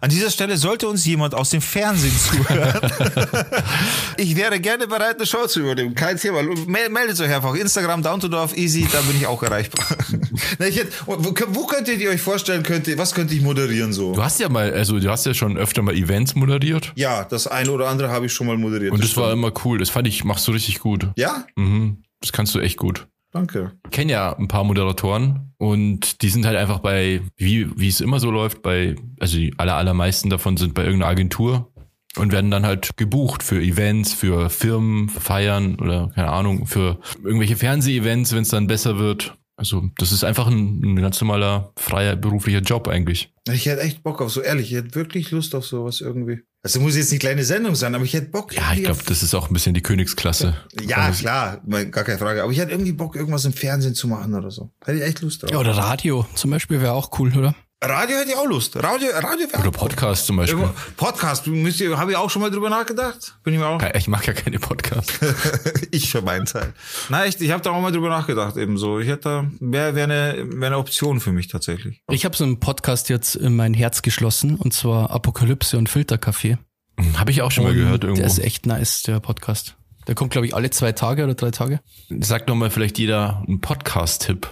An 0.02 0.10
dieser 0.10 0.30
Stelle 0.30 0.58
sollte 0.58 0.88
uns 0.88 1.06
jemand 1.06 1.36
aus 1.36 1.50
dem 1.50 1.62
Fernsehen 1.62 2.18
zuhören. 2.18 2.80
ich 4.18 4.36
wäre 4.36 4.60
gerne 4.60 4.88
bereit, 4.88 5.18
eine 5.18 5.26
Show 5.26 5.48
zu 5.48 5.62
übernehmen. 5.62 5.96
Kein 5.96 6.18
Thema. 6.18 6.42
Meldet 6.44 7.20
euch 7.20 7.34
einfach. 7.34 7.56
Instagram, 7.56 8.04
Downtodorf, 8.04 8.56
easy, 8.58 8.88
da 8.92 9.02
bin 9.02 9.18
ich 9.18 9.28
auch 9.28 9.42
erreichbar. 9.44 9.86
Na, 10.60 10.68
ich 10.68 10.78
hätte, 10.78 10.92
wo, 11.06 11.18
wo 11.20 11.66
könntet 11.66 12.00
ihr 12.00 12.10
euch 12.10 12.22
vorstellen, 12.22 12.64
könnt 12.64 12.88
ihr, 12.88 12.98
was 12.98 13.14
könnte 13.14 13.34
ich 13.34 13.42
moderieren 13.42 13.94
so? 13.94 14.14
Du 14.14 14.24
hast 14.24 14.40
ja 14.40 14.50
mal, 14.50 14.74
also 14.74 15.00
du 15.00 15.10
hast 15.10 15.26
ja 15.26 15.34
schon 15.34 15.58
öfter 15.58 15.82
mal 15.82 15.96
Events 15.96 16.36
moderiert. 16.36 16.92
Ja, 16.96 17.24
das 17.24 17.48
eine 17.48 17.72
oder 17.72 17.90
andere 17.90 18.10
habe 18.10 18.26
ich 18.26 18.34
schon 18.34 18.48
mal 18.48 18.58
moderiert. 18.58 18.92
Und 18.92 19.04
das, 19.04 19.12
das 19.12 19.18
war 19.18 19.32
immer 19.32 19.52
cool. 19.66 19.78
Das 19.78 19.90
fand 19.90 20.08
ich, 20.08 20.24
machst 20.24 20.48
du 20.48 20.52
richtig 20.52 20.80
gut. 20.80 21.08
Ja? 21.16 21.46
Mhm. 21.56 22.04
Das 22.22 22.32
kannst 22.32 22.56
du 22.56 22.60
echt 22.60 22.78
gut. 22.78 23.08
Danke. 23.34 23.72
Ich 23.86 23.92
kenne 23.92 24.12
ja 24.12 24.38
ein 24.38 24.48
paar 24.48 24.64
Moderatoren 24.64 25.54
und 25.58 26.22
die 26.22 26.30
sind 26.30 26.46
halt 26.46 26.56
einfach 26.56 26.80
bei, 26.80 27.22
wie, 27.36 27.68
wie 27.78 27.88
es 27.88 28.00
immer 28.00 28.20
so 28.20 28.30
läuft, 28.30 28.62
bei, 28.62 28.96
also 29.20 29.38
die 29.38 29.54
aller, 29.58 29.76
allermeisten 29.76 30.30
davon 30.30 30.56
sind 30.56 30.76
bei 30.76 30.84
irgendeiner 30.84 31.12
Agentur 31.12 31.74
und 32.16 32.32
werden 32.32 32.52
dann 32.52 32.64
halt 32.66 32.96
gebucht 32.96 33.42
für 33.42 33.60
Events, 33.60 34.14
für 34.14 34.52
Firmen, 34.52 35.10
Feiern 35.10 35.80
oder 35.80 36.12
keine 36.14 36.32
Ahnung, 36.32 36.68
für 36.68 37.00
irgendwelche 37.24 37.56
Fernseh-Events, 37.56 38.34
wenn 38.34 38.44
es 38.44 38.50
dann 38.50 38.68
besser 38.68 39.00
wird. 39.00 39.36
Also 39.56 39.90
das 39.98 40.12
ist 40.12 40.24
einfach 40.24 40.48
ein, 40.48 40.82
ein, 40.82 40.96
ganz 40.96 41.22
normaler, 41.22 41.74
freier 41.78 42.16
beruflicher 42.16 42.60
Job 42.60 42.88
eigentlich. 42.88 43.34
Ich 43.52 43.66
hätte 43.66 43.82
echt 43.82 44.02
Bock 44.02 44.22
auf 44.22 44.32
so, 44.32 44.42
ehrlich, 44.42 44.72
ich 44.72 44.78
hätte 44.78 44.96
wirklich 44.96 45.32
Lust 45.32 45.54
auf 45.54 45.66
sowas 45.66 46.02
irgendwie. 46.02 46.42
Also 46.64 46.80
muss 46.80 46.96
jetzt 46.96 47.12
eine 47.12 47.20
kleine 47.20 47.44
Sendung 47.44 47.76
sein, 47.76 47.94
aber 47.94 48.06
ich 48.06 48.14
hätte 48.14 48.30
Bock. 48.30 48.56
Ja, 48.56 48.72
ich 48.74 48.84
glaube, 48.84 49.02
das 49.06 49.22
ist 49.22 49.36
auch 49.36 49.50
ein 49.50 49.54
bisschen 49.54 49.74
die 49.74 49.82
Königsklasse. 49.82 50.56
Ja, 50.88 50.98
also, 50.98 51.22
klar, 51.22 51.62
gar 51.68 52.04
keine 52.04 52.18
Frage. 52.18 52.42
Aber 52.42 52.52
ich 52.52 52.58
hätte 52.58 52.72
irgendwie 52.72 52.94
Bock, 52.94 53.16
irgendwas 53.16 53.46
im 53.46 53.54
Fernsehen 53.54 53.96
zu 53.96 54.08
machen 54.08 54.34
oder 54.34 54.50
so. 54.50 54.72
Hätte 54.84 55.00
ich 55.00 55.04
echt 55.04 55.22
Lust 55.22 55.44
drauf. 55.44 55.52
Ja, 55.52 55.60
oder 55.60 55.72
Radio 55.72 56.26
zum 56.36 56.52
Beispiel 56.52 56.82
wäre 56.82 56.94
auch 56.94 57.20
cool, 57.20 57.38
oder? 57.38 57.54
Radio 57.86 58.18
hätte 58.18 58.30
ich 58.30 58.38
auch 58.38 58.46
Lust. 58.46 58.78
Radio, 58.82 59.10
Radio 59.14 59.46
Oder 59.60 59.72
Podcast 59.72 60.26
zum 60.26 60.38
Beispiel. 60.38 60.70
Podcast, 60.96 61.48
müsst 61.48 61.82
ihr, 61.82 61.98
habe 61.98 62.12
ich 62.12 62.18
auch 62.18 62.30
schon 62.30 62.42
mal 62.42 62.50
drüber 62.50 62.70
nachgedacht. 62.70 63.36
Bin 63.44 63.54
ich 63.54 63.60
mir 63.60 63.68
auch. 63.68 63.82
Ich 63.94 64.08
mag 64.08 64.26
ja 64.26 64.32
keine 64.32 64.58
Podcasts. 64.58 65.20
ich 65.92 66.10
für 66.10 66.22
meinen 66.22 66.46
Teil. 66.46 66.74
Na 67.10 67.26
echt, 67.26 67.42
ich 67.42 67.52
habe 67.52 67.62
da 67.62 67.72
auch 67.72 67.82
mal 67.82 67.92
drüber 67.92 68.08
nachgedacht 68.08 68.56
eben 68.56 68.78
so. 68.78 69.00
Ich 69.00 69.10
hätte, 69.10 69.52
wäre 69.60 69.96
wär 69.96 70.06
eine, 70.06 70.46
wär 70.48 70.68
eine 70.68 70.78
Option 70.78 71.20
für 71.20 71.34
mich 71.34 71.50
tatsächlich. 71.50 72.02
Ich 72.10 72.24
habe 72.24 72.38
so 72.38 72.46
einen 72.46 72.62
Podcast 72.62 73.10
jetzt 73.10 73.36
in 73.36 73.54
mein 73.58 73.74
Herz 73.74 74.02
geschlossen 74.02 74.56
und 74.56 74.74
zwar 74.74 75.12
Apokalypse 75.12 75.78
und 75.78 75.90
Filterkaffee. 75.90 76.58
Hm, 76.98 77.20
habe 77.20 77.32
ich 77.32 77.42
auch 77.42 77.52
schon 77.52 77.66
und 77.66 77.72
mal 77.72 77.78
gehört 77.78 78.04
irgendwo. 78.04 78.22
Der 78.22 78.28
ist 78.28 78.40
echt 78.40 78.66
nice, 78.66 79.02
der 79.02 79.20
Podcast. 79.20 79.76
Der 80.08 80.16
kommt, 80.16 80.32
glaube 80.32 80.48
ich, 80.48 80.56
alle 80.56 80.70
zwei 80.70 80.94
Tage 80.94 81.26
oder 81.26 81.34
drei 81.34 81.52
Tage. 81.52 81.82
Sagt 82.22 82.50
doch 82.50 82.56
mal 82.56 82.70
vielleicht 82.70 82.98
jeder 82.98 83.44
einen 83.46 83.60
Podcast-Tipp. 83.60 84.48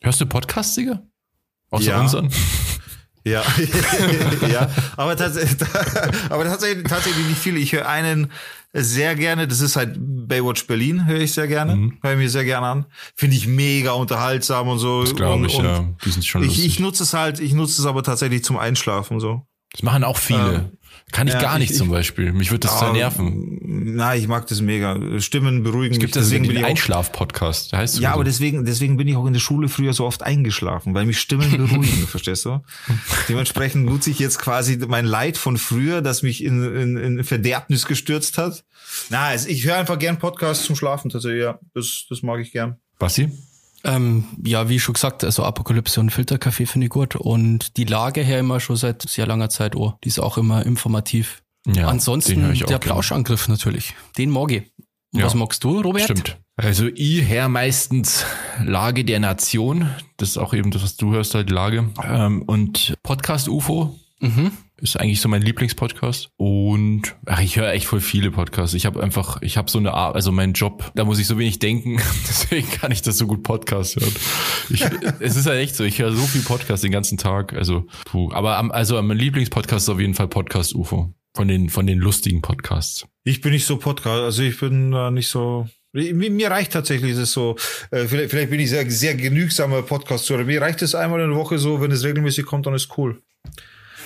Hörst 0.00 0.20
du 0.20 0.26
Podcasts, 0.26 0.74
Digga? 0.74 1.02
Außer 1.72 1.90
ja. 1.90 2.00
unseren? 2.00 2.30
Ja, 3.24 3.44
ja, 4.52 4.68
aber 4.96 5.16
tatsächlich, 5.16 5.56
aber 6.28 6.44
tatsächlich, 6.44 6.88
tatsächlich 6.88 7.24
nicht 7.24 7.38
viele. 7.38 7.60
Ich 7.60 7.72
höre 7.72 7.88
einen 7.88 8.32
sehr 8.72 9.14
gerne, 9.14 9.46
das 9.46 9.60
ist 9.60 9.76
halt 9.76 9.96
Baywatch 9.96 10.66
Berlin, 10.66 11.06
höre 11.06 11.20
ich 11.20 11.32
sehr 11.32 11.46
gerne, 11.46 11.76
mhm. 11.76 11.98
höre 12.02 12.14
ich 12.14 12.18
mir 12.18 12.28
sehr 12.28 12.44
gerne 12.44 12.66
an. 12.66 12.86
Finde 13.14 13.36
ich 13.36 13.46
mega 13.46 13.92
unterhaltsam 13.92 14.66
und 14.66 14.80
so. 14.80 15.02
Das 15.02 15.14
glaube 15.14 15.46
ich, 15.46 15.54
und 15.54 15.64
ja. 15.64 15.84
Die 16.04 16.10
sind 16.10 16.26
schon 16.26 16.42
ich, 16.42 16.64
ich 16.64 16.80
nutze 16.80 17.04
es 17.04 17.14
halt, 17.14 17.38
ich 17.38 17.52
nutze 17.52 17.80
es 17.80 17.86
aber 17.86 18.02
tatsächlich 18.02 18.42
zum 18.42 18.58
Einschlafen 18.58 19.20
so. 19.20 19.46
Das 19.70 19.84
machen 19.84 20.02
auch 20.02 20.18
viele. 20.18 20.72
Ähm, 21.12 21.16
kann 21.16 21.28
ich 21.28 21.34
ja, 21.34 21.40
gar 21.40 21.58
nicht 21.58 21.72
ich, 21.72 21.76
zum 21.76 21.90
Beispiel. 21.90 22.32
Mich 22.32 22.50
würde 22.50 22.66
das 22.66 22.78
sehr 22.78 22.92
nerven. 22.92 23.58
Nein, 23.62 24.18
ich 24.18 24.28
mag 24.28 24.46
das 24.46 24.60
mega. 24.60 24.98
Stimmen 25.20 25.62
beruhigen 25.62 25.92
es 25.92 26.00
gibt 26.00 26.14
mich. 26.14 26.24
Deswegen 26.24 26.44
ich 26.44 26.64
Einschlaf-Podcast. 26.64 27.72
Heißt 27.72 28.00
ja, 28.00 28.10
so. 28.10 28.14
aber 28.14 28.24
deswegen, 28.24 28.64
deswegen 28.64 28.96
bin 28.96 29.08
ich 29.08 29.16
auch 29.16 29.26
in 29.26 29.32
der 29.32 29.40
Schule 29.40 29.68
früher 29.68 29.92
so 29.92 30.06
oft 30.06 30.22
eingeschlafen, 30.22 30.94
weil 30.94 31.04
mich 31.04 31.20
Stimmen 31.20 31.50
beruhigen, 31.56 32.06
verstehst 32.06 32.44
du? 32.46 32.60
Dementsprechend 33.28 33.84
nutze 33.84 34.10
ich 34.10 34.18
jetzt 34.18 34.38
quasi 34.38 34.78
mein 34.88 35.04
Leid 35.04 35.36
von 35.36 35.58
früher, 35.58 36.00
das 36.00 36.22
mich 36.22 36.42
in, 36.42 36.62
in, 36.74 36.96
in 36.96 37.24
Verderbnis 37.24 37.86
gestürzt 37.86 38.38
hat. 38.38 38.64
Na, 39.10 39.26
also 39.26 39.48
ich 39.48 39.64
höre 39.64 39.76
einfach 39.76 39.98
gern 39.98 40.18
Podcasts 40.18 40.64
zum 40.64 40.76
Schlafen 40.76 41.10
tatsächlich, 41.10 41.42
ja. 41.42 41.58
Das, 41.74 42.06
das 42.08 42.22
mag 42.22 42.40
ich 42.40 42.52
gern. 42.52 42.76
Basti? 42.98 43.30
Ähm, 43.84 44.24
ja, 44.44 44.68
wie 44.68 44.78
schon 44.78 44.94
gesagt, 44.94 45.24
also 45.24 45.44
Apokalypse 45.44 46.00
und 46.00 46.10
Filterkaffee 46.10 46.66
finde 46.66 46.86
ich 46.86 46.90
gut. 46.90 47.16
Und 47.16 47.76
die 47.76 47.84
Lage 47.84 48.22
her 48.22 48.38
immer 48.40 48.60
schon 48.60 48.76
seit 48.76 49.02
sehr 49.02 49.26
langer 49.26 49.48
Zeit 49.48 49.74
oh, 49.76 49.94
Die 50.04 50.08
ist 50.08 50.18
auch 50.18 50.38
immer 50.38 50.64
informativ. 50.64 51.42
Ja, 51.66 51.88
Ansonsten 51.88 52.54
der. 52.54 52.78
Plauschangriff 52.78 53.48
natürlich. 53.48 53.94
Den 54.18 54.30
mag 54.30 54.50
ich. 54.52 54.72
Ja. 55.14 55.26
Was 55.26 55.34
magst 55.34 55.62
du, 55.62 55.80
Robert? 55.80 56.02
Stimmt. 56.02 56.38
Also 56.56 56.86
ich 56.94 57.22
her 57.22 57.48
meistens 57.48 58.24
Lage 58.64 59.04
der 59.04 59.20
Nation. 59.20 59.90
Das 60.16 60.30
ist 60.30 60.38
auch 60.38 60.54
eben 60.54 60.70
das, 60.70 60.82
was 60.82 60.96
du 60.96 61.12
hörst, 61.12 61.34
halt 61.34 61.50
Lage. 61.50 61.90
Ähm, 62.02 62.42
und 62.42 62.94
Podcast 63.02 63.48
UFO 63.48 63.96
Mhm. 64.22 64.52
Ist 64.82 64.96
eigentlich 64.96 65.20
so 65.20 65.28
mein 65.28 65.42
Lieblingspodcast. 65.42 66.30
Und 66.36 67.14
ach, 67.26 67.40
ich 67.40 67.56
höre 67.56 67.72
echt 67.72 67.86
voll 67.86 68.00
viele 68.00 68.32
Podcasts. 68.32 68.74
Ich 68.74 68.84
habe 68.84 69.02
einfach, 69.02 69.40
ich 69.40 69.56
habe 69.56 69.70
so 69.70 69.78
eine 69.78 69.94
Art, 69.94 70.16
also 70.16 70.32
mein 70.32 70.54
Job, 70.54 70.90
da 70.96 71.04
muss 71.04 71.20
ich 71.20 71.28
so 71.28 71.38
wenig 71.38 71.60
denken. 71.60 71.98
Deswegen 72.28 72.68
kann 72.68 72.90
ich 72.90 73.00
das 73.00 73.16
so 73.16 73.28
gut 73.28 73.44
Podcast 73.44 73.96
hören. 73.96 74.12
Ich, 74.70 74.84
es 75.20 75.36
ist 75.36 75.46
halt 75.46 75.60
echt 75.60 75.76
so, 75.76 75.84
ich 75.84 76.00
höre 76.00 76.12
so 76.12 76.26
viel 76.26 76.42
Podcast 76.42 76.82
den 76.82 76.90
ganzen 76.90 77.16
Tag. 77.16 77.52
Also, 77.52 77.86
puh. 78.06 78.30
Aber 78.32 78.58
am, 78.58 78.72
also 78.72 79.00
mein 79.00 79.18
Lieblingspodcast 79.18 79.84
ist 79.84 79.88
auf 79.88 80.00
jeden 80.00 80.14
Fall 80.14 80.28
Podcast 80.28 80.74
UFO. 80.74 81.14
Von 81.34 81.48
den, 81.48 81.70
von 81.70 81.86
den 81.86 81.98
lustigen 81.98 82.42
Podcasts. 82.42 83.06
Ich 83.24 83.40
bin 83.40 83.52
nicht 83.52 83.64
so 83.64 83.78
Podcast, 83.78 84.20
also 84.20 84.42
ich 84.42 84.58
bin 84.60 84.90
da 84.90 85.10
nicht 85.10 85.28
so. 85.28 85.66
Mir, 85.94 86.30
mir 86.30 86.50
reicht 86.50 86.72
tatsächlich 86.72 87.16
das 87.16 87.32
so, 87.32 87.56
äh, 87.90 88.06
vielleicht, 88.06 88.30
vielleicht 88.30 88.50
bin 88.50 88.60
ich 88.60 88.68
sehr, 88.68 88.90
sehr 88.90 89.14
genügsamer 89.14 89.80
Podcast-Hörer. 89.82 90.44
Mir 90.44 90.60
reicht 90.60 90.82
es 90.82 90.94
einmal 90.94 91.20
in 91.20 91.30
der 91.30 91.38
Woche 91.38 91.58
so, 91.58 91.80
wenn 91.80 91.90
es 91.90 92.04
regelmäßig 92.04 92.44
kommt, 92.44 92.66
dann 92.66 92.74
ist 92.74 92.98
cool. 92.98 93.22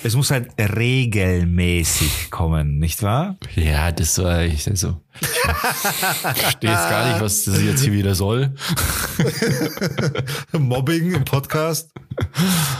Es 0.06 0.14
muss 0.14 0.30
halt 0.30 0.50
regelmäßig 0.56 2.30
kommen, 2.30 2.78
nicht 2.78 3.02
wahr? 3.02 3.36
Ja, 3.56 3.90
das 3.90 4.16
war 4.22 4.44
ich 4.44 4.68
also. 4.68 5.00
Ich 5.20 5.26
verstehe 5.26 6.70
jetzt 6.70 6.88
gar 6.88 7.08
nicht, 7.08 7.20
was 7.20 7.42
das 7.42 7.60
jetzt 7.60 7.82
hier 7.82 7.92
wieder 7.92 8.14
soll. 8.14 8.54
Mobbing 10.52 11.12
im 11.12 11.24
Podcast. 11.24 11.90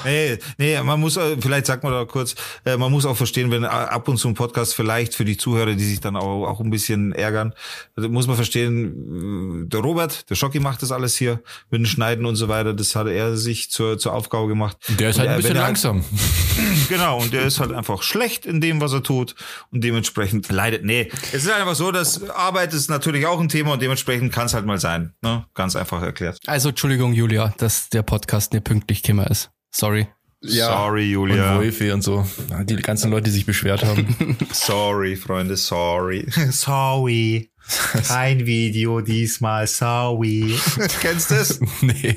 Nee, 0.05 0.39
nee, 0.59 0.81
man 0.83 1.01
muss, 1.01 1.17
äh, 1.17 1.37
vielleicht 1.41 1.67
sagt 1.67 1.83
man 1.83 1.93
da 1.93 2.05
kurz, 2.05 2.35
äh, 2.65 2.77
man 2.77 2.91
muss 2.93 3.05
auch 3.05 3.17
verstehen, 3.17 3.51
wenn 3.51 3.65
äh, 3.65 3.67
ab 3.67 4.09
und 4.09 4.19
zu 4.19 4.29
ein 4.29 4.35
Podcast 4.35 4.75
vielleicht 4.75 5.15
für 5.15 5.25
die 5.25 5.37
Zuhörer, 5.37 5.75
die 5.75 5.85
sich 5.85 6.01
dann 6.01 6.17
auch, 6.17 6.47
auch 6.47 6.61
ein 6.61 6.71
bisschen 6.71 7.13
ärgern, 7.13 7.53
also 7.97 8.09
muss 8.09 8.27
man 8.27 8.37
verstehen, 8.37 9.69
der 9.69 9.81
Robert, 9.81 10.29
der 10.31 10.35
Schocki 10.35 10.61
macht 10.61 10.83
das 10.83 10.93
alles 10.93 11.17
hier 11.17 11.41
mit 11.71 11.81
dem 11.81 11.87
Schneiden 11.87 12.27
und 12.27 12.37
so 12.37 12.49
weiter, 12.49 12.75
das 12.75 12.95
hat 12.95 13.09
er 13.09 13.37
sich 13.37 13.71
zur, 13.71 13.99
zur 13.99 14.13
Aufgabe 14.13 14.47
gemacht. 14.49 14.77
Der 14.99 15.11
ist 15.11 15.17
Und 15.17 15.23
halt 15.23 15.31
ein 15.31 15.37
bisschen 15.37 15.57
langsam. 15.57 16.05
Genau, 16.89 17.21
und 17.21 17.33
der 17.33 17.43
ist 17.43 17.61
halt 17.61 17.73
einfach 17.73 18.03
schlecht 18.03 18.47
in 18.47 18.61
dem, 18.61 18.81
was 18.81 18.93
er 18.93 19.03
tut 19.03 19.35
und 19.73 19.83
dementsprechend 19.83 20.49
leidet. 20.51 20.85
Nee, 20.85 21.11
es 21.33 21.45
ist 21.45 21.51
einfach 21.51 21.75
so, 21.75 21.91
dass 21.91 22.31
Arbeit 22.31 22.73
ist 22.73 22.89
natürlich 22.89 23.27
auch 23.27 23.41
ein 23.41 23.49
Thema 23.49 23.73
und 23.73 23.83
dementsprechend 23.83 24.33
kann 24.33 24.47
es 24.47 24.55
halt 24.55 24.67
mal 24.67 24.79
sein. 24.79 25.13
Ne? 25.21 25.45
Ganz 25.55 25.77
einfach 25.77 26.01
erklärt. 26.03 26.39
Also 26.47 26.71
Entschuldigung, 26.71 27.13
Julia, 27.13 27.53
dass 27.59 27.89
der 27.89 28.03
Podcast 28.03 28.53
nicht 28.53 28.65
pünktlich 28.65 29.03
ist. 29.31 29.51
Sorry. 29.71 30.09
Sorry, 30.41 31.05
Und 31.17 31.31
Julia. 31.31 31.57
Wolfi 31.57 31.91
und 31.91 32.03
so. 32.03 32.27
Die 32.65 32.77
ganzen 32.77 33.11
Leute, 33.11 33.25
die 33.25 33.31
sich 33.31 33.47
beschwert 33.47 33.85
haben. 33.85 34.37
Sorry, 34.53 35.17
Freunde, 35.17 35.57
sorry. 35.57 36.27
sorry. 36.51 37.51
Kein 38.07 38.47
Video 38.47 39.01
diesmal, 39.01 39.67
sorry. 39.67 40.57
Kennst 41.01 41.33
du 41.33 41.35
das? 41.35 41.59
nee. 41.81 42.17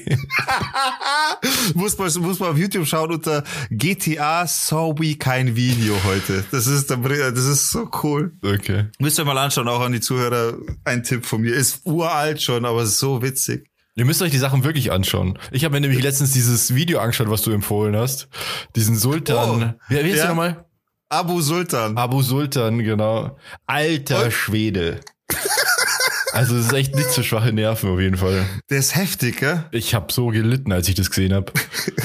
muss, 1.73 1.97
man, 1.97 2.11
muss 2.21 2.39
man 2.39 2.49
auf 2.49 2.57
YouTube 2.57 2.85
schauen 2.85 3.11
unter 3.11 3.43
GTA 3.71 4.45
Sorry, 4.45 5.15
kein 5.15 5.55
Video 5.55 5.95
heute. 6.03 6.45
Das 6.51 6.67
ist, 6.67 6.91
das 6.91 7.45
ist 7.45 7.71
so 7.71 7.89
cool. 8.03 8.33
Okay. 8.43 8.89
Müsst 8.99 9.17
ihr 9.17 9.25
mal 9.25 9.39
anschauen, 9.39 9.67
auch 9.67 9.81
an 9.81 9.91
die 9.91 10.01
Zuhörer. 10.01 10.55
Ein 10.83 11.03
Tipp 11.03 11.25
von 11.25 11.41
mir. 11.41 11.55
Ist 11.55 11.81
uralt 11.83 12.43
schon, 12.43 12.63
aber 12.65 12.85
so 12.85 13.23
witzig. 13.23 13.71
Ihr 13.99 14.05
müsst 14.05 14.21
euch 14.21 14.31
die 14.31 14.37
Sachen 14.37 14.63
wirklich 14.63 14.93
anschauen. 14.93 15.37
Ich 15.51 15.65
habe 15.65 15.73
mir 15.73 15.81
nämlich 15.81 16.01
letztens 16.01 16.31
dieses 16.31 16.73
Video 16.73 16.99
angeschaut, 16.99 17.29
was 17.29 17.41
du 17.41 17.51
empfohlen 17.51 17.97
hast. 17.97 18.29
Diesen 18.77 18.95
Sultan. 18.95 19.75
Oh, 19.77 19.89
wie, 19.89 19.95
ja. 19.95 20.03
der 20.03 20.27
nochmal? 20.29 20.65
Abu 21.09 21.41
Sultan. 21.41 21.97
Abu 21.97 22.21
Sultan, 22.21 22.79
genau. 22.79 23.37
Alter 23.67 24.23
Und? 24.23 24.31
Schwede. 24.31 25.01
Also 26.39 26.55
es 26.55 26.67
ist 26.67 26.73
echt 26.73 26.95
nicht 26.95 27.11
zu 27.11 27.21
schwache 27.21 27.51
Nerven 27.51 27.89
auf 27.89 27.99
jeden 27.99 28.15
Fall. 28.15 28.45
Der 28.69 28.79
ist 28.79 28.95
heftig, 28.95 29.41
gell? 29.41 29.65
Ich 29.71 29.93
habe 29.93 30.13
so 30.13 30.27
gelitten, 30.27 30.71
als 30.71 30.87
ich 30.87 30.95
das 30.95 31.09
gesehen 31.09 31.33
habe. 31.33 31.51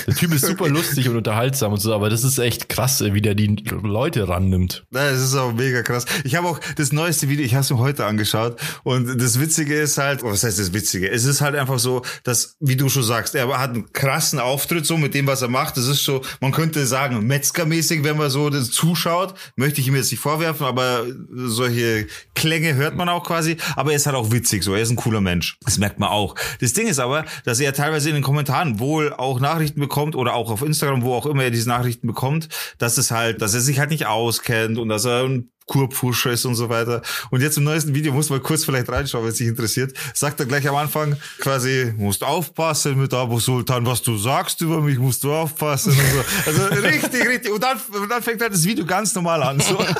Der 0.09 0.15
Typ 0.17 0.35
ist 0.35 0.45
super 0.45 0.69
lustig 0.69 1.09
und 1.09 1.17
unterhaltsam 1.17 1.73
und 1.73 1.79
so, 1.79 1.95
aber 1.95 2.11
das 2.11 2.25
ist 2.25 2.39
echt 2.39 2.69
krass, 2.69 3.01
wie 3.01 3.23
der 3.23 3.37
die 3.37 3.55
Leute 3.71 4.29
rannimmt. 4.29 4.87
Das 4.91 5.21
ist 5.21 5.37
auch 5.37 5.53
mega 5.53 5.85
krass. 5.85 6.05
Ich 6.25 6.35
habe 6.35 6.49
auch 6.49 6.59
das 6.75 6.91
neueste 6.91 7.29
Video, 7.29 7.47
ich 7.47 7.55
habe 7.55 7.63
es 7.63 7.71
mir 7.71 7.79
heute 7.79 8.07
angeschaut 8.07 8.61
und 8.83 9.21
das 9.21 9.39
Witzige 9.39 9.77
ist 9.77 9.99
halt, 9.99 10.25
oh, 10.25 10.33
was 10.33 10.43
heißt 10.43 10.59
das 10.59 10.73
Witzige? 10.73 11.09
Es 11.09 11.25
ist 11.27 11.41
halt 11.41 11.55
einfach 11.55 11.79
so, 11.79 12.03
dass, 12.25 12.57
wie 12.59 12.75
du 12.75 12.89
schon 12.89 13.05
sagst, 13.05 13.37
er 13.37 13.47
hat 13.57 13.71
einen 13.71 13.93
krassen 13.93 14.41
Auftritt 14.41 14.85
so 14.85 14.97
mit 14.97 15.15
dem, 15.15 15.29
was 15.29 15.43
er 15.43 15.49
macht. 15.49 15.77
Das 15.77 15.87
ist 15.87 16.03
so, 16.03 16.23
man 16.41 16.51
könnte 16.51 16.85
sagen, 16.89 17.25
Metzgermäßig, 17.25 18.03
wenn 18.03 18.17
man 18.17 18.31
so 18.31 18.51
das 18.51 18.73
zuschaut, 18.73 19.35
möchte 19.55 19.81
ich 19.81 19.87
ihm 19.87 19.95
jetzt 19.95 20.11
nicht 20.11 20.21
vorwerfen, 20.21 20.67
aber 20.67 21.05
solche 21.33 22.09
Klänge 22.35 22.75
hört 22.75 22.97
man 22.97 23.09
auch 23.09 23.23
quasi. 23.23 23.59
Aber 23.77 23.93
er 23.93 23.97
ist 23.97 24.07
halt 24.07 24.24
auch 24.25 24.33
witzig 24.33 24.63
so, 24.63 24.75
er 24.75 24.83
ist 24.83 24.91
ein 24.91 24.97
cooler 24.97 25.21
Mensch. 25.21 25.59
Das 25.65 25.79
merkt 25.79 25.99
man 25.99 26.09
auch. 26.09 26.35
Das 26.61 26.73
Ding 26.73 26.87
ist 26.87 26.99
aber, 26.99 27.25
dass 27.45 27.61
er 27.61 27.73
teilweise 27.73 28.09
in 28.09 28.15
den 28.15 28.25
Kommentaren 28.25 28.79
wohl 28.79 29.13
auch 29.13 29.41
Nachrichten 29.41 29.81
bekommt 29.81 30.17
oder 30.17 30.35
auch 30.35 30.51
auf 30.51 30.63
Instagram, 30.63 31.03
wo 31.03 31.15
auch 31.15 31.27
immer 31.27 31.45
er 31.45 31.51
diese 31.51 31.69
Nachrichten 31.69 32.07
bekommt, 32.07 32.49
dass 32.79 32.99
es 32.99 33.11
halt, 33.11 33.43
dass 33.43 33.55
er 33.55 33.61
sich 33.61 33.79
halt 33.79 33.91
nicht 33.91 34.07
auskennt 34.07 34.79
und 34.79 34.89
dass 34.89 35.05
er 35.05 35.25
ein 35.25 35.51
Kurpfuscher 35.67 36.33
ist 36.33 36.45
und 36.45 36.55
so 36.55 36.69
weiter. 36.69 37.03
Und 37.31 37.41
jetzt 37.41 37.57
im 37.57 37.65
neuesten 37.65 37.95
Video 37.95 38.13
muss 38.13 38.29
man 38.31 38.43
kurz 38.43 38.65
vielleicht 38.65 38.89
reinschauen, 38.89 39.25
wenn 39.25 39.33
es 39.33 39.39
dich 39.39 39.49
interessiert. 39.49 39.95
Sagt 40.13 40.39
er 40.41 40.47
gleich 40.47 40.69
am 40.69 40.77
Anfang 40.77 41.17
quasi, 41.39 41.95
musst 41.97 42.23
aufpassen 42.23 42.99
mit 42.99 43.15
Abu 43.15 43.41
Sultan, 43.41 43.87
was 43.87 44.03
du 44.03 44.17
sagst 44.19 44.61
über 44.61 44.81
mich, 44.81 44.99
musst 44.99 45.25
du 45.25 45.33
aufpassen 45.33 45.93
und 45.93 45.99
so. 45.99 46.51
Also 46.51 46.81
richtig, 46.87 47.29
richtig. 47.29 47.53
Und 47.53 47.63
dann, 47.63 47.79
und 47.79 48.09
dann 48.11 48.23
fängt 48.23 48.43
halt 48.43 48.53
das 48.53 48.65
Video 48.65 48.85
ganz 48.85 49.15
normal 49.15 49.43
an. 49.43 49.61
So. 49.61 49.79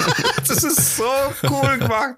Das 0.47 0.63
ist 0.63 0.99
so 0.99 1.05
cool 1.45 1.79
gemacht. 1.79 2.15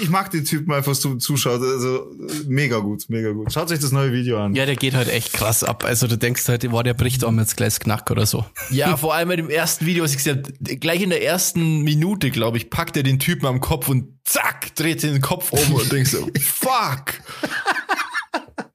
Ich 0.00 0.10
mag 0.10 0.30
den 0.30 0.44
Typen 0.44 0.72
einfach 0.72 0.94
so 0.94 1.14
zuschaut. 1.14 1.62
Also 1.62 2.10
mega 2.46 2.78
gut, 2.78 3.08
mega 3.08 3.30
gut. 3.30 3.52
Schaut 3.52 3.70
euch 3.70 3.78
das 3.78 3.92
neue 3.92 4.12
Video 4.12 4.38
an. 4.38 4.54
Ja, 4.54 4.66
der 4.66 4.74
geht 4.74 4.94
halt 4.94 5.08
echt 5.08 5.32
krass 5.32 5.62
ab. 5.62 5.84
Also 5.84 6.08
du 6.08 6.18
denkst 6.18 6.48
halt, 6.48 6.68
boah, 6.68 6.82
der 6.82 6.94
bricht 6.94 7.24
auch 7.24 7.32
jetzt 7.32 7.56
gleich 7.56 7.74
das 7.74 7.80
Knack 7.80 8.10
oder 8.10 8.26
so. 8.26 8.44
Ja, 8.70 8.96
vor 8.96 9.14
allem 9.14 9.28
bei 9.28 9.36
dem 9.36 9.48
ersten 9.48 9.86
Video, 9.86 10.02
was 10.02 10.10
ich 10.10 10.18
gesehen 10.18 10.42
habe, 10.44 10.76
gleich 10.76 11.02
in 11.02 11.10
der 11.10 11.22
ersten 11.22 11.82
Minute, 11.82 12.30
glaube 12.30 12.56
ich, 12.56 12.68
packt 12.72 12.96
er 12.96 13.04
den 13.04 13.20
Typen 13.20 13.46
am 13.46 13.60
Kopf 13.60 13.88
und 13.88 14.18
zack, 14.24 14.74
dreht 14.74 15.02
den 15.04 15.20
Kopf 15.20 15.52
um 15.52 15.74
und 15.74 15.92
denkst 15.92 16.10
so, 16.10 16.26
fuck. 16.40 17.12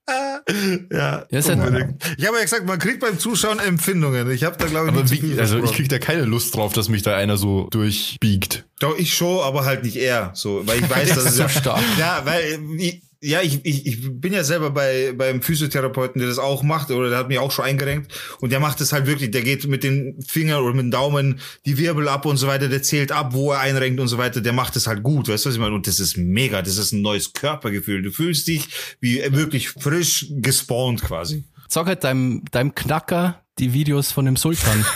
Ja, 0.10 1.26
ja- 1.30 1.54
unbedingt. 1.54 2.02
Ich 2.18 2.26
habe 2.26 2.38
ja 2.38 2.44
gesagt, 2.44 2.66
man 2.66 2.80
kriegt 2.80 3.02
beim 3.02 3.20
Zuschauen 3.20 3.60
Empfindungen. 3.60 4.32
Ich 4.32 4.46
habe 4.46 4.56
da, 4.58 4.68
glaube 4.68 4.88
ich, 4.90 4.94
Aber 4.94 5.10
wie, 5.12 5.18
viel 5.18 5.40
also 5.40 5.56
ich 5.58 5.64
versprochen. 5.64 5.76
krieg 5.76 5.90
da 5.90 6.00
keine 6.00 6.22
Lust 6.24 6.56
drauf, 6.56 6.72
dass 6.72 6.88
mich 6.88 7.02
da 7.04 7.18
einer 7.18 7.36
so 7.36 7.68
durchbiegt. 7.72 8.66
Doch, 8.80 8.98
ich 8.98 9.14
schon, 9.14 9.40
aber 9.44 9.66
halt 9.66 9.84
nicht 9.84 9.98
er. 9.98 10.32
So, 10.34 10.66
weil 10.66 10.80
ich 10.80 10.90
weiß, 10.90 11.10
dass 11.10 11.26
es 11.26 11.36
So 11.36 11.42
ja, 11.44 11.50
stark. 11.50 11.84
Ja, 12.00 12.22
weil 12.24 12.42
äh, 12.42 12.58
ich, 12.78 13.02
ja, 13.22 13.42
ich, 13.42 13.66
ich, 13.66 13.86
ich 13.86 14.22
bin 14.22 14.34
ja 14.34 14.44
selber 14.44 14.70
bei 14.70 15.14
beim 15.14 15.42
Physiotherapeuten, 15.42 16.20
der 16.20 16.28
das 16.28 16.40
auch 16.40 16.64
macht, 16.64 16.92
oder 16.92 17.10
der 17.10 17.20
hat 17.20 17.28
mich 17.30 17.40
auch 17.40 17.52
schon 17.52 17.66
eingerenkt 17.66 18.12
und 18.42 18.52
der 18.52 18.60
macht 18.60 18.80
das 18.80 18.94
halt 18.94 19.08
wirklich, 19.08 19.32
der 19.32 19.42
geht 19.42 19.68
mit 19.68 19.84
den 19.84 20.22
Fingern 20.22 20.62
oder 20.62 20.74
mit 20.74 20.84
dem 20.84 20.92
Daumen 20.92 21.40
die 21.66 21.78
Wirbel 21.78 22.08
ab 22.08 22.26
und 22.26 22.38
so 22.38 22.48
weiter, 22.48 22.70
der 22.70 22.84
zählt 22.84 23.12
ab, 23.12 23.34
wo 23.34 23.52
er 23.52 23.60
einrenkt 23.60 24.00
und 24.00 24.08
so 24.08 24.18
weiter, 24.18 24.42
der 24.42 24.54
macht 24.54 24.76
das 24.76 24.88
halt 24.88 25.04
gut, 25.04 25.28
weißt 25.28 25.46
du, 25.46 25.50
was 25.50 25.56
ich 25.56 25.62
meine? 25.62 25.76
Und 25.76 25.88
das 25.88 26.00
ist 26.00 26.18
mega, 26.18 26.62
das 26.62 26.78
ist 26.78 26.92
ein 26.92 27.02
neues 27.02 27.34
Körpergefühl. 27.34 28.02
Du 28.02 28.12
fühlst 28.12 28.48
dich 28.48 28.68
wie 29.00 29.22
wirklich 29.34 29.70
frisch 29.70 30.28
gespawnt 30.30 31.02
quasi. 31.02 31.46
Sag 31.68 31.88
halt 31.88 32.04
deinem, 32.04 32.44
deinem 32.52 32.76
Knacker 32.76 33.44
die 33.60 33.74
Videos 33.74 34.12
von 34.12 34.26
dem 34.26 34.36
Sultan. 34.36 34.86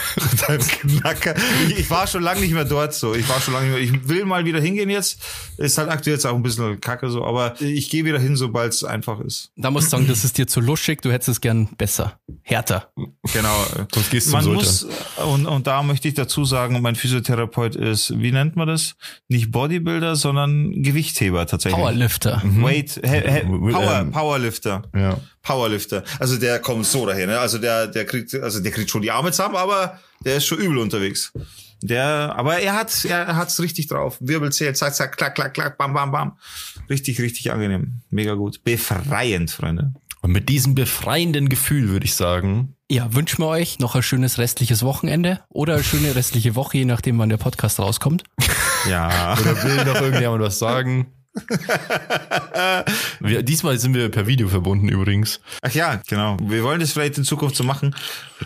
Ich, 1.68 1.78
ich 1.80 1.89
war 1.89 2.07
schon 2.07 2.24
lange 2.24 2.41
nicht 2.41 2.53
mehr 2.53 2.66
dort 2.66 2.93
so. 2.93 3.14
Ich 3.14 3.28
war 3.30 3.39
schon 3.39 3.53
lange 3.53 3.70
nicht 3.70 3.91
mehr. 3.91 4.01
Ich 4.01 4.09
will 4.09 4.26
mal 4.26 4.45
wieder 4.45 4.59
hingehen 4.59 4.89
jetzt. 4.89 5.22
Ist 5.57 5.78
halt 5.78 5.89
aktuell 5.89 6.16
jetzt 6.16 6.26
auch 6.26 6.36
ein 6.36 6.43
bisschen 6.43 6.80
kacke 6.82 7.09
so, 7.09 7.24
aber 7.24 7.59
ich 7.62 7.89
gehe 7.89 8.05
wieder 8.05 8.20
hin, 8.20 8.36
sobald 8.36 8.74
es 8.74 8.84
einfach 8.84 9.20
ist. 9.20 9.51
Da 9.55 9.72
musst 9.72 9.88
du 9.88 9.91
sagen, 9.91 10.07
das 10.07 10.24
ist 10.24 10.38
dir 10.38 10.47
zu 10.47 10.59
luschig, 10.59 11.01
du 11.01 11.12
hättest 11.12 11.30
es 11.30 11.41
gern 11.41 11.68
besser. 11.78 12.20
Härter. 12.43 12.91
Genau. 13.34 13.66
Sonst 13.93 14.09
gehst 14.12 14.28
du 14.28 14.32
Man 14.32 14.43
zum 14.43 14.53
muss, 14.55 14.88
und, 15.26 15.45
und 15.45 15.68
da 15.68 15.84
möchte 15.84 16.07
ich 16.07 16.14
dazu 16.14 16.45
sagen, 16.45 16.82
mein 16.82 16.95
Physiotherapeut 16.95 17.76
ist, 17.76 18.20
wie 18.20 18.32
nennt 18.32 18.55
man 18.55 18.68
das? 18.68 18.95
Nicht 19.28 19.51
Bodybuilder, 19.51 20.16
sondern 20.16 20.82
Gewichtheber 20.82 21.45
tatsächlich. 21.47 21.80
Powerlifter. 21.80 22.41
Weight, 22.43 22.99
he, 23.03 23.22
he, 23.22 23.41
Power, 23.45 23.99
Ähm, 23.99 24.12
Powerlifter. 24.12 24.84
Ja. 24.95 25.18
Powerlifter. 25.44 26.04
Also 26.20 26.38
der 26.38 26.60
kommt 26.60 26.86
so 26.86 27.06
daher, 27.06 27.28
ne? 27.28 27.39
Also 27.39 27.58
der, 27.58 27.88
der 27.88 28.06
kriegt, 28.06 28.34
also 28.36 28.60
der 28.60 28.72
kriegt 28.72 28.89
schon 28.89 29.02
die 29.02 29.12
Arme 29.12 29.32
zusammen, 29.32 29.56
aber 29.56 30.00
der 30.24 30.38
ist 30.38 30.46
schon 30.46 30.60
übel 30.60 30.78
unterwegs. 30.78 31.32
Der, 31.84 32.36
aber 32.38 32.60
er 32.60 32.76
hat, 32.76 33.06
er 33.06 33.36
hat's 33.36 33.60
richtig 33.60 33.88
drauf. 33.88 34.18
Wirbel 34.20 34.52
zählt, 34.52 34.78
zack, 34.78 34.94
zack, 34.94 35.18
klack, 35.18 35.34
klack, 35.34 35.54
klack, 35.56 35.78
bam, 35.80 35.94
bam, 35.94 36.12
bam. 36.12 36.38
Richtig, 36.89 37.20
richtig 37.20 37.52
angenehm. 37.52 38.02
Mega 38.12 38.36
gut. 38.36 38.64
Befreiend, 38.64 39.50
Freunde. 39.50 39.94
Und 40.22 40.32
mit 40.32 40.50
diesem 40.50 40.76
befreienden 40.76 41.50
Gefühl 41.50 41.89
würde 41.89 42.06
ich 42.06 42.14
sagen, 42.14 42.76
Ja, 42.92 43.12
wünschen 43.16 43.39
wir 43.39 43.48
euch 43.48 43.80
noch 43.80 43.96
ein 43.96 44.04
schönes 44.04 44.38
restliches 44.38 44.84
Wochenende 44.84 45.39
oder 45.50 45.74
eine 45.74 45.84
schöne 45.84 46.14
restliche 46.14 46.54
Woche, 46.56 46.78
je 46.78 46.86
nachdem, 46.86 47.18
wann 47.18 47.30
der 47.30 47.38
Podcast 47.38 47.80
rauskommt. 47.80 48.24
Ja. 48.89 49.38
oder 49.39 49.64
will 49.64 49.86
noch 49.86 50.02
irgendjemand 50.02 50.42
was 50.44 50.58
sagen? 50.58 51.08
wir, 53.22 53.42
diesmal 53.44 53.80
sind 53.80 53.94
wir 53.94 54.10
per 54.10 54.28
Video 54.28 54.50
verbunden 54.50 54.90
übrigens. 54.90 55.40
Ach 55.62 55.72
ja, 55.74 56.02
genau. 56.08 56.36
Wir 56.42 56.64
wollen 56.64 56.82
das 56.82 56.92
vielleicht 56.92 57.18
in 57.18 57.24
Zukunft 57.24 57.56
so 57.56 57.64
machen. 57.64 57.96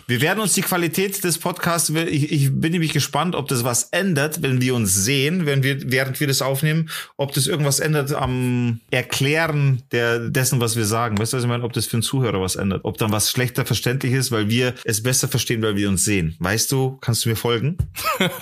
Wir 0.06 0.20
werden 0.20 0.38
uns 0.40 0.52
die 0.52 0.62
Qualität 0.62 1.24
des 1.24 1.38
Podcasts, 1.38 1.90
ich, 1.90 2.30
ich 2.30 2.50
bin 2.52 2.72
nämlich 2.72 2.92
gespannt, 2.92 3.34
ob 3.34 3.48
das 3.48 3.64
was 3.64 3.84
ändert, 3.84 4.42
wenn 4.42 4.60
wir 4.60 4.74
uns 4.74 4.94
sehen, 4.94 5.46
wenn 5.46 5.62
wir, 5.64 5.90
während 5.90 6.20
wir 6.20 6.26
das 6.28 6.42
aufnehmen, 6.42 6.90
ob 7.16 7.32
das 7.32 7.46
irgendwas 7.46 7.80
ändert 7.80 8.12
am 8.12 8.80
Erklären 8.90 9.82
der, 9.90 10.28
dessen, 10.30 10.60
was 10.60 10.76
wir 10.76 10.84
sagen. 10.84 11.18
Weißt 11.18 11.32
du, 11.32 11.38
was 11.38 11.44
ich 11.44 11.48
meine? 11.48 11.64
Ob 11.64 11.72
das 11.72 11.86
für 11.86 11.94
einen 11.96 12.02
Zuhörer 12.02 12.40
was 12.40 12.54
ändert. 12.56 12.82
Ob 12.84 12.98
dann 12.98 13.10
was 13.10 13.30
schlechter 13.30 13.66
verständlich 13.66 14.12
ist, 14.12 14.30
weil 14.30 14.48
wir 14.48 14.74
es 14.84 15.02
besser 15.02 15.26
verstehen, 15.26 15.62
weil 15.62 15.74
wir 15.76 15.88
uns 15.88 16.04
sehen. 16.04 16.36
Weißt 16.38 16.70
du, 16.70 16.98
kannst 17.00 17.24
du 17.24 17.30
mir 17.30 17.36
folgen? 17.36 17.78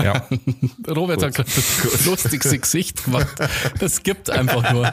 Ja. 0.02 0.28
Robert 0.88 1.20
Gut. 1.20 1.38
hat 1.38 1.46
das 1.46 2.04
lustigste 2.04 2.58
Gesicht 2.58 3.04
gemacht. 3.04 3.28
Das 3.78 4.02
gibt 4.02 4.33
einfach 4.34 4.72
nur. 4.72 4.90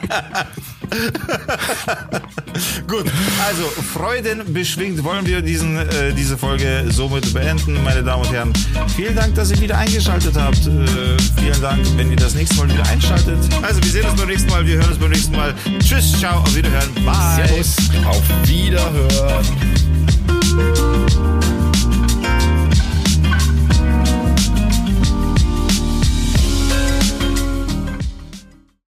Gut, 2.86 3.06
also 3.46 3.64
Freuden 3.94 4.52
beschwingt 4.52 5.02
wollen 5.02 5.24
wir 5.26 5.40
diesen, 5.40 5.76
äh, 5.76 6.12
diese 6.12 6.36
Folge 6.36 6.84
somit 6.90 7.32
beenden, 7.32 7.82
meine 7.82 8.02
Damen 8.02 8.24
und 8.24 8.32
Herren. 8.32 8.52
Vielen 8.94 9.16
Dank, 9.16 9.34
dass 9.34 9.50
ihr 9.50 9.60
wieder 9.60 9.78
eingeschaltet 9.78 10.36
habt. 10.36 10.66
Äh, 10.66 11.16
vielen 11.40 11.60
Dank, 11.62 11.80
wenn 11.96 12.10
ihr 12.10 12.16
das 12.16 12.34
nächste 12.34 12.56
Mal 12.56 12.68
wieder 12.70 12.86
einschaltet. 12.86 13.38
Also 13.62 13.82
wir 13.82 13.90
sehen 13.90 14.04
uns 14.04 14.20
beim 14.20 14.28
nächsten 14.28 14.50
Mal, 14.50 14.66
wir 14.66 14.76
hören 14.76 14.88
uns 14.88 14.98
beim 14.98 15.10
nächsten 15.10 15.34
Mal. 15.34 15.54
Tschüss, 15.80 16.12
ciao, 16.18 16.40
auf 16.40 16.54
Wiederhören, 16.54 16.92
bye. 17.04 17.46
Servus, 17.46 17.76
auf 18.04 18.22
Wiederhören. 18.46 19.46